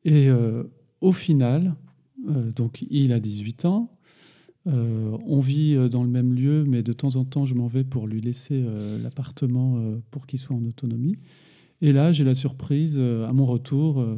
Et 0.03 0.29
euh, 0.29 0.63
au 1.01 1.11
final, 1.11 1.75
donc 2.55 2.85
il 2.89 3.13
a 3.13 3.19
18 3.19 3.65
ans. 3.65 3.95
On 4.65 5.39
vit 5.39 5.89
dans 5.89 6.03
le 6.03 6.09
même 6.09 6.33
lieu, 6.33 6.63
mais 6.63 6.83
de 6.83 6.93
temps 6.93 7.15
en 7.15 7.25
temps, 7.25 7.45
je 7.45 7.55
m'en 7.55 7.67
vais 7.67 7.83
pour 7.83 8.07
lui 8.07 8.21
laisser 8.21 8.63
l'appartement 9.01 9.81
pour 10.11 10.27
qu'il 10.27 10.37
soit 10.37 10.55
en 10.55 10.63
autonomie. 10.65 11.15
Et 11.81 11.91
là, 11.93 12.11
j'ai 12.11 12.23
la 12.23 12.35
surprise, 12.35 12.97
euh, 12.99 13.27
à 13.27 13.33
mon 13.33 13.45
retour, 13.45 14.01
euh, 14.01 14.17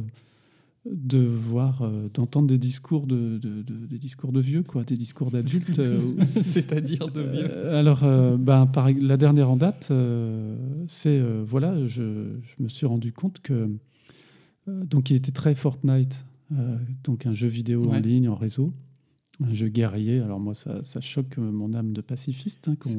de 0.84 1.18
voir, 1.18 1.82
euh, 1.82 2.08
d'entendre 2.12 2.48
des 2.48 2.58
discours 2.58 3.06
de, 3.06 3.38
de- 3.38 3.62
de- 3.62 3.86
des 3.86 3.98
discours 3.98 4.32
de 4.32 4.40
vieux, 4.40 4.64
quoi, 4.64 4.82
des 4.82 4.96
discours 4.96 5.30
d'adultes. 5.30 5.78
euh, 5.78 6.00
C'est-à-dire 6.42 7.06
de 7.08 7.20
vieux. 7.20 7.46
euh, 7.48 7.78
alors, 7.78 8.02
euh, 8.02 8.36
ben, 8.36 8.66
par, 8.66 8.90
la 8.92 9.16
dernière 9.16 9.48
en 9.50 9.56
date, 9.56 9.88
euh, 9.92 10.56
c'est 10.88 11.18
euh, 11.20 11.44
voilà, 11.46 11.86
je, 11.86 12.30
je 12.42 12.62
me 12.62 12.68
suis 12.68 12.86
rendu 12.86 13.12
compte 13.12 13.38
que 13.40 13.70
euh, 14.68 14.84
donc 14.84 15.10
il 15.10 15.16
était 15.16 15.30
très 15.30 15.54
Fortnite, 15.54 16.24
euh, 16.52 16.76
donc 17.04 17.26
un 17.26 17.32
jeu 17.34 17.46
vidéo 17.48 17.84
en 17.88 18.00
ligne, 18.00 18.28
en 18.28 18.34
réseau, 18.34 18.72
un 19.44 19.54
jeu 19.54 19.68
guerrier. 19.68 20.18
Alors 20.18 20.40
moi, 20.40 20.54
ça, 20.54 20.82
ça 20.82 21.00
choque 21.00 21.36
mon 21.38 21.74
âme 21.74 21.92
de 21.92 22.00
pacifiste. 22.00 22.66
hein, 22.68 22.74
qu'on- 22.74 22.90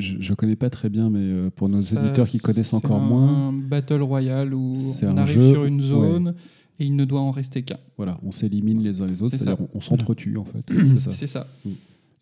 Je, 0.00 0.16
je 0.20 0.34
connais 0.34 0.56
pas 0.56 0.70
très 0.70 0.88
bien, 0.88 1.10
mais 1.10 1.20
euh, 1.22 1.50
pour 1.50 1.68
nos 1.68 1.82
Ça, 1.82 2.00
auditeurs 2.02 2.28
qui 2.28 2.38
connaissent 2.38 2.68
c'est 2.70 2.76
encore 2.76 3.00
un 3.00 3.06
moins, 3.06 3.52
battle 3.52 4.02
royale 4.02 4.54
où 4.54 4.70
on 5.02 5.06
un 5.06 5.16
arrive 5.18 5.40
jeu, 5.40 5.52
sur 5.52 5.64
une 5.64 5.80
zone 5.82 6.34
et 6.78 6.84
il 6.86 6.96
ne 6.96 7.04
doit 7.04 7.20
en 7.20 7.30
rester 7.30 7.62
qu'un. 7.62 7.78
voilà, 7.96 8.18
on 8.22 8.32
s'élimine 8.32 8.82
les 8.82 9.00
uns 9.02 9.06
les 9.06 9.20
autres, 9.22 9.32
C'est 9.36 9.44
c'est-à-dire 9.44 9.64
on, 9.74 9.78
on 9.78 9.80
s'entretue 9.80 10.36
en 10.36 10.44
fait. 10.44 10.64
c'est 11.12 11.26
ça. 11.26 11.46
Mm. 11.64 11.70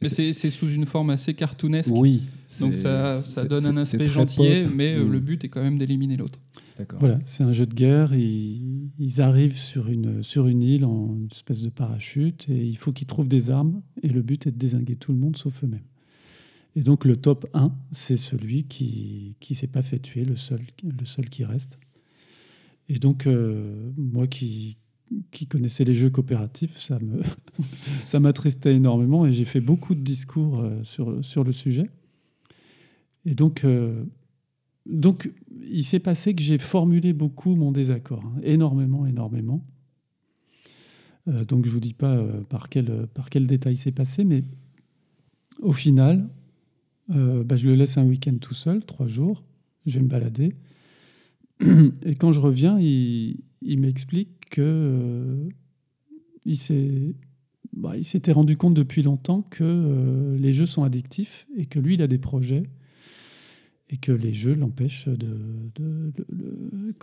Mais 0.01 0.09
C'est- 0.09 0.51
sous 0.51 0.69
une 0.69 0.87
forme 0.87 1.11
assez 1.11 1.35
cartoonesque. 1.35 1.91
Oui. 1.93 2.23
Donc 2.61 2.73
c'est- 2.75 2.83
ça, 2.83 3.15
ça 3.15 3.45
donne 3.45 3.67
un 3.67 3.77
aspect 3.79 4.07
gentillet, 4.07 4.63
pop. 4.65 4.73
mais 4.77 4.95
euh, 4.95 5.05
Mm. 5.05 5.11
le 5.13 5.21
but 5.21 5.45
est 5.45 5.49
quand 5.49 5.63
même 5.63 5.77
d'éliminer 5.79 6.17
l'autre. 6.17 6.39
D'accord. 6.79 7.01
Voilà, 7.01 7.19
c'est 7.25 7.43
un 7.43 7.53
jeu 7.53 7.67
de 7.67 7.75
guerre. 7.75 8.15
Ils, 8.15 8.91
ils 9.01 9.21
arrivent 9.21 9.59
sur 9.59 9.89
une, 9.89 10.23
sur 10.23 10.47
une 10.47 10.63
île 10.63 10.85
en 10.85 11.17
une 11.19 11.27
espèce 11.27 11.63
de 11.63 11.71
parachute 11.71 12.47
et 12.49 12.65
il 12.65 12.77
faut 12.77 12.93
qu'ils 12.93 13.09
trouvent 13.09 13.27
des 13.27 13.51
armes. 13.51 13.81
Et 14.05 14.09
le 14.09 14.23
but 14.23 14.47
est 14.47 14.53
de 14.53 14.57
désinguer 14.59 14.95
tout 14.95 15.11
le 15.11 15.19
monde 15.19 15.37
sauf 15.37 15.65
eux-mêmes. 15.65 15.83
Et 16.79 16.83
donc 16.83 17.05
le 17.05 17.17
top 17.17 17.51
1, 17.55 17.73
c'est 17.91 18.17
celui 18.17 18.63
qui 18.63 19.35
ne 19.51 19.55
s'est 19.57 19.67
pas 19.67 19.83
fait 19.83 19.99
tuer, 19.99 20.25
le 20.25 20.37
seul, 20.37 20.61
le 20.85 21.05
seul 21.05 21.29
qui 21.29 21.45
reste. 21.45 21.77
Et 22.89 23.01
donc, 23.01 23.27
euh, 23.27 23.91
moi 23.97 24.29
qui, 24.29 24.79
qui 25.33 25.49
connaissais 25.49 25.83
les 25.83 25.93
jeux 25.93 26.09
coopératifs, 26.09 26.79
ça 26.79 27.01
me 27.01 27.21
ça 28.07 28.21
m'attristait 28.21 28.77
énormément 28.77 29.27
et 29.27 29.33
j'ai 29.33 29.45
fait 29.45 29.61
beaucoup 29.61 29.97
de 29.97 30.03
discours 30.03 30.61
euh, 30.61 30.81
sur, 30.85 31.25
sur 31.25 31.43
le 31.43 31.51
sujet. 31.51 31.91
Et 33.25 33.33
donc, 33.33 33.65
euh, 33.65 34.05
donc, 34.87 35.33
il 35.69 35.83
s'est 35.85 35.99
passé 35.99 36.33
que 36.33 36.43
j'ai 36.43 36.59
formulé 36.59 37.13
beaucoup 37.13 37.57
mon 37.57 37.73
désaccord, 37.73 38.25
hein, 38.25 38.41
énormément, 38.45 39.05
énormément. 39.05 39.67
Donc, 41.27 41.67
je 41.67 41.71
vous 41.73 41.81
dis 41.81 41.93
pas 41.93 42.25
par 42.49 42.71
quel 42.71 43.07
par 43.09 43.29
quel 43.29 43.47
détail 43.47 43.77
s'est 43.77 43.93
passé, 43.93 44.25
mais 44.25 44.45
au 45.61 45.75
final, 45.75 46.27
euh, 47.11 47.43
bah, 47.45 47.57
je 47.57 47.69
le 47.69 47.75
laisse 47.75 47.97
un 47.99 48.05
week-end 48.05 48.37
tout 48.41 48.55
seul, 48.55 48.85
trois 48.85 49.07
jours. 49.07 49.45
Je 49.87 49.99
vais 49.99 50.05
me 50.05 50.09
balader. 50.09 50.55
Et 52.05 52.15
quand 52.15 52.33
je 52.33 52.41
reviens, 52.41 52.79
il, 52.79 53.43
m'explique 53.63 54.49
que 54.51 54.63
euh, 54.63 55.49
bah, 57.73 57.95
s'était 58.03 58.33
rendu 58.33 58.57
compte 58.57 58.75
depuis 58.75 59.03
longtemps 59.03 59.43
que 59.43 59.65
euh, 59.65 60.39
les 60.39 60.53
jeux 60.53 60.67
sont 60.67 60.85
addictifs 60.85 61.47
et 61.57 61.67
que 61.67 61.79
lui, 61.79 61.95
il 61.95 62.03
a 62.03 62.07
des 62.07 62.19
projets 62.19 62.65
et 63.91 63.97
que 63.97 64.13
les 64.13 64.35
jeux 64.35 64.55
l'empêchent 64.55 65.09
de. 65.09 65.37
de- 65.77 66.13
de- 66.15 66.95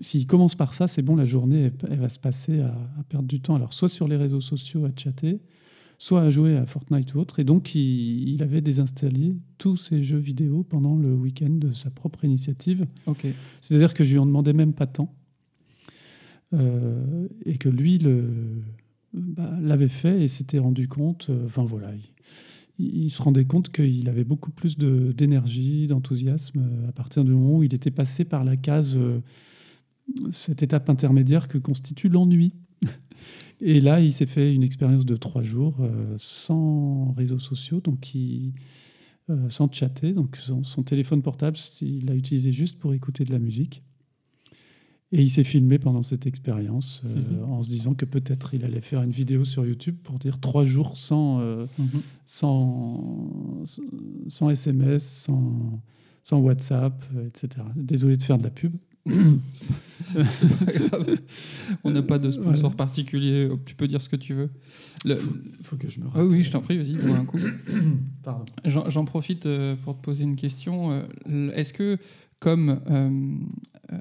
s'il 0.00 0.26
commence 0.26 0.54
par 0.54 0.74
ça, 0.74 0.86
c'est 0.86 1.02
bon, 1.02 1.16
la 1.16 1.24
journée, 1.24 1.62
elle, 1.62 1.72
elle 1.90 1.98
va 2.00 2.08
se 2.10 2.18
passer 2.18 2.60
à, 2.60 2.72
à 2.98 3.04
perdre 3.08 3.26
du 3.26 3.40
temps. 3.40 3.54
Alors, 3.54 3.72
soit 3.72 3.88
sur 3.88 4.06
les 4.06 4.16
réseaux 4.16 4.40
sociaux 4.40 4.84
à 4.84 4.90
chatter, 4.96 5.40
soit 5.98 6.22
à 6.22 6.30
jouer 6.30 6.56
à 6.56 6.66
Fortnite 6.66 7.14
ou 7.14 7.18
autre. 7.18 7.38
Et 7.40 7.44
donc, 7.44 7.74
il, 7.74 8.28
il 8.28 8.42
avait 8.42 8.60
désinstallé 8.60 9.34
tous 9.58 9.76
ses 9.76 10.02
jeux 10.02 10.18
vidéo 10.18 10.62
pendant 10.62 10.96
le 10.96 11.14
week-end 11.14 11.50
de 11.50 11.72
sa 11.72 11.90
propre 11.90 12.24
initiative. 12.24 12.86
C'est-à-dire 13.60 13.94
que 13.94 14.04
je 14.04 14.12
lui 14.12 14.18
en 14.18 14.26
demandais 14.26 14.52
même 14.52 14.72
pas 14.72 14.86
tant. 14.86 15.14
Euh, 16.54 17.26
et 17.44 17.56
que 17.56 17.68
lui 17.68 17.98
le, 17.98 18.62
bah, 19.12 19.58
l'avait 19.60 19.88
fait 19.88 20.22
et 20.22 20.28
s'était 20.28 20.60
rendu 20.60 20.86
compte. 20.86 21.26
euh, 21.28 21.44
Enfin 21.46 21.64
voilà, 21.64 21.90
il, 22.78 23.04
il 23.04 23.10
se 23.10 23.20
rendait 23.20 23.44
compte 23.44 23.72
qu'il 23.72 24.08
avait 24.08 24.22
beaucoup 24.24 24.52
plus 24.52 24.78
de, 24.78 25.12
d'énergie, 25.12 25.88
d'enthousiasme 25.88 26.60
euh, 26.60 26.88
à 26.88 26.92
partir 26.92 27.24
du 27.24 27.32
moment 27.32 27.58
où 27.58 27.62
il 27.64 27.74
était 27.74 27.90
passé 27.90 28.24
par 28.24 28.44
la 28.44 28.56
case, 28.56 28.96
euh, 28.96 29.20
cette 30.30 30.62
étape 30.62 30.88
intermédiaire 30.88 31.48
que 31.48 31.58
constitue 31.58 32.08
l'ennui. 32.08 32.52
Et 33.60 33.80
là, 33.80 34.00
il 34.00 34.12
s'est 34.12 34.26
fait 34.26 34.54
une 34.54 34.62
expérience 34.62 35.06
de 35.06 35.16
trois 35.16 35.42
jours 35.42 35.76
euh, 35.80 36.14
sans 36.18 37.12
réseaux 37.16 37.38
sociaux, 37.38 37.80
donc 37.80 38.14
il, 38.14 38.52
euh, 39.30 39.48
sans 39.48 39.70
chatter. 39.72 40.12
Donc 40.12 40.36
son, 40.36 40.62
son 40.62 40.82
téléphone 40.82 41.22
portable, 41.22 41.56
il 41.80 42.06
l'a 42.06 42.14
utilisé 42.14 42.52
juste 42.52 42.78
pour 42.78 42.92
écouter 42.94 43.24
de 43.24 43.32
la 43.32 43.38
musique. 43.38 43.82
Et 45.12 45.22
il 45.22 45.30
s'est 45.30 45.44
filmé 45.44 45.78
pendant 45.78 46.02
cette 46.02 46.26
expérience 46.26 47.02
euh, 47.06 47.44
en 47.44 47.62
se 47.62 47.70
disant 47.70 47.94
que 47.94 48.04
peut-être 48.04 48.54
il 48.54 48.64
allait 48.64 48.80
faire 48.80 49.02
une 49.02 49.12
vidéo 49.12 49.44
sur 49.44 49.64
YouTube 49.64 49.96
pour 50.02 50.18
dire 50.18 50.40
trois 50.40 50.64
jours 50.64 50.96
sans, 50.96 51.38
Mhm. 51.38 52.02
sans, 52.26 53.62
sans 54.28 54.50
SMS, 54.50 55.04
sans, 55.04 55.80
sans 56.24 56.38
WhatsApp, 56.40 57.04
etc. 57.28 57.64
Désolé 57.76 58.16
de 58.16 58.22
faire 58.22 58.36
de 58.36 58.42
la 58.42 58.50
pub. 58.50 58.74
C'est 59.08 60.64
pas 60.64 60.72
grave. 60.72 61.18
On 61.84 61.90
n'a 61.90 62.02
pas 62.02 62.18
de 62.18 62.30
sponsor 62.30 62.54
Voilà. 62.54 62.76
particulier. 62.76 63.48
Tu 63.64 63.74
peux 63.74 63.88
dire 63.88 64.00
ce 64.00 64.08
que 64.08 64.16
tu 64.16 64.34
veux. 64.34 64.50
Le- 65.04 65.18
Il 65.58 65.64
faut 65.64 65.76
que 65.76 65.88
je 65.88 66.00
me 66.00 66.06
Ah 66.14 66.24
oui, 66.24 66.42
je 66.42 66.50
t'en 66.50 66.60
prie, 66.60 66.76
vas-y, 66.76 66.94
bois 66.94 67.16
un 67.16 67.24
coup. 67.24 67.38
Pardon. 68.22 68.44
J'en 68.64 69.04
profite 69.04 69.46
euh, 69.46 69.74
pour 69.84 69.96
te 69.96 70.02
poser 70.02 70.24
une 70.24 70.36
question. 70.36 70.92
Euh, 71.28 71.50
Est-ce 71.54 71.72
que, 71.72 71.98
comme 72.40 72.80
euh, 72.90 73.36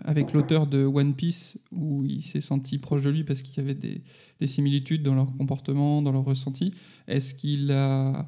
avec 0.04 0.34
l'auteur 0.34 0.68
de 0.68 0.84
One 0.86 1.14
Piece, 1.14 1.58
où 1.72 2.04
il 2.06 2.22
s'est 2.24 2.42
senti 2.42 2.78
proche 2.78 3.04
de 3.04 3.10
lui 3.10 3.24
parce 3.24 3.42
qu'il 3.42 3.58
y 3.64 3.66
avait 3.66 3.76
des, 3.76 4.02
des 4.40 4.48
similitudes 4.48 5.04
dans 5.04 5.16
leur 5.16 5.36
comportement, 5.38 6.02
dans 6.02 6.12
leur 6.12 6.24
ressenti, 6.26 6.74
est-ce 7.08 7.34
qu'il 7.36 7.72
a 7.72 8.28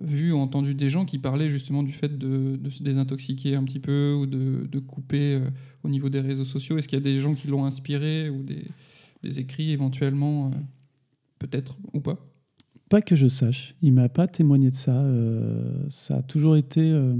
vu 0.00 0.32
ou 0.32 0.38
entendu 0.38 0.74
des 0.74 0.88
gens 0.88 1.04
qui 1.04 1.18
parlaient 1.18 1.50
justement 1.50 1.82
du 1.82 1.92
fait 1.92 2.18
de, 2.18 2.58
se 2.70 2.82
désintoxiquer 2.82 3.54
un 3.54 3.64
petit 3.64 3.80
peu 3.80 4.14
ou 4.14 4.26
de, 4.26 4.66
de 4.70 4.78
couper 4.78 5.34
euh, 5.34 5.50
au 5.84 5.88
niveau 5.88 6.08
des 6.08 6.20
réseaux 6.20 6.44
sociaux 6.44 6.78
Est-ce 6.78 6.88
qu'il 6.88 6.98
y 6.98 7.02
a 7.02 7.04
des 7.04 7.18
gens 7.20 7.34
qui 7.34 7.48
l'ont 7.48 7.64
inspiré 7.64 8.30
ou 8.30 8.42
des, 8.42 8.64
des 9.22 9.38
écrits 9.38 9.72
éventuellement, 9.72 10.46
euh, 10.46 10.50
peut-être 11.38 11.78
ou 11.92 12.00
pas? 12.00 12.18
Pas 12.88 13.02
que 13.02 13.16
je 13.16 13.28
sache. 13.28 13.74
Il 13.82 13.92
m'a 13.92 14.08
pas 14.08 14.26
témoigné 14.26 14.70
de 14.70 14.74
ça. 14.74 15.02
euh, 15.02 15.86
ça 15.90 16.18
a 16.18 16.22
toujours 16.22 16.56
été 16.56 16.80
euh, 16.80 17.14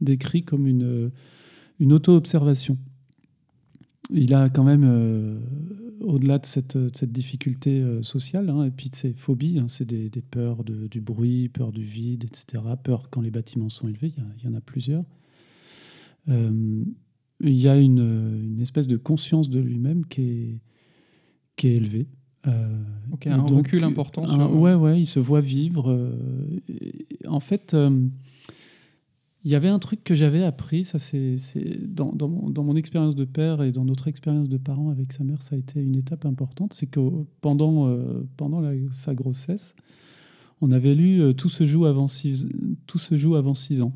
décrit 0.00 0.42
comme 0.42 0.66
une, 0.66 0.82
euh, 0.82 1.12
une 1.78 1.92
auto-observation. 1.92 2.78
Il 4.10 4.34
a 4.34 4.48
quand 4.50 4.64
même, 4.64 4.84
euh, 4.84 5.38
au-delà 6.00 6.38
de 6.38 6.46
cette, 6.46 6.76
de 6.76 6.90
cette 6.94 7.12
difficulté 7.12 7.80
euh, 7.80 8.02
sociale, 8.02 8.50
hein, 8.50 8.64
et 8.64 8.70
puis 8.70 8.90
de 8.90 8.94
ses 8.94 9.12
phobies, 9.14 9.58
hein, 9.58 9.66
c'est 9.68 9.86
des, 9.86 10.10
des 10.10 10.20
peurs 10.22 10.62
de- 10.64 10.86
du 10.88 11.00
bruit, 11.00 11.48
peur 11.48 11.72
du 11.72 11.82
vide, 11.84 12.24
etc. 12.24 12.62
Peur 12.82 13.08
quand 13.10 13.20
les 13.22 13.30
bâtiments 13.30 13.70
sont 13.70 13.88
élevés, 13.88 14.12
il 14.38 14.44
y 14.44 14.48
en 14.48 14.54
a 14.54 14.60
plusieurs. 14.60 15.04
Euh, 16.28 16.84
il 17.40 17.54
y 17.56 17.68
a 17.68 17.78
une, 17.78 17.98
une 18.54 18.60
espèce 18.60 18.86
de 18.86 18.96
conscience 18.96 19.48
de 19.50 19.58
lui-même 19.60 20.04
qui 20.06 20.22
est, 20.22 20.60
qui 21.56 21.68
est 21.68 21.74
élevée. 21.76 22.06
Ok, 23.10 23.26
un 23.26 23.38
donc, 23.38 23.48
recul 23.50 23.84
important 23.84 24.24
un- 24.28 24.34
sur- 24.48 24.54
ouais, 24.60 24.74
ouais, 24.74 25.00
il 25.00 25.06
se 25.06 25.18
voit 25.18 25.40
vivre. 25.40 26.12
et- 26.68 27.06
en 27.26 27.40
fait, 27.40 27.74
il 29.44 29.50
y 29.50 29.54
avait 29.54 29.68
un 29.68 29.78
truc 29.78 30.02
que 30.02 30.14
j'avais 30.14 30.42
appris, 30.42 30.84
ça 30.84 30.98
c'est 30.98 31.36
dans, 31.86 32.12
mon, 32.28 32.76
expérience 32.76 33.14
de 33.14 33.24
père 33.24 33.62
et 33.62 33.72
dans 33.72 33.84
notre 33.84 34.08
expérience 34.08 34.48
de 34.48 34.56
parent 34.56 34.88
avec 34.88 35.12
sa 35.12 35.22
mère, 35.22 35.42
ça 35.42 35.54
a 35.54 35.58
été 35.58 35.80
une 35.80 35.96
étape 35.96 36.24
importante, 36.24 36.72
c'est 36.72 36.86
que 36.86 37.00
pendant, 37.42 37.88
euh, 37.88 38.22
sa 38.90 39.14
grossesse, 39.14 39.74
on 40.62 40.70
avait 40.70 40.94
lu 40.94 41.20
euh, 41.20 41.32
Tout 41.34 41.50
se 41.50 41.64
joue 41.64 41.84
avant 41.84 42.08
six, 42.08 42.46
tout 42.86 42.98
se 42.98 43.16
joue 43.16 43.34
avant 43.34 43.52
six 43.52 43.82
ans. 43.82 43.92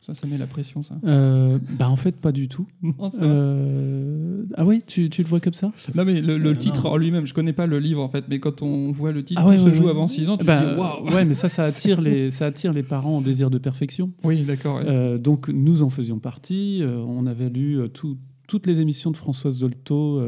Ça, 0.00 0.14
ça 0.14 0.26
met 0.26 0.38
la 0.38 0.46
pression, 0.46 0.82
ça. 0.82 0.96
Euh, 1.04 1.58
bah 1.78 1.88
en 1.88 1.96
fait, 1.96 2.16
pas 2.16 2.32
du 2.32 2.48
tout. 2.48 2.66
Non. 2.82 3.10
Euh, 3.20 4.44
ah 4.56 4.64
oui, 4.66 4.82
tu, 4.86 5.08
tu 5.10 5.22
le 5.22 5.28
vois 5.28 5.40
comme 5.40 5.52
ça? 5.52 5.72
Non, 5.94 6.04
mais 6.04 6.20
le, 6.20 6.38
le 6.38 6.50
Euh, 6.50 6.54
titre 6.56 6.84
non. 6.84 6.90
en 6.92 6.96
lui-même, 6.96 7.26
je 7.26 7.34
connais 7.34 7.52
pas 7.52 7.66
le 7.66 7.78
livre 7.78 8.02
en 8.02 8.08
fait, 8.08 8.24
mais 8.28 8.38
quand 8.40 8.62
on 8.62 8.90
voit 8.92 9.12
le 9.12 9.22
titre, 9.24 9.40
Ah 9.42 9.48
ouais, 9.48 9.56
tout 9.56 9.64
ouais, 9.64 9.70
se 9.70 9.76
joue 9.76 9.84
ouais. 9.84 9.90
avant 9.90 10.06
6 10.06 10.28
ans, 10.28 10.36
tu 10.36 10.44
Bah, 10.44 10.60
te 10.60 10.74
dis 10.74 10.80
waouh 10.80 11.10
Ouais, 11.14 11.24
mais 11.24 11.34
ça, 11.34 11.48
ça 11.48 11.62
attire 11.66 12.00
les, 12.00 12.30
ça 12.30 12.46
attire 12.46 12.72
les 12.72 12.82
parents 12.82 13.16
en 13.16 13.20
désir 13.20 13.50
de 13.50 13.58
perfection. 13.58 14.12
Oui, 14.24 14.42
d'accord. 14.42 14.76
ouais. 14.76 14.84
Euh, 14.86 15.18
donc 15.18 15.48
nous 15.48 15.82
en 15.82 15.90
faisions 15.90 16.18
partie. 16.18 16.80
Euh, 16.82 16.96
on 17.06 17.26
avait 17.26 17.48
lu 17.48 17.78
tout- 17.92 18.18
toutes 18.48 18.66
les 18.66 18.80
émissions 18.80 19.10
de 19.10 19.16
Françoise 19.16 19.58
Dolto 19.58 20.20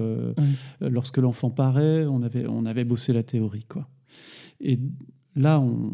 lorsque 0.80 1.18
l'enfant 1.18 1.50
paraît. 1.50 2.06
On 2.06 2.22
avait, 2.22 2.46
on 2.48 2.64
avait 2.64 2.84
bossé 2.84 3.12
la 3.12 3.22
théorie. 3.22 3.66
Quoi. 3.68 3.86
Et 4.60 4.78
là, 5.36 5.60
on, 5.60 5.90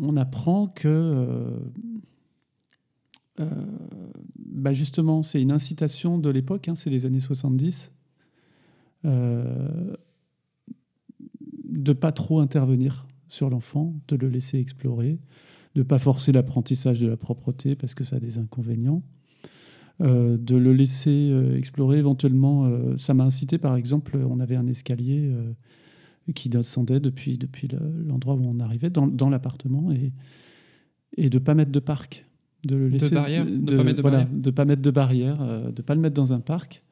on 0.00 0.16
apprend 0.16 0.68
que 0.68 1.48
bah 3.38 4.72
justement, 4.72 5.22
c'est 5.22 5.42
une 5.42 5.52
incitation 5.52 6.18
de 6.18 6.30
l'époque, 6.30 6.68
hein, 6.68 6.74
c'est 6.74 6.90
les 6.90 7.06
années 7.06 7.20
70, 7.20 7.92
euh, 9.04 9.94
de 11.64 11.92
pas 11.92 12.12
trop 12.12 12.40
intervenir 12.40 13.06
sur 13.28 13.50
l'enfant, 13.50 13.94
de 14.08 14.16
le 14.16 14.28
laisser 14.28 14.58
explorer, 14.58 15.18
de 15.74 15.82
pas 15.82 15.98
forcer 15.98 16.30
l'apprentissage 16.32 17.00
de 17.00 17.08
la 17.08 17.16
propreté 17.16 17.74
parce 17.74 17.94
que 17.94 18.04
ça 18.04 18.16
a 18.16 18.20
des 18.20 18.38
inconvénients, 18.38 19.02
euh, 20.00 20.36
de 20.38 20.56
le 20.56 20.72
laisser 20.72 21.30
euh, 21.32 21.56
explorer 21.56 21.98
éventuellement. 21.98 22.66
euh, 22.66 22.96
ça 22.96 23.14
m'a 23.14 23.24
incité, 23.24 23.58
par 23.58 23.76
exemple, 23.76 24.16
on 24.28 24.40
avait 24.40 24.56
un 24.56 24.66
escalier 24.66 25.30
euh, 25.32 25.52
qui 26.34 26.48
descendait 26.48 27.00
depuis, 27.00 27.38
depuis 27.38 27.68
le- 27.68 28.02
l'endroit 28.06 28.34
où 28.34 28.44
on 28.44 28.60
arrivait, 28.60 28.90
dans, 28.90 29.06
dans 29.06 29.30
l'appartement, 29.30 29.90
et, 29.92 30.12
et 31.16 31.28
de 31.28 31.38
pas 31.38 31.54
mettre 31.54 31.72
de 31.72 31.80
parc. 31.80 32.24
De 32.64 32.76
le 32.76 32.88
laisser. 32.88 33.14
barrière 33.14 33.46
De 33.46 33.76
pas 33.76 33.84
mettre 33.84 33.96
de 33.96 34.02
voilà, 34.02 34.18
barrière 34.24 34.40
de 34.42 34.50
pas 34.50 34.64
mettre 34.64 34.82
de 34.82 34.90
barrière, 34.90 35.42
euh, 35.42 35.70
de 35.72 35.82
pas 35.82 35.94
le 35.94 36.00
mettre 36.00 36.14
dans 36.14 36.32
un 36.32 36.40
parc 36.40 36.82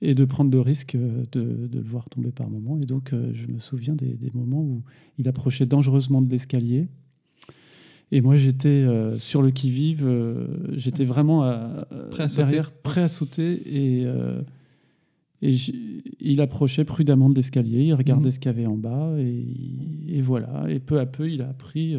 et 0.00 0.14
de 0.14 0.24
prendre 0.24 0.50
le 0.50 0.60
risque 0.60 0.94
euh, 0.96 1.22
de, 1.32 1.68
le 1.72 1.80
voir 1.80 2.08
tomber 2.08 2.30
par 2.32 2.48
moment. 2.50 2.76
Et 2.82 2.86
donc, 2.86 3.12
euh, 3.12 3.30
je 3.34 3.46
me 3.46 3.58
souviens 3.58 3.94
des, 3.94 4.14
des 4.14 4.30
moments 4.34 4.60
où 4.62 4.82
il 5.18 5.28
approchait 5.28 5.66
dangereusement 5.66 6.20
de 6.22 6.30
l'escalier. 6.30 6.88
Et 8.10 8.20
moi, 8.20 8.36
j'étais 8.36 8.68
euh, 8.68 9.18
sur 9.18 9.40
le 9.42 9.50
qui-vive, 9.50 10.06
j'étais 10.72 11.04
vraiment 11.04 11.44
à- 11.44 11.86
Prêt 12.10 12.24
à 12.24 12.28
sauter. 12.28 12.42
derrière, 12.42 12.72
prêt 12.72 13.02
à 13.02 13.08
sauter. 13.08 13.62
Et, 13.66 14.06
il 16.20 16.40
approchait 16.40 16.84
prudemment 16.84 17.28
de 17.28 17.34
l'escalier, 17.34 17.84
il 17.84 17.94
regardait 17.94 18.26
Mhm. 18.26 18.30
ce 18.32 18.38
qu'il 18.38 18.46
y 18.50 18.54
avait 18.54 18.66
en 18.66 18.76
bas, 18.76 19.12
et, 19.18 19.44
et 20.08 20.20
voilà. 20.20 20.66
Et 20.68 20.78
peu 20.78 21.00
à 21.00 21.06
peu, 21.06 21.28
il 21.30 21.42
a 21.42 21.48
appris 21.48 21.96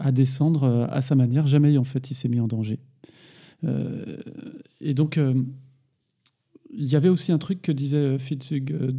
à 0.00 0.12
descendre 0.12 0.64
euh, 0.64 0.86
à 0.88 1.00
sa 1.00 1.14
manière. 1.14 1.46
Jamais, 1.46 1.76
en 1.78 1.84
fait, 1.84 2.10
il 2.10 2.14
s'est 2.14 2.28
mis 2.28 2.40
en 2.40 2.48
danger. 2.48 2.80
Euh, 3.64 4.16
et 4.80 4.94
donc, 4.94 5.18
euh, 5.18 5.34
il 6.72 6.86
y 6.86 6.96
avait 6.96 7.08
aussi 7.08 7.30
un 7.32 7.38
truc 7.38 7.62
que 7.62 7.72
disait 7.72 8.18
Fitzhugh, 8.18 8.72
euh, 8.72 8.92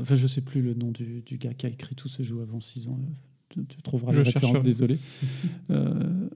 enfin, 0.00 0.14
je 0.14 0.26
sais 0.26 0.40
plus 0.40 0.62
le 0.62 0.74
nom 0.74 0.90
du, 0.90 1.22
du 1.22 1.36
gars 1.38 1.54
qui 1.54 1.66
a 1.66 1.68
écrit 1.68 1.94
Tout 1.94 2.08
se 2.08 2.22
joue 2.22 2.40
avant 2.40 2.60
6 2.60 2.88
ans. 2.88 2.98
Tu, 3.50 3.64
tu 3.66 3.82
trouveras 3.82 4.12
Je 4.12 4.18
la 4.18 4.24
référence, 4.24 4.50
chercherai. 4.50 4.62
désolé. 4.64 4.98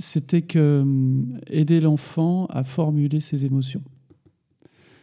C'était 0.00 0.42
que 0.42 0.84
aider 1.48 1.80
l'enfant 1.80 2.46
à 2.46 2.62
formuler 2.62 3.18
ses 3.20 3.44
émotions. 3.44 3.82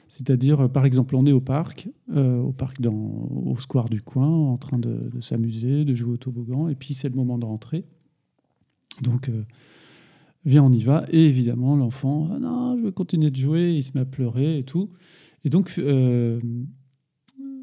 C'est-à-dire, 0.07 0.61
euh, 0.61 0.67
par 0.67 0.85
exemple, 0.85 1.15
on 1.15 1.25
est 1.25 1.31
au 1.31 1.41
parc, 1.41 1.89
euh, 2.15 2.39
au 2.39 2.51
parc 2.51 2.81
dans, 2.81 2.93
au 2.93 3.55
square 3.57 3.89
du 3.89 4.01
coin, 4.01 4.27
en 4.27 4.57
train 4.57 4.77
de, 4.77 5.09
s'amuser, 5.21 5.85
de 5.85 5.95
jouer 5.95 6.13
au 6.13 6.17
toboggan, 6.17 6.69
et 6.69 6.75
puis 6.75 6.93
c'est 6.93 7.09
le 7.09 7.15
moment 7.15 7.37
de 7.37 7.45
rentrer. 7.45 7.85
Donc, 9.01 9.29
euh, 9.29 9.43
viens, 10.45 10.63
on 10.63 10.71
y 10.71 10.83
va. 10.83 11.05
Et 11.09 11.25
évidemment, 11.25 11.75
l'enfant, 11.75 12.29
ah 12.33 12.39
non, 12.39 12.77
je 12.77 12.83
veux 12.83 12.91
continuer 12.91 13.31
de 13.31 13.35
jouer, 13.35 13.73
il 13.73 13.83
se 13.83 13.91
met 13.95 14.01
à 14.01 14.05
pleurer 14.05 14.59
et 14.59 14.63
tout. 14.63 14.89
Et 15.43 15.49
donc, 15.49 15.73
euh, 15.77 16.39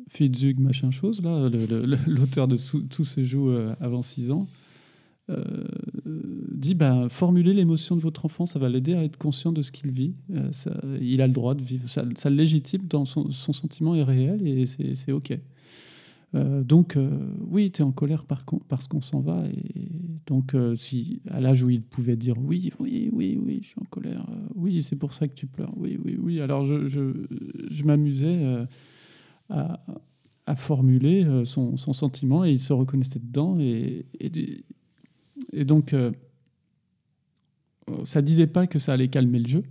Fitzhugh, 0.08 0.58
machin 0.58 0.90
chose, 0.90 1.22
là, 1.22 1.48
l'auteur 2.06 2.48
de 2.48 2.56
Tout 2.88 3.04
se 3.04 3.24
joue 3.24 3.50
avant 3.80 4.02
6 4.02 4.30
ans, 4.30 4.46
euh, 5.30 5.64
dit 6.52 6.74
ben, 6.74 7.08
formulez 7.08 7.54
l'émotion 7.54 7.96
de 7.96 8.00
votre 8.00 8.24
enfant, 8.24 8.44
ça 8.44 8.58
va 8.58 8.68
l'aider 8.68 8.94
à 8.94 9.04
être 9.04 9.16
conscient 9.16 9.52
de 9.52 9.62
ce 9.62 9.70
qu'il 9.70 9.90
vit. 9.92 10.14
Euh, 10.32 10.48
ça- 10.52 10.80
il 11.00 11.22
a 11.22 11.26
le 11.26 11.32
droit 11.32 11.54
de 11.54 11.62
vivre, 11.62 11.88
ça, 11.88 12.02
le 12.02 12.34
légitime 12.36 12.82
dans 12.88 13.04
son, 13.04 13.30
son 13.30 13.52
sentiment 13.52 13.94
est 13.94 14.02
réel 14.02 14.46
et 14.46 14.66
c'est 14.66 15.12
OK. 15.12 15.32
Euh, 16.34 16.64
donc, 16.64 16.96
oui, 17.50 17.70
tu 17.70 17.82
es 17.82 17.84
en 17.84 17.92
colère 17.92 18.24
parce 18.24 18.88
qu'on 18.88 19.00
s'en 19.00 19.20
va. 19.20 19.44
Et 19.46 19.88
donc, 20.26 20.56
si 20.76 21.20
à 21.30 21.40
l'âge 21.40 21.62
où 21.62 21.70
il 21.70 21.82
pouvait 21.82 22.16
dire 22.16 22.36
oui, 22.38 22.72
oui, 22.80 23.10
oui, 23.12 23.38
oui, 23.40 23.58
je 23.62 23.68
suis 23.68 23.80
en 23.80 23.84
colère, 23.84 24.26
oui, 24.54 24.82
c'est 24.82 24.96
pour 24.96 25.12
ça 25.12 25.28
que 25.28 25.34
tu 25.34 25.46
pleures, 25.46 25.72
oui, 25.76 25.98
oui, 26.04 26.18
oui. 26.20 26.40
Alors, 26.40 26.64
je, 26.64 26.86
je, 26.86 27.84
m'amusais 27.84 28.64
à, 29.50 29.84
à 30.46 30.56
formuler 30.56 31.26
son, 31.44 31.76
son 31.76 31.92
sentiment 31.92 32.44
et 32.44 32.52
il 32.52 32.60
se 32.60 32.72
reconnaissait 32.72 33.20
dedans. 33.20 33.58
Et, 33.60 34.06
et, 34.18 34.30
et 35.52 35.64
donc, 35.64 35.92
euh, 35.92 36.10
ça 38.04 38.22
disait 38.22 38.46
pas 38.46 38.66
que 38.66 38.78
ça 38.78 38.92
allait 38.92 39.08
calmer 39.08 39.38
le 39.38 39.46
jeu. 39.46 39.62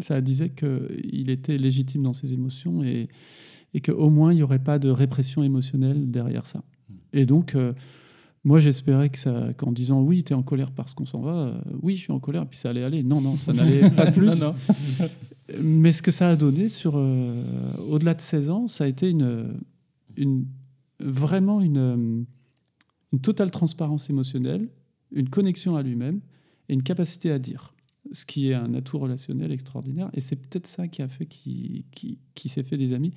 Ça 0.00 0.20
disait 0.20 0.50
qu'il 0.50 1.30
était 1.30 1.56
légitime 1.56 2.02
dans 2.02 2.12
ses 2.12 2.32
émotions 2.32 2.82
et, 2.84 3.08
et 3.74 3.80
qu'au 3.80 4.10
moins 4.10 4.32
il 4.32 4.36
n'y 4.36 4.42
aurait 4.42 4.62
pas 4.62 4.78
de 4.78 4.90
répression 4.90 5.42
émotionnelle 5.42 6.10
derrière 6.10 6.46
ça. 6.46 6.62
Et 7.12 7.26
donc, 7.26 7.54
euh, 7.54 7.72
moi 8.44 8.60
j'espérais 8.60 9.10
que 9.10 9.52
qu'en 9.52 9.72
disant 9.72 10.00
oui, 10.00 10.22
tu 10.22 10.32
es 10.32 10.36
en 10.36 10.42
colère 10.42 10.70
parce 10.70 10.94
qu'on 10.94 11.04
s'en 11.04 11.20
va, 11.20 11.34
euh, 11.34 11.60
oui, 11.82 11.96
je 11.96 12.02
suis 12.02 12.12
en 12.12 12.20
colère, 12.20 12.46
puis 12.46 12.58
ça 12.58 12.70
allait 12.70 12.84
aller. 12.84 13.02
Non, 13.02 13.20
non, 13.20 13.36
ça 13.36 13.52
n'allait 13.54 13.90
pas 13.90 14.10
plus. 14.10 14.26
Non, 14.26 14.36
non. 14.36 15.08
Mais 15.60 15.92
ce 15.92 16.02
que 16.02 16.10
ça 16.10 16.28
a 16.28 16.36
donné 16.36 16.68
sur 16.68 16.94
euh, 16.96 17.42
au-delà 17.88 18.14
de 18.14 18.20
16 18.20 18.50
ans, 18.50 18.66
ça 18.66 18.84
a 18.84 18.86
été 18.86 19.10
une, 19.10 19.58
une 20.16 20.46
vraiment 21.00 21.60
une, 21.60 22.26
une 23.12 23.20
totale 23.20 23.50
transparence 23.50 24.10
émotionnelle, 24.10 24.68
une 25.12 25.28
connexion 25.28 25.76
à 25.76 25.82
lui-même 25.82 26.20
et 26.68 26.74
une 26.74 26.82
capacité 26.82 27.30
à 27.30 27.38
dire, 27.38 27.74
ce 28.12 28.26
qui 28.26 28.48
est 28.50 28.54
un 28.54 28.74
atout 28.74 28.98
relationnel 28.98 29.52
extraordinaire. 29.52 30.10
Et 30.14 30.20
c'est 30.20 30.36
peut-être 30.36 30.66
ça 30.66 30.88
qui 30.88 31.02
a 31.02 31.08
fait 31.08 31.26
qu'il 31.26 31.84
s'est 32.46 32.62
fait 32.62 32.76
des 32.76 32.92
amis. 32.92 33.12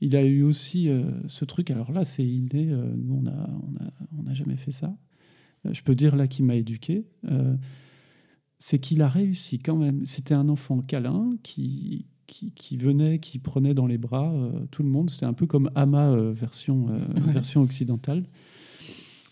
Il 0.00 0.14
a 0.14 0.22
eu 0.24 0.42
aussi 0.44 0.88
euh, 0.88 1.10
ce 1.26 1.44
truc, 1.44 1.70
alors 1.72 1.90
là 1.90 2.04
c'est 2.04 2.24
inné, 2.24 2.70
euh, 2.70 2.92
nous 2.96 3.14
on 3.16 3.22
n'a 3.22 3.48
on 3.62 3.84
a, 3.84 4.30
on 4.30 4.34
jamais 4.34 4.56
fait 4.56 4.70
ça. 4.70 4.96
Euh, 5.66 5.72
je 5.72 5.82
peux 5.82 5.96
dire 5.96 6.14
là 6.14 6.28
qu'il 6.28 6.44
m'a 6.44 6.54
éduqué. 6.54 7.04
euh, 7.28 7.56
c'est 8.60 8.78
qu'il 8.80 9.02
a 9.02 9.08
réussi 9.08 9.58
quand 9.58 9.76
même. 9.76 10.04
C'était 10.04 10.34
un 10.34 10.48
enfant 10.48 10.80
câlin 10.80 11.36
qui, 11.44 12.06
qui, 12.26 12.50
qui 12.52 12.76
venait, 12.76 13.20
qui 13.20 13.38
prenait 13.38 13.72
dans 13.74 13.86
les 13.86 13.98
bras 13.98 14.34
tout 14.72 14.82
le 14.82 14.88
monde. 14.88 15.10
C'était 15.10 15.26
un 15.26 15.32
peu 15.32 15.46
comme 15.46 15.70
Ama 15.76 16.16
version, 16.32 16.86
Ouais. 16.86 17.32
version 17.32 17.62
occidentale. 17.62 18.24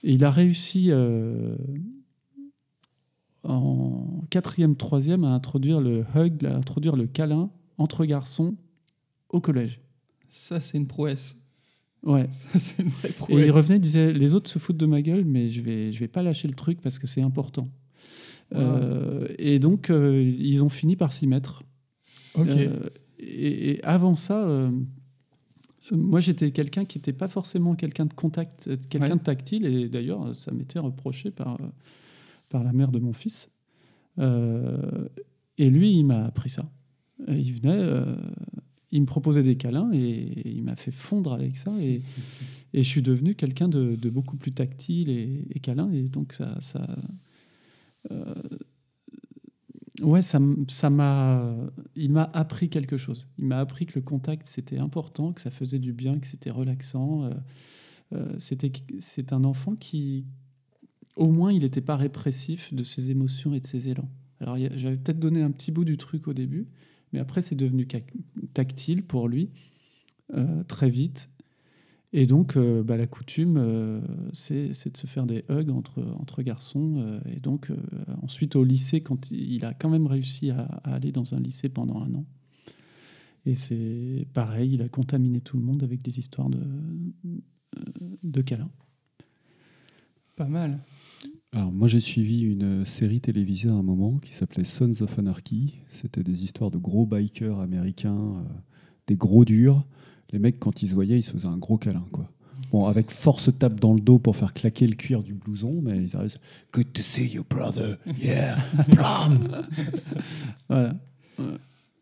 Et 0.05 0.13
il 0.13 0.25
a 0.25 0.31
réussi 0.31 0.93
euh, 0.93 1.57
en 3.49 4.25
quatrième, 4.31 4.77
troisième 4.77 5.25
à 5.25 5.29
introduire 5.31 5.81
le 5.81 6.05
hug, 6.15 6.45
à 6.45 6.55
introduire 6.57 6.97
le 6.97 7.07
câlin 7.07 7.51
entre 7.79 8.05
garçons 8.05 8.57
au 9.29 9.41
collège. 9.41 9.81
Ça, 10.29 10.61
c'est 10.61 10.79
une 10.79 10.87
prouesse. 10.87 11.37
Ouais. 12.03 12.29
Ça, 12.31 12.59
c'est 12.59 12.83
une 12.83 12.89
vraie 12.89 13.09
Et 13.09 13.13
prouesse. 13.13 13.45
il 13.47 13.51
revenait, 13.51 13.77
il 13.77 13.81
disait 13.81 14.13
les 14.13 14.35
autres 14.35 14.51
se 14.51 14.59
foutent 14.59 14.77
de 14.77 14.87
ma 14.87 15.03
gueule, 15.03 15.25
mais 15.25 15.49
je 15.49 15.61
vais, 15.63 15.93
je 15.93 15.99
vais 16.01 16.09
pas 16.09 16.23
lâcher 16.23 16.47
le 16.49 16.55
truc 16.55 16.81
parce 16.81 16.99
que 16.99 17.07
c'est 17.07 17.23
important. 17.23 17.69
Wow. 18.53 18.61
Euh, 18.61 19.29
et 19.39 19.59
donc 19.59 19.91
euh, 19.91 20.23
ils 20.23 20.63
ont 20.63 20.69
fini 20.69 20.95
par 20.95 21.13
s'y 21.13 21.27
mettre. 21.27 21.63
Ok. 22.37 22.49
Euh, 22.49 22.79
et, 23.19 23.71
et 23.73 23.85
avant 23.85 24.15
ça, 24.15 24.71
moi 25.91 26.21
j'étais 26.21 26.51
quelqu'un 26.53 26.85
qui 26.85 26.99
n'était 26.99 27.13
pas 27.13 27.29
forcément 27.29 27.75
quelqu'un 27.75 28.07
de 28.07 28.13
contact, 28.13 28.71
quelqu'un 28.89 29.09
Ouais. 29.15 29.17
de 29.19 29.23
tactile, 29.23 29.65
et 29.67 29.89
d'ailleurs 29.89 30.35
ça 30.35 30.53
m'était 30.53 30.79
reproché 30.79 31.31
par, 31.31 31.59
par 32.49 32.65
la 32.65 32.73
mère 32.73 32.93
de 32.93 32.99
mon 32.99 33.13
fils. 33.13 33.51
Euh, 34.19 35.09
et 35.59 35.71
lui, 35.71 35.93
il 35.93 36.05
m'a 36.05 36.25
appris 36.25 36.51
ça. 36.51 36.71
Il 37.29 37.53
venait, 37.55 37.79
euh, 37.79 38.17
il 38.91 39.01
me 39.01 39.07
proposait 39.07 39.43
des 39.43 39.57
câlins 39.57 39.91
et, 39.93 40.49
il 40.49 40.63
m'a 40.63 40.77
fait 40.77 40.91
fondre 40.91 41.33
avec 41.33 41.57
ça. 41.57 41.73
Et, 41.81 42.03
et 42.73 42.83
je 42.83 42.89
suis 42.89 43.03
devenu 43.03 43.35
quelqu'un 43.35 43.69
de, 43.69 44.11
beaucoup 44.11 44.37
plus 44.37 44.53
tactile 44.53 45.11
et, 45.11 45.61
câlin. 45.61 45.91
Et 45.93 46.03
donc 46.09 46.33
ça, 46.33 46.61
ça, 46.61 46.87
euh, 48.11 48.35
ouais, 50.03 50.23
ça, 50.23 50.41
ça 50.69 50.91
m'a, 50.91 51.55
il 51.95 52.13
m'a 52.13 52.31
appris 52.35 52.69
quelque 52.69 52.97
chose. 52.97 53.27
Il 53.39 53.47
m'a 53.47 53.61
appris 53.61 53.87
que 53.87 53.99
le 53.99 54.03
contact 54.03 54.45
c'était 54.45 54.79
important, 54.79 55.33
que 55.33 55.41
ça 55.41 55.51
faisait 55.51 55.79
du 55.79 55.93
bien, 55.93 56.19
que 56.19 56.27
c'était 56.27 56.51
relaxant. 56.51 57.31
C'était, 58.39 58.73
c'est 59.01 59.33
un 59.33 59.43
enfant 59.43 59.75
qui, 59.75 60.27
au 61.17 61.31
moins, 61.31 61.53
il 61.53 61.63
n'était 61.63 61.81
pas 61.81 61.97
répressif 61.97 62.73
de 62.73 62.85
ses 62.85 63.11
émotions 63.11 63.55
et 63.55 63.61
de 63.61 63.67
ses 63.67 63.89
élans. 63.89 64.09
Alors, 64.41 64.57
j'avais 64.75 64.97
peut-être 64.97 65.19
donné 65.19 65.43
un 65.43 65.51
petit 65.51 65.73
bout 65.73 65.85
du 65.85 65.97
truc 65.97 66.29
au 66.29 66.35
début, 66.35 66.69
mais 67.13 67.19
après, 67.19 67.41
c'est 67.41 67.55
devenu 67.55 67.89
tactile 68.53 69.03
pour 69.03 69.29
lui 69.29 69.51
euh, 70.35 70.63
très 70.65 70.91
vite. 70.91 71.31
Et 72.13 72.27
donc, 72.27 72.57
euh, 72.57 72.83
bah, 72.83 72.97
la 72.97 73.07
coutume, 73.07 73.57
euh, 73.57 74.01
c'est 74.33 74.69
de 74.69 74.97
se 74.97 75.07
faire 75.07 75.27
des 75.27 75.45
hugs 75.49 75.71
entre, 75.71 76.43
garçons. 76.43 77.21
et 77.27 77.41
donc, 77.41 77.73
ensuite, 78.23 78.57
au 78.57 78.65
lycée, 78.65 79.01
quand 79.01 79.31
il, 79.31 79.65
a 79.65 79.73
quand 79.73 79.89
même 79.89 80.07
réussi 80.07 80.51
à, 80.51 80.65
aller 80.85 81.13
dans 81.13 81.35
un 81.35 81.41
lycée 81.41 81.69
pendant 81.69 82.03
un 82.03 82.15
an. 82.15 82.27
Et 83.47 83.55
c'est 83.55 84.27
pareil, 84.35 84.75
il 84.75 84.83
a 84.83 84.89
contaminé 84.89 85.41
tout 85.41 85.57
le 85.57 85.63
monde 85.63 85.83
avec 85.83 86.03
des 86.03 86.19
histoires 86.19 86.51
de 88.23 88.43
câlins. 88.43 88.71
Pas 90.35 90.49
mal. 90.49 90.81
Alors 91.57 91.73
moi 91.73 91.89
j'ai 91.89 92.01
suivi 92.01 92.43
une 92.43 92.85
série 92.85 93.21
télévisée 93.21 93.71
à 93.71 93.73
un 93.73 93.83
moment 93.83 94.19
qui 94.19 94.35
s'appelait 94.35 94.65
Sons 94.65 95.01
of 95.01 95.19
Anarchy. 95.19 95.75
C'était 95.89 96.23
des 96.23 96.45
histoires 96.45 96.71
de 96.71 96.77
gros 96.77 97.07
bikers 97.07 97.59
américains, 97.61 98.15
euh, 98.15 98.43
des 99.07 99.17
gros 99.17 99.45
durs. 99.47 99.83
Les 100.33 100.39
mecs 100.39 100.59
quand 100.61 100.83
ils 100.83 100.89
se 100.89 100.95
voyaient 100.95 101.19
ils 101.19 101.23
se 101.23 101.31
faisaient 101.31 101.47
un 101.49 101.57
gros 101.57 101.79
câlin 101.79 102.05
quoi. 102.13 102.29
Bon 102.73 102.85
avec 102.87 103.11
force 103.11 103.49
tape 103.59 103.81
dans 103.81 103.95
le 103.95 104.01
dos 104.01 104.19
pour 104.19 104.37
faire 104.37 104.53
claquer 104.53 104.87
le 104.87 104.97
cuir 104.97 105.23
du 105.23 105.33
blouson, 105.33 105.81
mais 105.83 105.97
ils 106.03 106.15
arrivent. 106.17 106.37
Good 106.75 106.93
to 106.93 107.01
see 107.03 107.27
you 107.33 107.43
brother. 107.49 107.97
Yeah. 108.23 108.59
Voilà. 110.69 110.95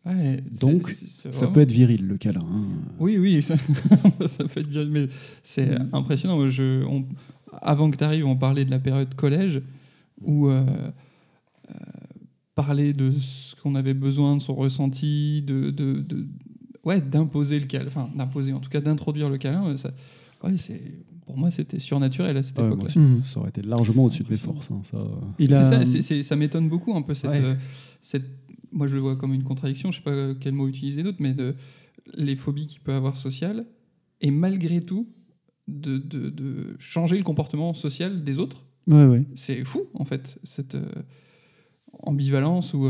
Ouais, 0.05 0.39
Donc, 0.61 0.87
c'est- 0.89 1.07
c'est 1.09 1.33
Ça 1.33 1.47
peut 1.47 1.61
être 1.61 1.71
viril 1.71 2.05
le 2.05 2.17
câlin. 2.17 2.43
hein. 2.47 2.65
Oui, 2.99 3.17
oui, 3.17 3.41
ça, 3.41 3.55
ça 4.27 4.43
peut 4.43 4.59
être 4.59 4.69
bien, 4.69 4.85
mais 4.85 5.07
c'est 5.41 5.65
Mhm. 5.79 5.89
impressionnant. 5.93 6.47
Je, 6.47 6.83
on- 6.85 7.05
avant 7.61 7.89
que 7.91 7.97
tu 7.97 8.03
arrives, 8.03 8.25
on 8.25 8.35
parlait 8.35 8.65
de 8.65 8.71
la 8.71 8.79
période 8.79 9.13
collège, 9.15 9.61
où 10.21 10.47
euh, 10.47 10.63
euh, 11.69 11.73
parler 12.55 12.93
de 12.93 13.11
ce 13.11 13.55
qu'on 13.55 13.75
avait 13.75 13.93
besoin, 13.93 14.37
de 14.37 14.41
son 14.41 14.55
ressenti, 14.55 15.41
de, 15.41 15.71
de, 15.71 16.01
de- 16.01 16.27
ouais, 16.83 17.01
d'imposer 17.01 17.59
le 17.59 17.65
câlin, 17.65 17.87
enfin 17.87 18.09
d'imposer, 18.15 18.53
en 18.53 18.59
tout 18.59 18.69
cas 18.69 18.81
d'introduire 18.81 19.29
le 19.29 19.37
câlin, 19.37 19.65
euh, 19.67 19.77
ça, 19.77 19.91
ouais, 20.43 20.57
c'est, 20.57 20.81
pour 21.25 21.37
moi 21.37 21.51
c'était 21.51 21.79
surnaturel 21.79 22.37
à 22.37 22.43
cette 22.43 22.57
Ouais, 22.59 22.65
époque-là. 22.67 22.89
ça 23.25 23.39
aurait 23.39 23.49
été 23.49 23.61
largement 23.61 24.05
au-dessus 24.05 24.23
de 24.23 24.29
mes 24.31 24.37
forces. 24.37 24.71
hein, 24.71 24.79
ça. 24.83 24.97
Il 25.39 25.49
C'est 25.49 25.55
a, 25.55 25.63
ça, 25.63 25.85
c'est- 25.85 26.01
c'est- 26.01 26.23
ça 26.23 26.35
m'étonne 26.35 26.69
beaucoup 26.69 26.95
un 26.95 27.01
peu 27.01 27.13
cette, 27.13 27.31
Ouais. 27.31 27.41
euh, 27.43 27.55
cette- 28.01 28.29
moi 28.71 28.87
je 28.87 28.95
le 28.95 29.01
vois 29.01 29.15
comme 29.15 29.33
une 29.33 29.43
contradiction, 29.43 29.91
je 29.91 29.97
sais 29.97 30.03
pas 30.03 30.33
quel 30.39 30.53
mot 30.53 30.67
utiliser 30.67 31.03
d'autre, 31.03 31.17
mais 31.19 31.33
de 31.33 31.55
les 32.13 32.35
phobies 32.35 32.67
qu'il 32.67 32.79
peut 32.81 32.93
avoir 32.93 33.17
sociales 33.17 33.65
et 34.21 34.29
malgré 34.31 34.79
tout 34.81 35.07
de, 35.67 35.97
de- 35.97 36.29
de 36.29 36.75
changer 36.79 37.17
le 37.17 37.23
comportement 37.23 37.73
social 37.73 38.23
des 38.23 38.37
autres. 38.39 38.65
Ouais, 38.87 39.05
ouais. 39.05 39.25
C'est 39.35 39.63
fou 39.65 39.83
en 39.95 40.05
fait 40.05 40.37
cette 40.43 40.75
euh, 40.75 40.85
ambivalence 42.03 42.73
ou 42.73 42.87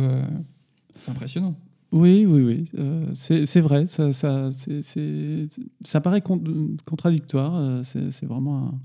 c'est 0.97 1.11
impressionnant. 1.11 1.55
Oui, 1.91 2.25
oui, 2.25 2.41
oui. 2.41 2.69
Euh, 2.77 3.09
c'est 3.13 3.45
c'est 3.45 3.61
vrai. 3.61 3.85
Ça, 3.85 4.11
ça, 4.11 4.49
c'est- 4.51 4.81
c'est- 4.81 5.47
ça 5.81 6.01
paraît 6.01 6.21
con- 6.21 6.43
contradictoire. 6.85 7.55
euh, 7.55 7.83
C'est 7.83 8.11
c'est 8.11 8.25
vraiment 8.25 8.77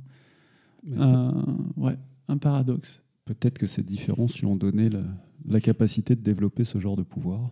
un, 0.96 1.44
ouais, 1.76 1.96
un 2.28 2.36
paradoxe. 2.38 3.02
Peut-être 3.24 3.58
que 3.58 3.66
ces 3.66 3.82
différences 3.82 4.38
lui 4.38 4.46
ont 4.46 4.56
donné 4.56 4.88
la, 4.88 5.02
la 5.48 5.60
capacité 5.60 6.14
de 6.14 6.20
développer 6.20 6.64
ce 6.64 6.78
genre 6.78 6.96
de 6.96 7.02
pouvoir, 7.02 7.50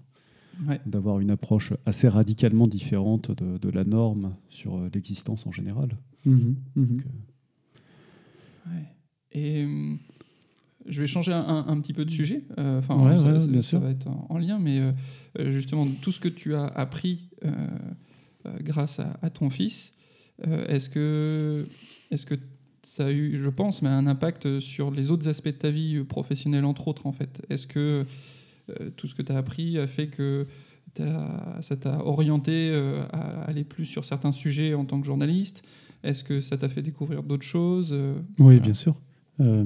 Ouais. 0.67 0.81
d'avoir 0.87 1.21
une 1.21 1.31
approche 1.31 1.73
assez 1.87 2.09
radicalement 2.09 2.67
différente 2.67 3.31
de, 3.31 3.59
de 3.59 3.69
la 3.71 3.85
norme 3.85 4.35
sur 4.49 4.77
euh, 4.77 4.91
l'existence 4.95 5.47
en 5.47 5.53
général. 5.53 5.89
Mhm. 6.29 6.57
Donc, 6.77 7.05
Ouais. 8.67 8.85
Et 9.33 9.65
euh, 9.65 9.95
je 10.87 11.01
vais 11.01 11.07
changer 11.07 11.33
un, 11.33 11.81
petit 11.81 11.93
peu 11.93 12.05
de 12.05 12.11
sujet. 12.11 12.45
euh, 12.59 12.79
Enfin, 12.79 12.97
Ouais, 12.97 13.17
ça, 13.17 13.25
ouais, 13.33 13.41
ça- 13.41 13.47
bien 13.47 13.63
ça 13.63 13.69
sûr. 13.69 13.81
va 13.81 13.91
être 13.91 14.07
en, 14.07 14.27
en 14.31 14.39
lien, 14.39 14.59
mais 14.59 14.79
euh, 14.81 14.93
euh, 15.39 15.53
justement, 15.53 15.87
tout 16.03 16.13
ce 16.13 16.21
que 16.21 16.29
tu 16.29 16.55
as 16.55 16.67
appris 16.67 17.31
euh, 17.45 17.51
euh, 18.47 18.57
grâce 18.61 18.99
à, 19.01 19.19
à 19.23 19.31
ton 19.31 19.51
fils, 19.51 19.93
euh, 20.47 20.67
est-ce 20.69 20.89
que, 20.89 21.65
est-ce 22.11 22.25
que 22.27 22.35
ça 22.83 23.07
a 23.07 23.11
eu, 23.11 23.39
je 23.43 23.49
pense, 23.49 23.83
mais 23.83 23.89
un 23.89 24.07
impact 24.07 24.61
sur 24.61 24.91
les 24.91 25.11
autres 25.11 25.29
aspects 25.29 25.47
de 25.49 25.53
ta 25.53 25.71
vie 25.71 25.97
euh, 25.97 26.05
professionnelle, 26.05 26.65
entre 26.65 26.89
autres, 26.89 27.07
en 27.07 27.13
fait? 27.13 27.43
Est-ce 27.51 27.67
que 27.67 28.05
euh, 28.81 28.91
tout 28.97 29.07
ce 29.07 29.15
que 29.15 29.23
tu 29.23 29.33
as 29.33 29.37
appris 29.39 29.79
a 29.79 29.87
fait 29.87 30.09
que 30.09 30.47
ça 31.61 31.77
t'a 31.77 32.05
orienté 32.05 32.71
euh, 32.73 33.05
à 33.13 33.43
aller 33.43 33.63
plus 33.63 33.85
sur 33.87 34.05
certains 34.05 34.33
sujets 34.33 34.75
en 34.75 34.85
tant 34.85 35.01
que 35.01 35.07
journaliste? 35.07 35.63
Est-ce 36.05 36.23
que 36.25 36.41
ça 36.41 36.57
t'a 36.57 36.69
fait 36.69 36.83
découvrir 36.83 37.23
d'autres 37.23 37.45
choses 37.47 37.91
euh, 37.93 38.15
Oui, 38.39 38.45
voilà. 38.45 38.61
bien 38.61 38.75
sûr. 38.75 39.01
Euh, 39.41 39.65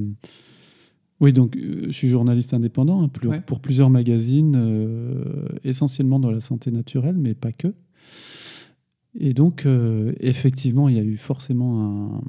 oui, 1.20 1.32
donc 1.32 1.56
euh, 1.56 1.84
je 1.86 1.92
suis 1.92 2.08
journaliste 2.08 2.52
indépendant 2.54 3.02
hein, 3.02 3.08
plus- 3.08 3.28
Ouais. 3.28 3.40
pour 3.40 3.60
plusieurs 3.60 3.90
magazines, 3.90 4.54
euh, 4.56 5.48
essentiellement 5.64 6.18
dans 6.18 6.30
la 6.30 6.40
santé 6.40 6.70
naturelle, 6.70 7.16
mais 7.16 7.34
pas 7.34 7.52
que. 7.52 7.72
Et 9.18 9.34
donc, 9.34 9.66
effectivement, 10.20 10.88
il 10.88 10.96
y 10.96 10.98
a 10.98 11.02
eu 11.04 11.18
forcément 11.18 12.16
un. 12.16 12.22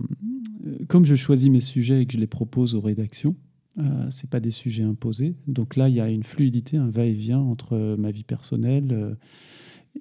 Comme 0.89 1.05
je 1.05 1.15
choisis 1.15 1.49
mes 1.49 1.61
sujets 1.61 2.01
et 2.01 2.05
que 2.05 2.11
je 2.13 2.17
les 2.19 2.27
propose 2.27 2.75
aux 2.75 2.81
rédactions, 2.81 3.35
euh, 3.79 4.07
c'est 4.09 4.29
pas 4.29 4.41
des 4.41 4.51
sujets 4.51 4.83
imposés. 4.83 5.35
Donc 5.47 5.77
là, 5.77 5.87
il 5.87 5.95
y 5.95 6.01
a 6.01 6.09
une 6.09 6.23
fluidité, 6.23 6.75
un 6.75 6.89
va-et-vient 6.89 7.39
entre 7.39 7.73
euh, 7.77 7.95
ma 7.97 8.11
vie 8.11 8.23
personnelle 8.25 8.89
euh, 8.91 9.15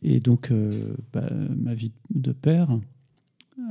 et 0.03 0.18
donc 0.20 0.53
bah, 1.12 1.30
ma 1.57 1.74
vie 1.74 1.92
de 2.14 2.32
père 2.32 2.80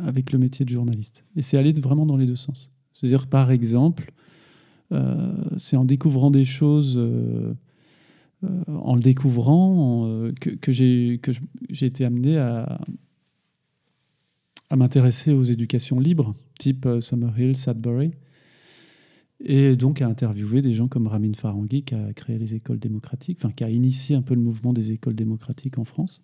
avec 0.03 0.31
le 0.31 0.39
métier 0.39 0.65
de 0.65 0.69
journaliste. 0.69 1.25
Et 1.35 1.41
c'est 1.41 1.57
aller 1.57 1.73
vraiment 1.73 2.05
dans 2.05 2.17
les 2.17 2.25
deux 2.25 2.35
sens. 2.35 2.71
C'est-à-dire, 2.93 3.27
par 3.27 3.51
exemple, 3.51 4.11
euh, 4.91 5.33
c'est 5.57 5.77
en 5.77 5.85
découvrant 5.85 6.31
des 6.31 6.45
choses, 6.45 6.97
euh, 6.97 7.53
euh, 8.43 8.63
en 8.67 8.95
le 8.95 9.01
découvrant, 9.01 10.05
en, 10.05 10.31
que, 10.39 10.49
que 10.49 10.71
j'ai 10.71 11.85
été 11.85 12.05
amené 12.05 12.37
à, 12.37 12.79
à 14.69 14.75
m'intéresser 14.75 15.31
aux 15.31 15.43
éducations 15.43 15.99
libres, 15.99 16.35
type 16.59 16.87
Summerhill, 16.99 17.55
Sudbury, 17.55 18.11
et 19.43 19.75
donc 19.75 20.01
à 20.01 20.07
interviewer 20.07 20.61
des 20.61 20.73
gens 20.73 20.87
comme 20.87 21.07
Ramin 21.07 21.33
Farangui, 21.33 21.83
qui 21.83 21.95
a 21.95 22.13
créé 22.13 22.37
les 22.37 22.53
écoles 22.53 22.79
démocratiques, 22.79 23.39
enfin 23.39 23.51
qui 23.51 23.63
a 23.63 23.69
initié 23.69 24.15
un 24.15 24.21
peu 24.21 24.35
le 24.35 24.41
mouvement 24.41 24.73
des 24.73 24.91
écoles 24.91 25.15
démocratiques 25.15 25.79
en 25.79 25.85
France. 25.85 26.21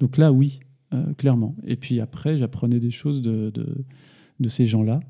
Donc 0.00 0.18
là, 0.18 0.32
oui, 0.32 0.60
euh, 0.92 1.12
clairement. 1.14 1.54
Et 1.66 1.76
puis 1.76 2.00
après, 2.00 2.36
j'apprenais 2.38 2.78
des 2.80 2.90
choses 2.90 3.22
de, 3.22 3.50
de, 3.50 3.84
de 4.40 4.48
ces 4.48 4.66
gens-là 4.66 5.00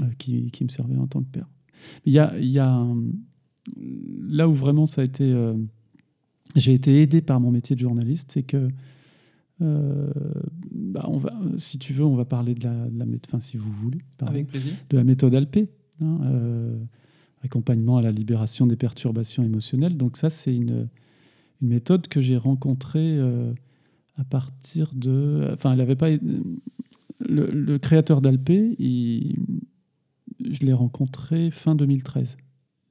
euh, 0.00 0.04
qui, 0.18 0.50
qui 0.50 0.64
me 0.64 0.68
servaient 0.68 0.96
en 0.96 1.06
tant 1.06 1.20
que 1.22 1.28
père. 1.30 1.48
Il 2.04 2.12
y 2.12 2.18
a, 2.18 2.38
y 2.38 2.58
a 2.58 2.68
un- 2.70 3.02
là 4.28 4.48
où 4.48 4.54
vraiment 4.54 4.86
ça 4.86 5.00
a 5.02 5.04
été, 5.04 5.24
euh, 5.32 5.54
j'ai 6.56 6.72
été 6.74 7.00
aidé 7.02 7.20
par 7.22 7.40
mon 7.40 7.50
métier 7.50 7.76
de 7.76 7.80
journaliste, 7.80 8.30
c'est 8.32 8.42
que 8.42 8.68
bah, 9.60 11.04
on 11.08 11.18
va, 11.18 11.38
si 11.58 11.78
tu 11.78 11.92
veux, 11.92 12.04
on 12.04 12.14
va 12.16 12.24
parler 12.24 12.54
de 12.54 12.64
la, 12.64 12.88
de 12.88 12.98
la 12.98 13.04
méthode, 13.04 13.26
enfin 13.28 13.40
si 13.40 13.58
vous 13.58 13.70
voulez, 13.70 13.98
pardon, 14.16 14.32
Avec 14.34 14.46
plaisir. 14.48 14.72
de 14.88 14.96
la 14.96 15.04
méthode 15.04 15.34
Alpé, 15.34 15.68
hein, 16.00 16.18
accompagnement 17.42 17.98
à 17.98 18.02
la 18.02 18.10
libération 18.12 18.66
des 18.66 18.76
perturbations 18.76 19.42
émotionnelles. 19.42 19.96
Donc 19.98 20.16
ça, 20.16 20.30
c'est 20.30 20.54
une, 20.54 20.88
une 21.60 21.68
méthode 21.68 22.08
que 22.08 22.20
j'ai 22.22 22.38
rencontrée 22.38 23.18
à 24.20 24.24
partir 24.24 24.92
de... 24.94 25.48
Enfin, 25.52 25.72
elle 25.72 25.80
avait 25.80 25.96
pas... 25.96 26.10
Le, 26.10 27.50
le 27.50 27.78
créateur 27.78 28.20
d'Alpé, 28.20 28.76
il- 28.78 29.36
je 30.50 30.60
l'ai 30.64 30.72
rencontré 30.72 31.50
fin 31.50 31.74
2013. 31.74 32.36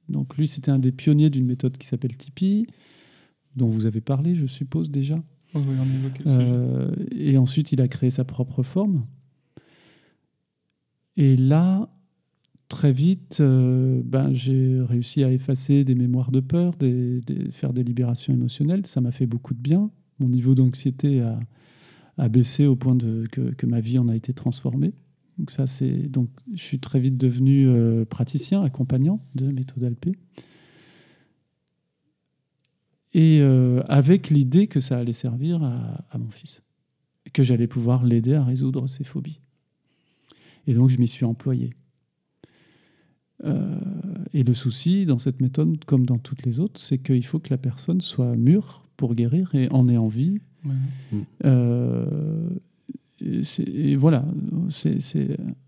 Donc 0.08 0.36
lui, 0.36 0.46
c'était 0.46 0.70
un 0.70 0.78
des 0.78 0.92
pionniers 0.92 1.30
d'une 1.30 1.46
méthode 1.46 1.76
qui 1.78 1.86
s'appelle 1.86 2.16
Tipeee, 2.16 2.66
dont 3.56 3.68
vous 3.68 3.86
avez 3.86 4.00
parlé, 4.00 4.34
je 4.34 4.46
suppose, 4.46 4.90
déjà. 4.90 5.22
Oh, 5.54 5.58
oui, 5.58 5.74
on. 6.26 6.28
Euh, 6.30 6.90
et 7.10 7.36
ensuite, 7.38 7.72
il 7.72 7.80
a 7.80 7.88
créé 7.88 8.10
sa 8.10 8.24
propre 8.24 8.62
forme. 8.62 9.04
Et 11.16 11.36
là, 11.36 11.88
très 12.68 12.92
vite, 12.92 13.38
euh, 13.40 14.00
ben, 14.04 14.32
j'ai 14.32 14.80
réussi 14.80 15.24
à 15.24 15.32
effacer 15.32 15.84
des 15.84 15.94
mémoires 15.96 16.30
de 16.30 16.40
peur, 16.40 16.74
des, 16.76 17.20
des- 17.22 17.50
faire 17.50 17.72
des 17.72 17.82
libérations 17.82 18.32
émotionnelles. 18.32 18.86
Ça 18.86 19.00
m'a 19.00 19.10
fait 19.10 19.26
beaucoup 19.26 19.54
de 19.54 19.60
bien. 19.60 19.90
Mon 20.20 20.28
niveau 20.28 20.54
d'anxiété 20.54 21.22
a, 21.22 22.28
baissé 22.28 22.66
au 22.66 22.76
point 22.76 22.96
que, 22.98 23.66
ma 23.66 23.80
vie 23.80 23.98
en 23.98 24.08
a 24.08 24.14
été 24.14 24.32
transformée. 24.32 24.92
Donc 25.38 26.28
je 26.54 26.62
suis 26.62 26.78
très 26.78 27.00
vite 27.00 27.16
devenu 27.16 27.66
euh, 27.66 28.04
praticien, 28.04 28.62
accompagnant 28.62 29.24
de 29.34 29.50
méthode 29.50 29.84
Alpé. 29.84 30.12
Et 33.14 33.40
euh, 33.40 33.80
avec 33.88 34.28
l'idée 34.28 34.66
que 34.66 34.80
ça 34.80 34.98
allait 34.98 35.14
servir 35.14 35.62
à, 35.62 36.18
mon 36.18 36.30
fils, 36.30 36.62
que 37.32 37.42
j'allais 37.42 37.66
pouvoir 37.66 38.04
l'aider 38.04 38.34
à 38.34 38.44
résoudre 38.44 38.86
ses 38.86 39.02
phobies. 39.02 39.40
Et 40.66 40.74
donc 40.74 40.90
je 40.90 40.98
m'y 40.98 41.08
suis 41.08 41.24
employé. 41.24 41.70
Euh, 43.44 43.80
et 44.34 44.44
le 44.44 44.52
souci 44.52 45.06
dans 45.06 45.18
cette 45.18 45.40
méthode, 45.40 45.82
comme 45.86 46.04
dans 46.04 46.18
toutes 46.18 46.44
les 46.44 46.60
autres, 46.60 46.78
c'est 46.78 46.98
qu'il 46.98 47.24
faut 47.24 47.38
que 47.38 47.50
la 47.50 47.58
personne 47.58 48.02
soit 48.02 48.36
mûre 48.36 48.89
pour 49.00 49.14
guérir 49.14 49.54
et 49.54 49.66
en 49.70 49.88
ait 49.88 49.96
envie. 49.96 50.42
Ouais. 50.62 51.24
Euh, 51.46 52.50
et, 53.22 53.96
voilà, 53.96 54.26
c'est 54.68 54.98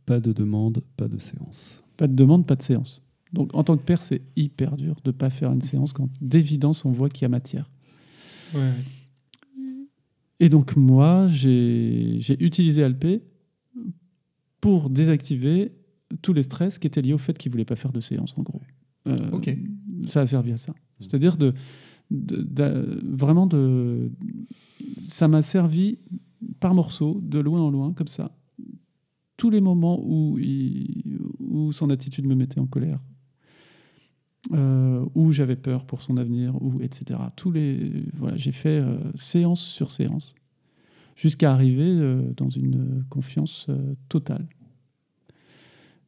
Pas 0.05 0.21
de 0.21 0.35
demande, 0.35 0.83
pas 0.99 1.09
de 1.09 1.17
séance. 1.17 1.83
pas 1.97 2.07
de 2.07 2.15
demande, 2.15 2.47
pas 2.47 2.57
de 2.57 2.63
séance. 2.63 3.03
Donc 3.33 3.55
en 3.55 3.65
tant 3.65 3.79
que 3.79 3.83
père, 3.83 4.03
c'est 4.03 4.21
hyper 4.37 4.77
dur 4.77 4.97
de 5.03 5.09
ne 5.09 5.13
pas 5.13 5.31
faire 5.31 5.51
une 5.51 5.63
séance 5.63 5.95
quand 5.95 6.11
d'évidence 6.21 6.85
on 6.85 6.91
voit 6.91 7.09
qu'il 7.09 7.23
y 7.23 7.25
a 7.25 7.31
matière. 7.31 7.71
Ouais. 8.55 8.71
Et 10.39 10.51
donc 10.51 10.77
moi, 10.77 11.27
j'ai 11.29 12.17
j'ai 12.19 12.37
utilisé 12.45 12.85
Alpé 12.85 13.23
pour 14.61 14.91
désactiver 14.91 15.73
tous 16.21 16.35
les 16.35 16.43
stress 16.43 16.79
qui 16.79 16.87
étaient 16.87 17.01
liés 17.01 17.15
au 17.15 17.19
fait 17.19 17.39
qu'il 17.39 17.49
ne 17.49 17.53
voulait 17.53 17.65
pas 17.65 17.77
faire 17.77 17.93
de 17.93 18.01
séance, 18.01 18.35
en 18.37 18.43
gros. 18.43 18.61
Euh, 19.07 19.31
Ok. 19.33 19.57
Ça 20.07 20.21
a 20.21 20.27
servi 20.27 20.53
à 20.53 20.59
ça. 20.59 20.75
C'est-à-dire 21.01 21.39
de, 21.39 21.55
de- 22.13 23.01
vraiment 23.05 23.47
de... 23.47 24.11
Ça 25.01 25.29
m'a 25.29 25.43
servi 25.43 25.99
par 26.61 26.75
morceaux, 26.75 27.21
de 27.23 27.39
loin 27.39 27.61
en 27.61 27.71
loin, 27.71 27.93
comme 27.93 28.09
ça. 28.09 28.37
Tous 29.37 29.51
les 29.51 29.61
moments 29.61 30.01
où, 30.05 30.39
où 31.41 31.73
son 31.73 31.91
attitude 31.91 32.27
me 32.27 32.35
mettait 32.35 32.61
en 32.61 32.67
colère, 32.67 33.01
euh, 34.53 35.05
où 35.15 35.31
j'avais 35.33 35.57
peur 35.57 35.87
pour 35.87 36.03
son 36.03 36.17
avenir, 36.17 36.55
etc. 36.81 37.21
Tous 37.37 37.53
les, 37.53 38.05
voilà, 38.15 38.37
j'ai 38.37 38.53
fait 38.53 38.81
euh, 38.81 38.99
séance 39.15 39.63
sur 39.63 39.91
séance 39.91 40.35
jusqu'à 41.15 41.53
arriver 41.53 41.87
euh, 41.87 42.33
dans 42.37 42.49
une 42.49 43.05
confiance 43.09 43.69
totale 44.09 44.49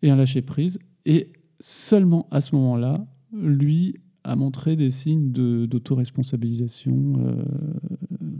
et 0.02 0.10
un 0.10 0.16
lâcher 0.16 0.42
prise. 0.42 0.78
Et 1.06 1.32
seulement 1.60 2.28
à 2.30 2.40
ce 2.40 2.54
moment-là, 2.56 3.06
lui 3.32 3.94
a 4.24 4.36
montré 4.36 4.74
des 4.76 4.90
signes 4.90 5.30
de- 5.32 5.66
d'autoresponsabilisation, 5.66 7.14
euh, 7.18 7.44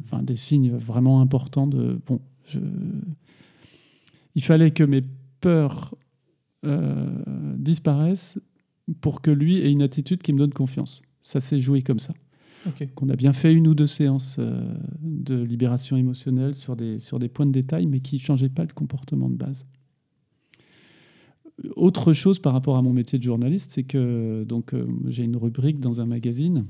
enfin 0.03 0.22
des 0.22 0.37
signes 0.37 0.72
vraiment 0.72 1.20
importants 1.20 1.66
de 1.66 1.99
bon, 2.07 2.20
je, 2.47 2.59
il 4.35 4.43
fallait 4.43 4.70
que 4.70 4.82
mes 4.85 5.03
peurs 5.41 5.95
euh, 6.64 7.07
disparaissent 7.59 8.39
pour 9.01 9.20
que 9.20 9.30
lui 9.30 9.59
ait 9.59 9.70
une 9.70 9.82
attitude 9.82 10.22
qui 10.22 10.32
me 10.32 10.39
donne 10.39 10.53
confiance. 10.53 11.03
Ça 11.22 11.41
s'est 11.41 11.61
joué 11.61 11.82
comme 11.82 12.01
ça. 12.01 12.14
Ok. 12.66 12.89
Qu'on 12.95 13.11
a 13.11 13.16
bien 13.16 13.35
fait 13.35 13.53
une 13.53 13.68
ou 13.68 13.74
deux 13.74 13.87
séances 13.87 14.37
euh, 14.39 14.74
de 15.03 15.37
libération 15.43 15.97
émotionnelle 15.99 16.55
sur 16.55 16.76
des, 16.76 16.99
sur 16.99 17.18
des 17.18 17.28
points 17.28 17.47
de 17.47 17.53
détail, 17.53 17.87
mais 17.87 18.01
qui 18.01 18.16
ne 18.16 18.20
changeaient 18.20 18.49
pas 18.49 18.62
le 18.64 18.72
comportement 18.72 19.28
de 19.28 19.37
base. 19.37 19.66
Autre 21.77 22.13
chose 22.13 22.41
par 22.41 22.53
rapport 22.53 22.77
à 22.77 22.83
mon 22.83 22.93
métier 22.93 23.19
de 23.19 23.23
journaliste, 23.23 23.71
c'est 23.71 23.85
que 23.85 24.45
donc 24.45 24.75
euh, 24.75 24.87
j'ai 25.07 25.23
une 25.23 25.37
rubrique 25.37 25.79
dans 25.79 26.01
un 26.01 26.07
magazine, 26.07 26.67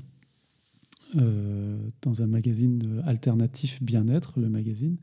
euh, 1.15 1.77
dans 2.03 2.21
un 2.21 2.27
magazine 2.27 3.01
alternatif 3.05 3.81
bien-être, 3.81 4.39
le 4.39 4.47
magazine, 4.47 4.97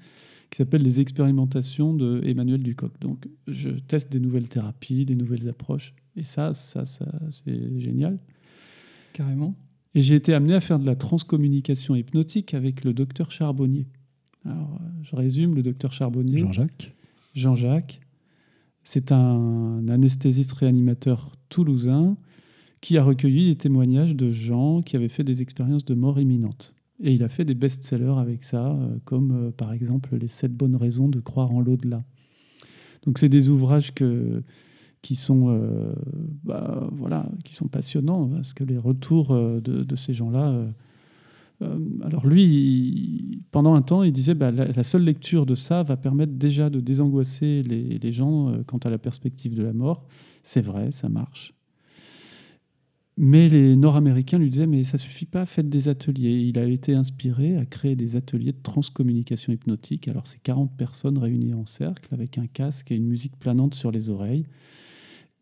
qui 0.50 0.58
s'appelle 0.58 0.82
Les 0.82 1.00
expérimentations 1.00 1.94
de 1.94 2.20
Emmanuel 2.24 2.62
Ducoc. 2.62 2.92
Donc 3.00 3.26
je 3.48 3.70
teste 3.70 4.12
des 4.12 4.20
nouvelles 4.20 4.48
thérapies, 4.48 5.04
des 5.04 5.16
nouvelles 5.16 5.48
approches, 5.48 5.94
et 6.14 6.24
ça, 6.24 6.54
ça, 6.54 6.84
ça 6.84 7.06
c'est 7.30 7.80
génial. 7.80 8.18
Carrément. 9.12 9.56
Et 9.94 10.02
j'ai 10.02 10.14
été 10.14 10.32
amené 10.32 10.54
à 10.54 10.60
faire 10.60 10.78
de 10.78 10.86
la 10.86 10.96
transcommunication 10.96 11.96
hypnotique 11.96 12.54
avec 12.54 12.84
le 12.84 12.94
docteur 12.94 13.30
Charbonnier. 13.30 13.86
Alors, 14.44 14.80
je 15.02 15.16
résume, 15.16 15.54
le 15.54 15.62
docteur 15.62 15.92
Charbonnier, 15.92 16.38
Jean-Jacques 16.38 16.94
Jean-Jacques, 17.34 18.00
c'est 18.84 19.12
un 19.12 19.86
anesthésiste 19.88 20.52
réanimateur 20.52 21.32
toulousain 21.48 22.16
qui 22.80 22.98
a 22.98 23.04
recueilli 23.04 23.50
des 23.50 23.56
témoignages 23.56 24.16
de 24.16 24.30
gens 24.30 24.82
qui 24.82 24.96
avaient 24.96 25.08
fait 25.08 25.24
des 25.24 25.40
expériences 25.40 25.84
de 25.84 25.94
mort 25.94 26.18
imminente. 26.20 26.74
Et 27.00 27.12
il 27.14 27.22
a 27.22 27.28
fait 27.28 27.44
des 27.44 27.54
best-sellers 27.54 28.18
avec 28.18 28.44
ça, 28.44 28.72
euh, 28.72 28.98
comme 29.04 29.48
euh, 29.48 29.50
par 29.50 29.72
exemple 29.72 30.16
Les 30.16 30.28
7 30.28 30.52
bonnes 30.52 30.76
raisons 30.76 31.08
de 31.08 31.20
croire 31.20 31.52
en 31.52 31.60
l'au-delà. 31.60 32.04
Donc 33.04 33.18
c'est 33.18 33.28
des 33.28 33.48
ouvrages 33.48 33.92
qui, 33.94 35.16
sont, 35.16 35.48
euh, 35.48 35.92
bah, 36.44 36.88
voilà, 36.92 37.28
qui 37.44 37.54
sont 37.54 37.66
passionnants, 37.66 38.28
parce 38.28 38.54
que 38.54 38.64
les 38.64 38.78
retours 38.78 39.34
de 39.34 39.96
ces 39.96 40.12
gens-là... 40.12 40.66
euh, 41.62 41.78
alors 42.02 42.26
lui, 42.26 43.42
pendant 43.50 43.74
un 43.74 43.82
temps, 43.82 44.02
il 44.02 44.12
disait 44.12 44.34
bah, 44.34 44.50
la, 44.50 44.66
la 44.66 44.82
seule 44.82 45.02
lecture 45.02 45.46
de 45.46 45.54
ça 45.54 45.82
va 45.82 45.96
permettre 45.96 46.32
déjà 46.32 46.70
de 46.70 46.80
désangoisser 46.80 47.62
les, 47.62 47.98
les 47.98 48.12
gens 48.12 48.48
euh, 48.48 48.62
quant 48.66 48.78
à 48.78 48.90
la 48.90 48.98
perspective 48.98 49.54
de 49.54 49.62
la 49.62 49.72
mort. 49.72 50.06
C'est 50.42 50.60
vrai, 50.60 50.90
ça 50.90 51.08
marche. 51.08 51.54
Mais 53.18 53.48
les 53.48 53.76
Nord-Américains 53.76 54.38
lui 54.38 54.48
disaient 54.48 54.66
mais 54.66 54.84
ça 54.84 54.96
suffit 54.96 55.26
pas, 55.26 55.44
faites 55.44 55.68
des 55.68 55.88
ateliers. 55.88 56.32
Il 56.48 56.58
a 56.58 56.64
été 56.64 56.94
inspiré 56.94 57.56
à 57.58 57.66
créer 57.66 57.94
des 57.94 58.16
ateliers 58.16 58.52
de 58.52 58.62
transcommunication 58.62 59.52
hypnotique. 59.52 60.08
Alors 60.08 60.26
c'est 60.26 60.42
40 60.42 60.76
personnes 60.76 61.18
réunies 61.18 61.54
en 61.54 61.66
cercle 61.66 62.12
avec 62.12 62.38
un 62.38 62.46
casque 62.46 62.90
et 62.90 62.96
une 62.96 63.06
musique 63.06 63.38
planante 63.38 63.74
sur 63.74 63.90
les 63.90 64.08
oreilles. 64.08 64.46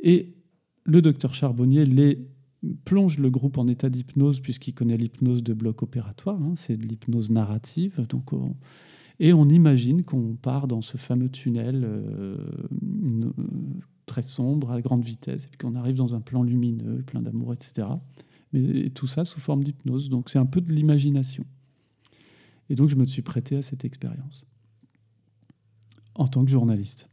Et 0.01 0.35
le 0.85 1.01
docteur 1.01 1.33
Charbonnier 1.33 1.85
les 1.85 2.19
plonge 2.85 3.19
le 3.19 3.31
groupe 3.31 3.59
en 3.59 3.67
état 3.69 3.89
d'hypnose 3.89 4.41
puisqu'il 4.41 4.75
connaît 4.75 4.97
l'hypnose 4.97 5.43
de 5.43 5.55
bloc 5.55 5.83
opératoire. 5.83 6.41
hein, 6.43 6.53
c'est 6.57 6.77
de 6.77 6.87
l'hypnose 6.87 7.31
narrative. 7.31 8.05
Donc 8.09 8.33
on- 8.33 8.57
Et 9.23 9.35
on 9.35 9.49
imagine 9.51 10.03
qu'on 10.03 10.35
part 10.35 10.67
dans 10.67 10.81
ce 10.81 10.97
fameux 10.97 11.29
tunnel 11.29 11.85
euh, 11.85 12.37
euh, 12.83 13.33
très 14.07 14.23
sombre, 14.23 14.71
à 14.71 14.81
grande 14.81 15.05
vitesse, 15.05 15.49
et 15.53 15.57
qu'on 15.59 15.75
arrive 15.75 15.97
dans 15.97 16.15
un 16.15 16.21
plan 16.23 16.43
lumineux, 16.43 17.03
plein 17.03 17.21
d'amour, 17.21 17.53
etc. 17.53 17.87
Mais 18.55 18.89
tout 18.91 19.07
ça 19.07 19.25
sous 19.25 19.39
forme 19.39 19.63
d'hypnose. 19.63 20.09
Donc 20.09 20.31
c'est 20.31 20.39
un 20.39 20.47
peu 20.47 20.61
de 20.63 20.73
l'imagination. 20.73 21.45
Et 22.71 22.75
donc 22.75 22.89
je 22.89 22.97
me 22.97 23.05
suis 23.05 23.21
prêté 23.23 23.57
à 23.57 23.63
cette 23.63 23.85
expérience 23.85 24.47
en 26.15 26.27
tant 26.27 26.43
que 26.45 26.51
journaliste. 26.51 27.11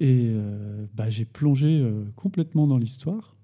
Et 0.00 0.28
euh, 0.30 0.86
bah, 0.94 1.08
j'ai 1.10 1.24
plongé 1.26 1.86
complètement 2.16 2.66
dans 2.66 2.78
l'histoire. 2.78 3.35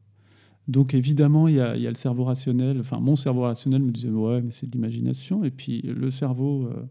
Donc 0.69 0.95
évidemment, 0.95 1.49
il 1.49 1.57
y, 1.57 1.61
a 1.61 1.77
il 1.77 1.83
y 1.83 1.87
a 1.87 1.91
le 1.91 1.97
cerveau 1.97 2.25
rationnel. 2.25 2.79
Enfin, 2.81 3.01
mon 3.01 3.17
cerveau 3.17 3.43
rationnel 3.43 3.83
me 3.83 3.91
disait 3.91 4.11
ouais, 4.11 4.41
mais 4.43 4.53
c'est 4.53 4.67
de 4.69 4.73
l'imagination. 4.73 5.45
Et 5.45 5.51
puis 5.51 5.83
le 5.83 6.11
cerveau 6.11 6.67
euh, 6.69 6.85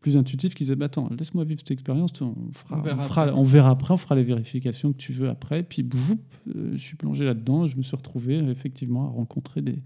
plus 0.00 0.16
intuitif 0.16 0.54
qui 0.54 0.64
disait 0.64 0.74
bah, 0.76 0.86
attends, 0.86 1.08
laisse-moi 1.16 1.44
vivre 1.44 1.60
cette 1.60 1.70
expérience. 1.70 2.10
On, 2.20 2.34
fera, 2.52 2.76
On 2.76 2.80
on, 2.80 2.82
verra 2.82 3.02
fera- 3.02 3.22
après. 3.22 3.38
on 3.38 3.42
verra 3.44 3.70
après, 3.70 3.94
on 3.94 3.96
fera 3.96 4.14
les 4.16 4.24
vérifications 4.24 4.92
que 4.92 4.98
tu 4.98 5.12
veux 5.12 5.28
après. 5.30 5.62
Puis 5.62 5.82
boum, 5.84 6.00
euh, 6.56 6.70
je 6.72 6.78
suis 6.78 6.96
plongé 6.96 7.24
là-dedans. 7.24 7.66
Je 7.68 7.76
me 7.76 7.82
suis 7.82 7.96
retrouvé 7.96 8.36
effectivement 8.50 9.04
à 9.06 9.08
rencontrer 9.10 9.62
des, 9.62 9.78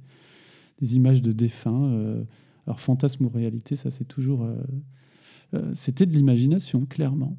des 0.81 0.97
images 0.97 1.21
de 1.23 1.33
défunts. 1.33 1.85
euh, 1.93 2.25
alors 2.67 2.81
fantasme 2.81 3.25
ou 3.27 3.29
réalité, 3.29 3.77
ça 3.77 3.91
c'est 3.91 4.05
toujours. 4.09 4.43
euh, 4.45 5.71
C'était 5.75 6.05
de 6.07 6.13
l'imagination, 6.13 6.85
clairement. 6.87 7.37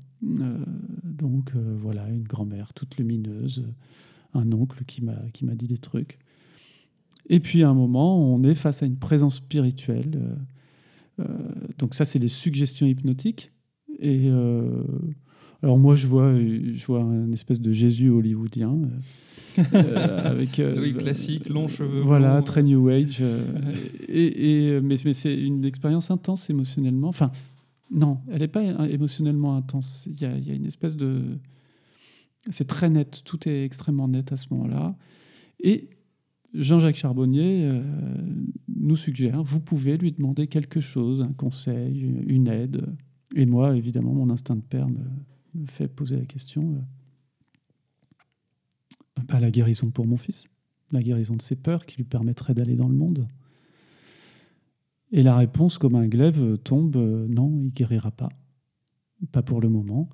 Donc 1.04 1.54
voilà, 1.56 2.08
une 2.10 2.24
grand-mère 2.24 2.74
toute 2.74 2.98
lumineuse, 2.98 3.64
un 4.34 4.52
oncle 4.54 4.84
qui 4.86 5.04
m'a 5.04 5.16
qui 5.34 5.46
m'a 5.46 5.56
dit 5.56 5.68
des 5.68 5.78
trucs. 5.78 6.18
Et 7.30 7.40
puis 7.40 7.64
à 7.64 7.70
un 7.70 7.74
moment, 7.74 8.18
on 8.34 8.42
est 8.44 8.56
face 8.56 8.82
à 8.84 8.86
une 8.86 8.98
présence 8.98 9.36
spirituelle. 9.36 10.12
euh, 10.16 10.36
euh, 11.24 11.26
donc 11.78 11.94
ça, 11.94 12.06
c'est 12.06 12.20
des 12.20 12.28
suggestions 12.28 12.88
hypnotiques. 12.88 13.52
Et 14.00 14.30
euh, 14.30 14.84
alors 15.62 15.78
moi, 15.78 15.96
je 15.96 16.08
vois, 16.08 16.34
je 16.36 16.86
vois 16.86 17.02
un 17.04 17.32
espèce 17.32 17.60
de 17.62 17.72
Jésus 17.72 18.10
hollywoodien. 18.10 18.80
euh, 19.74 20.26
avec, 20.26 20.62
Oui, 20.78 20.94
classique, 20.94 21.50
longs 21.50 21.68
cheveux 21.68 22.02
Voilà, 22.02 22.42
très 22.42 22.64
New 22.64 22.88
Age. 22.88 23.22
et, 24.08 24.76
et- 24.76 24.82
mais 24.82 24.96
mais 25.04 25.14
c'est 25.14 25.36
une 25.36 25.66
expérience 25.66 26.10
intense 26.12 26.50
émotionnellement. 26.50 27.10
Enfin, 27.10 27.32
non, 27.92 28.20
elle 28.32 28.40
n'est 28.40 28.48
pas 28.48 28.62
euh, 28.62 28.88
émotionnellement 28.88 29.56
intense. 29.56 30.08
Il 30.08 30.16
y 30.16 30.48
y 30.48 30.52
a 30.52 30.54
une 30.56 30.66
espèce 30.66 30.96
de. 30.96 31.22
C'est 32.50 32.68
très 32.68 32.90
net, 32.90 33.22
tout 33.24 33.48
est 33.48 33.64
extrêmement 33.64 34.08
net 34.08 34.32
à 34.32 34.38
ce 34.38 34.48
moment-là. 34.52 34.96
Et 35.60 35.90
Jean-Jacques 36.54 36.96
Charbonnier 36.96 37.66
euh, 37.66 37.84
nous 38.68 38.96
suggère 38.96 39.44
vous 39.44 39.60
pouvez 39.60 39.98
lui 39.98 40.12
demander 40.12 40.48
quelque 40.48 40.80
chose, 40.80 41.22
un 41.22 41.34
conseil, 41.34 42.02
une 42.28 42.48
aide. 42.48 42.96
Et 43.36 43.46
moi, 43.46 43.76
évidemment, 43.76 44.14
mon 44.14 44.30
instinct 44.30 44.56
de 44.56 44.62
père 44.62 44.88
me, 44.90 45.00
fait 45.68 45.88
poser 45.88 46.18
la 46.18 46.26
question 46.26 46.76
euh, 49.18 49.22
bah, 49.28 49.40
la 49.40 49.52
guérison 49.52 49.92
pour 49.92 50.08
mon 50.08 50.18
fils, 50.18 50.48
la 50.92 51.02
guérison 51.02 51.36
de 51.36 51.42
ses 51.42 51.56
peurs 51.56 51.86
qui 51.86 51.98
lui 51.98 52.04
permettrait 52.04 52.54
d'aller 52.54 52.76
dans 52.76 52.88
le 52.88 52.96
monde. 52.96 53.28
Et 55.12 55.24
la 55.24 55.36
réponse, 55.36 55.78
comme 55.78 55.96
un 55.96 56.08
glaive, 56.08 56.58
tombe 56.60 56.96
euh, 56.96 57.28
non, 57.28 57.62
il 57.64 57.72
guérira 57.72 58.12
pas. 58.12 58.30
Pas 59.32 59.42
pour 59.42 59.60
le 59.60 59.70
moment. 59.70 60.10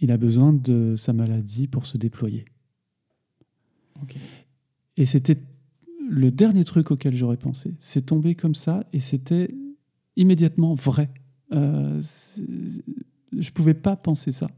Il 0.00 0.12
a 0.12 0.16
besoin 0.16 0.52
de 0.52 0.94
sa 0.96 1.12
maladie 1.12 1.66
pour 1.66 1.86
se 1.86 1.98
déployer. 1.98 2.44
Et 4.96 5.06
c'était 5.06 5.38
le 6.08 6.30
dernier 6.30 6.64
truc 6.64 6.90
auquel 6.90 7.14
j'aurais 7.14 7.36
pensé. 7.36 7.74
C'est 7.80 8.06
tombé 8.06 8.34
comme 8.34 8.54
ça 8.54 8.86
et 8.92 9.00
c'était 9.00 9.54
immédiatement 10.16 10.74
vrai. 10.74 11.10
Euh, 11.52 12.00
je 13.36 13.50
pouvais 13.50 13.74
pas 13.74 13.96
penser 13.96 14.32
ça. 14.32 14.48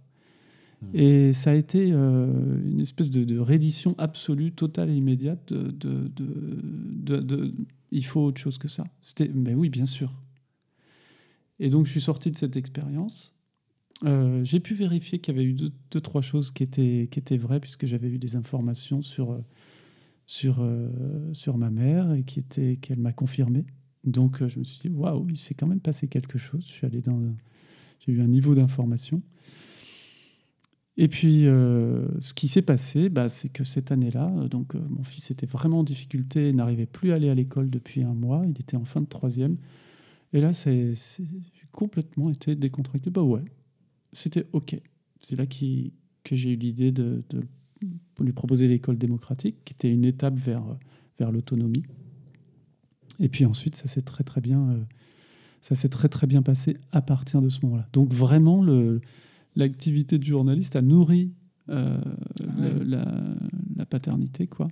Et 0.95 1.35
ça 1.35 1.51
a 1.51 1.55
été 1.55 1.91
euh, 1.93 2.63
une 2.65 2.81
espèce 2.81 3.11
de, 3.11 3.25
de 3.25 3.39
reddition 3.39 3.95
absolue, 3.99 4.53
totale 4.53 4.89
et 4.89 4.97
immédiate 4.97 5.53
de- 5.53 7.55
il 7.93 8.05
faut 8.07 8.21
autre 8.23 8.41
chose 8.41 8.57
que 8.57 8.69
ça. 8.69 8.85
C'était, 9.01 9.31
mais 9.35 9.55
oui, 9.55 9.69
bien 9.69 9.85
sûr. 9.85 10.11
Et 11.59 11.69
donc 11.69 11.87
je 11.87 11.91
suis 11.91 12.01
sorti 12.01 12.31
de 12.31 12.37
cette 12.37 12.57
expérience. 12.57 13.35
Euh, 14.05 14.45
j'ai 14.45 14.61
pu 14.61 14.75
vérifier 14.75 15.19
qu'il 15.19 15.35
y 15.35 15.39
avait 15.39 15.47
eu 15.47 15.55
deux, 15.55 16.01
trois 16.01 16.23
choses 16.23 16.51
qui 16.51 16.63
étaient, 16.63 17.37
vraies, 17.37 17.61
puisque 17.61 17.87
j'avais 17.87 18.09
eu 18.09 18.19
des 18.19 18.37
informations 18.37 19.03
sur, 19.03 19.33
euh, 19.33 19.45
sur, 20.27 20.59
euh, 20.61 20.89
sur 21.35 21.59
ma 21.59 21.71
mère 21.71 22.13
et 22.13 22.23
qui 22.23 22.43
qu'elle 22.81 22.99
m'a 22.99 23.13
confirmé. 23.13 23.65
Donc 24.05 24.47
je 24.47 24.59
me 24.59 24.65
suis 24.65 24.89
dit, 24.89 24.89
waouh, 24.89 25.29
il 25.29 25.37
s'est 25.37 25.55
quand 25.55 25.67
même 25.67 25.81
passé 25.81 26.09
quelque 26.09 26.39
chose. 26.39 26.65
J'ai 26.67 28.13
eu 28.13 28.21
un 28.23 28.29
niveau 28.29 28.55
d'information. 28.55 29.23
Et 30.97 31.09
puis, 31.09 31.43
ce 31.43 32.35
qui 32.35 32.49
s'est 32.49 32.63
passé, 32.63 33.09
bah, 33.09 33.29
c'est 33.29 33.51
que 33.51 33.65
cette 33.65 33.93
année-là, 33.93 34.31
donc 34.51 34.75
mon 34.75 35.03
fils 35.03 35.31
était 35.31 35.47
vraiment 35.47 35.81
en 35.81 35.85
difficulté, 35.85 36.53
n'arrivait 36.53 36.87
plus 36.87 37.13
à 37.13 37.17
aller 37.17 37.29
à 37.29 37.35
l'école 37.35 37.71
depuis 37.71 38.03
un 38.03 38.15
mois. 38.15 38.43
Il 38.45 38.59
était 38.59 38.77
en 38.77 38.85
fin 38.85 39.01
de 39.03 39.07
troisième. 39.07 39.57
Et 40.33 40.41
là, 40.41 40.53
j'ai 40.53 40.95
complètement 41.73 42.31
été 42.31 42.55
décontracté. 42.55 43.11
Bah 43.11 43.23
ouais, 43.23 43.45
c'était 44.13 44.47
OK. 44.53 44.81
C'est 45.23 45.37
là 45.37 45.47
qui- 45.47 45.93
que 46.25 46.37
j'ai 46.37 46.53
eu 46.53 46.57
l'idée 46.57 46.93
de, 46.93 47.23
de 47.31 47.43
lui 48.23 48.33
proposer 48.33 48.69
l'école 48.69 48.99
démocratique, 48.99 49.57
qui 49.65 49.73
était 49.73 49.91
une 49.91 50.05
étape 50.05 50.35
vers, 50.39 50.63
vers 51.19 51.33
l'autonomie. 51.33 51.83
Et 53.19 53.29
puis 53.29 53.45
ensuite, 53.45 53.75
ça 53.77 53.87
s'est 53.87 54.03
très 54.03 54.25
très 54.25 54.41
bien, 54.41 54.61
euh, 54.71 54.83
ça 55.61 55.75
s'est 55.75 55.89
très 55.89 56.09
très 56.09 56.27
bien 56.27 56.43
passé 56.43 56.77
à 56.93 57.03
partir 57.03 57.41
de 57.43 57.49
ce 57.49 57.61
moment-là. 57.65 57.89
Donc 57.93 58.13
vraiment, 58.13 58.65
l'activité 59.57 60.19
de 60.19 60.25
journaliste 60.25 60.77
a 60.77 60.83
nourri 60.83 61.33
euh, 61.69 61.99
Ouais. 62.59 62.73
le- 62.79 62.85
la, 62.85 63.23
la 63.77 63.87
paternité, 63.87 64.47
quoi. 64.47 64.69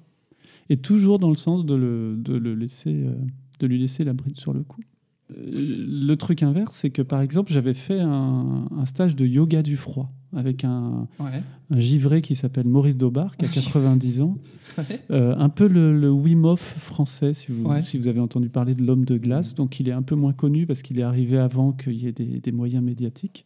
Et 0.71 0.77
toujours 0.77 1.19
dans 1.19 1.31
le 1.31 1.37
sens 1.37 1.65
de 1.65 1.75
le, 1.75 2.17
de 2.19 2.35
le 2.35 2.55
laisser, 2.55 3.05
euh, 3.07 3.15
de 3.61 3.67
lui 3.67 3.79
laisser 3.79 4.05
la 4.05 4.13
bride 4.13 4.37
sur 4.37 4.53
le 4.53 4.63
cou. 4.65 4.81
Le 5.31 6.15
truc 6.17 6.43
inverse, 6.43 6.75
c'est 6.75 6.91
que 6.91 7.03
par 7.03 7.21
exemple, 7.21 7.53
j'avais 7.53 7.75
fait 7.75 8.01
un, 8.01 8.67
un 8.77 8.85
stage 8.87 9.15
de 9.15 9.27
yoga 9.27 9.63
du 9.63 9.77
froid 9.77 10.11
avec 10.37 10.65
un, 10.65 11.07
Ouais. 11.21 11.43
un 11.71 11.81
givré 11.81 12.21
qui 12.23 12.35
s'appelle 12.35 12.67
Maurice 12.67 12.97
Daubard, 12.97 13.37
qui 13.37 13.45
a 13.45 13.49
90 13.53 14.21
ans. 14.23 14.37
Ouais. 14.77 14.85
Euh, 15.11 15.35
un 15.37 15.49
peu 15.49 15.67
le, 15.69 15.99
le 15.99 16.11
Wim 16.11 16.45
Hof 16.45 16.75
français, 16.79 17.33
si 17.35 17.53
vous, 17.53 17.69
Ouais. 17.69 17.83
si 17.83 17.99
vous 17.99 18.09
avez 18.09 18.21
entendu 18.21 18.49
parler 18.49 18.75
de 18.75 18.83
l'homme 18.85 19.05
de 19.05 19.17
glace. 19.19 19.55
Donc 19.55 19.81
il 19.81 19.89
est 19.89 19.93
un 19.93 20.03
peu 20.03 20.15
moins 20.15 20.33
connu 20.33 20.67
parce 20.67 20.83
qu'il 20.83 20.99
est 20.99 21.03
arrivé 21.03 21.39
avant 21.39 21.73
qu'il 21.73 21.95
y 21.95 22.07
ait 22.07 22.13
des, 22.13 22.41
des 22.41 22.53
moyens 22.53 22.83
médiatiques. 22.83 23.45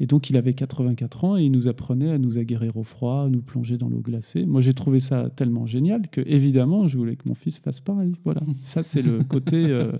Et 0.00 0.06
donc 0.06 0.30
il 0.30 0.36
avait 0.36 0.54
84 0.54 1.24
ans 1.24 1.36
et 1.36 1.44
il 1.44 1.52
nous 1.52 1.68
apprenait 1.68 2.10
à 2.10 2.18
nous 2.18 2.38
aguerrir 2.38 2.76
au 2.76 2.82
froid, 2.82 3.24
à 3.24 3.28
nous 3.28 3.42
plonger 3.42 3.78
dans 3.78 3.88
l'eau 3.88 4.00
glacée. 4.00 4.44
Moi 4.44 4.60
j'ai 4.60 4.72
trouvé 4.72 5.00
ça 5.00 5.30
tellement 5.36 5.66
génial 5.66 6.08
que 6.08 6.20
évidemment 6.26 6.88
je 6.88 6.98
voulais 6.98 7.16
que 7.16 7.28
mon 7.28 7.34
fils 7.34 7.58
fasse 7.58 7.80
pareil. 7.80 8.12
Voilà, 8.24 8.40
ça 8.62 8.82
c'est 8.82 9.02
le 9.02 9.22
côté 9.22 9.66
euh, 9.68 9.92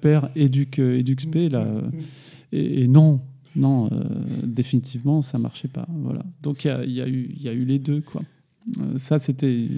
père 0.00 0.30
éduque, 0.36 0.78
éduque 0.78 1.24
là. 1.50 1.66
Et, 2.52 2.82
et 2.82 2.88
non, 2.88 3.20
non, 3.56 3.88
euh, 3.90 4.04
définitivement 4.44 5.22
ça 5.22 5.38
marchait 5.38 5.68
pas. 5.68 5.86
Voilà. 5.88 6.24
Donc 6.42 6.64
il 6.64 6.68
y 6.68 6.70
a, 6.70 6.84
y 7.08 7.48
a 7.48 7.52
eu 7.52 7.64
les 7.64 7.78
deux 7.78 8.00
quoi. 8.00 8.22
Euh, 8.78 8.96
ça 8.96 9.18
c'était, 9.18 9.68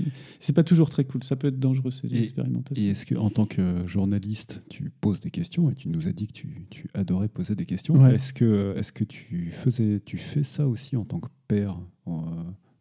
c'est 0.40 0.52
pas 0.52 0.62
toujours 0.64 0.90
très 0.90 1.04
cool. 1.04 1.24
Ça 1.24 1.36
peut 1.36 1.48
être 1.48 1.58
dangereux 1.58 1.90
ces 1.90 2.06
Et- 2.14 2.22
expérimentations. 2.22 2.84
Et 2.84 2.88
est-ce 2.88 3.06
que 3.06 3.14
en 3.14 3.30
tant 3.30 3.46
que 3.46 3.86
journaliste, 3.86 4.62
tu 4.68 4.90
poses 5.00 5.20
des 5.20 5.30
questions 5.30 5.70
et 5.70 5.74
tu 5.74 5.88
nous 5.88 6.06
as 6.08 6.12
dit 6.12 6.26
que 6.26 6.32
tu, 6.32 6.66
tu 6.70 6.88
adorais 6.94 7.28
poser 7.28 7.54
des 7.54 7.64
questions. 7.66 7.94
Ouais. 7.94 8.14
Est-ce 8.16 8.32
que 8.34 8.74
est-ce 8.76 8.92
que 8.92 9.04
tu 9.04 9.50
faisais 9.52 10.00
tu 10.04 10.18
fais 10.18 10.42
ça 10.42 10.66
aussi 10.68 10.96
en 10.96 11.04
tant 11.04 11.18
que 11.20 11.28
père 11.48 11.78
euh, 12.08 12.10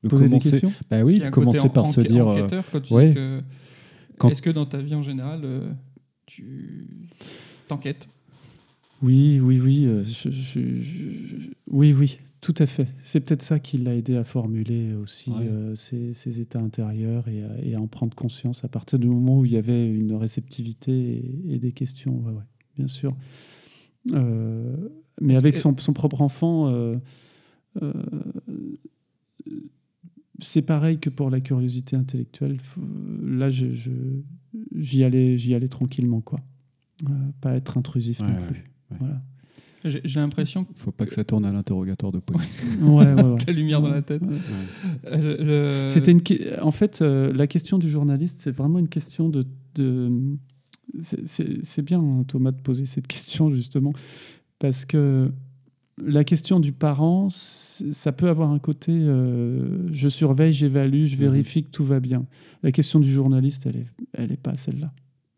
de 0.04 0.10
Poser 0.10 0.28
des 0.28 0.39
questions. 0.39 0.74
Bah 0.89 1.04
oui, 1.04 1.20
de 1.20 1.30
commencer 1.30 1.62
en- 1.62 1.70
par 1.70 1.88
se 1.88 2.01
dire 2.01 2.28
euh, 2.28 2.47
ouais. 2.91 3.41
Quand- 4.18 4.30
Est-ce 4.30 4.41
que 4.41 4.49
dans 4.49 4.66
ta 4.66 4.82
vie 4.82 4.95
en 4.95 5.01
général, 5.04 5.41
euh, 5.45 5.72
tu 6.26 6.88
t'enquêtes? 7.68 8.10
Oui, 9.01 9.39
oui, 9.41 9.60
oui, 9.60 9.88
je- 10.04 10.30
je- 10.30 10.82
je- 10.82 11.49
oui, 11.68 11.93
oui, 11.93 12.20
tout 12.44 12.54
à 12.58 12.66
fait. 12.66 12.88
C'est 13.06 13.22
peut-être 13.22 13.41
ça 13.41 13.58
qui 13.58 13.78
l'a 13.78 13.96
aidé 13.96 14.18
à 14.18 14.24
formuler 14.26 14.94
aussi 14.94 15.32
Ouais. 15.32 15.38
euh, 15.48 15.76
ses, 15.76 16.14
ses 16.14 16.41
états 16.41 16.60
intérieurs 16.60 17.28
et 17.30 17.41
à, 17.44 17.58
et 17.64 17.74
à 17.76 17.80
en 17.80 17.88
prendre 17.88 18.14
conscience 18.16 18.64
à 18.66 18.68
partir 18.68 19.00
du 19.00 19.08
moment 19.08 19.39
où 19.39 19.46
il 19.46 19.54
y 19.54 19.58
avait 19.58 19.89
une 19.89 20.14
réceptivité 20.14 20.91
et, 20.91 21.54
et 21.56 21.60
des 21.60 21.72
questions. 21.72 22.18
Ouais, 22.20 22.34
ouais, 22.34 22.44
bien 22.76 22.88
sûr. 22.88 23.16
Euh, 24.12 24.76
mais 25.22 25.38
avec 25.38 25.56
son, 25.58 25.74
son 25.78 25.94
propre 25.94 26.22
enfant, 26.22 26.68
euh, 26.68 26.96
euh, 27.82 27.94
c'est 30.39 30.62
pareil 30.64 31.00
que 31.00 31.10
pour 31.10 31.30
la 31.30 31.39
curiosité 31.39 31.96
intellectuelle. 31.96 32.58
Là, 33.24 33.50
je- 33.50 33.72
je- 33.74 33.91
j'y 34.76 35.04
allais, 35.04 35.38
j'y 35.38 35.54
allais 35.54 35.68
tranquillement, 35.68 36.22
quoi. 36.22 36.39
Euh, 37.10 37.14
pas 37.41 37.56
être 37.56 37.78
intrusif 37.78 38.20
non 38.22 38.36
plus. 38.36 38.64
Voilà. 39.00 39.22
J'ai 39.86 40.19
l'impression 40.19 40.63
que 40.63 40.73
faut 40.75 40.91
pas 40.91 41.05
que 41.05 41.13
ça 41.13 41.23
tourne 41.23 41.45
à 41.45 41.51
l'interrogatoire 41.51 42.11
de 42.11 42.19
police. 42.19 42.61
Ouais, 42.81 43.13
ouais, 43.13 43.21
ouais. 43.23 43.38
la 43.47 43.53
lumière 43.53 43.81
dans 43.81 43.89
la 43.89 44.01
tête. 44.01 44.21
Ouais. 44.25 44.38
Euh, 45.07 45.89
C'était 45.89 46.11
une. 46.11 46.21
En 46.61 46.71
fait, 46.71 47.01
euh, 47.01 47.34
la 47.34 47.47
question 47.47 47.77
du 47.77 47.89
journaliste, 47.89 48.39
c'est 48.41 48.51
vraiment 48.51 48.79
une 48.79 48.88
question 48.89 49.29
de. 49.29 49.45
de... 49.75 50.09
c'est- 51.01 51.81
bien, 51.81 51.99
hein, 51.99 52.23
Thomas, 52.27 52.51
de 52.51 52.61
poser 52.61 52.86
cette 52.86 53.07
question, 53.13 53.51
justement. 53.53 53.93
Parce 54.59 54.86
que 54.86 55.31
la 56.03 56.23
question 56.23 56.59
du 56.59 56.71
parent, 56.71 57.27
ça 57.29 58.11
peut 58.11 58.29
avoir 58.29 58.49
un 58.51 58.59
côté 58.59 58.91
euh, 58.93 59.88
je 59.91 60.09
surveille, 60.09 60.53
j'évalue, 60.53 61.05
je 61.05 61.17
vérifie 61.17 61.63
que 61.63 61.69
tout 61.69 61.84
va 61.84 61.99
bien. 61.99 62.25
La 62.63 62.71
question 62.71 62.99
du 62.99 63.11
journaliste, 63.11 63.65
elle 63.67 63.75
est, 63.77 63.88
elle 64.13 64.31
est 64.31 64.41
pas 64.41 64.55
celle-là. 64.55 64.91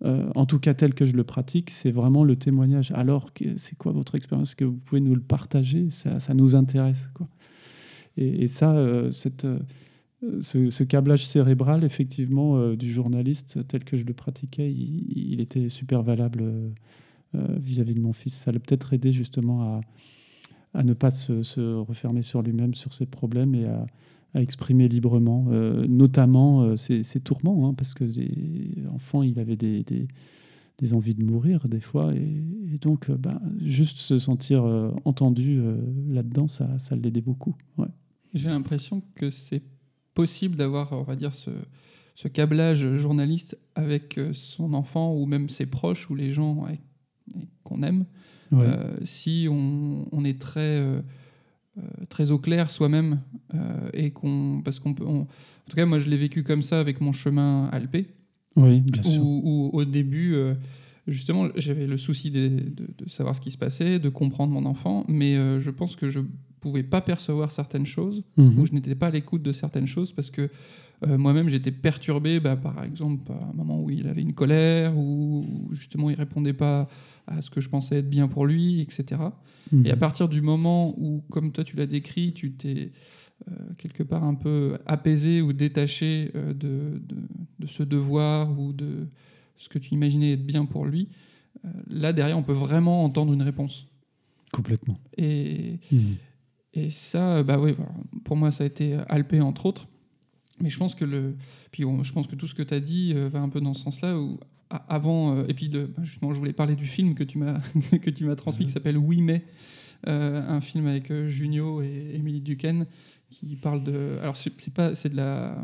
Euh, 0.04 0.30
en 0.36 0.46
tout 0.46 0.60
cas, 0.60 0.74
tel 0.74 0.94
que 0.94 1.06
je 1.06 1.14
le 1.14 1.24
pratique, 1.24 1.70
c'est 1.70 1.92
vraiment 1.92 2.24
le 2.24 2.36
témoignage. 2.36 2.92
Alors, 2.92 3.32
c'est 3.58 3.78
quoi 3.78 3.92
votre 3.92 4.16
expérience? 4.16 4.50
Est-ce 4.50 4.56
que 4.56 4.66
vous 4.66 4.78
pouvez 4.78 5.02
nous 5.02 5.16
le 5.16 5.22
partager? 5.22 5.90
Ça, 5.90 6.34
nous 6.34 6.56
intéresse. 6.56 7.10
Quoi. 7.14 7.28
Et, 8.18 8.48
ça, 8.48 8.76
euh, 8.76 9.12
cette, 9.12 9.46
euh, 9.46 9.60
ce, 10.42 10.84
câblage 10.84 11.26
cérébral, 11.26 11.84
effectivement, 11.84 12.74
du 12.74 12.92
journaliste, 12.92 13.66
tel 13.68 13.84
que 13.84 13.96
je 13.98 14.06
le 14.06 14.14
pratiquais, 14.14 14.72
il, 14.72 15.40
était 15.40 15.70
super 15.70 16.04
valable 16.04 16.74
vis-à-vis 17.34 17.96
de 17.96 18.02
mon 18.02 18.14
fils. 18.14 18.34
Ça 18.34 18.52
l'a 18.52 18.60
peut-être 18.60 18.94
aidé 18.94 19.12
justement 19.12 19.62
à, 19.62 19.82
à 20.74 20.84
ne 20.84 20.94
pas 20.94 21.10
se, 21.10 21.44
se 21.44 21.76
refermer 21.76 22.22
sur 22.22 22.42
lui-même, 22.42 22.74
sur 22.74 22.94
ses 22.94 23.06
problèmes 23.06 23.56
et 23.56 23.66
à, 23.66 23.86
à 24.36 24.42
exprimer 24.42 24.88
librement, 24.90 25.46
euh, 25.50 25.88
notamment 25.88 26.62
euh, 26.62 26.76
ses, 26.76 27.04
ses 27.04 27.22
tourments, 27.22 27.68
hein, 27.68 27.74
parce 27.74 27.94
que 27.94 28.04
des 28.04 28.86
enfants, 28.94 29.24
il 29.24 29.40
avait 29.40 29.56
des, 29.56 29.82
des, 29.84 30.08
des 30.78 30.94
envies 30.94 31.16
de 31.16 31.24
mourir 31.24 31.68
des 31.70 31.80
fois, 31.80 32.14
et, 32.14 32.44
et 32.74 32.78
donc 32.78 33.10
euh, 33.10 33.16
bah, 33.18 33.42
juste 33.62 33.98
se 33.98 34.20
sentir 34.20 34.66
euh, 34.66 34.92
entendu 35.06 35.62
là-dedans, 36.10 36.48
ça, 36.48 36.78
ça 36.80 36.96
l'aidait 36.98 37.22
beaucoup. 37.22 37.56
Ouais. 37.78 37.88
J'ai 38.34 38.50
l'impression 38.50 39.00
que 39.16 39.30
c'est 39.30 39.64
possible 40.14 40.58
d'avoir, 40.58 40.92
on 40.92 41.04
va 41.04 41.16
dire, 41.16 41.34
ce, 41.34 41.52
ce 42.14 42.28
câblage 42.28 42.86
journaliste 42.98 43.58
avec 43.76 44.20
son 44.34 44.74
enfant 44.74 45.16
ou 45.16 45.26
même 45.26 45.48
ses 45.48 45.66
proches 45.66 46.10
ou 46.10 46.16
les 46.16 46.32
gens 46.34 46.66
qu'on 47.64 47.82
aime, 47.84 48.06
Ouais. 48.52 48.68
si 49.04 49.48
on, 49.50 50.06
on 50.12 50.24
est 50.24 50.40
très, 50.40 50.82
très 52.10 52.32
au 52.32 52.38
clair 52.40 52.72
soi-même 52.72 53.20
euh, 53.54 53.90
et 53.94 54.12
qu'on. 54.12 54.62
Parce 54.64 54.80
qu'on 54.80 54.94
peut. 54.94 55.06
on- 55.06 55.22
en 55.22 55.28
tout 55.70 55.76
cas, 55.76 55.86
moi, 55.86 56.00
je 56.00 56.10
l'ai 56.10 56.18
vécu 56.18 56.44
comme 56.44 56.62
ça 56.62 56.80
avec 56.80 57.02
mon 57.02 57.12
chemin 57.12 57.66
alpé. 57.72 58.08
oui, 58.56 58.82
bien 58.82 59.04
sûr. 59.04 59.22
où, 59.24 59.42
où, 59.44 59.70
au 59.78 59.84
début, 59.86 60.34
euh, 60.36 60.54
justement, 61.08 61.48
j'avais 61.56 61.88
le 61.88 61.98
souci 61.98 62.32
de, 62.32 62.48
de- 62.48 62.88
de 62.98 63.10
savoir 63.10 63.36
ce 63.36 63.42
qui 63.42 63.52
se 63.52 63.58
passait, 63.58 64.00
de 64.00 64.10
comprendre 64.10 64.54
mon 64.54 64.66
enfant, 64.66 65.04
mais 65.08 65.36
euh, 65.36 65.60
je 65.60 65.72
pense 65.72 65.96
que 65.96 66.08
je 66.10 66.22
pouvais 66.70 66.84
pas 66.84 67.02
percevoir 67.02 67.52
certaines 67.52 67.86
choses, 67.86 68.24
Mhm. 68.38 68.60
ou 68.60 68.66
je 68.66 68.74
n'étais 68.74 68.96
pas 68.96 69.08
à 69.08 69.12
l'écoute 69.12 69.44
de 69.44 69.52
certaines 69.52 69.88
choses, 69.88 70.12
parce 70.14 70.32
que 70.32 70.50
euh, 71.06 71.18
moi-même, 71.18 71.50
j'étais 71.50 71.72
perturbé, 71.72 72.40
bah, 72.40 72.56
par 72.56 72.84
exemple, 72.84 73.32
à 73.32 73.50
un 73.50 73.54
moment 73.54 73.82
où 73.84 73.90
il 73.90 74.08
avait 74.08 74.22
une 74.22 74.34
colère, 74.34 74.98
ou 74.98 75.46
où, 75.70 75.74
justement, 75.74 76.10
il 76.10 76.16
répondait 76.16 76.54
pas 76.54 76.88
à 77.28 77.42
ce 77.42 77.50
que 77.50 77.62
je 77.62 77.70
pensais 77.70 77.98
être 77.98 78.10
bien 78.10 78.28
pour 78.28 78.46
lui, 78.46 78.80
etc. 78.82 79.04
Mhm. 79.72 79.86
Et 79.86 79.92
à 79.92 79.98
partir 79.98 80.28
du 80.30 80.42
moment 80.42 80.94
où, 80.98 81.22
comme 81.30 81.52
toi 81.52 81.64
tu 81.64 81.76
l'as 81.76 81.86
décrit, 81.88 82.34
tu 82.34 82.52
t'es 82.54 82.92
euh, 83.52 83.54
quelque 83.78 84.04
part 84.04 84.24
un 84.24 84.36
peu 84.36 84.78
apaisé 84.86 85.42
ou 85.42 85.52
détaché 85.54 86.32
euh, 86.36 86.54
de, 86.54 87.00
de, 87.10 87.16
de 87.60 87.68
ce 87.68 87.84
devoir 87.84 88.58
ou 88.58 88.72
de 88.74 89.08
ce 89.58 89.68
que 89.70 89.78
tu 89.80 89.94
imaginais 89.94 90.34
être 90.34 90.46
bien 90.46 90.66
pour 90.66 90.86
lui, 90.86 91.10
là 91.90 92.14
derrière 92.14 92.38
on 92.38 92.44
peut 92.44 92.54
vraiment 92.68 93.04
entendre 93.04 93.34
une 93.34 93.42
réponse. 93.42 93.88
Complètement. 94.52 94.98
Et, 95.18 95.80
Mhm. 95.92 96.16
Et 96.76 96.90
ça, 96.90 97.44
bah 97.44 97.60
oui, 97.60 97.76
pour 98.24 98.36
moi 98.36 98.52
ça 98.52 98.64
a 98.64 98.68
été 98.68 98.96
Alpé 99.10 99.42
entre 99.42 99.66
autres. 99.66 99.88
Mais 100.62 100.70
je 100.70 100.78
pense 100.78 100.96
que 100.96 101.04
le, 101.06 101.36
puis 101.72 101.84
je 102.02 102.14
pense 102.14 102.28
que 102.28 102.36
tout 102.36 102.48
ce 102.48 102.56
que 102.56 102.64
tu 102.64 102.74
as 102.74 102.80
dit 102.80 103.12
euh, 103.16 103.28
va 103.30 103.40
un 103.40 103.50
peu 103.50 103.60
dans 103.60 103.74
ce 103.74 103.84
sens-là. 103.84 104.18
Où 104.18 104.40
avant, 104.70 105.36
euh, 105.36 105.46
et 105.48 105.54
puis 105.54 105.70
de, 105.70 105.86
bah, 105.86 106.04
justement, 106.04 106.34
je 106.34 106.40
voulais 106.40 106.54
parler 106.54 106.76
du 106.76 106.86
film 106.86 107.14
que 107.14 107.24
tu 107.24 107.38
m'as 107.38 107.60
transmis, 108.36 108.66
qui 108.66 108.72
s'appelle 108.72 108.98
Oui 108.98 109.22
mais, 109.22 109.44
euh, 110.08 110.42
un 110.48 110.62
film 110.62 110.88
avec 110.88 111.12
euh, 111.12 111.30
Junio 111.30 111.82
et 111.82 112.12
Émilie 112.16 112.42
Duquesne 112.42 112.86
qui 113.30 113.56
parle 113.56 113.84
de. 113.84 114.18
Alors 114.22 114.38
c'est 114.38 114.74
pas, 114.74 114.96
c'est 114.96 115.10
de 115.10 115.16
la, 115.16 115.56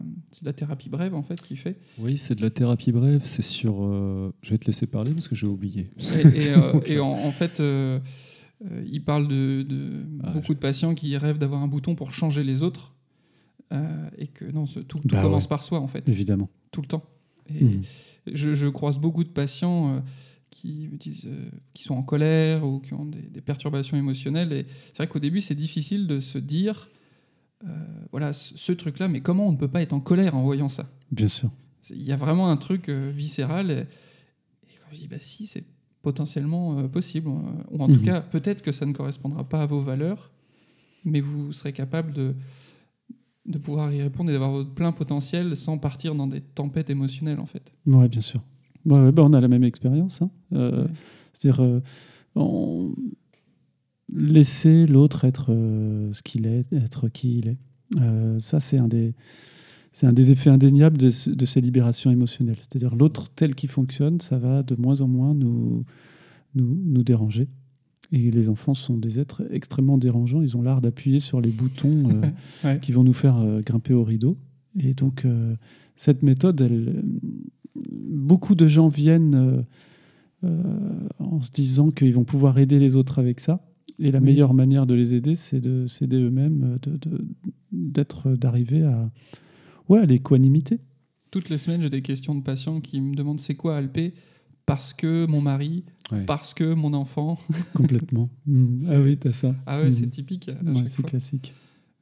de 0.42 0.46
la 0.46 0.54
thérapie 0.54 0.90
brève 0.90 1.14
en 1.14 1.24
fait 1.24 1.42
qu'il 1.42 1.58
fait. 1.58 1.78
Oui, 2.00 2.18
c'est 2.18 2.36
de 2.36 2.42
la 2.42 2.50
thérapie 2.50 2.92
brève. 2.92 3.22
C'est 3.24 3.44
sur. 3.44 3.84
euh, 3.84 4.34
Je 4.42 4.52
vais 4.52 4.58
te 4.58 4.66
laisser 4.66 4.88
parler 4.88 5.14
parce 5.14 5.28
que 5.28 5.36
j'ai 5.36 5.48
oublié. 5.48 5.90
Et, 6.00 6.50
euh, 6.96 7.02
en, 7.02 7.12
en 7.12 7.32
fait, 7.32 7.60
euh, 7.60 8.00
euh, 8.70 8.84
il 8.88 9.04
parle 9.04 9.28
de, 9.28 9.64
de 9.64 10.04
Ah, 10.24 10.32
beaucoup 10.32 10.54
de 10.54 10.60
patients 10.60 10.94
qui 10.94 11.16
rêvent 11.18 11.38
d'avoir 11.40 11.62
un 11.62 11.68
bouton 11.68 11.96
pour 11.96 12.14
changer 12.14 12.44
les 12.44 12.62
autres. 12.64 12.94
euh, 13.74 14.10
et 14.18 14.28
que 14.28 14.46
non, 14.46 14.66
ce- 14.66 14.80
tout, 14.82 15.00
tout 15.00 15.08
Bah 15.16 15.22
commence 15.22 15.46
ouais. 15.46 15.50
par 15.50 15.64
soi 15.64 15.80
en 15.80 15.88
fait, 15.88 16.08
Évidemment. 16.10 16.50
tout 16.72 16.82
le 16.82 16.88
temps. 16.88 17.04
Et 17.50 17.64
Mhm. 17.64 17.82
je, 18.34 18.54
je 18.54 18.68
croise 18.68 19.00
beaucoup 19.00 19.24
de 19.24 19.30
patients 19.30 19.96
euh, 19.96 20.00
qui, 20.50 20.90
me 20.92 20.98
disent, 20.98 21.26
euh, 21.26 21.50
qui 21.74 21.84
sont 21.84 21.94
en 21.96 22.04
colère 22.04 22.66
ou 22.66 22.80
qui 22.82 22.94
ont 22.94 23.06
des, 23.06 23.22
des 23.22 23.40
perturbations 23.42 23.96
émotionnelles. 23.98 24.52
Et 24.52 24.66
c'est 24.88 24.98
vrai 24.98 25.08
qu'au 25.08 25.20
début, 25.20 25.40
c'est 25.42 25.56
difficile 25.56 26.06
de 26.08 26.20
se 26.20 26.38
dire, 26.38 26.90
voilà, 28.12 28.34
ce, 28.34 28.58
ce 28.58 28.72
truc-là, 28.74 29.08
mais 29.08 29.22
comment 29.22 29.48
on 29.48 29.52
ne 29.52 29.58
peut 29.58 29.68
pas 29.68 29.82
être 29.82 29.94
en 29.94 30.00
colère 30.02 30.36
en 30.36 30.44
voyant 30.44 30.68
ça? 30.70 30.90
Bien 31.12 31.28
sûr. 31.28 31.52
Il 31.90 32.02
y 32.04 32.12
a 32.12 32.16
vraiment 32.16 32.50
un 32.50 32.58
truc 32.58 32.90
viscéral. 32.90 33.72
Et, 33.72 33.80
et 34.70 34.76
quand 34.84 34.90
je 34.92 34.98
dis, 34.98 35.08
bah 35.08 35.18
si, 35.20 35.48
c'est 35.48 35.64
potentiellement 36.02 36.78
euh, 36.80 36.88
possible. 36.88 37.30
euh, 37.30 37.64
Ou 37.72 37.82
en 37.84 37.88
tout 37.88 37.94
Mhm. 37.94 38.02
cas, 38.02 38.22
peut-être 38.22 38.62
que 38.62 38.72
ça 38.72 38.86
ne 38.86 38.94
correspondra 38.94 39.44
pas 39.48 39.62
à 39.62 39.66
vos 39.66 39.82
valeurs, 39.82 40.32
mais 41.06 41.22
vous 41.22 41.52
serez 41.52 41.74
capable 41.74 42.14
de, 42.14 42.34
de 43.46 43.58
pouvoir 43.58 43.92
y 43.94 44.02
répondre 44.02 44.30
et 44.30 44.34
d'avoir 44.34 44.52
votre 44.52 44.74
plein 44.74 44.92
potentiel 44.92 45.56
sans 45.58 45.78
partir 45.78 46.16
dans 46.16 46.28
des 46.28 46.42
tempêtes 46.42 46.90
émotionnelles, 46.90 47.40
en 47.40 47.46
fait. 47.46 47.72
Oui, 47.86 48.08
bien 48.08 48.22
sûr. 48.22 48.42
Ouais, 48.86 49.12
bah, 49.12 49.24
on 49.24 49.34
a 49.34 49.40
la 49.42 49.48
même 49.48 49.64
expérience. 49.64 50.22
hein. 50.22 50.30
Euh, 50.54 50.82
Ouais. 50.82 50.88
C'est-à-dire, 51.34 51.64
euh, 51.64 51.80
on- 52.36 52.94
laisser 54.14 54.86
l'autre 54.88 55.24
être 55.26 55.48
euh, 55.54 56.12
ce 56.14 56.22
qu'il 56.22 56.46
est, 56.48 56.66
être 56.74 57.08
qui 57.10 57.40
il 57.40 57.50
est. 57.50 57.58
Ça, 58.40 58.60
c'est 58.60 58.78
un 58.78 58.88
des, 58.88 59.14
c'est 59.94 60.08
un 60.08 60.14
des 60.14 60.32
effets 60.32 60.50
indéniables 60.50 60.98
de, 60.98 61.10
de 61.34 61.46
ces 61.46 61.62
libérations 61.62 62.12
émotionnelles. 62.12 62.58
C'est-à-dire, 62.60 62.96
l'autre 62.96 63.28
tel 63.36 63.56
qu'il 63.56 63.70
fonctionne, 63.70 64.20
ça 64.22 64.38
va 64.38 64.64
de 64.64 64.76
moins 64.76 65.02
en 65.02 65.08
moins 65.08 65.34
nous, 65.34 65.84
nous, 66.56 66.78
nous 66.86 67.04
déranger. 67.04 67.48
Et 68.14 68.30
les 68.32 68.50
enfants 68.50 68.74
sont 68.74 68.98
des 68.98 69.20
êtres 69.20 69.44
extrêmement 69.52 69.98
dérangeants. 69.98 70.42
Ils 70.42 70.58
ont 70.58 70.62
l'art 70.62 70.82
d'appuyer 70.82 71.20
sur 71.20 71.40
les 71.42 71.50
boutons 71.50 71.92
euh, 72.10 72.22
Ouais. 72.64 72.80
qui 72.82 72.92
vont 72.92 73.04
nous 73.04 73.14
faire 73.14 73.38
euh, 73.38 73.62
grimper 73.62 73.94
au 73.94 74.04
rideau. 74.04 74.38
Et 74.80 74.94
donc, 74.94 75.24
euh, 75.26 75.56
cette 75.96 76.24
méthode, 76.24 76.60
elle, 76.62 77.04
beaucoup 77.76 78.56
de 78.56 78.68
gens 78.68 78.88
viennent 78.88 79.64
en 81.20 81.42
se 81.42 81.52
disant 81.52 81.90
qu'ils 81.92 82.14
vont 82.14 82.24
pouvoir 82.24 82.58
aider 82.58 82.80
les 82.80 82.96
autres 82.96 83.20
avec 83.20 83.40
ça. 83.40 83.66
Et 84.00 84.12
la 84.12 84.20
Oui. 84.20 84.26
meilleure 84.26 84.54
manière 84.54 84.86
de 84.88 84.94
les 84.96 85.14
aider, 85.14 85.36
c'est 85.36 85.62
de 85.62 85.86
s'aider 85.88 86.18
eux-mêmes, 86.18 86.78
d'être, 87.72 88.32
d'arriver 88.36 88.84
à, 88.84 89.12
ouais, 89.90 90.00
à 90.00 90.06
l'équanimité. 90.06 90.80
Toutes 91.32 91.50
les 91.50 91.58
semaines, 91.58 91.82
j'ai 91.82 91.90
des 91.90 92.02
questions 92.02 92.36
de 92.36 92.42
patients 92.42 92.82
qui 92.82 93.00
me 93.02 93.16
demandent 93.16 93.40
c'est 93.40 93.56
quoi 93.56 93.78
Alpé? 93.78 94.14
Parce 94.66 94.94
que 94.94 95.26
mon 95.26 95.42
mari, 95.42 95.84
Ouais. 96.12 96.26
parce 96.26 96.54
que 96.54 96.74
mon 96.74 96.94
enfant. 96.94 97.38
Complètement. 97.74 98.30
Mm. 98.46 98.80
C'est- 98.80 98.94
Ah 98.94 99.00
oui, 99.02 99.18
t'as 99.18 99.32
ça. 99.32 99.56
Ah 99.66 99.80
ouais, 99.80 99.88
Mm. 99.88 99.92
c'est 99.92 100.08
typique. 100.08 100.50
Ouais, 100.50 100.76
chaque 100.76 100.90
c'est 100.90 101.04
classique. 101.04 101.54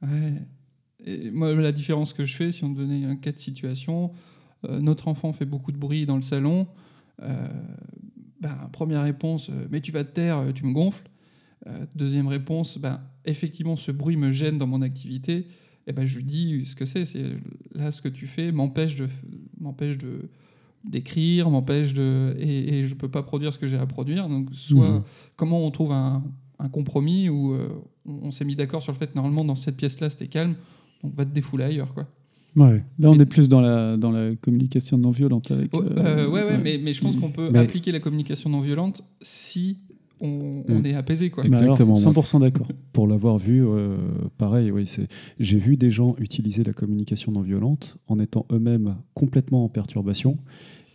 Ouais. 0.02 0.34
Et 1.06 1.30
moi, 1.30 1.54
la 1.54 1.72
différence 1.72 2.12
que 2.12 2.24
je 2.24 2.36
fais, 2.36 2.52
si 2.52 2.64
on 2.64 2.70
donnait 2.70 3.04
un 3.04 3.16
cas 3.16 3.32
de 3.32 3.38
situation, 3.38 4.10
euh, 4.68 4.80
notre 4.80 5.08
enfant 5.08 5.32
fait 5.32 5.46
beaucoup 5.46 5.72
de 5.72 5.78
bruit 5.78 6.06
dans 6.06 6.16
le 6.16 6.22
salon. 6.22 6.66
euh, 7.22 7.48
ben, 8.40 8.56
première 8.72 9.02
réponse, 9.02 9.50
euh, 9.50 9.66
mais 9.70 9.80
tu 9.82 9.92
vas 9.92 10.04
te 10.04 10.12
taire, 10.14 10.42
tu 10.54 10.64
me 10.64 10.72
gonfles. 10.72 11.08
Deuxième 11.94 12.26
réponse, 12.26 12.78
ben, 12.78 13.02
effectivement, 13.26 13.76
ce 13.76 13.92
bruit 13.92 14.16
me 14.16 14.30
gêne 14.30 14.56
dans 14.56 14.66
mon 14.66 14.80
activité. 14.80 15.46
Et 15.86 15.92
ben, 15.92 16.06
je 16.06 16.16
lui 16.16 16.24
dis 16.24 16.64
ce 16.66 16.76
que 16.76 16.84
c'est. 16.84 17.04
C'est 17.04 17.24
là, 17.74 17.90
ce 17.92 18.00
que 18.02 18.08
tu 18.08 18.26
fais 18.26 18.52
m'empêche 18.52 18.96
de, 18.96 19.08
m'empêche 19.60 19.98
de 19.98 20.28
d'écrire, 20.84 21.50
m'empêche 21.50 21.92
de 21.92 22.34
et, 22.38 22.78
et 22.78 22.84
je 22.86 22.94
peux 22.94 23.08
pas 23.08 23.22
produire 23.22 23.52
ce 23.52 23.58
que 23.58 23.66
j'ai 23.66 23.76
à 23.76 23.86
produire. 23.86 24.28
Donc, 24.28 24.48
soit 24.52 24.90
Mhm. 24.90 25.02
comment 25.36 25.66
on 25.66 25.70
trouve 25.70 25.92
un, 25.92 26.22
un 26.58 26.68
compromis 26.68 27.28
où 27.28 27.52
euh, 27.52 27.68
on, 28.06 28.28
on 28.28 28.30
s'est 28.30 28.44
mis 28.46 28.56
d'accord 28.56 28.82
sur 28.82 28.92
le 28.92 28.98
fait 28.98 29.14
normalement 29.14 29.44
dans 29.44 29.54
cette 29.56 29.76
pièce-là 29.76 30.08
c'était 30.08 30.26
calme, 30.28 30.54
donc 31.02 31.14
va 31.14 31.24
te 31.26 31.32
défouler 31.34 31.64
ailleurs 31.64 31.92
quoi. 31.92 32.06
Ouais. 32.56 32.82
Là, 32.98 33.10
on 33.10 33.14
Mais- 33.14 33.22
est 33.22 33.26
plus 33.26 33.48
dans 33.48 33.60
la, 33.60 33.96
dans 33.96 34.10
la 34.10 34.34
communication 34.36 34.98
non 34.98 35.10
violente 35.12 35.50
avec. 35.50 35.70
Oh, 35.72 35.82
euh, 35.82 35.96
euh, 35.98 36.28
ouais, 36.28 36.42
ouais, 36.44 36.58
mais, 36.58 36.78
mais 36.82 36.92
je 36.92 37.00
pense 37.02 37.16
qu'on 37.16 37.30
peut 37.30 37.48
Mais- 37.52 37.58
appliquer 37.60 37.92
la 37.92 38.00
communication 38.00 38.48
non 38.50 38.60
violente 38.60 39.02
si 39.22 39.78
on, 40.20 40.62
on 40.68 40.78
Mm. 40.80 40.86
est 40.86 40.94
apaisé 40.94 41.30
quoi. 41.30 41.44
Alors, 41.44 41.62
Exactement, 41.62 41.98
moi. 41.98 42.12
100% 42.12 42.40
d'accord. 42.40 42.66
Pour 42.92 43.06
l'avoir 43.08 43.38
vu, 43.38 43.64
euh, 43.66 43.96
pareil, 44.38 44.70
oui, 44.70 44.86
c'est. 44.86 45.08
J'ai 45.38 45.58
vu 45.58 45.76
des 45.76 45.90
gens 45.90 46.14
utiliser 46.18 46.62
la 46.64 46.72
communication 46.72 47.32
non 47.32 47.40
violente 47.42 47.96
en 48.06 48.18
étant 48.18 48.46
eux-mêmes 48.52 48.96
complètement 49.14 49.64
en 49.64 49.68
perturbation, 49.68 50.38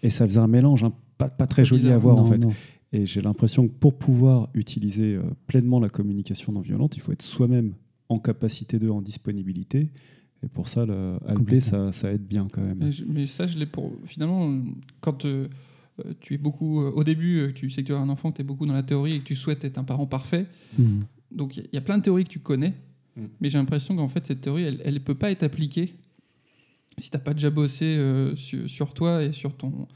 et 0.04 0.10
ça 0.10 0.26
faisait 0.28 0.40
un 0.40 0.48
mélange 0.48 0.84
hein, 0.84 0.94
pas, 1.18 1.30
pas 1.30 1.48
très 1.48 1.64
joli 1.66 1.82
bizarre. 1.84 1.96
à 1.96 2.00
voir 2.00 2.18
en 2.18 2.26
fait. 2.26 2.38
non. 2.38 2.52
Et 2.94 3.06
j'ai 3.06 3.20
l'impression 3.22 3.68
que 3.68 3.74
pour 3.74 3.98
pouvoir 3.98 4.48
utiliser 4.54 5.16
euh, 5.16 5.24
pleinement 5.48 5.80
la 5.80 5.90
communication 5.90 6.54
non 6.54 6.62
violente, 6.62 6.96
il 6.96 7.02
faut 7.02 7.12
être 7.12 7.24
soi-même 7.24 7.74
en 8.10 8.18
capacité 8.18 8.80
de, 8.80 8.90
en 8.90 9.02
disponibilité. 9.02 9.90
Et 10.44 10.48
pour 10.48 10.68
ça, 10.70 10.86
le 10.86 11.18
Complètement. 11.36 11.62
ça, 11.62 11.92
ça 11.92 12.12
aide 12.14 12.26
bien 12.26 12.48
quand 12.52 12.62
même. 12.62 12.78
Mais, 12.80 12.92
je- 12.92 13.04
mais 13.06 13.26
ça, 13.26 13.48
je 13.48 13.58
l'ai 13.58 13.66
pour. 13.66 13.92
Finalement, 14.06 14.54
quand 15.02 15.26
euh, 15.26 15.48
euh, 15.48 15.48
tu 16.20 16.34
es 16.34 16.38
beaucoup. 16.38 16.82
euh, 16.82 16.92
au 16.92 17.04
début, 17.04 17.38
euh, 17.40 17.52
tu 17.54 17.70
sais 17.70 17.82
que 17.84 17.88
tu 17.88 17.94
as 17.94 17.98
un 18.00 18.10
enfant, 18.10 18.32
que 18.32 18.38
tu 18.38 18.42
es 18.42 18.46
beaucoup 18.46 18.66
dans 18.66 18.74
la 18.74 18.84
théorie 18.84 19.14
et 19.14 19.20
que 19.20 19.24
tu 19.26 19.36
souhaites 19.36 19.64
être 19.66 19.78
un 19.78 19.84
parent 19.84 20.06
parfait. 20.08 20.46
Mhm. 20.78 21.06
Donc 21.32 21.58
il 21.58 21.68
y, 21.74 21.78
a- 21.78 21.82
plein 21.82 21.98
de 21.98 22.04
théories 22.04 22.24
que 22.24 22.30
tu 22.30 22.40
connais, 22.40 22.74
Mm. 23.18 23.26
mais 23.40 23.50
j'ai 23.50 23.58
l'impression 23.58 23.96
qu'en 23.96 24.08
fait, 24.10 24.26
cette 24.26 24.42
théorie, 24.42 24.64
elle 24.84 24.94
ne 24.94 25.00
peut 25.00 25.16
pas 25.16 25.32
être 25.32 25.44
appliquée 25.44 25.96
si 26.98 27.10
tu 27.10 27.16
n'as 27.18 27.22
pas 27.24 27.34
déjà 27.34 27.50
bossé 27.50 27.86
euh, 27.98 28.36
sur, 28.36 28.70
sur 28.70 28.94
toi 28.94 29.24
et 29.24 29.32
sur 29.32 29.56
ton, 29.56 29.88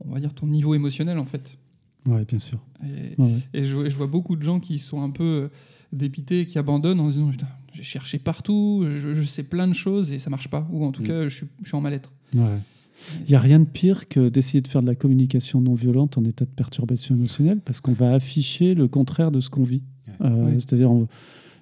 on 0.00 0.10
va 0.12 0.20
dire, 0.20 0.32
ton 0.34 0.46
niveau 0.46 0.74
émotionnel, 0.74 1.18
en 1.18 1.24
fait. 1.26 1.58
Ouais, 2.06 2.24
bien 2.24 2.38
sûr. 2.38 2.58
Et, 2.82 2.86
Ouais, 3.20 3.24
ouais. 3.26 3.38
et 3.54 3.64
je, 3.64 3.88
je 3.88 3.96
vois 3.96 4.06
beaucoup 4.06 4.34
de 4.36 4.42
gens 4.42 4.60
qui 4.60 4.78
sont 4.78 5.02
un 5.02 5.10
peu 5.10 5.24
euh, 5.24 5.48
dépités, 5.92 6.46
qui 6.46 6.58
abandonnent 6.58 7.00
en 7.00 7.10
se 7.10 7.16
disant 7.16 7.30
Putain, 7.30 7.48
j'ai 7.72 7.82
cherché 7.82 8.18
partout, 8.18 8.84
je, 8.96 9.12
je 9.12 9.22
sais 9.22 9.42
plein 9.44 9.68
de 9.68 9.72
choses 9.74 10.10
et 10.12 10.18
ça 10.18 10.30
marche 10.30 10.48
pas. 10.48 10.66
Ou 10.72 10.84
en 10.84 10.90
tout 10.92 11.02
Mm. 11.02 11.06
cas, 11.06 11.22
je 11.28 11.34
suis, 11.34 11.46
je 11.62 11.68
suis 11.68 11.76
en 11.76 11.80
mal-être. 11.80 12.12
Ouais. 12.34 12.58
Il 13.20 13.30
n'y 13.30 13.34
a 13.36 13.40
rien 13.40 13.60
de 13.60 13.64
pire 13.64 14.08
que 14.08 14.28
d'essayer 14.28 14.60
de 14.60 14.68
faire 14.68 14.82
de 14.82 14.86
la 14.88 14.94
communication 14.94 15.60
non 15.60 15.74
violente 15.74 16.18
en 16.18 16.24
état 16.24 16.44
de 16.44 16.50
perturbation 16.50 17.14
émotionnelle 17.14 17.60
parce 17.64 17.80
qu'on 17.80 17.92
va 17.92 18.12
afficher 18.12 18.74
le 18.74 18.88
contraire 18.88 19.30
de 19.30 19.40
ce 19.40 19.50
qu'on 19.50 19.62
vit. 19.64 19.82
Euh. 20.20 20.52
C'est-à-dire 20.54 20.90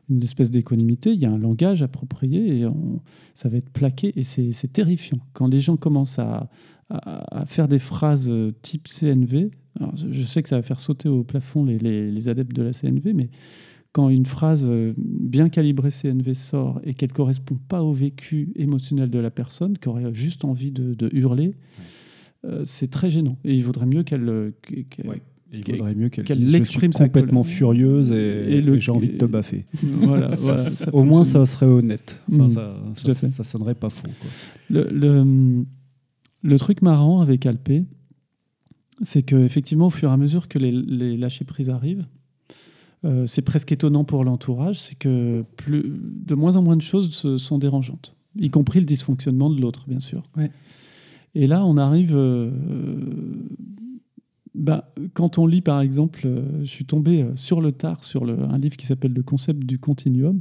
une 0.08 0.22
espèce 0.22 0.50
d'équanimité, 0.50 1.12
il 1.12 1.18
y 1.20 1.24
a 1.26 1.30
un 1.30 1.38
langage 1.38 1.82
approprié 1.82 2.58
et 2.60 2.66
on- 2.66 3.00
ça 3.34 3.48
va 3.48 3.56
être 3.58 3.70
plaqué 3.70 4.12
et 4.16 4.24
c'est 4.24 4.72
terrifiant. 4.72 5.18
Quand 5.34 5.48
les 5.48 5.60
gens 5.60 5.76
commencent 5.76 6.18
à, 6.18 6.48
à- 6.90 7.40
à 7.40 7.46
faire 7.46 7.68
des 7.68 7.78
phrases 7.80 8.28
euh, 8.30 8.50
type 8.62 8.86
CNV, 8.88 9.50
alors 9.78 9.94
je 9.96 10.10
je 10.12 10.22
sais 10.24 10.42
que 10.42 10.48
ça 10.48 10.56
va 10.56 10.62
faire 10.62 10.80
sauter 10.80 11.08
au 11.08 11.22
plafond 11.24 11.64
les, 11.64 11.78
les- 11.78 12.10
les 12.10 12.28
adeptes 12.28 12.54
de 12.54 12.62
la 12.62 12.72
CNV, 12.72 13.12
mais 13.14 13.28
quand 13.96 14.10
une 14.10 14.26
phrase 14.26 14.66
euh, 14.68 14.92
bien 14.98 15.48
calibrée 15.48 15.90
CNV 15.90 16.34
sort 16.34 16.80
et 16.84 16.92
qu'elle 16.92 17.08
ne 17.08 17.14
correspond 17.14 17.56
pas 17.68 17.82
au 17.82 17.94
vécu 17.94 18.50
émotionnel 18.54 19.08
de 19.08 19.18
la 19.18 19.30
personne, 19.30 19.78
qui 19.78 19.88
aurait 19.88 20.12
juste 20.12 20.44
envie 20.44 20.70
de, 20.70 20.92
de 20.92 21.08
hurler, 21.14 21.54
euh, 22.44 22.60
c'est 22.64 22.90
très 22.90 23.08
gênant. 23.08 23.38
Et 23.44 23.54
il 23.54 23.64
vaudrait 23.64 23.86
mieux 23.86 24.02
qu'elle 24.02 24.28
euh, 24.28 24.50
que- 24.62 24.82
que- 24.82 25.08
Ouais. 25.08 25.22
Mieux 25.96 26.08
qu'elle 26.10 26.50
l'exprime 26.50 26.92
complètement 26.92 27.42
furieuse 27.44 28.10
et, 28.12 28.56
Et 28.56 28.60
le- 28.60 28.76
et 28.76 28.80
j'ai 28.80 28.90
envie 28.90 29.08
de 29.08 29.16
te 29.16 29.24
baffer. 29.24 29.64
Voilà, 29.82 30.28
Ça- 30.30 30.36
voilà, 30.42 30.58
ça- 30.58 30.84
ça 30.86 30.94
au 30.94 31.04
moins, 31.04 31.24
ça 31.24 31.46
serait 31.46 31.66
honnête. 31.66 32.20
Enfin, 32.30 32.46
Mm, 32.46 32.94
ça, 33.14 33.28
ça, 33.28 33.44
sonnerait 33.44 33.76
pas 33.76 33.88
faux. 33.88 34.08
quoi. 34.20 34.30
Le, 34.68 34.88
le, 34.90 35.64
le 36.42 36.58
truc 36.58 36.82
marrant 36.82 37.20
avec 37.20 37.46
Alpé, 37.46 37.84
c'est 39.02 39.22
que 39.22 39.36
effectivement, 39.36 39.86
au 39.86 39.90
fur 39.90 40.10
et 40.10 40.12
à 40.12 40.16
mesure 40.16 40.48
que 40.48 40.58
les, 40.58 40.72
les 40.72 41.16
lâcher 41.16 41.44
prises 41.44 41.70
arrivent, 41.70 42.06
euh, 43.06 43.24
c'est 43.26 43.42
presque 43.42 43.72
étonnant 43.72 44.04
pour 44.04 44.24
l'entourage, 44.24 44.78
c'est 44.80 44.98
que 44.98 45.44
plus, 45.56 45.84
de 45.86 46.34
moins 46.34 46.56
en 46.56 46.62
moins 46.62 46.76
de 46.76 46.82
choses 46.82 47.12
se- 47.14 47.38
sont 47.38 47.58
dérangeantes, 47.58 48.14
y 48.38 48.50
compris 48.50 48.80
le 48.80 48.84
dysfonctionnement 48.86 49.48
de 49.48 49.60
l'autre, 49.60 49.86
bien 49.88 50.00
sûr. 50.00 50.22
Ouais. 50.36 50.50
Et 51.34 51.46
là, 51.46 51.64
on 51.64 51.76
arrive. 51.76 52.12
euh, 52.14 52.50
bah, 54.54 54.90
quand 55.12 55.38
on 55.38 55.46
lit, 55.46 55.60
par 55.60 55.80
exemple, 55.82 56.22
euh, 56.24 56.42
je 56.60 56.66
suis 56.66 56.86
tombé 56.86 57.26
sur 57.34 57.60
le 57.60 57.72
tard 57.72 58.02
sur 58.04 58.24
le, 58.24 58.38
un 58.42 58.58
livre 58.58 58.76
qui 58.76 58.86
s'appelle 58.86 59.12
Le 59.12 59.22
concept 59.22 59.64
du 59.64 59.78
continuum. 59.78 60.40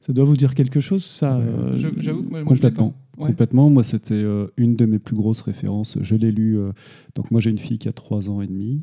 Ça 0.00 0.12
doit 0.12 0.24
vous 0.24 0.36
dire 0.36 0.56
quelque 0.56 0.80
chose, 0.80 1.04
ça 1.04 1.36
euh, 1.36 1.76
Je- 1.76 1.86
que 1.86 2.10
moi, 2.10 2.22
moi, 2.22 2.30
je 2.30 2.38
l'ai 2.38 2.44
Complètement. 2.44 2.94
Ouais. 3.18 3.28
Complètement. 3.28 3.70
Moi, 3.70 3.84
c'était 3.84 4.14
euh, 4.14 4.48
une 4.56 4.74
de 4.74 4.84
mes 4.86 4.98
plus 4.98 5.14
grosses 5.14 5.42
références. 5.42 5.98
Je 6.00 6.16
l'ai 6.16 6.32
lu. 6.32 6.58
euh, 6.58 6.72
donc, 7.14 7.30
moi, 7.30 7.40
j'ai 7.40 7.50
une 7.50 7.58
fille 7.58 7.78
qui 7.78 7.88
a 7.88 7.92
3 7.92 8.28
ans 8.28 8.40
et 8.42 8.48
demi. 8.48 8.82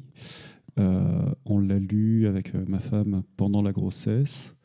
Euh, 0.79 1.01
on 1.45 1.59
l'a 1.59 1.77
lu 1.79 2.25
avec 2.27 2.55
euh, 2.55 2.63
ma 2.67 2.79
femme 2.79 3.23
pendant 3.37 3.61
la 3.61 3.71
grossesse. 3.71 4.55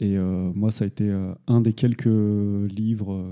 Et 0.00 0.16
euh, 0.18 0.52
moi, 0.54 0.70
ça 0.70 0.84
a 0.84 0.86
été 0.86 1.08
euh, 1.10 1.32
un 1.46 1.60
des 1.60 1.72
quelques 1.72 2.06
livres 2.06 3.24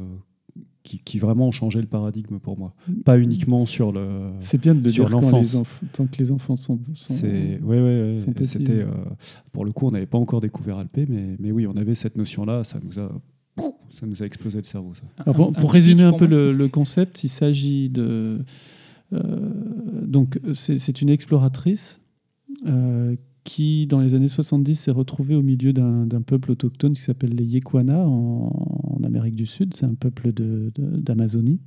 qui, 0.83 0.99
qui 1.01 1.19
vraiment 1.19 1.49
ont 1.49 1.53
changé 1.53 1.81
le 1.81 1.87
paradigme 1.87 2.39
pour 2.39 2.59
moi. 2.59 2.75
Pas 3.05 3.19
uniquement 3.19 3.67
sur 3.67 3.93
le. 3.93 4.31
C'est 4.41 4.61
bien 4.61 4.75
de 4.75 4.81
le 4.83 4.91
sur 4.91 5.05
dire 5.05 5.13
quand 5.13 5.31
les 5.39 5.45
tant 5.93 6.07
que 6.07 6.17
les 6.19 6.31
enfants 6.33 6.57
sont. 6.57 6.81
sont- 6.95 7.13
C'est 7.13 7.61
ouais, 7.61 7.81
ouais, 7.81 8.03
ouais. 8.15 8.17
C'était 8.45 8.81
euh, 8.81 8.87
pour 9.53 9.65
le 9.65 9.73
coup, 9.73 9.87
on 9.87 9.91
n'avait 9.91 10.07
pas 10.07 10.19
encore 10.19 10.41
découvert 10.41 10.79
Alpé, 10.79 11.07
mais, 11.09 11.37
mais 11.39 11.51
oui, 11.53 11.67
on 11.67 11.77
avait 11.77 11.95
cette 11.95 12.17
notion-là. 12.17 12.65
Ça 12.65 12.79
nous 12.83 12.99
a 12.99 13.11
ça 13.91 14.07
nous 14.07 14.23
a 14.23 14.27
explosé 14.27 14.59
le 14.59 14.65
cerveau. 14.65 14.93
Ça. 14.95 15.05
Alors, 15.19 15.35
pour, 15.35 15.49
Un- 15.49 15.53
pour 15.53 15.71
un 15.71 15.73
résumer 15.73 16.03
un 16.03 16.13
peu 16.13 16.27
le, 16.27 16.53
le 16.53 16.69
concept, 16.69 17.25
il 17.25 17.29
s'agit 17.29 17.89
de. 17.89 18.41
euh, 19.13 19.51
donc, 20.07 20.39
c'est 20.53 21.01
une 21.03 21.09
exploratrice 21.11 22.01
qui, 23.45 23.87
dans 23.87 24.01
les 24.01 24.15
années 24.15 24.29
70, 24.29 24.75
s'est 24.75 24.91
retrouvée 24.91 25.37
au 25.37 25.43
milieu 25.43 25.73
d'un 25.73 26.23
peuple 26.23 26.51
autochtone 26.53 26.95
qui 26.95 27.01
s'appelle 27.03 27.31
les 27.35 27.45
Yekwana 27.45 27.99
en, 28.07 28.99
Amérique 29.05 29.37
du 29.37 29.47
Sud. 29.47 29.73
C'est 29.75 29.87
un 29.87 29.95
peuple 29.95 30.33
de- 30.33 30.73
de- 30.75 30.97
d'Amazonie. 30.99 31.61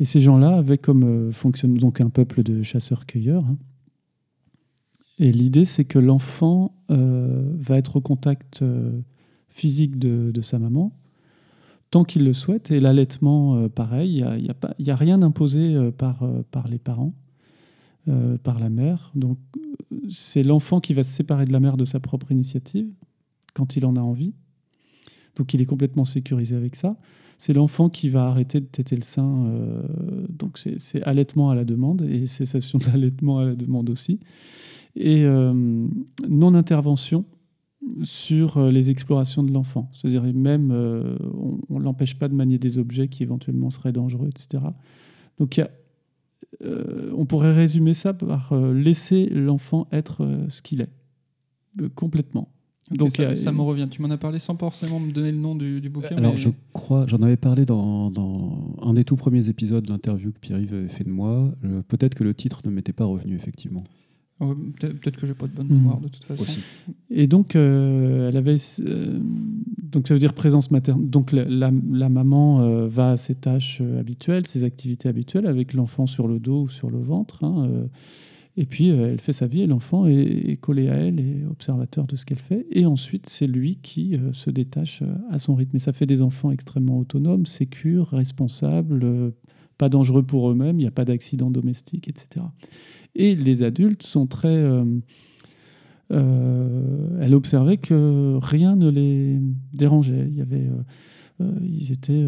Et 0.00 0.04
ces 0.06 0.20
gens-là 0.20 0.56
avaient 0.56 0.78
comme 0.78 1.04
euh, 1.04 1.30
donc 1.78 2.00
un 2.00 2.08
peuple 2.08 2.42
de 2.42 2.62
chasseurs-cueilleurs. 2.62 3.44
hein. 3.44 3.58
Et 5.18 5.32
l'idée, 5.32 5.64
c'est 5.64 5.84
que 5.84 5.98
l'enfant 5.98 6.74
euh, 6.90 7.52
va 7.58 7.76
être 7.76 7.96
au 7.96 8.00
contact 8.00 8.62
euh, 8.62 9.00
physique 9.50 9.98
de, 9.98 10.30
de 10.32 10.40
sa 10.42 10.58
maman 10.58 10.92
tant 11.90 12.04
qu'il 12.04 12.24
le 12.24 12.32
souhaite. 12.32 12.70
Et 12.70 12.80
l'allaitement, 12.80 13.56
euh, 13.56 13.68
pareil, 13.68 14.24
il 14.38 14.42
n'y 14.42 14.88
a, 14.90 14.92
a 14.92 14.96
rien 14.96 15.20
imposé 15.22 15.74
euh, 15.74 15.90
par, 15.90 16.22
euh, 16.22 16.42
par 16.50 16.68
les 16.68 16.78
parents, 16.78 17.12
euh, 18.08 18.38
par 18.38 18.58
la 18.60 18.70
mère. 18.70 19.10
Donc, 19.16 19.38
euh, 19.56 19.67
c'est 20.10 20.42
l'enfant 20.42 20.80
qui 20.80 20.94
va 20.94 21.02
se 21.02 21.10
séparer 21.10 21.44
de 21.44 21.52
la 21.52 21.60
mère 21.60 21.76
de 21.76 21.84
sa 21.84 22.00
propre 22.00 22.30
initiative 22.32 22.88
quand 23.54 23.76
il 23.76 23.86
en 23.86 23.96
a 23.96 24.00
envie. 24.00 24.34
Donc, 25.36 25.54
il 25.54 25.62
est 25.62 25.66
complètement 25.66 26.04
sécurisé 26.04 26.56
avec 26.56 26.76
ça. 26.76 26.96
C'est 27.38 27.52
l'enfant 27.52 27.88
qui 27.88 28.08
va 28.08 28.26
arrêter 28.26 28.60
de 28.60 28.66
téter 28.66 28.96
le 28.96 29.02
sein. 29.02 29.46
euh, 29.46 29.82
donc, 30.28 30.58
c'est 30.58 31.02
allaitement 31.04 31.50
à 31.50 31.54
la 31.54 31.64
demande 31.64 32.02
et 32.02 32.26
cessation 32.26 32.78
de 32.80 32.84
l'allaitement 32.86 33.38
à 33.38 33.44
la 33.44 33.54
demande 33.54 33.90
aussi. 33.90 34.18
Et 34.96 35.22
euh, 35.24 35.86
non-intervention 36.28 37.24
sur 38.02 38.56
euh, 38.56 38.70
les 38.72 38.90
explorations 38.90 39.44
de 39.44 39.52
l'enfant. 39.52 39.88
C'est-à-dire 39.92 40.24
même, 40.34 40.72
on 41.70 41.78
ne 41.78 41.84
l'empêche 41.84 42.18
pas 42.18 42.28
de 42.28 42.34
manier 42.34 42.58
des 42.58 42.78
objets 42.78 43.08
qui 43.08 43.22
éventuellement 43.22 43.70
seraient 43.70 43.92
dangereux, 43.92 44.28
etc. 44.28 44.64
Donc 45.38 45.56
il 45.56 45.60
y 45.60 45.62
a- 45.62 45.70
euh, 46.62 47.12
on 47.16 47.26
pourrait 47.26 47.52
résumer 47.52 47.94
ça 47.94 48.14
par 48.14 48.52
euh, 48.52 48.72
laisser 48.72 49.26
l'enfant 49.26 49.86
être 49.92 50.24
euh, 50.24 50.46
ce 50.48 50.62
qu'il 50.62 50.80
est, 50.80 50.90
Euh, 51.80 51.88
complètement. 51.94 52.48
Donc, 52.90 53.10
ça, 53.14 53.36
ça 53.36 53.52
me 53.52 53.60
revient. 53.60 53.86
Tu 53.90 54.00
m'en 54.00 54.08
as 54.10 54.16
parlé 54.16 54.38
sans 54.38 54.56
forcément 54.56 54.98
me 54.98 55.12
donner 55.12 55.30
le 55.30 55.36
nom 55.36 55.54
du, 55.54 55.78
du 55.80 55.90
bouquin. 55.90 56.16
Alors, 56.16 56.32
mais- 56.32 56.38
je 56.38 56.48
crois, 56.72 57.06
j'en 57.06 57.20
avais 57.22 57.36
parlé 57.36 57.66
dans, 57.66 58.10
dans 58.10 58.74
un 58.80 58.94
des 58.94 59.04
tout 59.04 59.16
premiers 59.16 59.50
épisodes 59.50 59.84
de 59.84 59.90
l'interview 59.92 60.32
que 60.32 60.38
Pierre-Yves 60.38 60.72
avait 60.72 60.88
fait 60.88 61.04
de 61.04 61.10
moi. 61.10 61.52
Peut-être 61.88 62.14
que 62.14 62.24
le 62.24 62.32
titre 62.32 62.62
ne 62.64 62.70
m'était 62.70 62.94
pas 62.94 63.04
revenu, 63.04 63.34
effectivement. 63.36 63.84
Peut-être 64.38 65.18
que 65.18 65.26
j'ai 65.26 65.34
pas 65.34 65.46
de 65.48 65.52
bonne 65.52 65.66
Mhm. 65.68 65.76
mémoire 65.78 66.00
de 66.00 66.08
toute 66.08 66.22
façon. 66.24 66.42
Aussi. 66.42 66.60
Et 67.10 67.26
donc, 67.26 67.56
euh, 67.56 68.28
elle 68.28 68.36
avait, 68.36 68.54
euh, 68.80 69.18
donc 69.82 70.06
ça 70.06 70.14
veut 70.14 70.20
dire 70.20 70.32
présence 70.32 70.70
maternelle. 70.70 71.08
Donc 71.10 71.32
la, 71.32 71.44
la- 71.44 71.72
la 71.90 72.08
maman 72.08 72.60
euh, 72.60 72.86
va 72.86 73.12
à 73.12 73.16
ses 73.16 73.34
tâches 73.34 73.80
habituelles, 73.98 74.46
ses 74.46 74.62
activités 74.62 75.08
habituelles, 75.08 75.46
avec 75.46 75.72
l'enfant 75.74 76.06
sur 76.06 76.28
le 76.28 76.38
dos 76.38 76.62
ou 76.62 76.68
sur 76.68 76.88
le 76.90 76.98
ventre. 76.98 77.42
hein, 77.44 77.66
euh, 77.68 77.86
et 78.56 78.64
puis 78.66 78.90
euh, 78.90 79.10
elle 79.12 79.20
fait 79.20 79.32
sa 79.32 79.46
vie 79.46 79.62
et 79.62 79.66
l'enfant 79.68 80.06
est, 80.06 80.14
est 80.16 80.56
collé 80.56 80.88
à 80.88 80.94
elle 80.96 81.20
et 81.20 81.44
observateur 81.48 82.06
de 82.06 82.16
ce 82.16 82.24
qu'elle 82.24 82.38
fait. 82.40 82.66
Et 82.70 82.86
ensuite, 82.86 83.28
c'est 83.28 83.46
lui 83.46 83.78
qui 83.82 84.16
euh, 84.16 84.32
se 84.32 84.50
détache 84.50 85.02
à 85.30 85.38
son 85.38 85.54
rythme. 85.54 85.76
Et 85.76 85.80
ça 85.80 85.92
fait 85.92 86.06
des 86.06 86.22
enfants 86.22 86.50
extrêmement 86.50 86.98
autonomes, 86.98 87.46
sécures, 87.46 88.08
responsables, 88.10 89.00
euh, 89.04 89.30
pas 89.78 89.88
dangereux 89.88 90.24
pour 90.24 90.50
eux-mêmes, 90.50 90.76
il 90.80 90.82
n'y 90.82 90.88
a 90.88 90.92
pas 90.92 91.04
d'accident 91.04 91.50
domestique, 91.52 92.08
etc. 92.08 92.44
Et 93.18 93.34
les 93.34 93.62
adultes 93.64 94.04
sont 94.04 94.26
très... 94.26 94.56
euh, 94.56 94.84
euh, 96.12 97.18
elle 97.20 97.34
observait 97.34 97.76
que 97.76 98.38
rien 98.40 98.76
ne 98.76 98.88
les 98.88 99.38
dérangeait. 99.74 100.26
Il 100.28 100.36
y 100.36 100.40
avait, 100.40 100.70
euh, 101.40 101.52
ils 101.62 101.92
étaient 101.92 102.24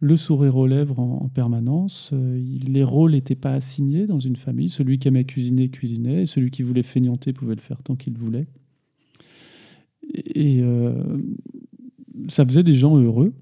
le 0.00 0.16
sourire 0.16 0.56
aux 0.56 0.66
lèvres 0.66 0.98
en, 0.98 1.22
en 1.22 1.28
permanence. 1.28 2.12
Les 2.12 2.82
rôles 2.82 3.12
n'étaient 3.12 3.36
pas 3.36 3.52
assignés 3.52 4.06
dans 4.06 4.18
une 4.18 4.36
famille. 4.36 4.68
Celui 4.68 4.98
qui 4.98 5.06
aimait 5.06 5.24
cuisiner, 5.24 5.68
cuisinait. 5.68 6.26
Celui 6.26 6.50
qui 6.50 6.64
voulait 6.64 6.82
feignanter 6.82 7.32
pouvait 7.32 7.54
le 7.54 7.60
faire 7.60 7.82
tant 7.82 7.94
qu'il 7.94 8.18
voulait. 8.18 8.48
Et 10.34 10.60
ça 12.26 12.44
faisait 12.44 12.64
des 12.64 12.74
gens 12.74 12.98
heureux. 12.98 13.32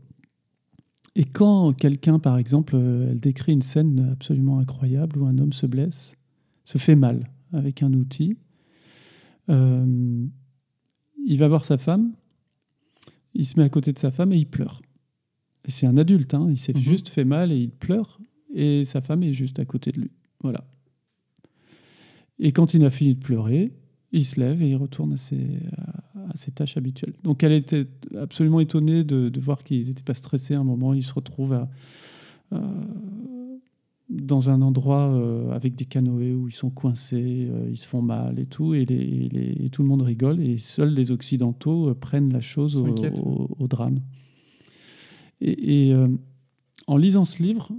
Et 1.17 1.25
quand 1.25 1.73
quelqu'un, 1.73 2.19
par 2.19 2.37
exemple, 2.37 2.77
elle 2.77 3.19
décrit 3.19 3.53
une 3.53 3.63
scène 3.63 4.11
absolument 4.13 4.59
incroyable 4.59 5.19
où 5.19 5.27
un 5.27 5.39
homme 5.39 5.55
se 5.55 5.67
blesse, 5.67 6.15
se 6.69 6.77
fait 6.79 6.97
mal 6.97 7.31
avec 7.53 7.83
un 7.83 7.93
outil, 7.95 8.37
euh, 9.49 10.27
il 11.27 11.39
va 11.39 11.49
voir 11.49 11.65
sa 11.65 11.79
femme, 11.79 12.13
il 13.33 13.47
se 13.47 13.59
met 13.59 13.65
à 13.65 13.69
côté 13.71 13.93
de 13.93 13.99
sa 13.99 14.11
femme 14.11 14.33
et 14.33 14.37
il 14.39 14.47
pleure. 14.47 14.83
Et 15.67 15.71
c'est 15.71 15.87
un 15.87 15.97
adulte, 15.97 16.35
hein, 16.35 16.47
il 16.51 16.59
s'est 16.59 16.75
Mhm. 16.75 16.81
juste 16.81 17.09
fait 17.09 17.25
mal 17.25 17.53
et 17.53 17.57
il 17.59 17.71
pleure, 17.71 18.21
et 18.55 18.85
sa 18.85 19.01
femme 19.01 19.23
est 19.23 19.33
juste 19.33 19.59
à 19.59 19.65
côté 19.65 19.93
de 19.93 20.01
lui. 20.03 20.11
Voilà. 20.43 20.63
Et 22.39 22.53
quand 22.53 22.75
il 22.75 22.85
a 22.85 22.91
fini 22.91 23.15
de 23.15 23.19
pleurer, 23.21 23.73
il 24.13 24.25
se 24.25 24.39
lève 24.41 24.63
et 24.63 24.69
il 24.69 24.77
retourne 24.77 25.15
à 25.15 25.17
ses, 25.17 25.61
à, 25.77 26.31
à 26.31 26.37
ses 26.37 26.51
tâches 26.53 26.77
habituelles. 26.77 27.15
Donc 27.25 27.43
elle 27.43 27.53
était 27.53 27.87
absolument 28.19 28.61
étonnée 28.61 29.05
de, 29.05 29.29
de 29.31 29.41
voir 29.41 29.65
qu'ils 29.65 29.87
n'étaient 29.89 30.03
pas 30.05 30.15
stressés 30.15 30.55
à 30.55 30.61
un 30.61 30.65
moment. 30.65 30.93
Ils 30.95 31.03
se 31.03 31.13
retrouvent 31.15 31.55
à, 31.55 31.69
à- 32.53 32.61
dans 34.11 34.49
un 34.49 34.63
endroit 34.63 35.11
euh, 35.13 35.51
avec 35.53 35.75
des 35.75 35.85
canoës 35.85 36.35
où 36.35 36.49
ils 36.49 36.53
sont 36.55 36.71
coincés, 36.71 37.47
euh, 37.51 37.69
ils 37.71 37.77
se 37.77 37.87
font 37.87 38.01
mal 38.03 38.39
et 38.39 38.47
tout, 38.47 38.73
et, 38.75 38.85
les- 38.87 38.95
et 38.95 39.29
les- 39.29 39.65
et 39.67 39.71
tout 39.71 39.83
le 39.83 39.89
monde 39.89 40.01
rigole, 40.03 40.41
et 40.41 40.57
seuls 40.57 40.95
les 40.95 41.11
Occidentaux 41.13 41.91
euh, 41.91 41.95
prennent 41.95 42.33
la 42.33 42.41
chose 42.41 42.77
au, 42.77 42.87
S'inquiètent. 42.87 43.19
au- 43.21 43.55
au 43.59 43.69
drame. 43.69 44.01
Et, 45.41 45.89
et, 45.91 45.95
en 46.89 46.97
lisant 46.97 47.25
ce 47.25 47.43
livre, 47.43 47.71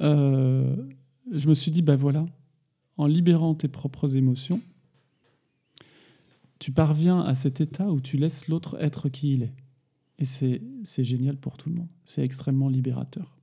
je 0.00 1.48
me 1.48 1.54
suis 1.54 1.70
dit, 1.72 1.82
ben 1.82 1.96
voilà, 1.96 2.26
en 2.96 3.06
libérant 3.06 3.54
tes 3.54 3.66
propres 3.68 4.14
émotions, 4.14 4.60
tu 6.58 6.70
parviens 6.72 7.20
à 7.20 7.34
cet 7.34 7.60
état 7.60 7.90
où 7.90 8.00
tu 8.00 8.16
laisses 8.16 8.48
l'autre 8.48 8.76
être 8.80 9.08
qui 9.08 9.32
il 9.34 9.42
est. 9.42 9.52
Et 10.18 10.24
c'est 10.24 11.04
génial 11.04 11.36
pour 11.36 11.56
tout 11.56 11.68
le 11.68 11.74
monde. 11.76 11.88
C'est 12.04 12.22
extrêmement 12.22 12.68
libérateur. 12.68 13.35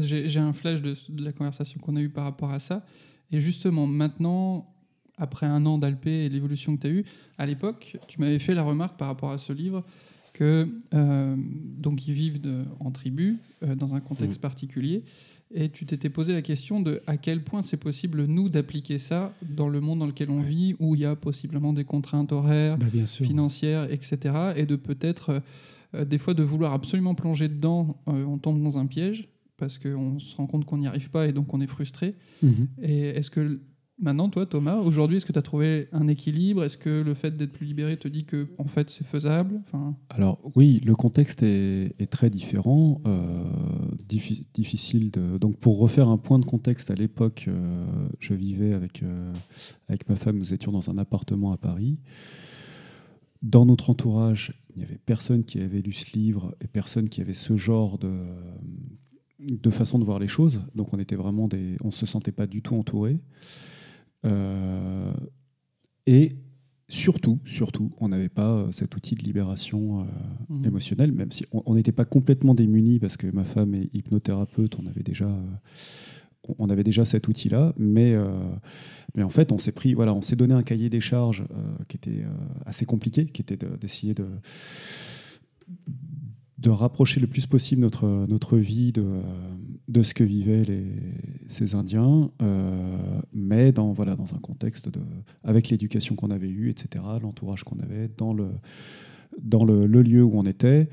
J'ai 0.00 0.38
un 0.40 0.52
flash 0.52 0.82
de, 0.82 0.94
de 1.08 1.24
la 1.24 1.32
conversation 1.32 1.80
qu'on 1.80 1.96
a 1.96 2.00
eue 2.00 2.08
par 2.10 2.24
rapport 2.24 2.50
à 2.50 2.58
ça. 2.60 2.84
Et 3.32 3.40
justement, 3.40 3.86
maintenant, 3.86 4.70
après 5.16 5.46
un 5.46 5.64
an 5.66 5.78
d'Alpé 5.78 6.24
et 6.24 6.28
l'évolution 6.28 6.76
que 6.76 6.82
tu 6.82 6.86
as 6.86 6.90
eue, 6.90 7.04
à 7.38 7.46
l'époque, 7.46 7.96
tu 8.08 8.20
m'avais 8.20 8.38
fait 8.38 8.54
la 8.54 8.62
remarque 8.62 8.96
par 8.98 9.08
rapport 9.08 9.30
à 9.30 9.38
ce 9.38 9.52
livre 9.52 9.84
que 10.32 10.68
euh, 10.94 11.36
donc 11.38 12.08
ils 12.08 12.12
vivent 12.14 12.40
de- 12.40 12.64
en 12.80 12.90
tribu 12.90 13.38
euh, 13.62 13.76
dans 13.76 13.94
un 13.94 14.00
contexte 14.00 14.40
particulier. 14.40 15.04
Et 15.54 15.68
tu 15.68 15.86
t'étais 15.86 16.10
posé 16.10 16.32
la 16.32 16.42
question 16.42 16.80
de 16.80 17.00
à 17.06 17.16
quel 17.16 17.44
point 17.44 17.62
c'est 17.62 17.76
possible, 17.76 18.24
nous, 18.24 18.48
d'appliquer 18.48 18.98
ça 18.98 19.32
dans 19.48 19.68
le 19.68 19.80
monde 19.80 20.00
dans 20.00 20.06
lequel 20.06 20.30
on 20.30 20.40
vit, 20.40 20.74
où 20.80 20.96
il 20.96 21.02
y 21.02 21.04
a 21.04 21.14
possiblement 21.14 21.72
des 21.72 21.84
contraintes 21.84 22.32
horaires, 22.32 22.76
Bah, 22.78 22.86
bien 22.92 23.06
sûr. 23.06 23.24
financières, 23.24 23.90
etc. 23.92 24.34
Et 24.56 24.66
de 24.66 24.74
peut-être, 24.74 25.40
euh, 25.94 26.04
des 26.04 26.18
fois, 26.18 26.34
de 26.34 26.42
vouloir 26.42 26.72
absolument 26.72 27.14
plonger 27.14 27.48
dedans, 27.48 27.96
on 28.06 28.38
tombe 28.38 28.60
dans 28.60 28.78
un 28.78 28.86
piège 28.86 29.28
parce 29.56 29.78
qu'on 29.78 30.18
se 30.18 30.34
rend 30.36 30.46
compte 30.46 30.64
qu'on 30.64 30.78
n'y 30.78 30.86
arrive 30.86 31.10
pas 31.10 31.26
et 31.28 31.32
donc 31.32 31.52
on 31.54 31.60
est 31.60 31.66
frustré. 31.66 32.14
Mhm. 32.42 32.68
Et 32.82 33.00
est-ce 33.08 33.30
que 33.30 33.60
maintenant, 34.00 34.28
toi, 34.28 34.44
Thomas, 34.44 34.76
aujourd'hui, 34.78 35.18
est-ce 35.18 35.24
que 35.26 35.32
tu 35.32 35.38
as 35.38 35.42
trouvé 35.42 35.86
un 35.92 36.08
équilibre? 36.08 36.64
Est-ce 36.64 36.76
que 36.76 37.02
le 37.02 37.14
fait 37.14 37.36
d'être 37.36 37.52
plus 37.52 37.64
libéré 37.66 37.96
te 37.96 38.08
dit 38.08 38.24
que 38.24 38.48
en 38.58 38.66
fait 38.66 38.90
c'est 38.90 39.06
faisable? 39.06 39.60
Enfin, 39.66 39.96
Alors 40.10 40.40
oui, 40.56 40.80
le 40.84 40.94
contexte 40.96 41.42
est, 41.44 41.94
est 42.00 42.10
très 42.10 42.28
différent, 42.30 43.00
euh, 43.06 43.44
diffi- 44.08 44.46
difficile 44.52 45.10
de. 45.12 45.38
Donc 45.38 45.56
pour 45.58 45.78
refaire 45.78 46.08
un 46.08 46.18
point 46.18 46.40
de 46.40 46.44
contexte, 46.44 46.90
à 46.90 46.94
l'époque, 46.96 47.44
euh, 47.46 47.86
je 48.18 48.34
vivais 48.34 48.72
avec 48.72 49.02
euh, 49.04 49.32
avec 49.88 50.08
ma 50.08 50.16
femme, 50.16 50.38
nous 50.38 50.52
étions 50.52 50.72
dans 50.72 50.90
un 50.90 50.98
appartement 50.98 51.52
à 51.52 51.56
Paris. 51.56 52.00
Dans 53.42 53.66
notre 53.66 53.90
entourage, 53.90 54.54
il 54.74 54.78
n'y 54.78 54.84
avait 54.84 54.98
personne 55.04 55.44
qui 55.44 55.60
avait 55.60 55.82
lu 55.82 55.92
ce 55.92 56.16
livre 56.18 56.54
et 56.62 56.66
personne 56.66 57.08
qui 57.10 57.20
avait 57.20 57.34
ce 57.34 57.56
genre 57.56 57.98
de 57.98 58.10
de 59.50 59.70
façon 59.70 59.98
de 59.98 60.04
voir 60.04 60.18
les 60.18 60.28
choses. 60.28 60.62
Donc 60.74 60.92
on 60.94 60.98
était 60.98 61.16
vraiment 61.16 61.48
des, 61.48 61.76
on 61.82 61.90
se 61.90 62.06
sentait 62.06 62.32
pas 62.32 62.46
du 62.46 62.62
tout 62.62 62.74
entouré. 62.76 63.20
Euh, 64.24 65.12
et 66.06 66.32
surtout, 66.88 67.40
surtout, 67.44 67.90
on 67.98 68.08
n'avait 68.08 68.28
pas 68.28 68.50
euh, 68.52 68.70
cet 68.70 68.94
outil 68.96 69.14
de 69.14 69.22
libération 69.22 70.00
euh, 70.00 70.04
Mhm. 70.50 70.64
émotionnelle, 70.66 71.12
même 71.12 71.32
si 71.32 71.44
on 71.52 71.74
n'était 71.74 71.92
pas 71.92 72.04
complètement 72.04 72.54
démunis 72.54 72.98
parce 72.98 73.16
que 73.16 73.26
ma 73.26 73.44
femme 73.44 73.74
est 73.74 73.94
hypnothérapeute, 73.94 74.78
on 74.78 74.86
avait 74.86 75.02
déjà, 75.02 75.26
euh, 75.26 75.40
on- 76.58 76.68
avait 76.68 76.84
déjà 76.84 77.04
cet 77.04 77.26
outil-là, 77.28 77.72
mais, 77.78 78.14
mais 79.14 79.22
en 79.22 79.30
fait, 79.30 79.50
on 79.52 79.56
s'est 79.58 79.72
pris, 79.72 79.94
voilà, 79.94 80.14
on 80.14 80.20
s'est 80.20 80.36
donné 80.36 80.52
un 80.54 80.62
cahier 80.62 80.90
des 80.90 81.00
charges 81.00 81.44
qui 81.88 81.96
était 81.96 82.24
assez 82.66 82.84
compliqué, 82.84 83.24
qui 83.26 83.40
était 83.40 83.56
de- 83.56 83.76
d'essayer 83.76 84.12
de, 84.12 84.26
de 86.64 86.70
rapprocher 86.70 87.20
le 87.20 87.26
plus 87.26 87.46
possible 87.46 87.82
notre, 87.82 88.06
notre 88.26 88.56
vie 88.56 88.90
de, 88.90 89.20
de 89.88 90.02
ce 90.02 90.14
que 90.14 90.24
vivaient 90.24 90.64
les, 90.64 90.86
ces 91.46 91.74
Indiens, 91.74 92.30
euh, 92.40 92.96
mais 93.34 93.70
dans, 93.70 93.92
voilà, 93.92 94.16
dans 94.16 94.34
un 94.34 94.38
contexte 94.38 94.88
de, 94.88 95.00
avec 95.44 95.68
l'éducation 95.68 96.16
qu'on 96.16 96.30
avait 96.30 96.48
eue, 96.48 96.70
etc., 96.70 97.04
l'entourage 97.22 97.64
qu'on 97.64 97.78
avait, 97.80 98.08
dans 98.16 98.32
le, 98.32 98.48
dans 99.42 99.62
le, 99.62 99.86
le 99.86 100.02
lieu 100.02 100.24
où 100.24 100.38
on 100.38 100.46
était. 100.46 100.88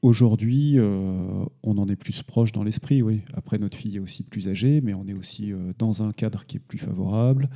Aujourd'hui, 0.00 0.78
euh, 0.78 1.44
on 1.64 1.76
en 1.76 1.88
est 1.88 1.96
plus 1.96 2.22
proche 2.22 2.52
dans 2.52 2.62
l'esprit, 2.62 3.02
oui. 3.02 3.22
Après, 3.34 3.58
notre 3.58 3.76
fille 3.76 3.96
est 3.96 4.00
aussi 4.00 4.22
plus 4.22 4.48
âgée, 4.48 4.80
mais 4.80 4.94
on 4.94 5.08
est 5.08 5.12
aussi 5.12 5.52
euh, 5.52 5.72
dans 5.76 6.04
un 6.04 6.12
cadre 6.12 6.46
qui 6.46 6.58
est 6.58 6.60
plus 6.60 6.78
favorable, 6.78 7.50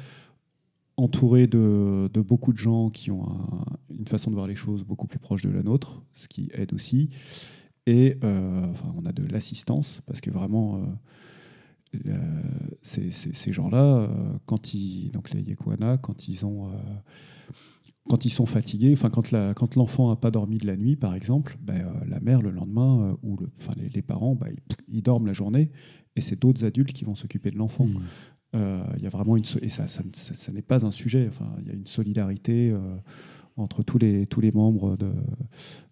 entouré 0.96 1.46
de, 1.46 2.08
beaucoup 2.26 2.52
de 2.52 2.58
gens 2.58 2.90
qui 2.90 3.10
ont 3.10 3.28
un- 3.28 3.64
une 3.90 4.06
façon 4.06 4.30
de 4.30 4.36
voir 4.36 4.46
les 4.46 4.56
choses 4.56 4.84
beaucoup 4.84 5.06
plus 5.06 5.18
proche 5.18 5.42
de 5.42 5.50
la 5.50 5.62
nôtre, 5.62 6.02
ce 6.14 6.28
qui 6.28 6.50
aide 6.54 6.72
aussi. 6.72 7.10
Et 7.86 8.16
euh, 8.24 8.66
enfin, 8.70 8.92
on 8.96 9.04
a 9.04 9.12
de 9.12 9.26
l'assistance, 9.26 10.00
parce 10.06 10.20
que 10.20 10.30
vraiment, 10.30 10.82
euh, 12.06 12.42
ces, 12.82 13.52
gens-là, 13.52 13.98
euh, 13.98 14.08
quand 14.46 14.74
ils, 14.74 15.10
donc 15.10 15.30
les 15.32 15.42
Yekuana, 15.42 15.98
quand 15.98 16.28
ils 16.28 16.36
sont 16.36 16.70
fatigués, 18.46 18.92
enfin 18.92 19.10
quand 19.10 19.76
l'enfant 19.76 20.10
n'a 20.10 20.16
pas 20.16 20.30
dormi 20.30 20.58
de 20.58 20.66
la 20.66 20.76
nuit, 20.76 20.96
par 20.96 21.14
exemple, 21.14 21.58
ben, 21.60 21.92
la 22.08 22.20
mère 22.20 22.40
le 22.40 22.50
lendemain 22.50 23.08
ou 23.22 23.38
les, 23.94 24.02
parents, 24.02 24.34
ben, 24.34 24.48
ils, 24.88 25.02
dorment 25.02 25.26
la 25.26 25.34
journée, 25.34 25.70
et 26.16 26.20
c'est 26.22 26.40
d'autres 26.40 26.64
adultes 26.64 26.92
qui 26.92 27.04
vont 27.04 27.14
s'occuper 27.14 27.50
de 27.50 27.58
l'enfant. 27.58 27.86
Mhm. 27.86 28.00
Euh, 28.54 28.82
Il 28.96 29.02
y 29.02 29.06
a 29.06 29.10
vraiment 29.10 29.36
une 29.36 29.44
et 29.62 29.68
ça, 29.68 29.86
n'est 30.52 30.62
pas 30.62 30.84
un 30.86 30.90
sujet. 30.90 31.26
Enfin, 31.28 31.50
il 31.60 31.66
y 31.66 31.70
a 31.70 31.74
une 31.74 31.86
solidarité 31.86 32.70
euh, 32.70 32.78
entre 33.56 33.82
tous 33.82 33.98
les 33.98 34.26
tous 34.26 34.40
les 34.40 34.52
membres 34.52 34.96
de, 34.96 35.12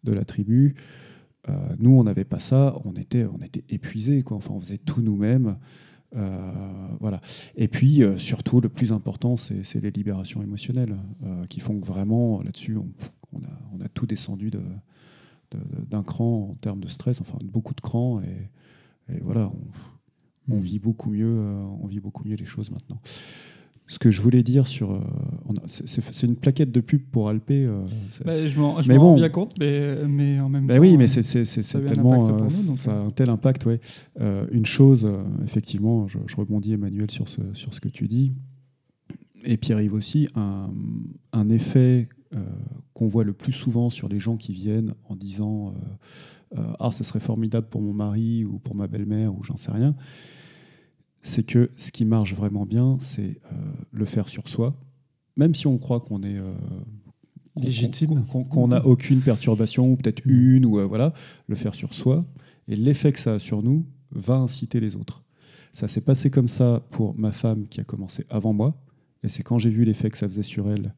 de 0.04 0.12
la 0.12 0.24
tribu. 0.24 0.74
Euh, 1.48 1.52
nous, 1.78 1.90
on 1.90 2.04
n'avait 2.04 2.24
pas 2.24 2.38
ça. 2.38 2.76
On 2.84 2.92
était 2.94 3.24
on 3.24 3.38
était 3.38 3.64
épuisés. 3.68 4.22
Quoi. 4.22 4.36
Enfin, 4.36 4.54
on 4.54 4.60
faisait 4.60 4.78
tout 4.78 5.00
nous-mêmes. 5.02 5.56
Euh, 6.14 6.52
voilà. 7.00 7.20
Et 7.56 7.68
puis, 7.68 8.02
euh, 8.02 8.18
surtout, 8.18 8.60
le 8.60 8.68
plus 8.68 8.92
important, 8.92 9.36
c'est 9.36 9.80
les 9.80 9.90
libérations 9.90 10.42
émotionnelles 10.42 10.96
euh, 11.24 11.46
qui 11.46 11.60
font 11.60 11.80
que 11.80 11.86
vraiment, 11.86 12.42
là-dessus, 12.42 12.76
on, 12.76 13.38
a, 13.38 13.48
on 13.74 13.80
a 13.80 13.88
tout 13.88 14.04
descendu 14.06 14.50
de- 14.50 14.58
de- 15.52 15.58
de- 15.58 15.84
d'un 15.88 16.02
cran 16.02 16.50
en 16.50 16.54
termes 16.56 16.80
de 16.80 16.88
stress, 16.88 17.20
enfin, 17.22 17.38
beaucoup 17.42 17.74
de 17.74 17.80
crans. 17.80 18.20
Et, 18.20 19.20
voilà, 19.22 19.50
on 20.50 20.58
vit 20.58 20.78
beaucoup 20.78 21.10
mieux, 21.10 21.34
euh, 21.38 21.62
on 21.82 21.86
vit 21.86 22.00
beaucoup 22.00 22.26
mieux 22.26 22.36
les 22.36 22.44
choses 22.44 22.70
maintenant. 22.70 23.00
Ce 23.88 23.98
que 23.98 24.10
je 24.10 24.22
voulais 24.22 24.42
dire 24.42 24.66
sur, 24.66 24.92
euh, 24.92 25.00
c'est- 25.66 26.22
une 26.26 26.36
plaquette 26.36 26.70
de 26.72 26.80
pub 26.80 27.02
pour 27.02 27.28
Alpé. 27.28 27.64
euh, 27.66 27.84
bah, 28.24 28.46
Je 28.46 28.58
m'en 28.58 28.74
m'en 28.74 28.80
rends 28.80 29.10
bon. 29.10 29.16
bien 29.16 29.28
compte, 29.28 29.54
mais, 29.60 30.06
mais 30.06 30.40
en 30.40 30.48
même 30.48 30.66
bah 30.66 30.76
temps. 30.76 30.80
oui, 30.80 30.96
mais 30.96 31.08
c'est 31.08 31.20
un 31.76 31.80
tellement, 31.80 32.26
nous, 32.26 32.48
ça 32.76 32.92
a 32.92 32.98
un 33.00 33.10
tel 33.10 33.28
impact, 33.28 33.66
ouais. 33.66 33.80
Euh, 34.20 34.46
une 34.52 34.64
chose, 34.66 35.06
effectivement, 35.44 36.06
je, 36.06 36.18
je 36.26 36.36
rebondis 36.36 36.72
Emmanuel 36.72 37.10
sur 37.10 37.28
ce, 37.28 37.40
sur 37.54 37.74
ce 37.74 37.80
que 37.80 37.88
tu 37.88 38.06
dis, 38.08 38.32
et 39.44 39.56
Pierre-Yves 39.56 39.94
aussi, 39.94 40.28
un, 40.36 40.70
un 41.32 41.48
effet 41.50 42.08
euh, 42.34 42.38
qu'on 42.94 43.08
voit 43.08 43.24
le 43.24 43.32
plus 43.34 43.52
souvent 43.52 43.90
sur 43.90 44.08
les 44.08 44.20
gens 44.20 44.36
qui 44.36 44.52
viennent 44.54 44.94
en 45.08 45.16
disant 45.16 45.68
euh, 45.70 45.72
ah 46.80 46.90
ce 46.92 47.02
serait 47.04 47.20
formidable 47.20 47.66
pour 47.68 47.80
mon 47.82 47.92
mari 47.92 48.44
ou 48.44 48.58
pour 48.58 48.74
ma 48.74 48.86
belle-mère 48.86 49.34
ou 49.34 49.42
j'en 49.42 49.56
sais 49.56 49.70
rien, 49.72 49.94
c'est 51.22 51.44
que 51.44 51.70
ce 51.76 51.92
qui 51.92 52.04
marche 52.04 52.34
vraiment 52.34 52.66
bien, 52.66 52.96
c'est 53.00 53.40
euh, 53.52 53.56
le 53.92 54.04
faire 54.04 54.28
sur 54.28 54.48
soi, 54.48 54.74
même 55.36 55.54
si 55.54 55.66
on 55.66 55.78
croit 55.78 56.00
qu'on 56.00 56.22
est 56.22 56.38
euh, 56.38 56.52
Légitime. 57.56 58.24
qu'on- 58.32 58.44
qu'on 58.44 58.68
n'a 58.68 58.84
aucune 58.86 59.20
perturbation 59.20 59.92
ou 59.92 59.96
peut-être 59.96 60.22
une 60.24 60.64
ou 60.66 60.78
euh, 60.78 60.84
voilà, 60.86 61.12
le 61.46 61.54
faire 61.54 61.74
sur 61.74 61.92
soi. 61.92 62.24
Et 62.68 62.76
l'effet 62.76 63.12
que 63.12 63.18
ça 63.18 63.34
a 63.34 63.38
sur 63.38 63.62
nous 63.62 63.86
va 64.10 64.36
inciter 64.36 64.80
les 64.80 64.96
autres. 64.96 65.22
Ça 65.72 65.88
s'est 65.88 66.00
passé 66.02 66.30
comme 66.30 66.48
ça 66.48 66.82
pour 66.90 67.16
ma 67.18 67.32
femme 67.32 67.66
qui 67.68 67.80
a 67.80 67.84
commencé 67.84 68.24
avant 68.30 68.52
moi. 68.52 68.82
Et 69.22 69.28
c'est 69.28 69.42
quand 69.42 69.58
j'ai 69.58 69.70
vu 69.70 69.84
l'effet 69.84 70.10
que 70.10 70.18
ça 70.18 70.28
faisait 70.28 70.42
sur 70.42 70.70
elle 70.70 70.94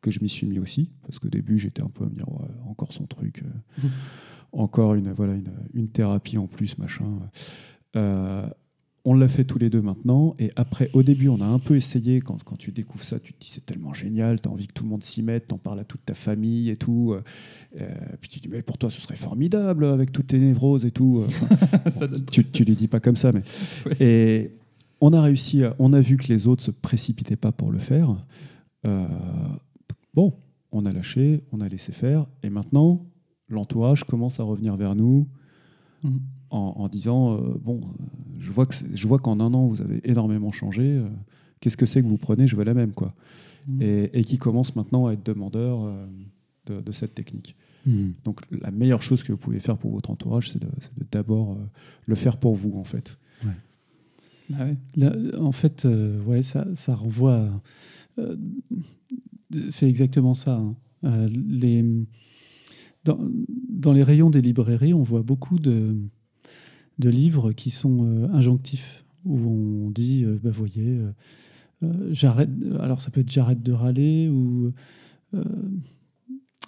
que 0.00 0.10
je 0.10 0.20
m'y 0.22 0.28
suis 0.28 0.46
mis 0.46 0.58
aussi. 0.60 0.90
Parce 1.02 1.18
qu'au 1.18 1.28
début 1.28 1.58
j'étais 1.58 1.82
un 1.82 1.88
peu 1.90 2.04
à 2.04 2.08
me 2.08 2.14
dire 2.14 2.28
Ouais, 2.32 2.48
encore 2.68 2.92
son 2.92 3.06
truc 3.06 3.42
euh, 3.44 3.88
encore 4.52 4.94
une 4.94 5.12
voilà 5.12 5.34
une, 5.34 5.52
une 5.74 5.88
thérapie 5.88 6.38
en 6.38 6.46
plus 6.46 6.78
machin 6.78 7.04
Euh, 7.96 8.46
on 9.04 9.14
l'a 9.14 9.28
fait 9.28 9.44
tous 9.44 9.58
les 9.58 9.70
deux 9.70 9.80
maintenant. 9.80 10.34
Et 10.38 10.50
après, 10.54 10.90
au 10.92 11.02
début, 11.02 11.28
on 11.28 11.40
a 11.40 11.46
un 11.46 11.58
peu 11.58 11.76
essayé. 11.76 12.20
Quand, 12.20 12.42
quand 12.44 12.56
tu 12.56 12.72
découvres 12.72 13.04
ça, 13.04 13.18
tu 13.18 13.32
te 13.32 13.40
dis 13.40 13.48
c'est 13.48 13.64
tellement 13.64 13.94
génial. 13.94 14.38
Tu 14.40 14.48
as 14.48 14.52
envie 14.52 14.66
que 14.66 14.74
tout 14.74 14.84
le 14.84 14.90
monde 14.90 15.02
s'y 15.02 15.22
mette. 15.22 15.46
Tu 15.46 15.54
en 15.54 15.58
parles 15.58 15.80
à 15.80 15.84
toute 15.84 16.04
ta 16.04 16.12
famille 16.12 16.68
et 16.68 16.76
tout. 16.76 17.14
Euh, 17.80 17.88
puis 18.20 18.28
tu 18.28 18.40
dis 18.40 18.48
mais 18.48 18.60
pour 18.60 18.76
toi, 18.76 18.90
ce 18.90 19.00
serait 19.00 19.16
formidable 19.16 19.86
avec 19.86 20.12
toutes 20.12 20.26
tes 20.26 20.38
névroses 20.38 20.84
et 20.84 20.90
tout. 20.90 21.24
Enfin, 21.26 21.88
Ça 21.90 22.06
donne- 22.06 22.24
tu, 22.26 22.44
tu 22.50 22.64
lui 22.64 22.76
dis 22.76 22.88
pas 22.88 23.00
comme 23.00 23.16
ça, 23.16 23.32
mais. 23.32 23.42
Ouais. 23.86 23.96
Et 24.00 24.50
on 25.00 25.14
a 25.14 25.22
réussi. 25.22 25.64
à- 25.64 25.74
on 25.78 25.94
a 25.94 26.00
vu 26.02 26.18
que 26.18 26.28
les 26.30 26.46
autres 26.46 26.62
se 26.64 26.70
précipitaient 26.72 27.36
pas 27.36 27.52
pour 27.52 27.72
le 27.72 27.78
faire. 27.78 28.14
Euh, 28.84 29.06
bon, 30.12 30.34
on 30.70 30.84
a 30.84 30.92
lâché, 30.92 31.44
on 31.52 31.60
a 31.62 31.68
laissé 31.68 31.92
faire. 31.92 32.26
Et 32.42 32.50
maintenant, 32.50 33.06
l'entourage 33.48 34.04
commence 34.04 34.40
à 34.40 34.42
revenir 34.42 34.76
vers 34.76 34.94
nous 34.94 35.26
Mhm. 36.04 36.20
en, 36.50 36.74
en 36.76 36.88
disant 36.88 37.34
euh, 37.34 37.58
bon, 37.60 37.80
euh, 37.82 38.04
je 38.38 38.52
vois 38.52 38.66
que 38.66 38.74
je 38.92 39.08
vois 39.08 39.18
qu'en 39.18 39.40
un 39.40 39.52
an 39.52 39.66
vous 39.66 39.80
avez 39.82 40.00
énormément 40.08 40.52
changé. 40.52 40.82
euh, 40.84 41.08
Qu'est-ce 41.60 41.76
que 41.76 41.86
c'est 41.86 42.02
que 42.02 42.06
vous 42.06 42.18
prenez? 42.18 42.46
Je 42.46 42.54
veux 42.54 42.62
la 42.64 42.74
même 42.74 42.92
quoi. 42.92 43.12
Mhm. 43.66 43.82
Et, 43.82 44.10
et 44.20 44.22
qui 44.24 44.38
commence 44.38 44.76
maintenant 44.76 45.06
à 45.08 45.12
être 45.14 45.26
demandeur 45.26 45.82
euh, 45.82 46.06
de, 46.66 46.80
de 46.80 46.92
cette 46.92 47.14
technique. 47.16 47.56
Mhm. 47.84 48.12
Donc 48.24 48.42
la 48.52 48.70
meilleure 48.70 49.02
chose 49.02 49.24
que 49.24 49.32
vous 49.32 49.38
pouvez 49.38 49.58
faire 49.58 49.76
pour 49.76 49.90
votre 49.90 50.10
entourage, 50.10 50.50
c'est 50.52 50.60
de, 50.62 50.68
d'abord 51.10 51.52
euh, 51.52 51.56
le 52.06 52.14
faire 52.14 52.36
pour 52.36 52.54
vous 52.54 52.74
en 52.78 52.84
fait. 52.84 53.18
Ah 54.54 54.64
ouais. 54.64 54.76
Là, 54.96 55.12
en 55.40 55.52
fait, 55.52 55.84
euh, 55.84 56.22
ouais, 56.24 56.42
ça, 56.42 56.66
ça 56.74 56.94
renvoie. 56.94 57.34
à- 58.16 58.20
euh, 58.20 58.36
c'est 59.68 59.88
exactement 59.88 60.34
ça. 60.34 60.54
hein. 60.56 60.74
Euh, 61.04 61.28
les, 61.30 61.84
dans, 63.04 63.92
les 63.92 64.02
rayons 64.02 64.30
des 64.30 64.40
librairies, 64.40 64.94
on 64.94 65.02
voit 65.02 65.22
beaucoup 65.22 65.58
de, 65.58 65.96
livres 66.98 67.52
qui 67.52 67.70
sont 67.70 68.04
euh, 68.04 68.28
injonctifs, 68.32 69.04
où 69.24 69.86
on 69.86 69.90
dit, 69.90 70.24
euh, 70.24 70.38
bah, 70.42 70.50
voyez, 70.50 71.00
euh, 71.82 72.08
j'arrête. 72.10 72.50
Alors, 72.80 73.00
ça 73.00 73.10
peut 73.10 73.20
être 73.20 73.30
j'arrête 73.30 73.62
de 73.62 73.72
râler 73.72 74.28
ou 74.28 74.72
euh, 75.34 75.44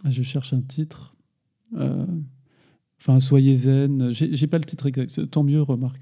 je 0.09 0.23
cherche 0.23 0.52
un 0.52 0.61
titre. 0.61 1.15
Enfin, 3.01 3.19
soyez 3.19 3.57
zen. 3.57 4.11
J'ai 4.11 4.47
pas 4.47 4.59
le 4.59 4.65
titre 4.65 4.86
exact. 4.86 5.31
Tant 5.31 5.43
mieux, 5.43 5.62
remarque. 5.62 6.01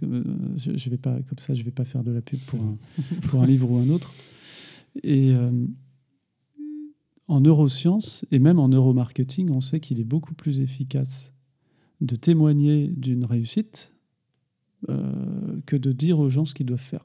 je, 0.57 0.91
vais 0.91 0.99
pas 0.99 1.17
comme 1.29 1.39
ça. 1.39 1.55
Je 1.55 1.63
vais 1.63 1.71
pas 1.71 1.85
faire 1.85 2.03
de 2.03 2.11
la 2.11 2.21
pub 2.21 2.41
pour 2.41 3.43
un, 3.43 3.47
livre 3.47 3.71
ou 3.71 3.79
un 3.79 3.89
autre. 3.91 4.13
Et 5.05 5.33
en 7.29 7.41
neurosciences 7.41 8.25
et 8.31 8.39
même 8.39 8.59
en 8.59 8.69
neuromarketing, 8.69 9.51
on 9.51 9.61
sait 9.61 9.81
qu'il 9.81 10.01
est 10.01 10.05
beaucoup 10.05 10.35
plus 10.35 10.61
efficace 10.61 11.33
de 12.01 12.17
témoigner 12.17 12.89
d'une 12.89 13.25
réussite 13.25 13.95
euh, 14.89 15.61
que 15.67 15.77
de 15.77 15.93
dire 15.93 16.19
aux 16.19 16.29
gens 16.31 16.45
ce 16.45 16.55
qu'ils 16.55 16.67
doivent 16.67 16.81
faire. 16.81 17.05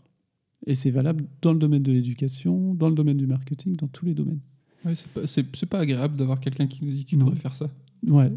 Et 0.66 0.76
c'est 0.76 0.92
valable 0.92 1.26
dans 1.42 1.52
le 1.52 1.60
domaine 1.60 1.84
de 1.84 1.92
l'éducation, 1.92 2.74
dans 2.74 2.88
le 2.90 2.96
domaine 2.96 3.18
du 3.18 3.28
marketing, 3.28 3.76
dans 3.76 3.88
tous 3.88 4.06
les 4.06 4.14
domaines. 4.14 4.40
Ouais, 4.86 4.96
c'est 4.96 5.08
pas, 5.08 5.28
c'est- 5.28 5.56
c'est 5.56 5.66
pas 5.66 5.80
agréable 5.80 6.16
d'avoir 6.16 6.40
quelqu'un 6.40 6.68
qui 6.68 6.86
nous 6.86 6.92
dit 6.94 7.06
tu 7.06 7.16
devrais 7.18 7.36
faire 7.36 7.56
ça. 7.56 7.70
Ouais, 8.08 8.32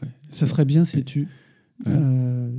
Ouais. 0.00 0.08
ça 0.30 0.46
serait 0.46 0.64
bien 0.64 0.84
si 0.84 1.02
tu. 1.04 1.22
Ouais. 1.86 1.92
Euh, 1.92 2.50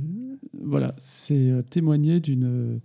voilà, 0.62 0.94
c'est 0.98 1.50
euh, 1.50 1.62
témoigner 1.62 2.20
d'une 2.20 2.80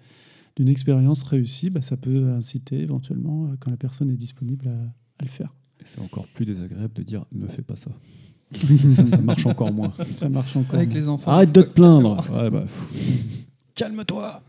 d'une 0.55 0.67
expérience 0.69 1.23
réussie. 1.23 1.69
Bah, 1.69 1.81
ça 1.81 1.95
peut 1.95 2.31
inciter 2.31 2.79
éventuellement, 2.81 3.49
quand 3.61 3.71
la 3.71 3.77
personne 3.77 4.09
est 4.11 4.17
disponible, 4.17 4.67
à, 4.67 4.73
à 5.19 5.23
le 5.23 5.29
faire. 5.29 5.55
C'est 5.85 6.01
encore 6.01 6.27
plus 6.27 6.45
désagréable 6.45 6.93
de 6.93 7.03
dire 7.03 7.25
ne 7.31 7.47
fais 7.47 7.61
pas 7.61 7.75
ça. 7.75 7.91
ça, 8.95 9.05
ça 9.05 9.17
marche 9.17 9.45
encore 9.45 9.71
moins. 9.71 9.93
Ça 10.17 10.29
marche 10.29 10.55
encore. 10.55 10.75
Avec 10.75 10.89
mieux. 10.89 10.95
les 10.95 11.09
enfants. 11.09 11.31
Arrête 11.31 11.51
de 11.51 11.61
te 11.61 11.73
plaindre. 11.73 12.25
Ouais, 12.31 12.49
bah. 12.49 12.65
Calme-toi. 13.75 14.41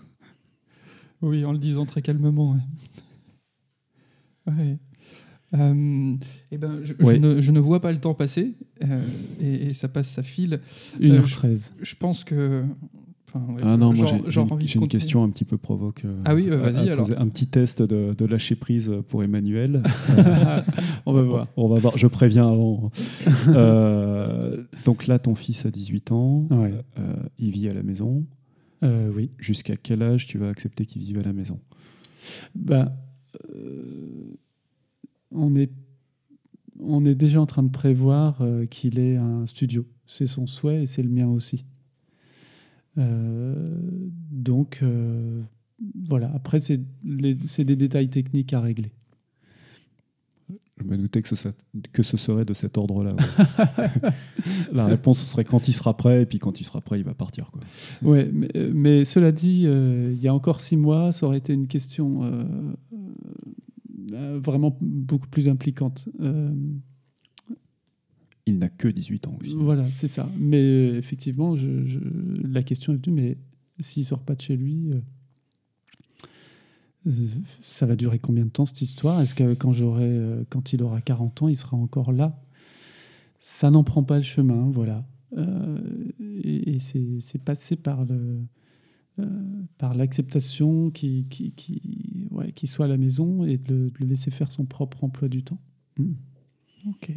Oui, 1.23 1.45
en 1.45 1.53
le 1.53 1.59
disant 1.59 1.85
très 1.85 2.01
calmement. 2.03 2.53
Ouais. 4.47 4.53
Ouais. 4.53 4.79
Euh, 5.53 6.17
eh 6.53 6.59
ben, 6.59 6.81
je, 6.85 6.95
ne, 6.95 7.41
je 7.41 7.51
ne 7.51 7.59
vois 7.59 7.81
pas 7.81 7.91
le 7.91 8.01
temps 8.01 8.15
passer 8.15 8.55
euh, 8.85 9.03
et, 9.41 9.67
et 9.67 9.75
ça 9.75 9.89
passe, 9.89 10.09
ça 10.09 10.23
file. 10.23 10.61
1h13. 11.01 11.73
Je 11.81 11.95
pense 11.97 12.25
que. 12.25 12.65
Enfin, 13.35 13.53
ouais, 13.53 13.61
Ah 13.65 13.77
non, 13.77 13.93
moi 13.93 14.07
genre- 14.07 14.29
j'ai- 14.31 14.41
envie 14.41 14.67
une 14.73 14.89
question 14.89 15.23
un 15.25 15.31
petit 15.31 15.45
peu 15.45 15.57
provoque. 15.57 16.05
euh, 16.05 16.21
Ah 16.25 16.35
oui, 16.35 16.49
euh, 16.51 16.57
vas-y, 16.57 16.89
alors. 16.91 17.09
Un 17.17 17.29
petit 17.29 17.47
test 17.47 17.83
de, 17.83 18.15
de 18.17 18.25
lâcher 18.27 18.57
prise 18.57 18.93
pour 19.09 19.23
Emmanuel. 19.23 19.83
On 21.07 21.13
va 21.13 21.23
voir. 21.23 21.49
On 21.57 21.69
va 21.69 21.79
voir. 21.79 21.97
Je 21.99 22.07
préviens 22.07 22.49
avant. 22.51 22.91
Euh, 23.49 24.63
donc 24.85 25.07
là, 25.07 25.19
ton 25.19 25.35
fils 25.35 25.65
a 25.67 25.71
18 25.71 26.13
ans. 26.13 26.47
Ouais. 26.51 26.73
Euh, 26.99 27.15
il 27.39 27.51
vit 27.51 27.69
à 27.69 27.75
la 27.75 27.83
maison. 27.83 28.25
Euh, 28.83 29.11
oui. 29.15 29.31
Jusqu'à 29.39 29.77
quel 29.77 30.03
âge 30.03 30.27
tu 30.27 30.39
vas 30.39 30.49
accepter 30.49 30.87
qu'il 30.87 31.03
vive 31.03 31.19
à 31.19 31.23
la 31.23 31.33
maison? 31.33 31.59
Euh, 33.55 34.35
on, 35.33 35.55
est, 35.57 35.71
on 36.81 37.05
est 37.05 37.15
déjà 37.15 37.41
en 37.41 37.47
train 37.47 37.63
de 37.63 37.71
prévoir 37.71 38.41
euh, 38.43 38.67
qu'il 38.67 38.99
ait 38.99 39.17
un 39.17 39.47
studio. 39.47 39.87
C'est 40.07 40.27
son 40.27 40.47
souhait 40.47 40.83
et 40.83 40.87
c'est 40.87 41.03
le 41.03 41.11
mien 41.11 41.29
aussi. 41.29 41.65
Euh, 42.99 43.79
donc, 44.31 44.81
euh, 44.83 45.41
voilà. 46.09 46.31
Après, 46.35 46.59
c'est 46.59 46.81
des 47.03 47.77
détails 47.77 48.09
techniques 48.11 48.53
à 48.53 48.61
régler. 48.61 48.91
Je 50.79 50.85
me 50.85 50.97
doutais 50.97 51.21
que 51.21 51.29
ce, 51.29 51.37
sa- 51.37 51.53
que 51.93 52.03
ce 52.03 52.17
serait 52.17 52.47
de 52.47 52.55
cet 52.55 52.79
ordre-là. 52.79 53.11
ouais. 53.15 54.11
La 54.73 54.87
réponse 54.87 55.23
serait 55.23 55.45
quand 55.45 55.69
il 55.69 55.73
sera 55.75 55.95
prêt, 55.97 56.23
et 56.23 56.27
puis 56.27 56.39
quand 56.39 56.59
il 56.61 56.65
sera 56.65 56.81
prêt, 56.81 56.99
il 56.99 57.05
va 57.05 57.13
partir. 57.15 57.51
Quoi. 57.51 57.61
Ouais, 58.03 58.31
mais, 58.33 58.49
mais 58.73 59.05
cela 59.05 59.31
dit, 59.31 59.65
euh, 59.67 60.11
il 60.15 60.21
y 60.23 60.27
a 60.29 60.35
encore 60.35 60.61
six 60.61 60.77
mois, 60.79 61.13
ça 61.13 61.27
aurait 61.27 61.37
été 61.39 61.53
une 61.53 61.67
question 61.67 62.25
euh, 62.25 62.45
euh, 64.15 64.41
vraiment 64.43 64.77
beaucoup 64.81 65.29
plus 65.29 65.49
impliquante. 65.49 66.09
Il 68.51 68.59
n'a 68.59 68.69
que 68.69 68.89
18 68.89 69.27
ans 69.29 69.37
aussi. 69.41 69.55
Voilà, 69.57 69.91
c'est 69.93 70.07
ça. 70.09 70.29
Mais 70.39 70.61
euh, 70.61 70.97
effectivement, 70.99 71.57
je, 71.57 71.85
je- 71.87 71.99
la 72.47 72.63
question 72.63 72.93
est 72.93 72.97
venue, 73.07 73.15
mais 73.23 73.39
s'il 73.81 74.05
sort 74.05 74.21
pas 74.23 74.35
de 74.35 74.41
chez 74.41 74.57
lui, 74.57 74.91
euh, 74.93 75.01
euh, 77.07 77.11
ça 77.63 77.87
va 77.87 77.97
durer 77.97 78.19
combien 78.19 78.45
de 78.45 78.51
temps 78.51 78.67
cette 78.67 78.83
histoire? 78.83 79.21
Est-ce 79.21 79.35
que 79.35 79.55
quand, 79.55 79.73
j'aurai, 79.73 80.05
euh, 80.05 80.45
quand 80.51 80.73
il 80.73 80.83
aura 80.83 81.01
40 81.01 81.43
ans, 81.43 81.49
il 81.49 81.57
sera 81.57 81.77
encore 81.77 82.13
là? 82.13 82.43
Ça 83.39 83.71
n'en 83.71 83.85
prend 83.85 84.03
pas 84.03 84.17
le 84.19 84.23
chemin, 84.23 84.71
voilà. 84.71 85.07
Euh, 85.37 85.79
et 86.21 86.75
et 86.75 86.79
c'est, 86.81 87.21
c'est 87.21 87.39
passé 87.43 87.77
par 87.77 88.05
le... 88.05 88.41
euh, 89.19 89.27
par 89.79 89.95
l'acceptation 89.95 90.91
qu'il 90.91 91.27
qui, 91.29 91.53
qui, 91.53 91.81
ouais, 92.33 92.53
qu'il 92.53 92.69
soit 92.69 92.85
à 92.87 92.89
la 92.89 92.97
maison 92.99 93.45
et 93.45 93.57
de 93.57 93.73
le, 93.75 93.91
de 93.91 93.99
le 94.01 94.07
laisser 94.07 94.31
faire 94.31 94.53
son 94.53 94.67
propre 94.67 95.05
emploi 95.05 95.29
du 95.29 95.43
temps. 95.43 95.61
Mm. 95.99 96.13
Ok. 96.89 97.13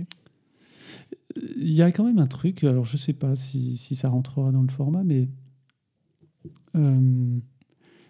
Il 1.57 1.71
y 1.71 1.81
a 1.81 1.91
quand 1.91 2.05
même 2.05 2.19
un 2.19 2.27
truc, 2.27 2.63
alors 2.63 2.85
je 2.85 2.97
sais 2.97 3.13
pas 3.13 3.35
si, 3.35 3.77
si 3.77 3.95
ça 3.95 4.09
rentrera 4.09 4.51
dans 4.51 4.61
le 4.61 4.69
format, 4.71 5.03
mais 5.03 5.29
euh, 6.75 7.39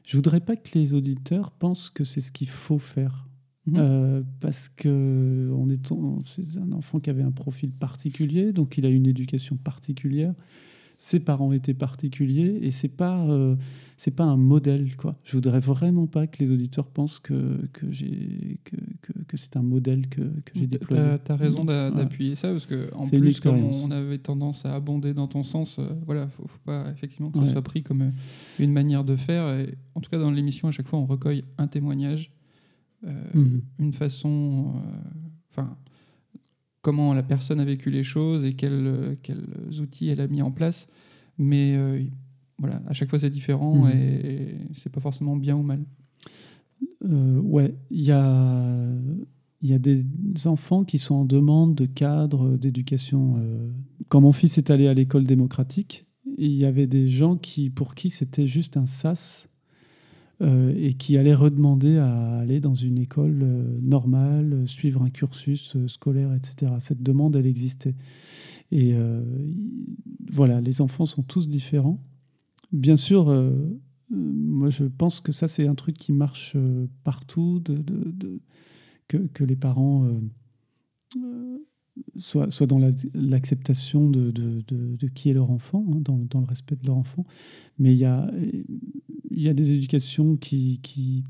je 0.06 0.18
voudrais 0.18 0.40
pas 0.42 0.56
que 0.56 0.78
les 0.78 0.94
auditeurs 0.94 1.52
pensent 1.52 1.90
que 1.90 2.04
c'est 2.04 2.22
ce 2.22 2.32
qu'il 2.32 2.50
faut 2.50 2.80
faire. 2.80 3.28
Mhm. 3.66 3.76
Euh, 3.78 4.22
parce 4.42 4.68
que 4.68 5.50
on 5.56 5.70
est, 5.70 5.92
on- 5.92 6.22
c'est 6.24 6.58
un 6.58 6.72
enfant 6.74 7.00
qui 7.00 7.10
avait 7.10 7.24
un 7.24 7.32
profil 7.32 7.72
particulier, 7.72 8.52
donc 8.52 8.78
il 8.78 8.86
a 8.86 8.90
une 8.90 9.08
éducation 9.08 9.56
particulière. 9.56 10.34
Ses 11.06 11.20
parents 11.20 11.52
étaient 11.52 11.74
particuliers 11.74 12.60
et 12.62 12.72
c'est 12.72 12.88
pas 12.88 13.28
euh, 13.28 13.58
c'est 13.98 14.12
pas 14.16 14.24
un 14.24 14.38
modèle 14.38 14.96
quoi. 14.96 15.18
Je 15.26 15.36
voudrais 15.36 15.60
vraiment 15.60 16.08
pas 16.08 16.28
que 16.28 16.42
les 16.42 16.50
auditeurs 16.50 16.88
pensent 16.88 17.20
que 17.20 17.60
que 17.74 17.92
j'ai 17.92 18.62
que, 18.64 18.78
que, 19.02 19.12
que 19.28 19.36
c'est 19.36 19.58
un 19.58 19.64
modèle 19.64 20.08
que, 20.08 20.22
que 20.22 20.54
j'ai 20.56 20.66
déployé. 20.66 21.04
Tu 21.26 21.32
as 21.34 21.36
raison 21.36 21.66
Ouais. 21.66 21.92
d'appuyer 21.92 22.36
ça 22.36 22.52
parce 22.52 22.66
que 22.66 22.90
en 22.96 23.06
plus 23.06 23.42
comme 23.42 23.60
on 23.84 23.92
avait 23.92 24.18
tendance 24.20 24.66
à 24.66 24.76
abonder 24.76 25.14
dans 25.14 25.28
ton 25.28 25.44
sens, 25.44 25.78
euh, 25.78 25.90
voilà, 26.06 26.30
faut, 26.30 26.48
faut 26.48 26.62
pas 26.64 26.90
effectivement 26.92 27.32
que 27.32 27.40
ce 27.40 27.44
Ouais. 27.44 27.52
soit 27.52 27.62
pris 27.64 27.84
comme 27.84 28.04
euh, 28.04 28.12
une 28.60 28.72
manière 28.72 29.04
de 29.04 29.18
faire. 29.18 29.50
Et, 29.60 29.76
en 29.96 30.00
tout 30.00 30.10
cas 30.10 30.20
dans 30.20 30.32
l'émission 30.32 30.70
à 30.70 30.72
chaque 30.72 30.88
fois 30.88 31.00
on 31.00 31.06
recueille 31.06 31.44
un 31.58 31.68
témoignage, 31.68 32.32
euh, 33.06 33.12
Mhm. 33.34 33.62
une 33.80 33.92
façon, 33.92 34.76
enfin 35.52 35.76
comment 36.84 37.16
la 37.16 37.24
personne 37.24 37.60
a 37.60 37.66
vécu 37.66 37.90
les 37.90 38.04
choses 38.04 38.46
et 38.46 38.54
quels, 38.54 38.86
euh, 38.86 39.16
quels 39.24 39.82
outils 39.82 40.10
elle 40.10 40.22
a 40.22 40.28
mis 40.28 40.44
en 40.44 40.52
place. 40.52 40.88
Mais 41.40 41.76
euh, 41.76 42.00
voilà, 42.60 42.84
à 42.88 42.94
chaque 42.94 43.10
fois 43.10 43.18
c'est 43.18 43.32
différent 43.32 43.86
Mhm. 43.86 43.92
et 43.92 44.58
c'est 44.74 44.92
pas 44.92 45.00
forcément 45.02 45.36
bien 45.36 45.56
ou 45.58 45.64
mal. 45.64 45.84
Euh, 47.06 47.40
ouais, 47.42 47.74
il 47.90 48.02
y 48.04 48.12
a, 48.12 48.86
y 49.62 49.74
a 49.74 49.80
des 49.80 50.06
enfants 50.46 50.84
qui 50.84 50.98
sont 50.98 51.16
en 51.16 51.26
demande 51.26 51.74
de 51.76 51.86
cadre 51.86 52.58
d'éducation. 52.58 53.36
euh. 53.40 53.72
Quand 54.10 54.22
mon 54.22 54.32
fils 54.34 54.58
est 54.58 54.70
allé 54.70 54.88
à 54.88 54.94
l'école 54.94 55.24
démocratique, 55.24 56.06
il 56.38 56.52
y 56.52 56.66
avait 56.66 56.88
des 56.88 57.08
gens 57.08 57.36
qui, 57.38 57.70
pour 57.70 57.96
qui 57.96 58.10
c'était 58.10 58.48
juste 58.48 58.78
un 58.78 58.86
sas 58.86 59.48
euh, 60.44 60.74
et 60.76 60.96
qui 60.96 61.18
allaient 61.18 61.34
redemander 61.34 61.98
à 61.98 62.40
aller 62.40 62.60
dans 62.60 62.76
une 62.76 62.98
école 62.98 63.44
euh, 63.44 63.80
normale, 63.82 64.54
euh, 64.54 64.66
suivre 64.66 65.02
un 65.02 65.10
cursus 65.10 65.78
scolaire, 65.88 66.34
etc. 66.34 66.74
Cette 66.80 67.02
demande, 67.02 67.38
elle 67.38 67.46
existait. 67.46 67.96
Et 68.72 68.96
voilà, 70.32 70.60
les 70.62 70.82
enfants 70.82 71.06
sont 71.06 71.22
tous 71.22 71.48
différents. 71.48 72.04
Bien 72.72 72.96
sûr, 72.96 73.32
moi, 74.10 74.72
je 74.72 74.86
pense 74.86 75.22
que 75.22 75.32
ça, 75.32 75.48
c'est 75.48 75.68
un 75.68 75.76
truc 75.76 75.96
qui 75.96 76.12
marche 76.12 76.58
partout, 77.04 77.62
que 79.08 79.44
les 79.44 79.56
parents 79.56 80.10
soient, 82.16 82.50
soient 82.50 82.68
dans 82.68 82.80
la- 82.80 82.92
l'acceptation 83.14 84.10
de, 84.10 84.32
de- 84.32 84.62
de- 84.68 85.08
qui 85.08 85.30
est 85.30 85.34
leur 85.34 85.52
enfant, 85.52 85.86
hein, 85.92 86.00
dans, 86.02 86.18
dans 86.30 86.40
le 86.40 86.46
respect 86.48 86.76
de 86.76 86.86
leur 86.88 86.98
enfant. 86.98 87.26
Mais 87.80 87.92
il 87.92 87.98
y 87.98 88.06
a, 88.06 88.32
y 89.32 89.48
a 89.50 89.54
des 89.54 89.74
éducations 89.74 90.36
qui, 90.38 90.80
qui, 90.82 91.24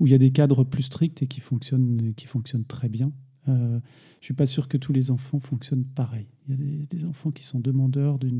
où 0.00 0.06
il 0.06 0.10
y 0.10 0.14
a 0.14 0.18
des 0.18 0.30
cadres 0.30 0.64
plus 0.64 0.84
stricts 0.84 1.22
et 1.22 1.26
qui 1.26 1.40
fonctionnent, 1.40 2.12
qui 2.16 2.26
fonctionnent 2.26 2.64
très 2.64 2.88
bien. 2.88 3.12
Euh, 3.48 3.78
je 4.20 4.24
suis 4.26 4.34
pas 4.34 4.46
sûr 4.46 4.68
que 4.68 4.78
tous 4.78 4.92
les 4.92 5.10
enfants 5.10 5.38
fonctionnent 5.38 5.84
pareil. 5.84 6.26
Il 6.48 6.52
y 6.52 6.54
a 6.54 6.56
des, 6.56 6.86
des 6.86 7.04
enfants 7.04 7.30
qui 7.30 7.44
sont 7.44 7.60
demandeurs 7.60 8.18
de 8.18 8.30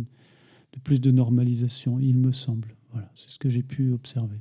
plus 0.82 1.01
de 1.01 1.10
normalisation, 1.10 2.01
il 2.01 2.16
me 2.16 2.32
semble. 2.32 2.74
Voilà, 2.90 3.10
c'est 3.14 3.31
ce 3.31 3.39
que 3.39 3.48
j'ai 3.48 3.62
pu 3.62 3.93
observer. 3.93 4.40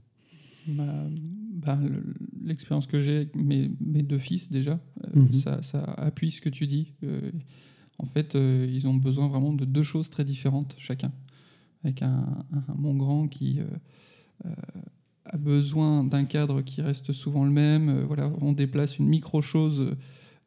Bah, 0.67 1.79
le- 1.81 2.03
L'expérience 2.45 2.87
que 2.87 2.99
j'ai 2.99 3.15
avec 3.17 3.35
mes, 3.35 3.71
mes 3.79 4.03
deux 4.03 4.17
fils, 4.17 4.49
déjà, 4.51 4.79
euh, 5.05 5.09
Mhm. 5.21 5.33
ça, 5.33 5.61
ça 5.61 5.81
appuie 5.83 6.29
ce 6.31 6.41
que 6.41 6.49
tu 6.49 6.67
dis. 6.67 6.91
Euh, 7.03 7.31
en 7.99 8.05
fait, 8.05 8.35
euh, 8.35 8.67
ils 8.69 8.85
ont 8.87 8.95
besoin 8.95 9.27
vraiment 9.29 9.53
de 9.53 9.63
deux 9.63 9.83
choses 9.83 10.09
très 10.09 10.25
différentes, 10.25 10.75
chacun. 10.77 11.11
Avec 11.85 12.01
un, 12.01 12.25
un- 12.51 12.73
mon 12.75 12.93
grand 12.95 13.27
qui 13.29 13.59
a 15.25 15.37
besoin 15.37 16.03
d'un 16.03 16.25
cadre 16.25 16.61
qui 16.61 16.81
reste 16.81 17.13
souvent 17.13 17.45
le 17.45 17.51
même. 17.51 18.01
Voilà, 18.01 18.31
on 18.41 18.51
déplace 18.51 18.99
une 18.99 19.07
micro-chose 19.07 19.95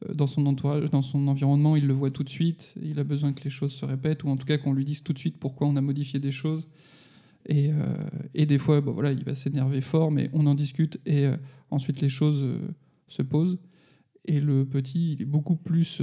euh, 0.06 0.14
dans 0.14 0.26
son 0.26 0.44
entourage, 0.46 0.90
dans 0.90 1.00
son 1.02 1.26
environnement, 1.28 1.76
il 1.76 1.86
le 1.86 1.94
voit 1.94 2.10
tout 2.10 2.24
de 2.24 2.28
suite. 2.28 2.74
Il 2.82 2.98
a 2.98 3.04
besoin 3.04 3.32
que 3.32 3.42
les 3.44 3.50
choses 3.50 3.72
se 3.72 3.86
répètent, 3.86 4.24
ou 4.24 4.28
en 4.28 4.36
tout 4.36 4.44
cas 4.46 4.58
qu'on 4.58 4.74
lui 4.74 4.84
dise 4.84 5.02
tout 5.02 5.14
de 5.14 5.18
suite 5.18 5.38
pourquoi 5.38 5.66
on 5.66 5.76
a 5.76 5.80
modifié 5.80 6.20
des 6.20 6.32
choses. 6.32 6.68
Et, 7.48 7.70
euh, 7.70 7.74
et 8.34 8.44
des 8.46 8.58
fois, 8.58 8.80
bon, 8.80 8.92
voilà, 8.92 9.12
il 9.12 9.24
va 9.24 9.34
s'énerver 9.34 9.80
fort, 9.80 10.10
mais 10.10 10.28
on 10.32 10.46
en 10.46 10.54
discute, 10.54 10.98
et 11.06 11.26
euh, 11.26 11.36
ensuite 11.70 12.00
les 12.00 12.08
choses 12.08 12.42
euh, 12.42 12.58
se 13.08 13.22
posent. 13.22 13.58
Et 14.24 14.40
le 14.40 14.64
petit, 14.64 15.12
il 15.12 15.22
est 15.22 15.26
beaucoup 15.26 15.54
plus... 15.56 16.02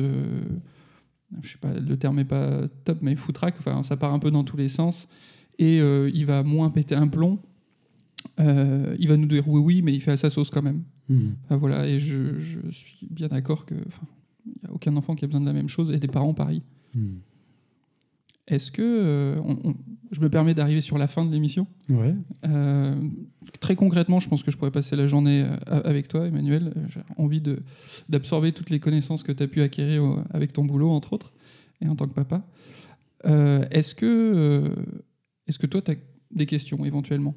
je 1.42 1.50
sais 1.50 1.58
pas, 1.58 1.74
le 1.74 1.98
terme 1.98 2.20
est 2.20 2.26
pas 2.26 2.68
top, 2.86 3.00
mais 3.02 3.16
foutraque, 3.18 3.56
enfin, 3.60 3.84
ça 3.84 3.98
part 3.98 4.14
un 4.14 4.20
peu 4.20 4.32
dans 4.32 4.46
tous 4.46 4.56
les 4.56 4.70
sens. 4.70 5.10
Et 5.60 5.80
il 5.80 6.26
va 6.26 6.42
moins 6.44 6.70
péter 6.70 6.96
un 6.96 7.08
plomb. 7.10 7.40
Euh, 8.40 8.96
il 8.98 9.10
va 9.10 9.18
nous 9.18 9.28
dire 9.28 9.46
oui, 9.50 9.60
oui, 9.62 9.82
mais 9.82 9.94
il 9.94 10.00
fait 10.02 10.12
à 10.12 10.18
sa 10.18 10.30
sauce 10.30 10.50
quand 10.50 10.62
même. 10.62 10.84
Enfin, 11.44 11.58
voilà, 11.58 11.86
et 11.86 12.00
je, 12.00 12.40
je 12.40 12.60
suis 12.72 13.08
bien 13.12 13.28
d'accord 13.28 13.66
que, 13.66 13.76
il 13.76 14.54
n'y 14.64 14.70
a 14.70 14.72
aucun 14.74 14.96
enfant 14.96 15.16
qui 15.16 15.26
a 15.26 15.28
besoin 15.28 15.42
de 15.42 15.46
la 15.46 15.54
même 15.54 15.68
chose, 15.68 15.92
et 15.92 16.00
des 16.00 16.08
parents 16.08 16.34
pareil. 16.34 16.62
Mhm. 16.96 17.20
Est-ce 18.48 18.72
que, 18.72 18.82
euh, 18.82 19.36
on- 19.44 19.70
on- 19.70 19.76
je 20.14 20.22
me 20.22 20.30
permets 20.30 20.54
d'arriver 20.54 20.80
sur 20.82 20.98
la 20.98 21.08
fin 21.08 21.26
de 21.26 21.32
l'émission. 21.34 21.68
Ouais. 21.90 22.16
Euh, 22.46 22.96
très 23.60 23.76
concrètement, 23.76 24.20
je 24.20 24.30
pense 24.30 24.44
que 24.44 24.52
je 24.52 24.58
pourrais 24.58 24.72
passer 24.72 24.96
la 24.96 25.08
journée 25.08 25.44
euh, 25.44 25.82
avec 25.84 26.08
toi, 26.08 26.26
Emmanuel. 26.28 26.74
J'ai 26.88 27.02
envie 27.18 27.42
d'absorber 28.08 28.52
toutes 28.54 28.70
les 28.70 28.80
connaissances 28.80 29.24
que 29.24 29.32
tu 29.32 29.44
as 29.44 29.48
pu 29.48 29.62
acquérir 29.62 30.04
euh, 30.04 30.24
avec 30.32 30.54
ton 30.54 30.64
boulot, 30.64 30.90
entre 30.90 31.14
autres, 31.14 31.34
et 31.82 31.88
en 31.88 31.96
tant 31.96 32.08
que 32.08 32.14
papa. 32.14 32.46
Euh, 33.26 33.66
Est-ce 33.72 33.96
que, 33.96 34.74
est-ce 35.48 35.60
que 35.60 35.68
toi, 35.68 35.82
tu 35.82 35.92
as 35.92 35.96
des 36.32 36.46
questions 36.46 36.86
éventuellement? 36.86 37.36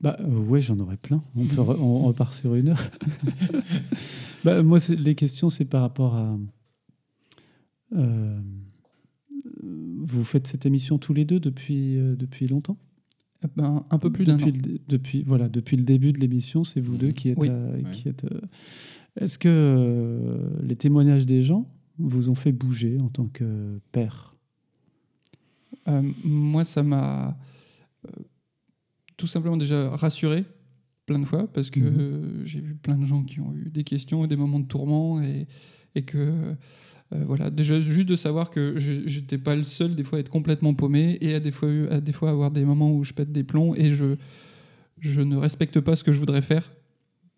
Bah 0.00 0.16
euh, 0.20 0.26
ouais, 0.38 0.60
j'en 0.60 0.78
aurais 0.80 0.96
plein. 0.98 1.22
On, 1.36 1.44
peut 1.44 1.62
re- 1.62 1.78
on, 1.80 1.98
repart 2.04 2.34
sur 2.34 2.54
une 2.54 2.68
heure. 2.68 2.82
bah, 4.44 4.62
moi, 4.62 4.78
les 4.90 5.14
questions, 5.14 5.50
c'est 5.50 5.64
par 5.64 5.80
rapport 5.82 6.14
à. 6.16 6.36
euh, 7.92 8.40
vous 10.06 10.24
faites 10.24 10.46
cette 10.46 10.66
émission 10.66 10.98
tous 10.98 11.14
les 11.14 11.24
deux 11.24 11.40
depuis, 11.40 11.96
euh, 11.98 12.14
depuis 12.16 12.46
longtemps? 12.46 12.78
Eh 13.44 13.48
ben, 13.56 13.84
Un 13.90 13.98
peu 13.98 14.10
plus 14.10 14.24
d'un 14.24 14.36
depuis 14.36 14.50
an. 14.50 14.52
le, 14.54 14.60
dé- 14.60 14.80
depuis, 14.88 15.22
voilà, 15.22 15.48
depuis 15.48 15.76
le 15.76 15.84
début 15.84 16.12
de 16.12 16.18
l'émission, 16.20 16.64
c'est 16.64 16.80
vous 16.80 16.92
Mhm. 16.94 16.98
deux 16.98 17.12
qui 17.12 17.28
êtes. 17.30 17.38
Oui. 17.38 17.48
euh, 17.50 17.82
Ouais. 17.82 17.90
êtes, 18.08 18.24
euh, 18.24 18.40
Est-ce 19.20 19.38
que 19.38 19.48
euh, 19.48 20.48
les 20.62 20.76
témoignages 20.76 21.24
des 21.26 21.42
gens 21.42 21.70
vous 21.98 22.28
ont 22.30 22.34
fait 22.34 22.52
bouger 22.52 22.98
en 23.00 23.08
tant 23.08 23.26
que 23.26 23.78
père? 23.92 24.34
Euh, 25.88 26.02
moi, 26.24 26.64
ça 26.64 26.82
m'a 26.82 27.36
tout 29.16 29.26
simplement 29.26 29.56
déjà 29.56 29.90
rassuré 29.90 30.44
plein 31.06 31.18
de 31.18 31.24
fois 31.26 31.46
parce 31.52 31.70
que 31.70 31.80
Mhm. 31.80 32.46
j'ai 32.46 32.60
vu 32.60 32.74
plein 32.74 32.96
de 32.98 33.04
gens 33.06 33.22
qui 33.22 33.40
ont 33.40 33.54
eu 33.54 33.70
des 33.70 33.84
questions 33.84 34.24
et 34.24 34.28
des 34.28 34.36
moments 34.36 34.58
de 34.60 34.66
tourment 34.66 35.20
et, 35.22 35.46
et 35.94 36.02
que 36.02 36.18
euh, 36.18 37.24
voilà 37.26 37.50
déjà 37.50 37.80
juste 37.80 38.08
de 38.08 38.16
savoir 38.16 38.50
que 38.50 38.78
je 38.78 39.06
j'étais 39.06 39.38
pas 39.38 39.54
le 39.56 39.62
seul 39.64 39.94
des 39.94 40.04
fois 40.04 40.18
à 40.18 40.20
être 40.20 40.30
complètement 40.30 40.74
paumé 40.74 41.18
et 41.20 41.34
à 41.34 41.40
des 41.40 41.50
fois 41.52 41.68
à 41.90 42.00
des 42.00 42.12
fois 42.12 42.30
avoir 42.30 42.50
des 42.50 42.64
moments 42.64 42.90
où 42.92 43.04
je 43.04 43.12
pète 43.12 43.30
des 43.32 43.44
plombs 43.44 43.74
et 43.74 43.90
je 43.92 44.16
je 45.00 45.20
ne 45.20 45.36
respecte 45.36 45.80
pas 45.80 45.96
ce 45.96 46.04
que 46.04 46.12
je 46.12 46.18
voudrais 46.20 46.42
faire 46.42 46.72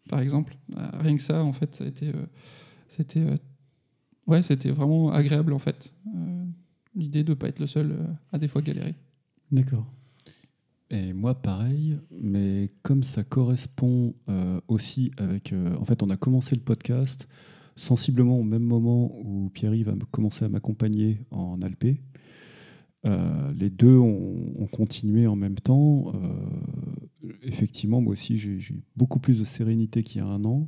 par 0.09 0.20
exemple 0.20 0.57
Euh, 0.77 0.89
rien 1.01 1.16
que 1.16 1.23
ça 1.23 1.43
en 1.43 1.53
fait 1.53 1.74
ça 1.74 1.85
a 1.85 1.87
été 1.89 2.09
euh, 2.09 2.27
c'était 2.89 3.20
euh, 3.20 3.37
ouais 4.27 4.43
c'était 4.43 4.70
vraiment 4.70 5.11
agréable 5.12 5.53
en 5.53 5.59
fait 5.59 5.93
Euh, 6.15 6.45
l'idée 6.95 7.24
de 7.24 7.35
pas 7.35 7.49
être 7.49 7.61
le 7.61 7.66
seul 7.66 7.91
euh, 7.93 8.05
à 8.33 8.39
des 8.39 8.49
fois 8.49 8.62
galérer 8.62 8.95
D'accord. 9.53 9.87
Et 10.91 11.12
moi, 11.12 11.35
pareil, 11.35 11.99
mais 12.20 12.69
comme 12.83 13.03
ça 13.03 13.24
correspond 13.24 14.15
euh, 14.28 14.61
aussi 14.69 15.11
avec... 15.19 15.53
euh, 15.53 15.77
en 15.78 15.85
fait, 15.85 16.01
on 16.03 16.11
a 16.11 16.16
commencé 16.16 16.55
le 16.57 16.62
podcast 16.62 17.28
sensiblement 17.77 18.39
au 18.39 18.43
même 18.43 18.62
moment 18.65 19.12
où 19.23 19.51
Pierre-Yves 19.51 19.90
a 19.90 19.94
commencé 20.11 20.44
à 20.44 20.48
m'accompagner 20.48 21.20
en 21.31 21.61
Alpé. 21.62 22.01
Euh, 23.05 23.48
les 23.55 23.70
deux 23.70 23.97
ont, 23.98 24.53
ont 24.59 24.66
continué 24.66 25.27
en 25.28 25.36
même 25.36 25.55
temps. 25.57 26.12
Euh, 26.15 27.28
effectivement, 27.43 28.01
moi 28.01 28.12
aussi, 28.15 28.36
j'ai 28.39 28.51
eu 28.53 28.82
beaucoup 28.97 29.20
plus 29.20 29.39
de 29.39 29.44
sérénité 29.44 30.03
qu'il 30.03 30.20
y 30.23 30.24
a 30.24 30.27
un 30.27 30.44
an. 30.44 30.66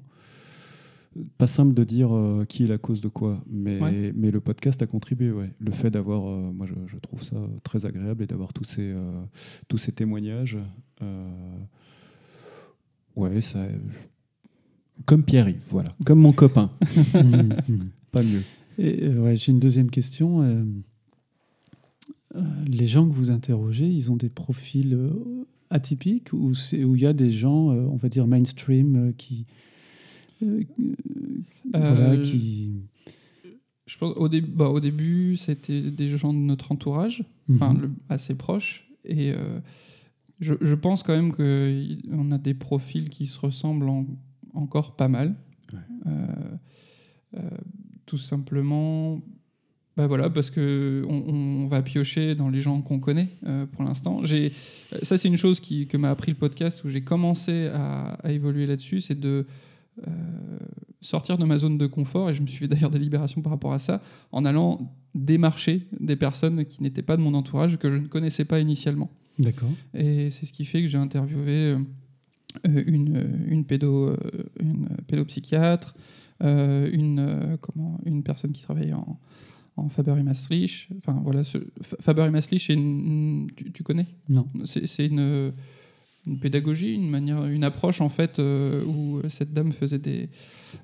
Pas 1.38 1.48
simple 1.48 1.74
de 1.74 1.82
dire 1.82 2.14
euh, 2.14 2.44
qui 2.44 2.62
est 2.62 2.68
la 2.68 2.78
cause 2.78 3.00
de 3.00 3.08
quoi, 3.08 3.42
mais, 3.50 3.80
Ouais. 3.80 4.12
mais 4.14 4.30
le 4.30 4.40
podcast 4.40 4.80
a 4.82 4.86
contribué. 4.86 5.32
Ouais. 5.32 5.50
Le 5.58 5.72
fait 5.72 5.90
d'avoir, 5.90 6.28
euh, 6.28 6.52
moi 6.52 6.66
je, 6.66 6.74
je 6.86 6.96
trouve 6.98 7.24
ça 7.24 7.36
très 7.64 7.86
agréable 7.86 8.22
et 8.22 8.26
d'avoir 8.26 8.52
tous 8.52 8.64
ces, 8.64 8.94
tous 9.66 9.78
ces 9.78 9.90
témoignages. 9.90 10.58
ouais, 13.16 13.40
ça. 13.40 13.66
Comme 15.06 15.22
Pierre-Yves, 15.22 15.62
voilà. 15.70 15.94
Comme 16.06 16.20
mon 16.20 16.32
copain. 16.32 16.70
Pas 18.12 18.22
mieux. 18.22 18.42
Et, 18.78 19.04
euh, 19.04 19.22
ouais, 19.22 19.36
J'ai 19.36 19.52
une 19.52 19.60
deuxième 19.60 19.90
question. 19.90 20.42
Euh, 20.42 20.64
euh, 22.36 22.40
les 22.66 22.86
gens 22.86 23.06
que 23.08 23.12
vous 23.14 23.30
interrogez, 23.30 23.86
ils 23.88 24.10
ont 24.12 24.16
des 24.16 24.28
profils 24.28 24.94
euh, 24.94 25.10
atypiques 25.70 26.32
ou 26.32 26.54
c'est- 26.54 26.84
où 26.84 26.94
il 26.96 27.02
y 27.02 27.06
a 27.06 27.12
des 27.12 27.30
gens, 27.30 27.70
euh, 27.70 27.86
on 27.90 27.96
va 27.96 28.08
dire 28.08 28.26
mainstream, 28.26 28.96
euh, 29.08 29.12
qui, 29.16 29.46
euh, 30.42 30.62
euh, 31.74 31.94
voilà, 31.94 32.16
qui. 32.18 32.72
Je 33.86 33.96
pense 33.96 34.14
au, 34.18 34.28
début 34.28 34.50
bah, 34.50 34.68
au 34.68 34.80
début, 34.80 35.36
c'était 35.36 35.90
des 35.90 36.10
gens 36.18 36.34
de 36.34 36.38
notre 36.38 36.72
entourage, 36.72 37.24
enfin 37.50 37.72
Mhm. 37.72 37.80
le- 37.80 37.90
assez 38.10 38.34
proches, 38.34 38.86
et 39.06 39.32
euh, 39.32 39.60
je, 40.40 40.52
je 40.60 40.74
pense 40.74 41.02
quand 41.02 41.16
même 41.16 41.32
qu'on 41.32 42.30
a 42.32 42.38
des 42.38 42.52
profils 42.52 43.08
qui 43.08 43.24
se 43.24 43.38
ressemblent 43.40 43.88
en- 43.88 44.06
encore 44.58 44.96
pas 44.96 45.08
mal. 45.08 45.34
Ouais. 45.72 45.78
Euh, 46.06 46.26
euh, 47.36 47.40
tout 48.06 48.18
simplement, 48.18 49.20
bah 49.96 50.06
voilà, 50.06 50.30
parce 50.30 50.50
que 50.50 51.04
on, 51.08 51.24
on 51.28 51.66
va 51.68 51.82
piocher 51.82 52.34
dans 52.34 52.48
les 52.48 52.60
gens 52.60 52.80
qu'on 52.82 53.00
connaît 53.00 53.28
euh, 53.46 53.66
pour 53.66 53.84
l'instant. 53.84 54.24
J'ai, 54.24 54.52
ça 55.02 55.16
c'est 55.18 55.28
une 55.28 55.36
chose 55.36 55.60
qui, 55.60 55.86
que 55.86 55.96
m'a 55.96 56.10
appris 56.10 56.30
le 56.30 56.38
podcast 56.38 56.84
où 56.84 56.88
j'ai 56.88 57.02
commencé 57.02 57.66
à, 57.72 58.14
à 58.22 58.32
évoluer 58.32 58.66
là-dessus, 58.66 59.00
c'est 59.00 59.18
de 59.18 59.46
euh, 60.06 60.10
sortir 61.00 61.36
de 61.36 61.44
ma 61.44 61.58
zone 61.58 61.76
de 61.76 61.86
confort, 61.86 62.30
et 62.30 62.34
je 62.34 62.42
me 62.42 62.46
suis 62.46 62.58
fait 62.58 62.68
d'ailleurs 62.68 62.90
des 62.90 62.98
libérations 62.98 63.42
par 63.42 63.52
rapport 63.52 63.72
à 63.72 63.78
ça, 63.78 64.00
en 64.32 64.44
allant 64.44 64.94
démarcher 65.14 65.86
des 65.98 66.16
personnes 66.16 66.64
qui 66.64 66.82
n'étaient 66.82 67.02
pas 67.02 67.16
de 67.16 67.22
mon 67.22 67.34
entourage, 67.34 67.78
que 67.78 67.90
je 67.90 67.98
ne 67.98 68.06
connaissais 68.06 68.44
pas 68.44 68.60
initialement. 68.60 69.10
D'accord. 69.38 69.70
Et 69.94 70.30
c'est 70.30 70.46
ce 70.46 70.52
qui 70.52 70.64
fait 70.64 70.82
que 70.82 70.88
j'ai 70.88 70.98
interviewé 70.98 71.76
une, 72.64 73.16
euh, 73.16 73.28
une, 73.48 73.64
pédo, 73.64 74.08
euh, 74.08 74.16
une 74.60 74.88
pédopsychiatre, 75.06 75.94
euh, 76.42 76.88
une, 76.92 77.18
euh, 77.18 77.56
comment, 77.60 77.98
une 78.04 78.22
personne 78.22 78.52
qui 78.52 78.62
travaille 78.62 78.92
en, 78.92 79.18
en 79.76 79.88
Faber 79.88 80.14
et 80.18 80.22
Maastricht. 80.22 80.88
Enfin, 80.98 81.20
voilà, 81.24 81.44
ce, 81.44 81.58
Fa- 81.82 81.96
Faber 82.00 82.26
et 82.26 82.30
Maastricht, 82.30 82.66
c'est 82.66 82.74
une, 82.74 82.80
une- 83.06 83.50
tu, 83.56 83.72
tu 83.72 83.82
connais? 83.82 84.06
Non. 84.28 84.46
C'est 84.64 85.06
une, 85.06 85.52
une 86.26 86.38
pédagogie, 86.38 86.94
une 86.94 87.08
manière, 87.08 87.46
une 87.46 87.64
approche 87.64 88.00
en 88.00 88.08
fait 88.08 88.38
euh, 88.38 88.84
où 88.84 89.20
cette 89.28 89.52
dame 89.52 89.72
faisait 89.72 89.98
des, 89.98 90.28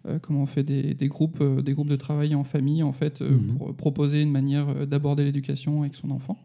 euh, 0.07 0.19
comment 0.19 0.43
on 0.43 0.47
fait 0.47 0.63
des, 0.63 0.95
des 0.95 1.09
groupes, 1.09 1.39
euh, 1.41 1.61
des 1.61 1.75
groupes 1.75 1.91
de 1.91 1.97
travail 1.97 2.35
en 2.35 2.45
famille 2.45 2.83
en 2.83 2.93
fait 2.93 3.21
euh, 3.21 3.31
Mhm. 3.33 3.57
pour 3.59 3.75
proposer 3.77 4.23
une 4.23 4.31
manière 4.31 4.69
euh, 4.71 4.87
d'aborder 4.87 5.25
l'éducation 5.25 5.83
avec 5.83 5.95
son 5.97 6.11
enfant. 6.11 6.39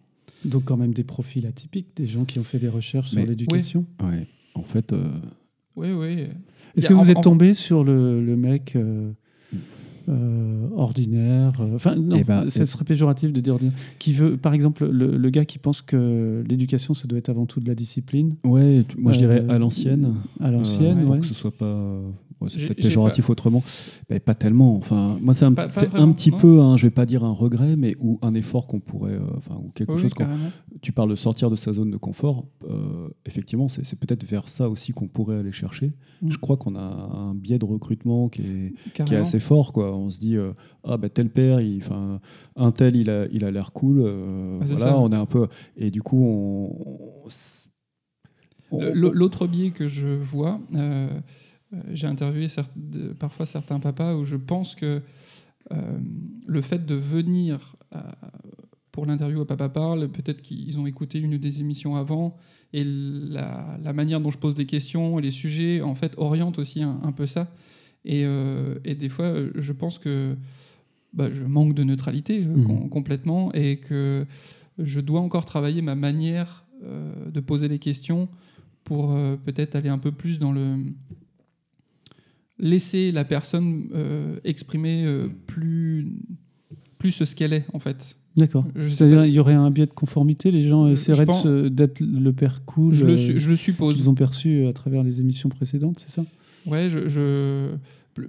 Donc 0.46 0.66
quand 0.66 0.78
même 0.78 0.94
des 0.94 1.04
profils 1.04 1.46
atypiques, 1.46 1.96
des 1.98 2.08
gens 2.08 2.26
qui 2.26 2.40
ont 2.40 2.44
fait 2.44 2.60
des 2.60 2.70
recherches 2.70 3.14
Mais- 3.14 3.22
sur 3.22 3.30
l'éducation. 3.30 3.86
Ouais. 4.04 4.28
En 4.60 4.64
fait, 4.64 4.94
euh, 4.94 5.10
Oui, 5.76 5.92
oui. 5.92 6.28
Est-ce 6.76 6.88
que 6.88 6.94
vous 6.94 7.02
en- 7.10 7.14
êtes 7.14 7.22
tombé 7.22 7.54
sur 7.54 7.84
le, 7.84 8.24
le 8.24 8.36
mec 8.36 8.76
euh, 8.76 9.12
euh, 10.10 10.68
ordinaire 10.76 11.52
euh, 11.62 11.76
Enfin, 11.76 11.96
non, 11.96 12.16
Eh 12.20 12.24
ben, 12.24 12.48
ça 12.50 12.62
euh, 12.62 12.66
serait 12.66 12.86
péjoratif 12.86 13.32
de 13.32 13.40
dire 13.40 13.54
ordinaire. 13.54 13.76
Qui 14.00 14.14
veut, 14.14 14.38
par 14.38 14.54
exemple, 14.54 14.86
le, 14.88 15.16
le 15.18 15.30
gars 15.30 15.46
qui 15.46 15.58
pense 15.60 15.82
que 15.82 16.44
l'éducation, 16.50 16.94
ça 16.94 17.08
doit 17.08 17.20
être 17.20 17.30
avant 17.30 17.46
tout 17.46 17.60
de 17.60 17.68
la 17.68 17.76
discipline, 17.76 18.36
ouais, 18.44 18.84
tu- 18.88 18.98
moi 19.00 19.12
je 19.12 19.20
dirais 19.20 19.44
à 19.50 19.58
l'ancienne. 19.60 20.16
à 20.40 20.52
l'ancienne, 20.52 21.00
Euh, 21.00 21.04
pour 21.04 21.12
ouais. 21.12 21.20
que 21.20 21.26
ce 21.28 21.34
soit 21.34 21.56
pas. 21.56 22.00
ouais, 22.42 22.48
c'est 22.50 22.66
peut-être 22.66 22.82
péjoratif 22.82 23.30
autrement. 23.30 23.62
Mais 24.10 24.20
pas 24.20 24.34
tellement. 24.36 24.76
Enfin, 24.76 25.18
moi, 25.22 25.34
c'est 25.34 25.46
un, 25.46 25.54
Pas- 25.54 25.64
pas 25.64 25.70
c'est 25.70 25.86
un 25.88 25.90
vraiment, 25.90 26.14
petit 26.14 26.32
peu, 26.32 26.62
hein, 26.62 26.78
je 26.78 26.86
vais 26.86 26.90
pas 26.92 27.06
dire 27.06 27.24
un 27.24 27.32
regret, 27.34 27.76
mais 27.76 27.96
ou 28.00 28.18
un 28.22 28.34
effort 28.34 28.68
qu'on 28.68 28.80
pourrait. 28.80 29.14
euh, 29.14 29.20
Enfin, 29.38 29.56
ou 29.64 29.70
quelque 29.76 29.94
Oui, 29.94 30.02
chose 30.02 30.14
carrément. 30.14 30.50
Tu 30.82 30.92
parles 30.92 31.10
de 31.10 31.16
sortir 31.16 31.50
de 31.50 31.56
sa 31.56 31.74
zone 31.74 31.92
de 31.92 31.98
confort. 31.98 32.46
euh, 32.70 33.08
effectivement, 33.26 33.68
c'est 33.68 33.98
peut-être 34.00 34.24
vers 34.26 34.48
ça 34.48 34.70
aussi 34.70 34.92
qu'on 34.94 35.08
pourrait 35.08 35.38
aller 35.38 35.52
chercher. 35.52 35.94
Mm. 36.22 36.32
Je 36.32 36.38
crois 36.38 36.58
qu'on 36.58 36.76
a 36.76 36.80
un 36.82 37.34
biais 37.36 37.58
de 37.60 37.66
recrutement 37.66 38.30
qui 38.30 38.42
est, 38.42 38.74
qui 39.06 39.14
est 39.14 39.18
assez 39.18 39.40
fort. 39.40 39.74
Quoi. 39.74 39.92
On 40.00 40.12
se 40.12 40.20
dit, 40.20 40.36
euh, 40.38 40.54
ah 40.84 40.98
bah 40.98 41.10
tel 41.10 41.30
père, 41.30 41.62
il, 41.62 41.82
un 42.56 42.72
tel, 42.72 42.96
il 42.96 43.10
a 43.10 43.28
il 43.32 43.44
a 43.46 43.52
l'air 43.52 43.72
cool. 43.72 44.00
euh, 44.02 44.60
Ah, 44.62 44.66
voilà, 44.66 44.86
ça. 44.86 44.98
on 44.98 45.12
est 45.12 45.16
un 45.16 45.26
peu. 45.26 45.48
Et 45.78 45.92
du 45.92 46.02
coup, 46.02 46.24
on. 46.24 47.26
on- 47.26 47.30
on- 48.72 48.80
l'au- 48.94 49.14
L'autre 49.14 49.48
biais 49.48 49.72
que 49.72 49.88
je 49.88 50.08
vois, 50.08 50.60
euh, 50.76 51.08
j'ai 51.92 52.08
interviewé 52.08 52.48
certes- 52.48 52.72
parfois 53.20 53.46
certains 53.46 53.80
papas 53.80 54.16
où 54.16 54.26
je 54.26 54.36
pense 54.36 54.76
que 54.76 55.02
le 56.48 56.62
fait 56.62 56.84
de 56.86 56.96
venir 56.96 57.76
à- 57.92 58.16
pour 58.92 59.06
l'interview 59.06 59.42
à 59.42 59.46
Papa 59.46 59.70
Parle, 59.70 60.10
peut-être 60.10 60.42
qu'ils 60.42 60.78
ont 60.80 60.88
écouté 60.88 61.20
une 61.20 61.38
des 61.38 61.62
émissions 61.62 61.96
avant, 61.96 62.36
et 62.74 62.84
la, 62.84 63.78
la 63.82 63.94
manière 63.94 64.20
dont 64.20 64.32
je 64.32 64.40
pose 64.40 64.56
des 64.56 64.66
questions 64.66 65.20
et 65.20 65.22
les 65.22 65.32
sujets, 65.32 65.82
en 65.82 65.94
fait, 65.96 66.14
orientent 66.18 66.58
aussi 66.60 66.82
un, 66.82 67.00
un 67.04 67.12
peu 67.12 67.26
ça. 67.28 67.48
Et, 68.12 68.24
euh, 68.26 68.76
et 68.84 68.96
des 68.96 69.10
fois, 69.10 69.34
je 69.56 69.72
pense 69.72 70.00
que 70.00 70.36
bah, 71.14 71.30
je 71.32 71.44
manque 71.44 71.74
de 71.76 71.84
neutralité 71.84 72.42
euh, 72.42 72.64
com- 72.66 72.90
complètement, 72.90 73.54
et 73.54 73.78
que 73.78 74.26
je 74.80 75.00
dois 75.00 75.20
encore 75.22 75.46
travailler 75.46 75.82
ma 75.84 75.94
manière 75.96 76.66
euh, 76.84 77.30
de 77.30 77.40
poser 77.40 77.68
les 77.68 77.78
questions 77.78 78.28
pour 78.84 79.12
euh, 79.12 79.36
peut-être 79.46 79.76
aller 79.76 79.90
un 79.90 80.00
peu 80.00 80.12
plus 80.12 80.40
dans 80.40 80.52
le 80.52 80.78
laisser 82.58 83.12
la 83.12 83.24
personne 83.26 83.88
euh, 83.94 84.38
exprimer 84.44 85.06
plus 85.48 86.08
plus 86.98 87.12
ce 87.12 87.36
qu'elle 87.36 87.54
est 87.54 87.66
en 87.74 87.80
fait. 87.80 88.18
D'accord. 88.36 88.66
C'est-à-dire 88.88 89.20
pas. 89.20 89.28
il 89.28 89.34
y 89.34 89.40
aurait 89.40 89.54
un 89.54 89.72
biais 89.72 89.86
de 89.86 89.92
conformité, 89.94 90.52
les 90.52 90.62
gens 90.62 90.88
essaieraient 90.88 91.26
d'être 91.70 92.02
le 92.02 92.32
père 92.34 92.64
cool 92.66 92.94
Je 92.94 93.06
le, 93.06 93.16
je 93.16 93.50
le 93.52 93.56
suppose. 93.56 93.96
qu'ils 93.96 94.10
ont 94.10 94.14
perçu 94.16 94.66
à 94.68 94.74
travers 94.74 95.04
les 95.04 95.20
émissions 95.22 95.50
précédentes, 95.50 96.00
c'est 96.00 96.10
ça? 96.10 96.26
Ouais, 96.70 96.90
je, 96.90 97.08
je- 97.10 97.76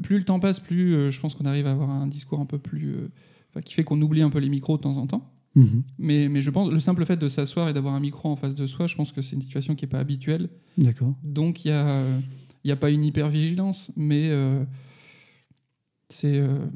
plus, 0.02 0.18
le 0.18 0.24
temps 0.24 0.38
passe, 0.40 0.60
plus 0.60 0.94
euh, 0.94 1.10
je 1.10 1.20
pense 1.20 1.34
qu'on 1.34 1.44
arrive 1.46 1.66
à 1.66 1.72
avoir 1.72 1.90
un 1.90 2.06
discours 2.06 2.38
un 2.40 2.46
peu 2.46 2.58
plus 2.58 2.94
euh, 2.94 3.08
enfin, 3.50 3.60
qui 3.60 3.74
fait 3.74 3.82
qu'on 3.84 4.00
oublie 4.02 4.22
un 4.22 4.30
peu 4.30 4.38
les 4.38 4.48
micros 4.48 4.76
de 4.76 4.82
temps 4.82 4.96
en 4.96 5.06
temps. 5.06 5.32
Mhm. 5.56 5.82
Mais, 5.98 6.28
mais 6.28 6.42
je 6.42 6.50
pense 6.50 6.70
le 6.70 6.78
simple 6.78 7.04
fait 7.04 7.16
de 7.16 7.26
s'asseoir 7.28 7.68
et 7.68 7.72
d'avoir 7.72 7.94
un 7.94 8.00
micro 8.00 8.28
en 8.28 8.36
face 8.36 8.54
de 8.54 8.66
soi, 8.68 8.86
je 8.86 8.94
pense 8.94 9.10
que 9.10 9.20
c'est 9.20 9.34
une 9.34 9.42
situation 9.42 9.74
qui 9.74 9.84
est 9.84 9.88
pas 9.88 9.98
habituelle. 9.98 10.48
D'accord. 10.78 11.14
Donc 11.24 11.64
il 11.64 11.68
y 11.68 11.72
a 11.72 12.04
y 12.64 12.70
a 12.70 12.76
pas 12.76 12.90
une 12.90 13.04
hyper 13.04 13.30
vigilance, 13.30 13.90
mais 13.96 14.28
euh, 14.30 14.62
c'est 16.08 16.38
euh, 16.38 16.66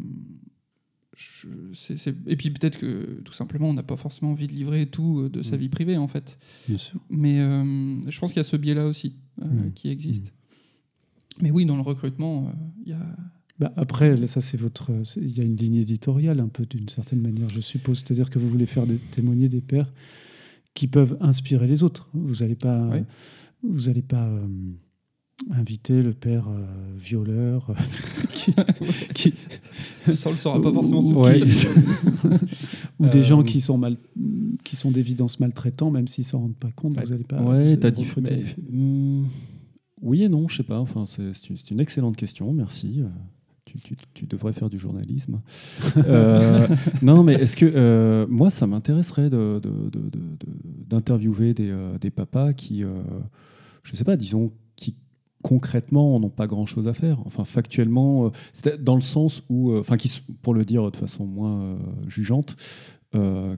c'est- 1.75 2.15
et 2.27 2.37
puis 2.37 2.51
peut-être 2.51 2.79
que 2.79 3.21
tout 3.25 3.33
simplement 3.33 3.69
on 3.69 3.75
n'a 3.75 3.83
pas 3.85 3.97
forcément 3.97 4.33
envie 4.33 4.47
de 4.49 4.53
livrer 4.53 4.87
tout 4.87 5.29
de 5.29 5.43
sa 5.43 5.57
Mm. 5.57 5.61
vie 5.61 5.69
privée 5.69 5.97
en 5.97 6.09
fait. 6.09 6.39
Bien 6.67 6.79
sûr. 6.79 6.99
Mais 7.11 7.39
euh, 7.41 8.01
je 8.09 8.19
pense 8.19 8.33
qu'il 8.33 8.39
y 8.39 8.45
a 8.47 8.49
ce 8.49 8.57
biais-là 8.57 8.87
aussi 8.87 9.15
qui 9.75 9.89
existe. 9.91 10.33
Mais 11.41 11.51
oui, 11.51 11.67
dans 11.67 11.77
le 11.77 11.83
recrutement, 11.83 12.47
euh, 12.47 12.51
il 12.85 12.91
y 12.91 12.95
a 12.95 12.99
Bah, 13.59 13.73
après, 13.77 14.17
là, 14.17 14.27
ça, 14.27 14.41
c'est 14.41 14.57
votre. 14.57 14.91
Il 15.17 15.37
y 15.37 15.41
a 15.41 15.45
une 15.45 15.57
ligne 15.57 15.77
éditoriale, 15.77 16.41
un 16.41 16.49
peu 16.49 16.65
d'une 16.67 16.89
certaine 16.89 17.21
manière, 17.21 17.49
je 17.49 17.61
suppose. 17.61 17.99
C'est-à-dire 17.99 18.31
que 18.31 18.39
vous 18.39 18.49
voulez 18.49 18.67
faire 18.67 18.87
des, 18.87 18.97
témoigner 18.97 19.49
des 19.49 19.61
pères 19.61 19.93
qui 20.75 20.87
peuvent 20.89 21.17
inspirer 21.21 21.67
les 21.67 21.83
autres. 21.83 22.09
Vous 22.15 22.37
n'allez 22.43 22.57
pas. 22.57 22.89
Oui. 22.93 22.99
Vous 23.63 23.89
allez 23.89 24.03
pas. 24.03 24.27
euh, 24.27 24.47
inviter 25.51 26.01
le 26.01 26.13
père 26.15 26.49
euh, 26.49 26.65
violeur 26.97 27.69
euh, 27.71 27.75
qui, 28.33 28.55
qui- 29.15 29.35
ça 30.15 30.29
on 30.29 30.33
le 30.33 30.39
saura 30.39 30.63
pas 30.63 30.73
forcément 30.73 31.03
tout 31.03 31.13
de 31.13 31.17
Ouais. 31.17 31.39
suite. 31.41 31.69
ou 33.01 33.09
des 33.09 33.19
Euh, 33.19 33.23
gens 33.23 33.43
qui 33.43 33.61
sont 33.61 33.77
mal 33.77 33.97
qui 34.63 34.77
sont 34.77 34.93
d'évidence 34.93 35.41
maltraitants 35.41 35.91
même 35.91 36.07
s'ils 36.07 36.25
s'en 36.25 36.39
rendent 36.39 36.57
pas 36.57 36.71
compte 36.71 36.95
Bah, 36.95 37.03
vous 37.05 37.13
allez 37.13 37.25
pas 37.25 37.43
Ouais, 37.43 37.77
t'as 37.77 37.91
dit. 37.91 38.07
Oui 40.05 40.23
et 40.23 40.29
non, 40.29 40.47
je 40.49 40.59
sais 40.59 40.63
pas. 40.63 40.79
Enfin, 40.79 41.05
c'est 41.07 41.49
une, 41.49 41.57
une 41.71 41.81
excellente 41.81 42.17
question. 42.17 42.53
Merci. 42.53 43.01
Euh, 43.01 43.09
Tu, 43.67 43.79
tu- 43.81 43.97
tu 44.13 44.27
devrais 44.27 44.53
faire 44.53 44.69
du 44.71 44.79
journalisme. 44.79 45.41
Euh, 45.97 46.69
non, 47.03 47.23
mais 47.25 47.35
est-ce 47.35 47.57
que 47.57 47.67
euh, 47.75 48.27
moi, 48.29 48.51
ça 48.51 48.67
m'intéresserait 48.67 49.31
de- 49.31 49.59
de- 49.63 49.89
de- 49.91 50.11
de- 50.11 50.19
de- 50.19 50.85
d'interviewer 50.89 51.55
des, 51.55 51.71
euh, 51.71 51.99
des 51.99 52.11
papas 52.11 52.53
qui, 52.53 52.85
je 53.83 53.97
sais 53.97 54.05
pas, 54.05 54.17
disons, 54.17 54.53
qui 54.77 54.95
concrètement 55.43 56.19
n'ont 56.21 56.31
pas 56.31 56.47
grand-chose 56.47 56.87
à 56.89 56.93
faire. 56.93 57.19
Enfin, 57.27 57.45
factuellement, 57.45 58.31
dans 58.81 58.95
le 58.97 59.01
sens 59.03 59.43
où, 59.49 59.75
enfin, 59.75 59.97
qui, 59.97 60.23
pour 60.43 60.55
le 60.55 60.65
dire 60.65 60.91
de 60.91 60.97
façon 60.97 61.27
moins 61.27 61.77
jugeante, 62.07 62.57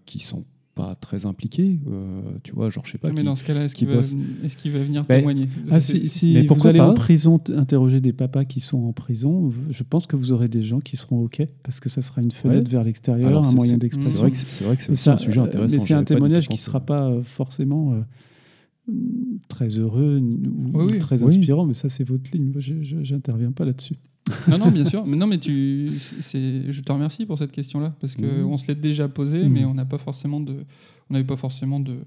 qui 0.05 0.19
sont 0.21 0.45
pas 0.77 0.95
très 0.95 1.27
impliqués. 1.27 1.81
euh, 1.89 2.21
tu 2.45 2.53
vois, 2.53 2.71
genre, 2.71 2.85
je 2.87 2.93
sais 2.93 2.99
pas. 2.99 3.09
Mais 3.09 3.15
qui- 3.17 3.23
dans 3.25 3.35
ce 3.35 3.43
cas-là, 3.43 3.65
est-ce 3.65 3.75
qui 3.75 3.81
qu'il 3.87 3.89
va, 3.89 3.97
bosse. 3.97 4.15
est-ce 4.45 4.57
qu'il 4.57 4.71
va 4.73 4.79
venir 4.85 5.05
Ben, 5.09 5.17
témoigner 5.19 5.49
Ah, 5.71 5.81
si, 5.81 6.09
si 6.09 6.35
mais 6.35 6.43
vous 6.43 6.47
pourquoi 6.49 6.71
allez 6.71 6.79
pas 6.79 6.91
en 6.91 6.95
prison 6.95 7.41
interroger 7.57 8.01
des 8.01 8.13
papas 8.13 8.45
qui 8.45 8.61
sont 8.61 8.79
en 8.85 8.93
prison, 8.93 9.51
je 9.71 9.83
pense 9.83 10.07
que 10.07 10.15
vous 10.17 10.33
aurez 10.33 10.47
des 10.49 10.63
gens 10.63 10.79
qui 10.81 10.97
seront 10.97 11.19
OK 11.21 11.43
parce 11.65 11.81
que 11.81 11.89
ça 11.89 12.03
sera 12.03 12.21
une 12.23 12.31
fenêtre 12.31 12.71
vers 12.71 12.85
l'extérieur, 12.85 13.45
un 13.45 13.53
moyen 13.55 13.79
d'expression. 13.79 14.13
C'est 14.13 14.19
vrai 14.21 14.31
que 14.31 14.37
c'est 14.37 14.65
vrai 14.65 14.77
que 14.77 14.95
ça, 14.95 15.15
un 15.15 15.17
sujet 15.17 15.41
euh, 15.41 15.45
intéressant. 15.45 15.73
Mais 15.75 15.79
c'est 15.81 15.95
un 15.95 16.05
témoignage 16.05 16.47
qui 16.47 16.55
ne 16.57 16.61
sera 16.61 16.81
pas 16.81 17.09
euh, 17.11 17.23
forcément 17.25 17.95
euh, 17.95 18.01
très 19.49 19.69
heureux 19.79 20.19
ou 20.21 20.71
Oui, 20.79 20.87
oui. 20.93 20.99
très 20.99 21.23
Oui. 21.23 21.29
inspirant, 21.37 21.67
mais 21.67 21.75
ça, 21.75 21.89
c'est 21.89 22.05
votre 22.05 22.31
ligne. 22.33 22.53
Je- 22.59 23.03
j'interviens 23.03 23.51
pas 23.53 23.65
là-dessus. 23.65 23.97
Non, 24.49 24.59
non, 24.59 24.71
bien 24.71 24.85
sûr. 24.85 25.07
Mais 25.07 25.17
non, 25.17 25.27
mais 25.27 25.39
tu, 25.39 25.93
c'est, 25.99 26.71
je 26.73 26.81
te 26.83 26.93
remercie 26.93 27.27
pour 27.27 27.39
cette 27.39 27.53
question-là 27.53 27.95
parce 28.01 28.15
que 28.17 28.27
Mhm. 28.43 28.47
on 28.47 28.57
se 28.57 28.67
l'est 28.69 28.75
déjà 28.81 29.09
posée, 29.09 29.45
Mhm. 29.45 29.53
mais 29.53 29.65
on 29.65 29.75
n'a 29.75 29.85
pas 29.85 29.99
forcément 29.99 30.41
de, 30.41 30.65
on 31.09 31.13
n'avait 31.15 31.25
pas 31.27 31.37
forcément 31.37 31.79
de, 31.81 31.99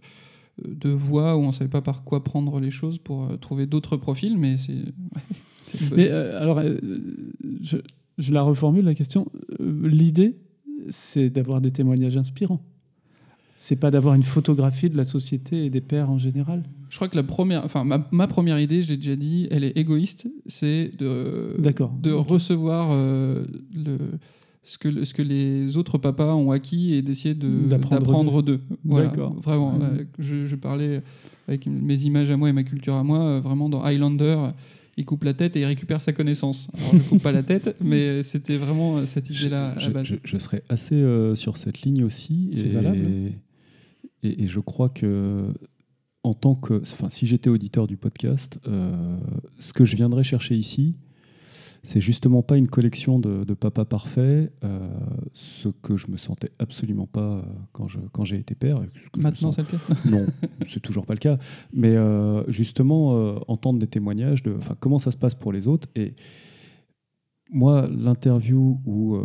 de 0.65 0.89
voie 0.89 1.37
ou 1.37 1.41
on 1.41 1.51
savait 1.53 1.69
pas 1.69 1.81
par 1.81 2.03
quoi 2.03 2.23
prendre 2.23 2.59
les 2.59 2.71
choses 2.71 2.97
pour 2.97 3.23
euh, 3.23 3.37
trouver 3.37 3.65
d'autres 3.65 3.95
profils. 3.97 4.37
Mais 4.37 4.57
c'est, 4.57 4.73
ouais, 4.73 5.91
Mais 5.95 6.09
euh, 6.09 6.41
alors, 6.41 6.59
euh, 6.59 6.77
je, 7.61 7.77
je 8.17 8.33
la 8.33 8.41
reformule 8.41 8.83
la 8.85 8.95
question. 8.95 9.27
L'idée, 9.59 10.35
c'est 10.89 11.29
d'avoir 11.29 11.61
des 11.61 11.71
témoignages 11.71 12.17
inspirants. 12.17 12.61
C'est 13.61 13.75
pas 13.75 13.91
d'avoir 13.91 14.15
une 14.15 14.23
photographie 14.23 14.89
de 14.89 14.95
la 14.95 15.03
société 15.03 15.65
et 15.65 15.69
des 15.69 15.81
pères 15.81 16.09
en 16.09 16.17
général? 16.17 16.63
Je 16.89 16.95
crois 16.95 17.09
que 17.09 17.17
la 17.17 17.23
première, 17.23 17.65
enfin 17.65 17.83
ma, 17.83 18.07
ma 18.11 18.25
première 18.25 18.57
idée, 18.57 18.81
j'ai 18.83 18.95
déjà 18.95 19.17
dit, 19.17 19.49
elle 19.51 19.65
est 19.65 19.77
égoïste, 19.77 20.29
c'est 20.45 20.91
de, 20.97 21.55
D'accord. 21.59 21.93
de 22.01 22.11
recevoir 22.13 22.91
euh, 22.93 23.43
le, 23.75 23.97
ce, 24.63 24.77
que, 24.77 25.03
ce 25.03 25.13
que 25.13 25.21
les 25.21 25.75
autres 25.75 25.97
papas 25.97 26.33
ont 26.35 26.51
acquis 26.51 26.93
et 26.93 27.01
d'essayer 27.01 27.35
de- 27.35 27.67
D'apprendre 27.67 28.41
d'eux. 28.41 28.61
Voilà, 28.85 29.07
D'accord. 29.09 29.33
Vraiment, 29.41 29.73
Ouais. 29.77 29.83
euh, 29.99 30.03
je, 30.19 30.45
je 30.45 30.55
parlais 30.55 31.01
avec 31.49 31.67
mes 31.67 32.01
images 32.03 32.29
à 32.29 32.37
moi 32.37 32.47
et 32.47 32.53
ma 32.53 32.63
culture 32.63 32.95
à 32.95 33.03
moi, 33.03 33.19
euh, 33.19 33.39
vraiment 33.41 33.67
dans 33.67 33.83
Highlander. 33.83 34.37
Il 34.95 35.03
coupe 35.03 35.25
la 35.25 35.33
tête 35.33 35.57
et 35.57 35.59
il 35.61 35.65
récupère 35.65 35.99
sa 35.99 36.13
connaissance. 36.13 36.69
Alors, 36.77 36.91
je 36.93 37.09
coupe 37.09 37.21
pas 37.23 37.33
la 37.33 37.43
tête, 37.43 37.75
mais 37.83 38.23
c'était 38.23 38.55
vraiment 38.57 39.05
cette 39.05 39.29
idée-là 39.29 39.71
à 39.71 39.75
la 39.75 39.79
je, 39.81 39.89
base. 39.91 40.05
je- 40.07 40.15
je 40.23 40.37
serais 40.37 40.63
assez 40.69 40.95
euh, 40.95 41.35
sur 41.35 41.57
cette 41.57 41.81
ligne 41.81 42.05
aussi. 42.05 42.51
C'est 42.55 42.69
valable. 42.69 42.97
Et, 44.23 44.43
et 44.43 44.47
je 44.47 44.59
crois 44.59 44.89
que, 44.89 45.53
en 46.23 46.33
tant 46.33 46.55
que. 46.55 46.81
Enfin, 46.81 47.09
si 47.09 47.25
j'étais 47.27 47.49
auditeur 47.49 47.87
du 47.87 47.97
podcast, 47.97 48.59
euh, 48.67 49.17
ce 49.59 49.73
que 49.73 49.85
je 49.85 49.95
viendrais 49.95 50.23
chercher 50.23 50.55
ici, 50.55 50.95
c'est 51.81 52.01
justement 52.01 52.43
pas 52.43 52.57
une 52.57 52.67
collection 52.67 53.19
de, 53.19 53.45
de 53.45 53.53
papas 53.53 53.85
parfaits, 53.85 54.51
euh, 54.65 54.89
ce 55.31 55.69
que 55.69 55.95
je 55.95 56.11
me 56.11 56.17
sentais 56.17 56.51
absolument 56.59 57.07
pas 57.07 57.35
euh, 57.37 57.41
quand 57.71 57.87
je- 57.87 57.99
quand 58.11 58.25
j'ai 58.25 58.35
été 58.35 58.53
père. 58.53 58.81
ce 58.93 59.17
Maintenant, 59.21 59.53
c'est 59.53 59.61
le 59.61 59.67
cas. 59.77 59.77
non, 60.09 60.25
c'est 60.67 60.81
toujours 60.81 61.05
pas 61.05 61.13
le 61.13 61.19
cas. 61.19 61.37
Mais 61.71 61.95
euh, 61.95 62.43
justement, 62.51 63.15
euh, 63.15 63.39
entendre 63.47 63.79
des 63.79 63.87
témoignages 63.87 64.43
de 64.43 64.53
enfin, 64.57 64.75
comment 64.77 64.99
ça 64.99 65.11
se 65.11 65.17
passe 65.17 65.35
pour 65.35 65.53
les 65.53 65.67
autres. 65.69 65.87
Et 65.95 66.15
moi, 67.49 67.87
l'interview 67.89 68.79
où, 68.85 69.17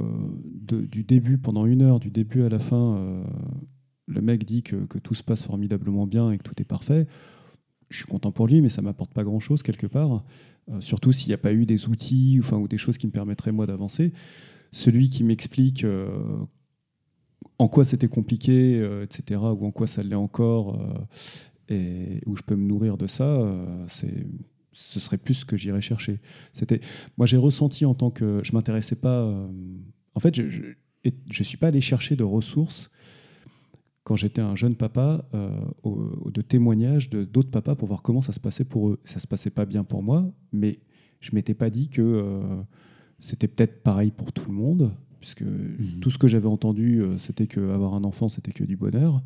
de- 0.62 0.81
du 0.87 1.03
début, 1.03 1.39
pendant 1.39 1.66
une 1.66 1.83
heure, 1.83 1.99
du 2.01 2.11
début 2.12 2.43
à 2.43 2.49
la 2.49 2.59
fin, 2.61 3.23
le 4.06 4.20
mec 4.20 4.44
dit 4.44 4.62
que, 4.62 4.98
tout 4.98 5.14
se 5.14 5.22
passe 5.22 5.43
formidablement 5.43 6.06
bien 6.06 6.31
et 6.31 6.39
que 6.39 6.43
tout 6.43 6.60
est 6.60 6.66
parfait. 6.66 7.06
Je 7.90 7.98
suis 7.98 8.06
content 8.06 8.32
pour 8.32 8.47
lui, 8.47 8.60
mais 8.60 8.68
ça 8.68 8.82
m'apporte 8.82 9.12
pas 9.12 9.24
grand-chose 9.24 9.62
quelque 9.62 9.86
part. 9.86 10.24
Euh, 10.70 10.81
surtout 10.81 11.12
s'il 11.12 11.28
n'y 11.28 11.35
a 11.35 11.39
pas 11.39 11.52
eu 11.52 11.66
des 11.66 11.89
outils 11.89 12.40
ou 12.40 12.68
des 12.68 12.78
choses 12.78 12.98
qui 12.98 13.06
me 13.06 13.12
permettraient, 13.12 13.52
moi, 13.52 13.66
d'avancer. 13.66 14.12
Celui 14.72 15.10
qui 15.10 15.24
m'explique 15.24 15.85
euh, 15.85 16.09
en 17.59 17.68
quoi 17.68 17.85
c'était 17.85 18.09
compliqué, 18.09 18.81
euh, 18.81 19.05
etc., 19.05 19.40
ou 19.40 19.66
en 19.66 19.70
quoi 19.70 19.86
ça 19.86 20.02
l'est 20.02 20.14
encore, 20.14 20.78
et 21.68 22.20
où 22.26 22.36
je 22.36 22.43
peux 22.43 22.56
me 22.56 22.66
nourrir 22.66 22.97
de 22.98 23.06
ça, 23.06 23.39
ce 24.72 25.01
serait 25.01 25.18
plus 25.18 25.35
ce 25.35 25.44
que 25.44 25.56
j'irais 25.56 25.81
chercher. 25.81 26.20
C'était, 26.52 26.81
moi, 27.16 27.26
j'ai 27.26 27.36
ressenti 27.36 27.85
en 27.85 27.94
tant 27.94 28.10
que, 28.10 28.40
je 28.43 28.52
m'intéressais 28.52 28.97
pas, 28.97 29.47
en 30.14 30.20
fait, 30.20 30.35
je, 30.35 30.74
je 31.31 31.43
suis 31.43 31.56
pas 31.56 31.68
allé 31.68 31.81
chercher 31.81 32.16
de 32.16 32.24
ressources 32.24 32.90
quand 34.05 34.16
j'étais 34.16 34.43
un 34.43 34.55
jeune 34.55 34.74
papa, 34.76 35.24
euh, 35.35 35.51
au- 35.82 36.31
de 36.31 36.43
témoignages 36.43 37.09
de 37.10 37.24
d'autres 37.24 37.51
papas 37.51 37.74
pour 37.74 37.89
voir 37.89 38.02
comment 38.02 38.20
ça 38.20 38.32
se 38.32 38.40
passait 38.40 38.64
pour 38.64 38.90
eux. 38.90 39.01
Ça 39.05 39.18
se 39.18 39.26
passait 39.26 39.51
pas 39.51 39.64
bien 39.66 39.82
pour 39.85 40.02
moi, 40.02 40.31
mais 40.52 40.78
je 41.20 41.31
m'étais 41.35 41.55
pas 41.55 41.70
dit 41.70 41.89
que 41.89 42.02
euh, 42.02 42.40
c'était 43.18 43.48
peut-être 43.48 43.82
pareil 43.82 44.10
pour 44.10 44.32
tout 44.32 44.51
le 44.51 44.56
monde, 44.56 44.93
puisque 45.20 45.44
tout 46.02 46.10
ce 46.10 46.18
que 46.18 46.28
j'avais 46.28 46.48
entendu, 46.48 47.01
euh, 47.01 47.16
c'était 47.16 47.47
que 47.47 47.70
avoir 47.72 47.94
un 47.94 48.05
enfant, 48.05 48.28
c'était 48.28 48.52
que 48.52 48.62
du 48.64 48.76
bonheur. 48.76 49.22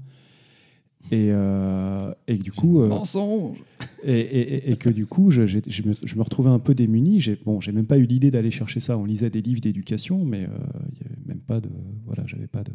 Et, 1.11 1.29
euh, 1.31 2.13
et 2.27 2.37
que 2.39 2.43
du 2.43 2.53
coup, 2.53 2.81
euh, 2.83 2.89
Mensonge 2.89 3.57
et, 4.05 4.13
et- 4.21 4.73
et 4.73 4.77
que 4.77 4.91
du 4.91 5.07
coup, 5.07 5.31
je, 5.31 5.47
je 5.47 5.59
me, 5.83 5.93
je 6.03 6.17
me 6.17 6.23
retrouvais 6.23 6.51
un 6.51 6.59
peu 6.59 6.75
démuni. 6.75 7.21
J'ai, 7.21 7.37
bon, 7.45 7.61
j'ai 7.61 7.73
même 7.73 7.87
pas 7.87 7.99
eu 7.99 8.05
l'idée 8.05 8.31
d'aller 8.31 8.51
chercher 8.51 8.81
ça. 8.81 8.99
On 8.99 9.05
lisait 9.05 9.31
des 9.31 9.41
livres 9.41 9.61
d'éducation, 9.61 10.25
mais 10.25 10.45
euh, 10.45 10.49
il 10.93 10.99
y 10.99 11.05
avait 11.07 11.17
même 11.27 11.39
pas 11.41 11.61
de, 11.61 11.71
voilà, 12.05 12.25
j'avais 12.27 12.49
pas 12.49 12.63
de. 12.65 12.73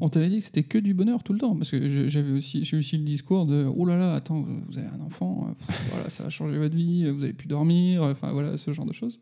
On 0.00 0.08
t'avait 0.10 0.28
dit 0.28 0.38
que 0.38 0.44
c'était 0.44 0.62
que 0.62 0.76
du 0.78 0.92
bonheur 0.92 1.22
tout 1.22 1.32
le 1.32 1.38
temps, 1.38 1.56
parce 1.56 1.70
que 1.70 2.08
j'avais 2.08 2.32
aussi, 2.32 2.64
j'ai 2.64 2.76
aussi 2.76 2.98
le 2.98 3.04
discours 3.04 3.46
de 3.46 3.66
oh 3.74 3.86
là 3.86 3.96
là, 3.96 4.14
attends, 4.14 4.42
vous 4.42 4.78
avez 4.78 4.88
un 4.88 5.00
enfant, 5.00 5.46
euh, 5.48 5.54
pff, 5.54 5.88
voilà, 5.92 6.10
ça 6.10 6.22
va 6.24 6.30
changer 6.30 6.58
votre 6.58 6.74
vie, 6.74 7.08
vous 7.10 7.24
avez 7.24 7.32
pu 7.32 7.46
dormir, 7.48 8.02
enfin 8.02 8.30
voilà, 8.32 8.58
ce 8.58 8.72
genre 8.72 8.84
de 8.86 8.92
choses. 8.92 9.18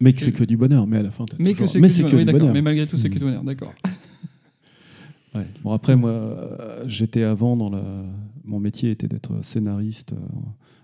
Mais 0.00 0.12
que 0.12 0.20
c'est 0.20 0.32
que 0.32 0.44
du 0.44 0.56
bonheur. 0.56 0.86
Mais 0.86 0.98
à 0.98 1.02
la 1.02 1.10
fin, 1.10 1.24
t'as 1.26 1.36
Mais 1.38 1.52
toujours- 1.52 1.66
que 1.66 1.88
c'est 1.88 2.02
que, 2.02 2.06
que 2.08 2.10
bonheur, 2.12 2.14
oui, 2.14 2.20
du 2.20 2.24
d'accord, 2.26 2.40
bonheur. 2.40 2.54
mais 2.54 2.62
malgré 2.62 2.86
tout, 2.86 2.96
c'est 2.96 3.10
que 3.10 3.18
du 3.18 3.24
bonheur, 3.24 3.44
d'accord. 3.44 3.74
Ouais. 5.34 5.46
Bon, 5.62 5.72
après, 5.72 5.94
moi, 5.94 6.10
euh, 6.10 6.84
j'étais 6.86 7.22
avant 7.22 7.54
dans 7.56 7.68
la. 7.68 7.82
Mon 8.44 8.60
métier 8.60 8.90
était 8.90 9.08
d'être 9.08 9.44
scénariste 9.44 10.14
euh, 10.14 10.16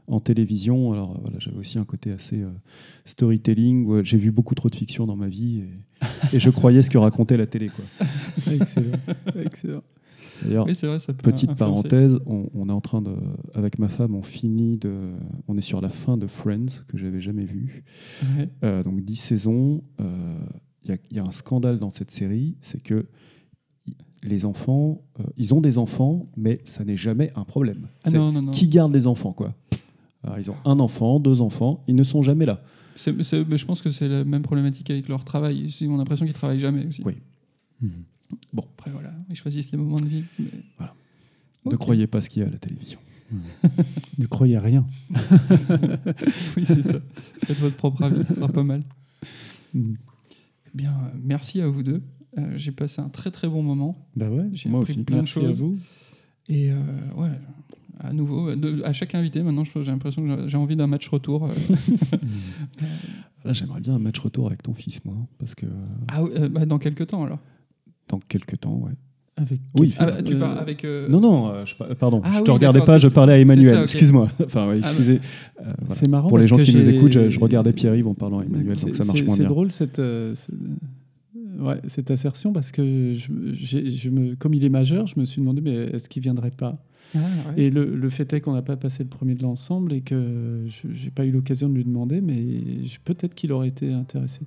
en 0.06 0.20
télévision. 0.20 0.92
Alors 0.92 1.12
euh, 1.12 1.18
voilà, 1.22 1.38
j'avais 1.38 1.56
aussi 1.58 1.78
un 1.78 1.84
côté 1.84 2.10
assez 2.12 2.40
euh, 2.42 2.50
storytelling. 3.04 4.02
J'ai 4.02 4.18
vu 4.18 4.30
beaucoup 4.32 4.54
trop 4.54 4.68
de 4.68 4.74
fiction 4.76 5.06
dans 5.06 5.16
ma 5.16 5.28
vie 5.28 5.62
et, 6.32 6.36
et 6.36 6.38
je 6.40 6.50
croyais 6.50 6.82
ce 6.82 6.90
que 6.90 6.98
racontait 6.98 7.36
la 7.36 7.46
télé. 7.46 7.68
Quoi. 7.68 7.84
Excellent. 8.52 8.96
Excellent. 9.36 9.82
D'ailleurs, 10.42 10.66
Oui, 10.66 10.72
petite 10.74 11.50
influencer. 11.50 11.54
parenthèse, 11.56 12.18
on, 12.26 12.48
on 12.54 12.68
est 12.68 12.72
en 12.72 12.80
train 12.80 13.00
de, 13.00 13.14
avec 13.54 13.78
ma 13.78 13.88
femme, 13.88 14.14
on 14.16 14.22
finit 14.22 14.76
de, 14.78 15.12
on 15.46 15.56
est 15.56 15.60
sur 15.62 15.80
la 15.80 15.88
fin 15.88 16.16
de 16.16 16.26
Friends 16.26 16.82
que 16.88 16.98
j'avais 16.98 17.20
jamais 17.20 17.44
vu. 17.44 17.84
Ouais. 18.36 18.48
Euh, 18.64 18.82
donc 18.82 19.00
10 19.02 19.16
saisons. 19.16 19.84
euh, 20.00 20.36
Il 20.82 20.90
y, 20.90 20.92
a- 20.92 20.98
il 21.10 21.16
y 21.16 21.20
a 21.20 21.24
un 21.24 21.30
scandale 21.30 21.78
dans 21.78 21.88
cette 21.90 22.10
série, 22.10 22.56
c'est 22.62 22.82
que 22.82 23.06
les 24.22 24.44
enfants, 24.46 25.02
euh, 25.20 25.24
ils 25.36 25.52
ont 25.54 25.60
des 25.60 25.76
enfants, 25.78 26.24
mais 26.36 26.60
ça 26.64 26.82
n'est 26.84 26.96
jamais 26.96 27.30
un 27.36 27.44
problème. 27.44 27.88
Ah 28.04 28.10
C'est 28.10 28.16
non, 28.18 28.32
non, 28.32 28.40
non. 28.42 28.50
Qui 28.52 28.68
garde 28.68 28.92
les 28.92 29.06
enfants, 29.06 29.32
quoi 29.34 29.54
Alors, 30.24 30.38
Ils 30.38 30.50
ont 30.50 30.56
un 30.64 30.80
enfant, 30.80 31.20
deux 31.20 31.40
enfants, 31.40 31.84
ils 31.86 31.94
ne 31.94 32.02
sont 32.04 32.22
jamais 32.22 32.46
là. 32.46 32.62
Je 32.96 33.64
pense 33.64 33.82
que 33.82 33.90
c'est 33.90 34.08
la 34.08 34.24
même 34.24 34.42
problématique 34.42 34.88
avec 34.90 35.08
leur 35.08 35.24
travail. 35.24 35.66
Ils 35.80 35.88
ont 35.88 35.96
l'impression 35.96 36.24
qu'ils 36.26 36.34
travaillent 36.34 36.60
jamais 36.60 36.86
aussi. 36.86 37.02
Oui. 37.04 37.14
Bon, 38.52 38.64
après 38.78 38.90
voilà, 38.90 39.12
ils 39.28 39.36
choisissent 39.36 39.70
les 39.72 39.78
moments 39.78 39.98
de 40.00 40.06
vie. 40.06 40.24
mais- 40.38 40.46
Ne 41.70 41.76
croyez 41.76 42.06
pas 42.06 42.20
ce 42.20 42.28
qu'il 42.30 42.42
y 42.42 42.44
a 42.44 42.48
à 42.48 42.50
la 42.50 42.58
télévision. 42.58 42.98
Ne 44.18 44.26
croyez 44.26 44.56
à 44.56 44.60
rien. 44.60 44.86
oui, 46.56 46.64
c'est 46.66 46.82
ça. 46.82 47.00
Faites 47.44 47.58
votre 47.58 47.76
propre 47.76 48.02
avis, 48.04 48.24
ça 48.26 48.34
sera 48.34 48.48
pas 48.48 48.62
mal. 48.62 48.82
Mm. 49.72 49.94
Eh 49.94 50.76
Bien, 50.76 50.94
merci 51.22 51.60
à 51.60 51.68
vous 51.68 51.82
deux. 51.82 52.02
Euh, 52.38 52.52
J'ai 52.56 52.72
passé 52.72 53.00
un 53.00 53.08
très 53.08 53.30
très 53.30 53.48
bon 53.48 53.62
moment. 53.62 53.96
Bah 54.16 54.28
ouais. 54.28 54.48
J'ai 54.52 54.68
Moi 54.68 54.80
appris 54.80 54.92
aussi. 54.94 55.02
plein 55.04 55.16
Merci 55.18 55.38
de 55.40 55.44
à 55.44 55.48
choses. 55.48 55.58
vous. 55.60 55.78
Et 56.48 56.70
euh, 56.70 56.76
ouais, 57.16 57.30
à 58.00 58.12
nouveau, 58.12 58.54
de- 58.54 58.82
à 58.82 58.92
chaque 58.92 59.14
invité, 59.14 59.42
maintenant, 59.42 59.64
j'ai 59.64 59.82
l'impression 59.84 60.22
que 60.26 60.48
j'ai- 60.48 60.56
envie 60.56 60.76
d'un 60.76 60.86
match 60.86 61.08
retour. 61.08 61.44
euh. 61.46 61.48
Là, 63.44 63.52
j'aimerais 63.52 63.80
bien 63.80 63.94
un 63.94 63.98
match 63.98 64.18
retour 64.18 64.46
avec 64.46 64.62
ton 64.62 64.74
fils, 64.74 65.04
moi, 65.04 65.16
parce 65.38 65.54
que 65.54 65.66
ah, 66.08 66.22
euh, 66.22 66.48
bah, 66.48 66.66
dans 66.66 66.78
quelques 66.78 67.06
temps 67.06 67.24
alors. 67.24 67.38
dans 68.08 68.18
quelques 68.28 68.60
temps, 68.60 68.76
ouais. 68.76 68.92
Avec 69.36 69.60
Oui, 69.76 69.92
Ah, 69.98 70.06
tu 70.22 70.34
Euh, 70.34 70.38
parles 70.38 70.58
avec. 70.60 70.84
euh, 70.84 71.08
Non, 71.08 71.20
non, 71.20 71.48
euh, 71.48 71.64
je, 71.66 71.74
pa- 71.74 71.92
pardon, 71.96 72.20
Ah 72.22 72.30
je 72.32 72.38
oui, 72.38 72.44
te 72.44 72.50
regardais 72.52 72.82
pas, 72.82 72.98
je 72.98 73.08
parlais 73.08 73.32
à 73.32 73.38
Emmanuel. 73.40 73.74
c'est. 73.78 73.82
Excuse-moi. 73.82 74.28
Enfin, 74.44 74.68
ouais, 74.68 74.78
Ah, 74.80 74.86
excusez. 74.88 75.16
Euh, 75.16 75.72
voilà. 75.80 75.94
C'est 75.94 76.08
marrant 76.08 76.28
Pour 76.28 76.38
les 76.38 76.46
gens 76.46 76.56
qui 76.56 76.74
nous 76.76 76.88
écoutent, 76.88 77.10
je, 77.12 77.28
je 77.30 77.40
regardais 77.40 77.72
Pierre-Yves 77.72 78.06
en 78.06 78.14
parlant 78.14 78.38
à 78.38 78.44
Emmanuel, 78.44 78.76
C'est- 78.76 78.86
donc 78.86 78.94
ça 78.94 79.04
marche 79.04 79.18
c'est- 79.18 79.24
moins 79.24 79.34
C'est 79.34 79.40
bien. 79.42 79.48
drôle 79.48 79.72
cette, 79.72 79.98
euh, 79.98 80.36
ce- 80.36 80.52
ouais, 81.64 81.80
cette 81.88 82.12
assertion 82.12 82.52
parce 82.52 82.70
que 82.70 83.12
je 83.12 84.08
me, 84.10 84.36
comme 84.36 84.54
il 84.54 84.64
est 84.64 84.68
majeur, 84.68 85.08
je 85.08 85.18
me 85.18 85.24
suis 85.24 85.40
demandé 85.40 85.60
mais 85.60 85.74
est-ce 85.74 86.08
qu'il 86.08 86.22
viendrait 86.22 86.52
pas? 86.52 86.78
Ah, 87.14 87.18
ouais. 87.18 87.62
Et 87.62 87.70
le, 87.70 87.94
le 87.94 88.10
fait 88.10 88.32
est 88.32 88.40
qu'on 88.40 88.52
n'a 88.54 88.62
pas 88.62 88.76
passé 88.76 89.02
le 89.04 89.08
premier 89.08 89.34
de 89.34 89.42
l'ensemble 89.42 89.92
et 89.92 90.00
que 90.00 90.64
je 90.66 90.88
j'ai 90.92 91.10
pas 91.10 91.24
eu 91.24 91.30
l'occasion 91.30 91.68
de 91.68 91.74
lui 91.74 91.84
demander, 91.84 92.20
mais 92.20 92.42
peut-être 93.04 93.34
qu'il 93.34 93.52
aurait 93.52 93.68
été 93.68 93.92
intéressé. 93.92 94.42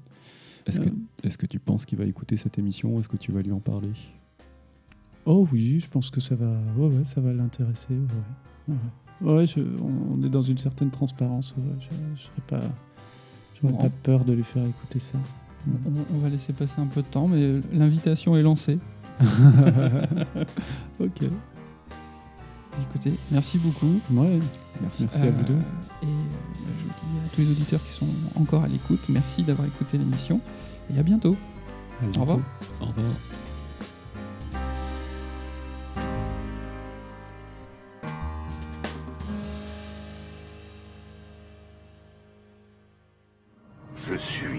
Est-ce 0.66 0.82
que, 0.82 0.90
Euh, 0.90 0.94
est-ce 1.24 1.38
que 1.38 1.46
tu 1.46 1.60
penses 1.60 1.86
qu'il 1.86 1.98
va 1.98 2.06
écouter 2.06 2.36
cette 2.36 2.58
émission 2.60 3.00
Est-ce 3.00 3.08
que 3.08 3.16
tu 3.18 3.32
vas 3.32 3.42
lui 3.42 3.52
en 3.54 3.60
parler? 3.62 3.92
Oh 5.26 5.48
oui, 5.52 5.80
je 5.80 5.88
pense 5.90 6.10
que 6.10 6.20
ça 6.22 6.36
va, 6.36 6.58
ouais, 6.78 6.88
ouais, 6.88 7.06
ça 7.06 7.22
va 7.22 7.32
l'intéresser. 7.34 7.94
Ouais, 7.94 8.76
ouais. 9.22 9.34
Ouais, 9.34 9.46
je- 9.46 9.60
on, 9.82 10.16
on 10.20 10.24
est 10.24 10.30
dans 10.30 10.42
une 10.42 10.58
certaine 10.58 10.90
transparence. 10.92 11.56
ouais, 11.58 11.64
je 12.16 12.22
serais 12.22 12.42
pas, 12.48 12.62
j'aurais 13.62 13.74
Bon. 13.74 13.80
pas 13.80 13.90
peur 13.90 14.26
de 14.26 14.34
lui 14.34 14.44
faire 14.44 14.66
écouter 14.66 15.00
ça. 15.00 15.18
On, 15.86 16.16
on 16.16 16.20
va 16.20 16.30
laisser 16.30 16.54
passer 16.54 16.80
un 16.80 16.86
peu 16.88 17.02
de 17.02 17.08
temps, 17.08 17.28
mais 17.28 17.60
l'invitation 17.74 18.36
est 18.38 18.42
lancée. 18.44 18.78
ok. 21.00 21.24
Écoutez, 22.82 23.14
merci 23.32 23.58
beaucoup. 23.58 24.00
Ouais. 24.12 24.40
Merci. 24.82 25.04
Merci 25.04 25.22
à 25.22 25.32
vous 25.32 25.44
deux. 25.44 25.54
Et 26.04 26.06
euh, 26.06 26.08
je 26.80 26.84
dis 26.86 27.18
à 27.26 27.30
tous 27.34 27.42
les 27.42 27.52
auditeurs 27.52 27.84
qui 27.84 27.92
sont 27.92 28.08
encore 28.36 28.64
à 28.64 28.68
l'écoute, 28.68 29.02
merci 29.10 29.44
d'avoir 29.44 29.68
écouté 29.68 29.98
l'émission 29.98 30.40
et 30.94 31.00
à 31.00 31.04
bientôt. 31.04 31.36
À 32.02 32.06
Au 32.06 32.22
revoir. 32.22 32.38
bientôt. 32.38 32.44
Au 32.82 32.86
revoir. 32.86 33.06
Je 43.96 44.16
suis. 44.16 44.57